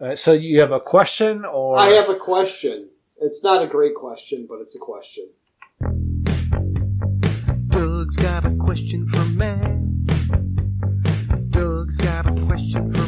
[0.02, 2.90] Uh, so you have a question, or I have a question.
[3.22, 5.30] It's not a great question, but it's a question.
[7.70, 10.06] Doug's got a question for man.
[11.50, 13.05] Doug's got a question for man.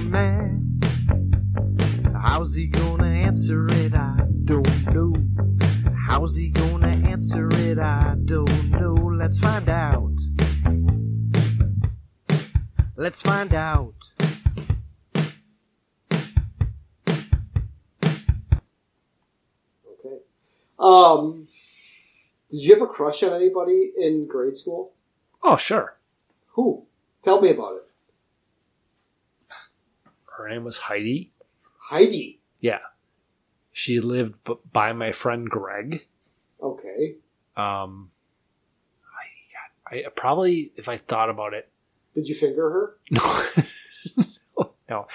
[2.38, 3.95] How's he gonna answer it?
[3.95, 5.11] I don't know.
[6.07, 7.80] How's he gonna answer it?
[7.80, 8.93] I don't know.
[8.93, 10.11] Let's find out.
[12.95, 13.95] Let's find out.
[19.90, 20.19] Okay.
[20.77, 21.48] Um,
[22.51, 24.91] did you have a crush on anybody in grade school?
[25.41, 25.98] oh sure,
[26.49, 26.85] Who?
[27.24, 27.83] Tell me about it.
[30.38, 31.32] her name was Heidi.
[31.90, 32.40] Heidi.
[32.59, 32.80] Yeah,
[33.72, 36.06] she lived b- by my friend Greg.
[36.61, 37.16] Okay.
[37.56, 38.11] Um,
[39.90, 41.69] I, I probably, if I thought about it,
[42.14, 42.98] Did you finger her?
[43.11, 45.07] no, no.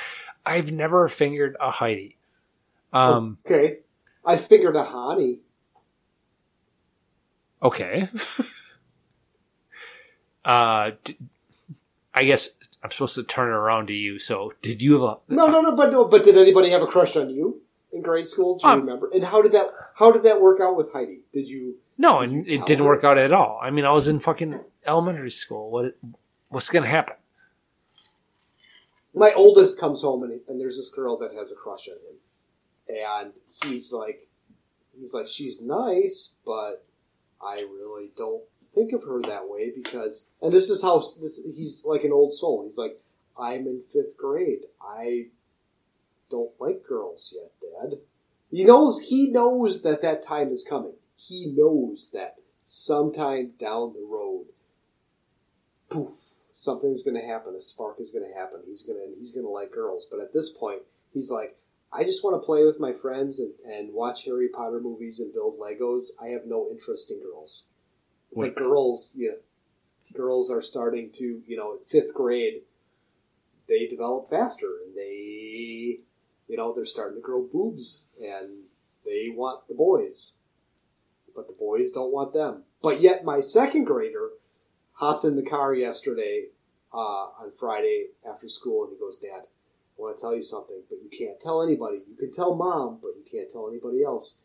[0.47, 2.17] I've never fingered a Heidi.
[2.93, 3.79] Um, Okay.
[4.25, 5.39] I fingered a Hani.
[7.63, 8.09] okay.
[10.45, 11.19] uh, d-
[12.15, 12.51] I guess
[12.83, 14.19] I'm supposed to turn it around to you.
[14.19, 15.17] So, did you have a?
[15.29, 15.77] No, no, no.
[15.77, 17.61] But no, but did anybody have a crush on you
[17.93, 18.59] in grade school?
[18.59, 19.09] Do you Um, remember?
[19.15, 19.71] And how did that?
[19.97, 21.21] How did that work out with Heidi?
[21.33, 21.77] Did you?
[21.99, 22.91] No, Did you and it didn't her?
[22.91, 23.61] work out at all.
[23.63, 25.71] I mean, I was in fucking elementary school.
[25.71, 25.97] What?
[26.49, 27.15] What's gonna happen?
[29.15, 32.97] My oldest comes home and, and there's this girl that has a crush on him,
[33.23, 33.33] and
[33.65, 34.27] he's like,
[34.99, 36.85] he's like, she's nice, but
[37.45, 38.43] I really don't
[38.75, 41.43] think of her that way because, and this is how this.
[41.57, 42.65] He's like an old soul.
[42.65, 43.01] He's like,
[43.39, 44.67] I'm in fifth grade.
[44.81, 45.27] I
[46.31, 47.99] don't like girls yet, Dad.
[48.51, 49.09] He knows.
[49.09, 50.95] He knows that that time is coming.
[51.17, 54.47] He knows that sometime down the road,
[55.89, 56.13] poof,
[56.53, 57.55] something's going to happen.
[57.55, 58.61] A spark is going to happen.
[58.67, 60.07] He's going to he's going to like girls.
[60.11, 61.57] But at this point, he's like,
[61.93, 65.33] I just want to play with my friends and, and watch Harry Potter movies and
[65.33, 66.11] build Legos.
[66.21, 67.67] I have no interest in girls.
[68.35, 68.55] Wait.
[68.55, 69.37] But girls, you know,
[70.13, 72.63] girls are starting to, you know, fifth grade,
[73.69, 76.01] they develop faster and they,
[76.49, 78.65] you know, they're starting to grow boobs and
[79.05, 80.37] they want the boys,
[81.35, 82.65] but the boys don't want them.
[82.83, 84.31] But yet, my second grader
[84.95, 86.47] hopped in the car yesterday
[86.93, 86.97] uh,
[87.41, 90.99] on Friday after school and he goes, Dad, I want to tell you something, but
[91.03, 91.99] you can't tell anybody.
[92.09, 94.39] You can tell mom, but you can't tell anybody else.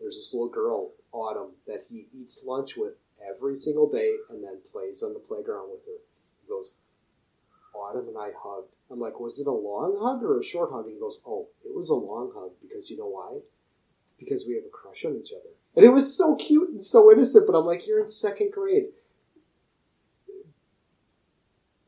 [0.00, 2.94] There's this little girl, Autumn, that he eats lunch with
[3.28, 6.00] every single day and then plays on the playground with her.
[6.42, 6.78] He goes,
[7.74, 8.72] Autumn and I hugged.
[8.90, 10.86] I'm like, was it a long hug or a short hug?
[10.86, 13.38] And he goes, oh, it was a long hug because you know why?
[14.18, 15.50] Because we have a crush on each other.
[15.76, 18.88] And it was so cute and so innocent, but I'm like, you're in second grade.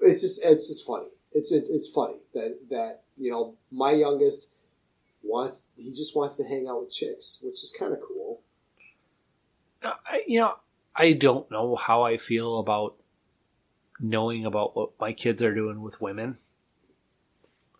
[0.00, 1.08] It's just, it's just funny.
[1.32, 4.50] It's, it's, it's funny that, that, you know, my youngest
[5.22, 8.40] wants, he just wants to hang out with chicks, which is kind of cool.
[9.82, 10.54] Uh, I, you know,
[10.94, 12.96] I don't know how I feel about
[14.00, 16.38] knowing about what my kids are doing with women.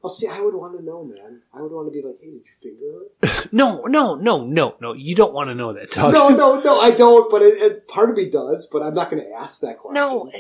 [0.05, 1.43] Oh, see, I would want to know, man.
[1.55, 3.49] I would want to be like, hey, did you finger her?
[3.53, 4.95] No, no, no, no, no.
[4.95, 6.13] You don't want to know that, Doug.
[6.13, 7.31] no, no, no, I don't.
[7.31, 8.67] But it, it, part of me does.
[8.67, 9.95] But I'm not going to ask that question.
[9.95, 10.31] No,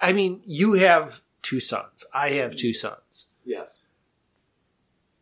[0.00, 2.04] I mean, you have two sons.
[2.14, 3.26] I have two sons.
[3.44, 3.88] Yes.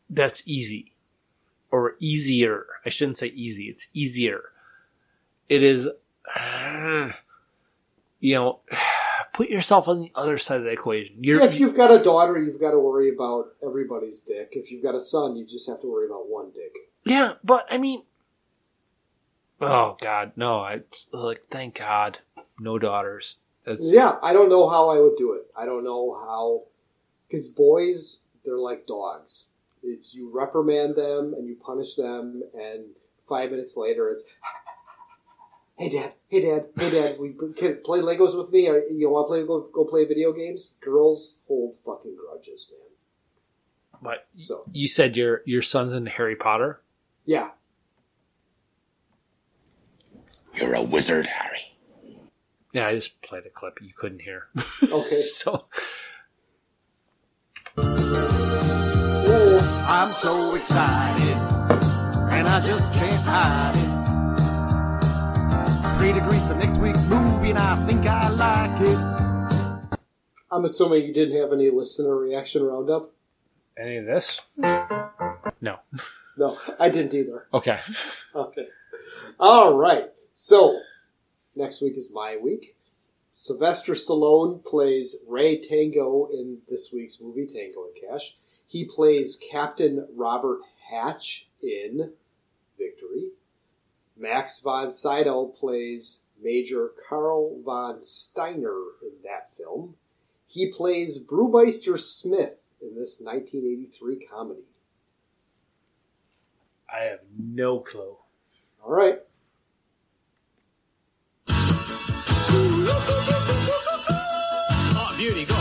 [0.09, 0.94] That's easy.
[1.70, 2.67] Or easier.
[2.85, 3.65] I shouldn't say easy.
[3.65, 4.43] It's easier.
[5.51, 5.89] It is,
[6.35, 7.11] uh,
[8.20, 8.61] you know,
[9.35, 11.17] put yourself on the other side of the equation.
[11.20, 14.51] You're, Yeah, if you've got a daughter, you've got to worry about everybody's dick.
[14.53, 16.73] If you've got a son, you just have to worry about one dick.
[17.05, 18.05] Yeah, but I mean,
[19.61, 20.61] oh God, no!
[20.61, 22.19] I like, thank God,
[22.59, 23.37] no daughters.
[23.65, 25.47] That's, Yeah, I don't know how I would do it.
[25.57, 26.62] I don't know how,
[27.27, 29.49] because boys, they're like dogs.
[29.83, 32.85] It's you reprimand them and you punish them, and
[33.29, 34.25] five minutes later, it's,
[35.81, 38.68] hey dad, hey dad, hey dad, we can play Legos with me.
[38.68, 40.75] Or you want to play go, go play video games?
[40.81, 44.00] Girls hold fucking grudges, man.
[44.02, 46.83] But So you said your your son's in Harry Potter.
[47.25, 47.50] yeah,
[50.55, 51.62] You're a wizard, Harry.
[52.75, 54.49] Yeah, I just played a clip you couldn't hear.
[54.92, 55.23] Okay.
[55.23, 55.65] so
[57.76, 61.36] Oh, I'm so excited,
[62.31, 64.00] and I just can't hide it.
[66.01, 69.99] Three degrees to next week's movie, and I think I like it.
[70.51, 73.12] I'm assuming you didn't have any listener reaction roundup.
[73.79, 74.41] any of this?
[74.57, 75.79] No.
[76.39, 77.47] No, I didn't either.
[77.53, 77.81] Okay.
[78.35, 78.67] Okay.
[79.39, 80.07] All right.
[80.33, 80.81] So
[81.55, 82.77] next week is my week.
[83.31, 88.37] Sylvester Stallone plays Ray Tango in this week's movie Tango and Cash.
[88.67, 92.15] He plays Captain Robert Hatch in
[92.79, 93.33] Victory.
[94.21, 99.95] Max von Sydow plays Major Carl von Steiner in that film.
[100.47, 104.61] He plays Brewmeister Smith in this 1983 comedy.
[106.93, 108.19] I have no clue.
[108.85, 109.21] All right.
[114.93, 115.57] Oh, beauty, go.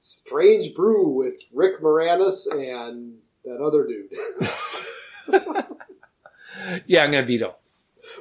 [0.00, 4.12] Strange Brew with Rick Moranis and that other dude.
[6.86, 7.54] Yeah, I'm gonna veto.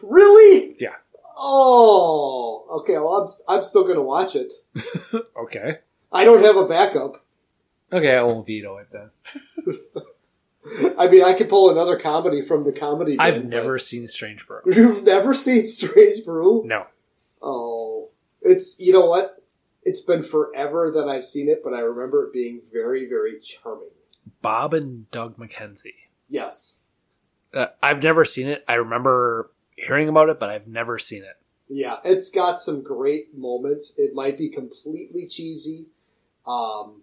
[0.04, 0.76] really?
[0.80, 0.96] Yeah.
[1.36, 2.94] Oh, okay.
[2.98, 4.54] Well, I'm I'm still gonna watch it.
[5.38, 5.80] Okay.
[6.12, 7.24] I don't have a backup.
[7.92, 9.10] Okay, I won't veto it then.
[10.98, 13.18] I mean, I could pull another comedy from the comedy.
[13.20, 14.62] I've never seen Strange Brew.
[14.66, 16.64] You've never seen Strange Brew?
[16.66, 16.88] No.
[17.42, 18.10] Oh,
[18.42, 19.44] it's you know what?
[19.84, 23.88] It's been forever that I've seen it, but I remember it being very, very charming.
[24.42, 26.08] Bob and Doug McKenzie.
[26.30, 26.82] Yes.
[27.54, 28.64] Uh, I've never seen it.
[28.68, 31.38] I remember hearing about it, but I've never seen it.
[31.70, 33.98] Yeah, it's got some great moments.
[33.98, 35.88] It might be completely cheesy.
[36.46, 37.02] Um,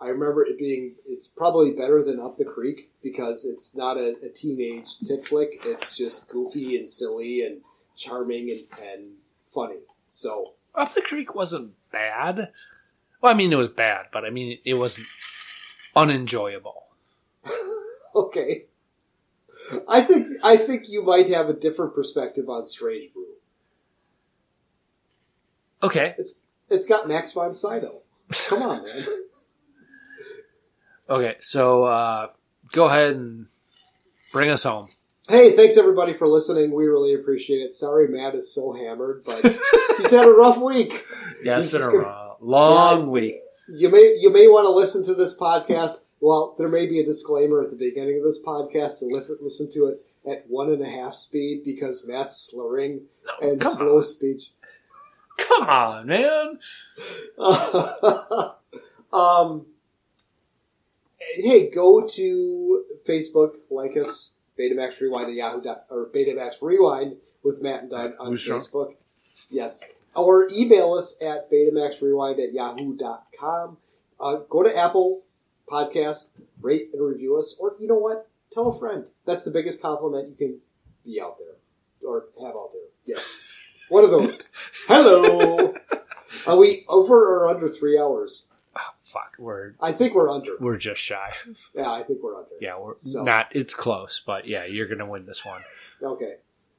[0.00, 4.14] I remember it being, it's probably better than Up the Creek because it's not a,
[4.24, 5.60] a teenage tit flick.
[5.64, 7.62] It's just goofy and silly and
[7.96, 9.10] charming and, and
[9.52, 9.80] funny.
[10.08, 12.52] So, Up the Creek wasn't bad.
[13.20, 15.08] Well, I mean, it was bad, but I mean, it wasn't
[16.00, 16.84] unenjoyable.
[18.14, 18.64] okay.
[19.88, 23.26] I think I think you might have a different perspective on Strange Brew.
[25.82, 26.14] Okay.
[26.18, 28.00] It's it's got Max von Sydow.
[28.48, 29.04] Come on, man.
[31.08, 32.28] Okay, so uh,
[32.70, 33.46] go ahead and
[34.32, 34.90] bring us home.
[35.28, 36.70] Hey, thanks everybody for listening.
[36.72, 37.74] We really appreciate it.
[37.74, 39.42] Sorry, Matt is so hammered, but
[39.96, 41.04] he's had a rough week.
[41.42, 43.40] Yeah, it's He's been a gonna- long Yeah, week.
[43.72, 46.04] You may you may want to listen to this podcast.
[46.20, 49.70] Well, there may be a disclaimer at the beginning of this podcast to li- listen
[49.72, 53.02] to it at one and a half speed because Matt's slurring
[53.40, 54.50] and come slow speech.
[55.38, 56.58] Come on, man.
[59.12, 59.66] um,
[61.18, 67.62] hey, go to Facebook, like us, Betamax Rewind at Yahoo dot, or Betamax Rewind with
[67.62, 68.60] Matt and Doug on Who's strong?
[68.60, 68.94] Facebook.
[69.48, 69.82] Yes.
[70.14, 73.76] Or email us at Betamaxrewind at yahoo.com.
[74.18, 75.22] Uh, go to Apple
[75.70, 78.28] Podcast, rate and review us, or you know what?
[78.52, 79.08] Tell a friend.
[79.24, 80.58] That's the biggest compliment you can
[81.04, 81.54] be out there
[82.08, 82.82] or have out there.
[83.06, 83.40] Yes.
[83.88, 84.50] One of those.
[84.88, 85.72] Hello.
[86.46, 88.48] Are we over or under three hours?
[89.12, 90.52] Fuck, we're I think we're under.
[90.60, 91.32] we're just shy.
[91.74, 92.50] Yeah, I think we're under.
[92.60, 93.46] Yeah, we're So- not.
[93.52, 95.62] It's close, but yeah, you're gonna win this one.
[96.02, 96.34] Okay.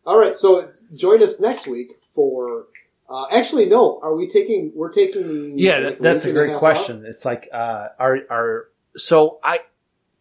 [0.05, 0.33] All right.
[0.33, 2.67] So join us next week for.
[3.11, 3.99] Uh, actually, no.
[4.01, 4.71] Are we taking?
[4.73, 5.59] We're taking.
[5.59, 7.03] Yeah, like, that, that's a great question.
[7.05, 9.59] It's like uh, our our so I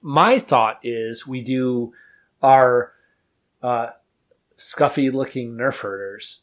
[0.03, 1.93] my thought is we do
[2.43, 2.93] our
[3.63, 3.91] uh,
[4.57, 6.41] scuffy looking nerf herders,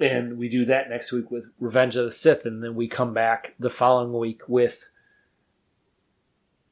[0.00, 3.12] and we do that next week with Revenge of the Sith, and then we come
[3.12, 4.88] back the following week with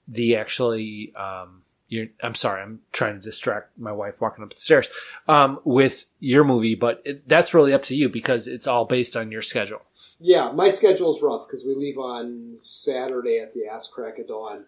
[0.09, 1.13] the actually.
[1.15, 1.64] Um,
[1.95, 4.89] you're, I'm sorry, I'm trying to distract my wife walking up the stairs
[5.29, 9.17] um, with your movie, but it, that's really up to you because it's all based
[9.17, 9.83] on your schedule.
[10.21, 14.65] Yeah, my schedule's rough because we leave on Saturday at the ass crack of dawn,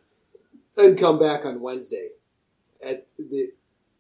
[0.77, 2.11] and come back on Wednesday
[2.85, 3.53] at the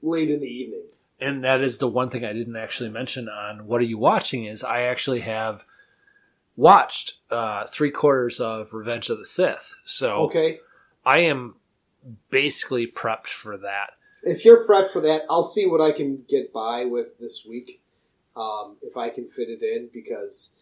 [0.02, 0.84] late in the evening.
[1.20, 4.44] and that is the one thing I didn't actually mention on what are you watching
[4.44, 5.64] is I actually have
[6.56, 10.58] watched uh, three quarters of Revenge of the Sith, so Okay.
[11.04, 11.54] I am
[12.30, 13.90] basically prepped for that.
[14.22, 17.82] If you're prepped for that, I'll see what I can get by with this week,
[18.36, 19.88] um, if I can fit it in.
[19.92, 20.56] Because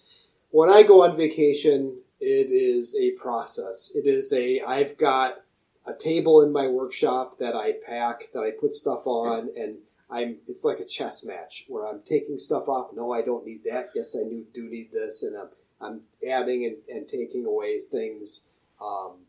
[0.50, 3.92] when I go on vacation, it is a process.
[3.94, 5.42] It is a I've got
[5.86, 9.76] a table in my workshop that I pack that I put stuff on, and
[10.10, 12.90] I'm it's like a chess match where I'm taking stuff off.
[12.94, 13.90] No, I don't need that.
[13.94, 15.48] Yes, I do, need this, and I'm
[15.80, 18.48] I'm adding and, and taking away things.
[18.80, 19.23] Um,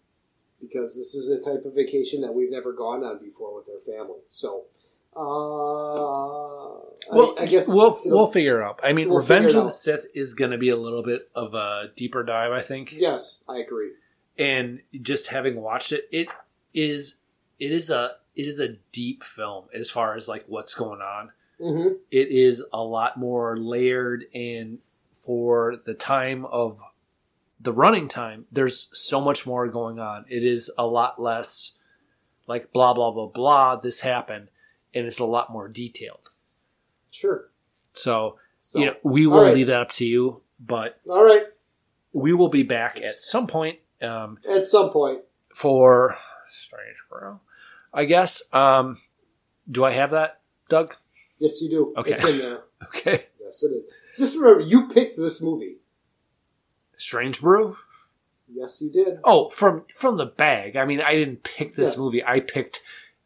[0.76, 3.80] because this is a type of vacation that we've never gone on before with our
[3.80, 4.20] family.
[4.30, 4.66] So
[5.16, 6.82] Uh,
[7.12, 8.82] Well, I, I guess we'll we'll figure it out.
[8.84, 9.72] I mean, we'll Revenge of the.
[9.72, 12.92] Sith is going to be a little bit of a deeper dive, I think.
[12.92, 13.92] Yes, I agree.
[14.38, 16.28] And just having watched it, it
[16.74, 17.16] is
[17.60, 21.32] it is a it is a deep film as far as like what's going on.
[21.62, 21.94] Mm-hmm.
[22.12, 24.80] It is a lot more layered, and
[25.22, 26.82] for the time of
[27.59, 30.25] the running time, there's so much more going on.
[30.30, 31.74] It is a lot less
[32.48, 33.75] like blah blah blah blah.
[33.77, 34.50] This happened,
[34.93, 36.30] and it's a lot more detailed.
[37.11, 37.50] Sure.
[37.93, 39.53] So, So, you know, we will right.
[39.53, 41.45] leave that up to you, but All right.
[42.11, 45.22] we will be back at some point um, At some point.
[45.53, 46.17] for
[46.51, 47.40] Strange Brew.
[47.93, 48.42] I guess.
[48.51, 48.98] Um,
[49.72, 50.93] do I have that, Doug?
[51.40, 51.93] Yes, you do.
[51.98, 52.11] Okay.
[52.11, 52.59] It's in there.
[52.88, 53.25] Okay.
[53.42, 53.84] Yes, it is.
[54.17, 55.77] Just remember, you picked this movie.
[56.98, 57.78] Strange Brew.
[58.54, 59.20] Yes, you did.
[59.24, 60.76] Oh, from from the bag.
[60.76, 61.98] I mean, I didn't pick this Yes.
[61.98, 62.24] movie.
[62.24, 62.82] I picked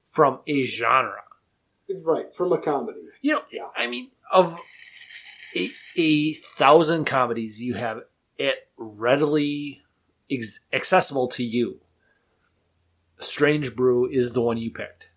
[0.07, 1.23] from a genre.
[2.01, 2.99] Right, from a comedy.
[3.21, 3.67] You know, yeah.
[3.75, 4.57] I mean, of
[5.55, 8.01] a, a thousand comedies, you have
[8.37, 9.81] it readily
[10.31, 11.79] ex- accessible to you.
[13.19, 15.09] Strange Brew is the one you picked.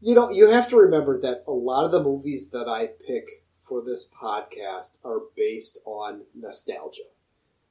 [0.00, 3.44] You know, you have to remember that a lot of the movies that I pick
[3.62, 7.02] for this podcast are based on nostalgia,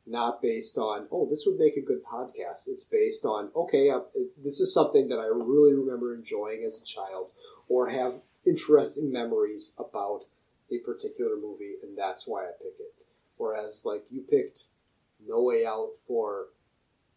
[0.06, 2.67] not based on, oh, this would make a good podcast.
[2.67, 4.01] It's based on, okay, uh,
[4.43, 7.27] this is something that I really remember enjoying as a child
[7.69, 10.25] or have interesting memories about
[10.72, 12.93] a particular movie, and that's why I pick it.
[13.38, 14.65] Whereas, like, you picked
[15.25, 16.48] No Way Out for.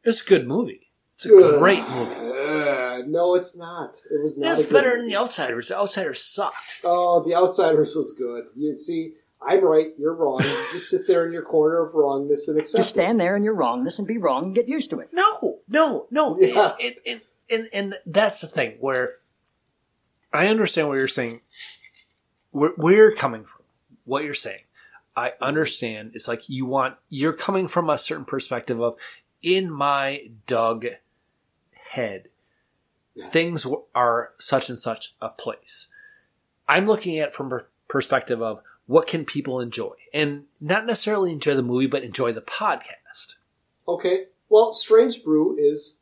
[0.04, 0.82] It's a good movie.
[1.14, 2.14] It's a great movie.
[2.14, 4.02] Uh, no, it's not.
[4.10, 4.58] It was not.
[4.58, 5.00] It's better movie.
[5.00, 5.68] than The Outsiders.
[5.68, 6.80] The Outsiders sucked.
[6.84, 8.48] Oh, The Outsiders was good.
[8.54, 9.14] You see,
[9.46, 10.40] I'm right, you're wrong.
[10.42, 13.44] You just sit there in your corner of wrongness and accept Just stand there in
[13.44, 15.10] your wrongness and be wrong and get used to it.
[15.12, 16.36] No, no, no.
[16.40, 16.74] Yeah.
[16.80, 19.14] And, and, and, and that's the thing where
[20.32, 21.42] I understand what you're saying.
[22.50, 23.62] Where, where you're coming from,
[24.04, 24.62] what you're saying.
[25.16, 26.12] I understand.
[26.14, 28.96] It's like you want, you're coming from a certain perspective of,
[29.42, 30.86] in my Doug
[31.92, 32.28] head,
[33.30, 35.88] things are such and such a place.
[36.68, 41.32] I'm looking at it from a perspective of what can people enjoy and not necessarily
[41.32, 43.34] enjoy the movie, but enjoy the podcast.
[43.86, 44.26] Okay.
[44.48, 46.00] Well, Strange Brew is.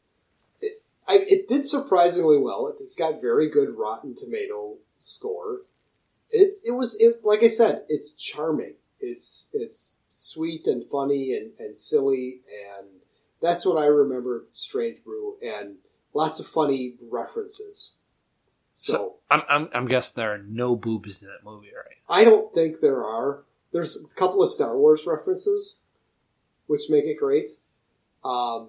[0.61, 2.69] It, I, it did surprisingly well.
[2.69, 5.63] It, it's got very good Rotten Tomato score.
[6.31, 7.85] It it was it like I said.
[7.89, 8.75] It's charming.
[9.01, 12.41] It's it's sweet and funny and, and silly
[12.79, 12.87] and
[13.41, 14.47] that's what I remember.
[14.53, 15.77] Strange Brew and
[16.15, 17.95] lots of funny references.
[18.75, 21.97] So, So I'm, I'm I'm guessing there are no boobs in that movie, right?
[22.09, 23.45] I don't think there are.
[23.73, 25.81] There's a couple of Star Wars references,
[26.67, 27.49] which make it great.
[28.25, 28.69] Um,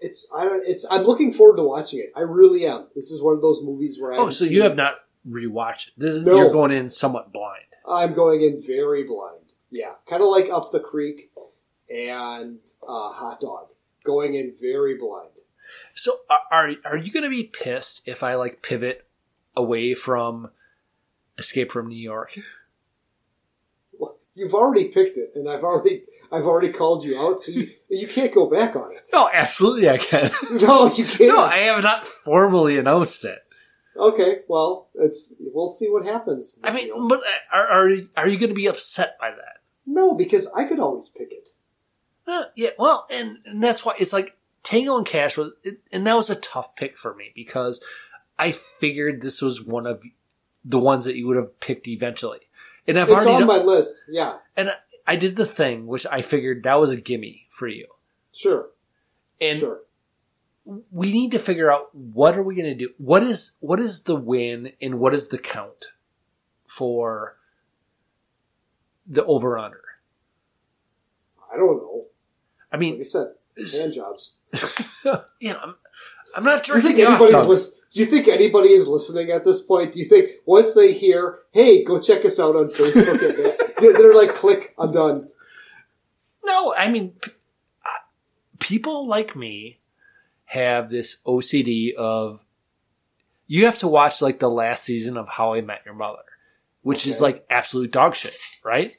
[0.00, 0.66] it's I don't.
[0.66, 2.12] It's I'm looking forward to watching it.
[2.16, 2.88] I really am.
[2.94, 4.16] This is one of those movies where I.
[4.16, 4.64] Oh, so you it.
[4.64, 4.94] have not
[5.28, 5.94] rewatched it.
[5.98, 6.36] This is, No.
[6.36, 7.64] You're going in somewhat blind.
[7.86, 9.52] I'm going in very blind.
[9.70, 11.30] Yeah, kind of like Up the Creek
[11.90, 13.68] and uh, Hot Dog.
[14.04, 15.30] Going in very blind.
[15.94, 16.20] So
[16.50, 19.06] are are, you going to be pissed if I like pivot
[19.56, 20.50] away from
[21.38, 22.38] Escape from New York?
[23.92, 27.70] Well, you've already picked it, and I've already I've already called you out, so you
[27.90, 29.08] you can't go back on it.
[29.12, 30.30] No, absolutely I can.
[30.52, 31.28] No, you can't.
[31.28, 33.38] no, I have not formally announced it.
[33.96, 36.58] Okay, well, it's we'll see what happens.
[36.64, 37.20] I mean, but
[37.52, 39.60] are are, are you going to be upset by that?
[39.86, 41.50] No, because I could always pick it.
[42.26, 45.52] Uh, yeah, well, and, and that's why it's like Tango and Cash was,
[45.92, 47.82] and that was a tough pick for me because
[48.38, 50.02] I figured this was one of
[50.64, 52.38] the ones that you would have picked eventually.
[52.86, 54.04] And I've it's already on done- my list.
[54.08, 54.74] Yeah, and I,
[55.06, 57.86] I did the thing which I figured that was a gimme for you.
[58.32, 58.70] sure.
[59.40, 59.80] And Sure.
[60.92, 62.90] we need to figure out what are we going to do?
[62.98, 65.86] What is what is the win and what is the count
[66.68, 67.36] for
[69.06, 69.80] the over under?
[71.52, 72.04] I don't know.
[72.72, 74.38] I mean, Like I said, hand jobs.
[75.40, 75.74] yeah, I'm,
[76.36, 77.48] I'm not Do you think jerking anybody's Doug.
[77.48, 79.92] lis- Do you think anybody is listening at this point?
[79.92, 83.20] Do you think once they hear, "Hey, go check us out on Facebook,"
[83.80, 85.28] they're, they're like, "Click, I'm done."
[86.44, 87.14] No, I mean,
[88.58, 89.78] people like me
[90.46, 92.40] have this OCD of
[93.46, 96.22] you have to watch like the last season of How I Met Your Mother,
[96.82, 98.94] which is like absolute dog shit, right?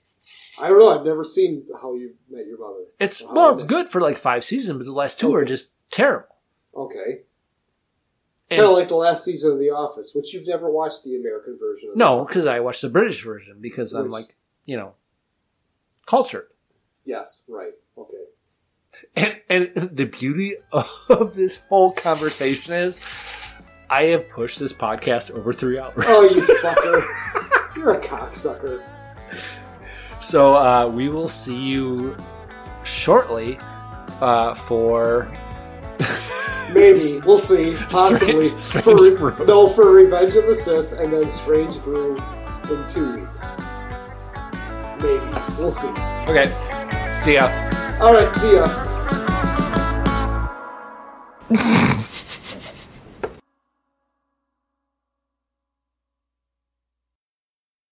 [0.60, 0.98] I don't know.
[0.98, 2.84] I've never seen How You Met Your Mother.
[3.00, 5.34] It's How well, I it's Met- good for like five seasons, but the last two
[5.34, 6.28] are just terrible.
[6.76, 7.22] Okay.
[8.50, 11.16] And- Kind of like the last season of The Office, which you've never watched the
[11.16, 11.96] American version of.
[11.98, 14.94] No, because I watched the British version because I'm Which- like, you know,
[16.06, 16.48] cultured.
[17.06, 17.74] Yes, right.
[17.98, 19.38] Okay.
[19.50, 23.02] And, and the beauty of this whole conversation is
[23.90, 25.96] I have pushed this podcast over three hours.
[26.06, 27.76] Oh, you fucker.
[27.76, 28.84] You're a cocksucker.
[30.24, 32.16] So uh, we will see you
[32.86, 33.60] shortly
[34.22, 35.30] uh, for
[36.74, 37.20] Maybe.
[37.20, 37.76] We'll see.
[37.90, 38.50] Possibly.
[38.58, 39.46] Strange- for Strange Brew.
[39.46, 42.16] No, for Revenge of the Sith and then Strange Brew
[42.72, 43.58] in two weeks.
[45.00, 45.22] Maybe.
[45.60, 45.90] We'll see.
[46.30, 46.48] okay.
[47.22, 47.48] See ya.
[48.02, 48.66] Alright, see ya.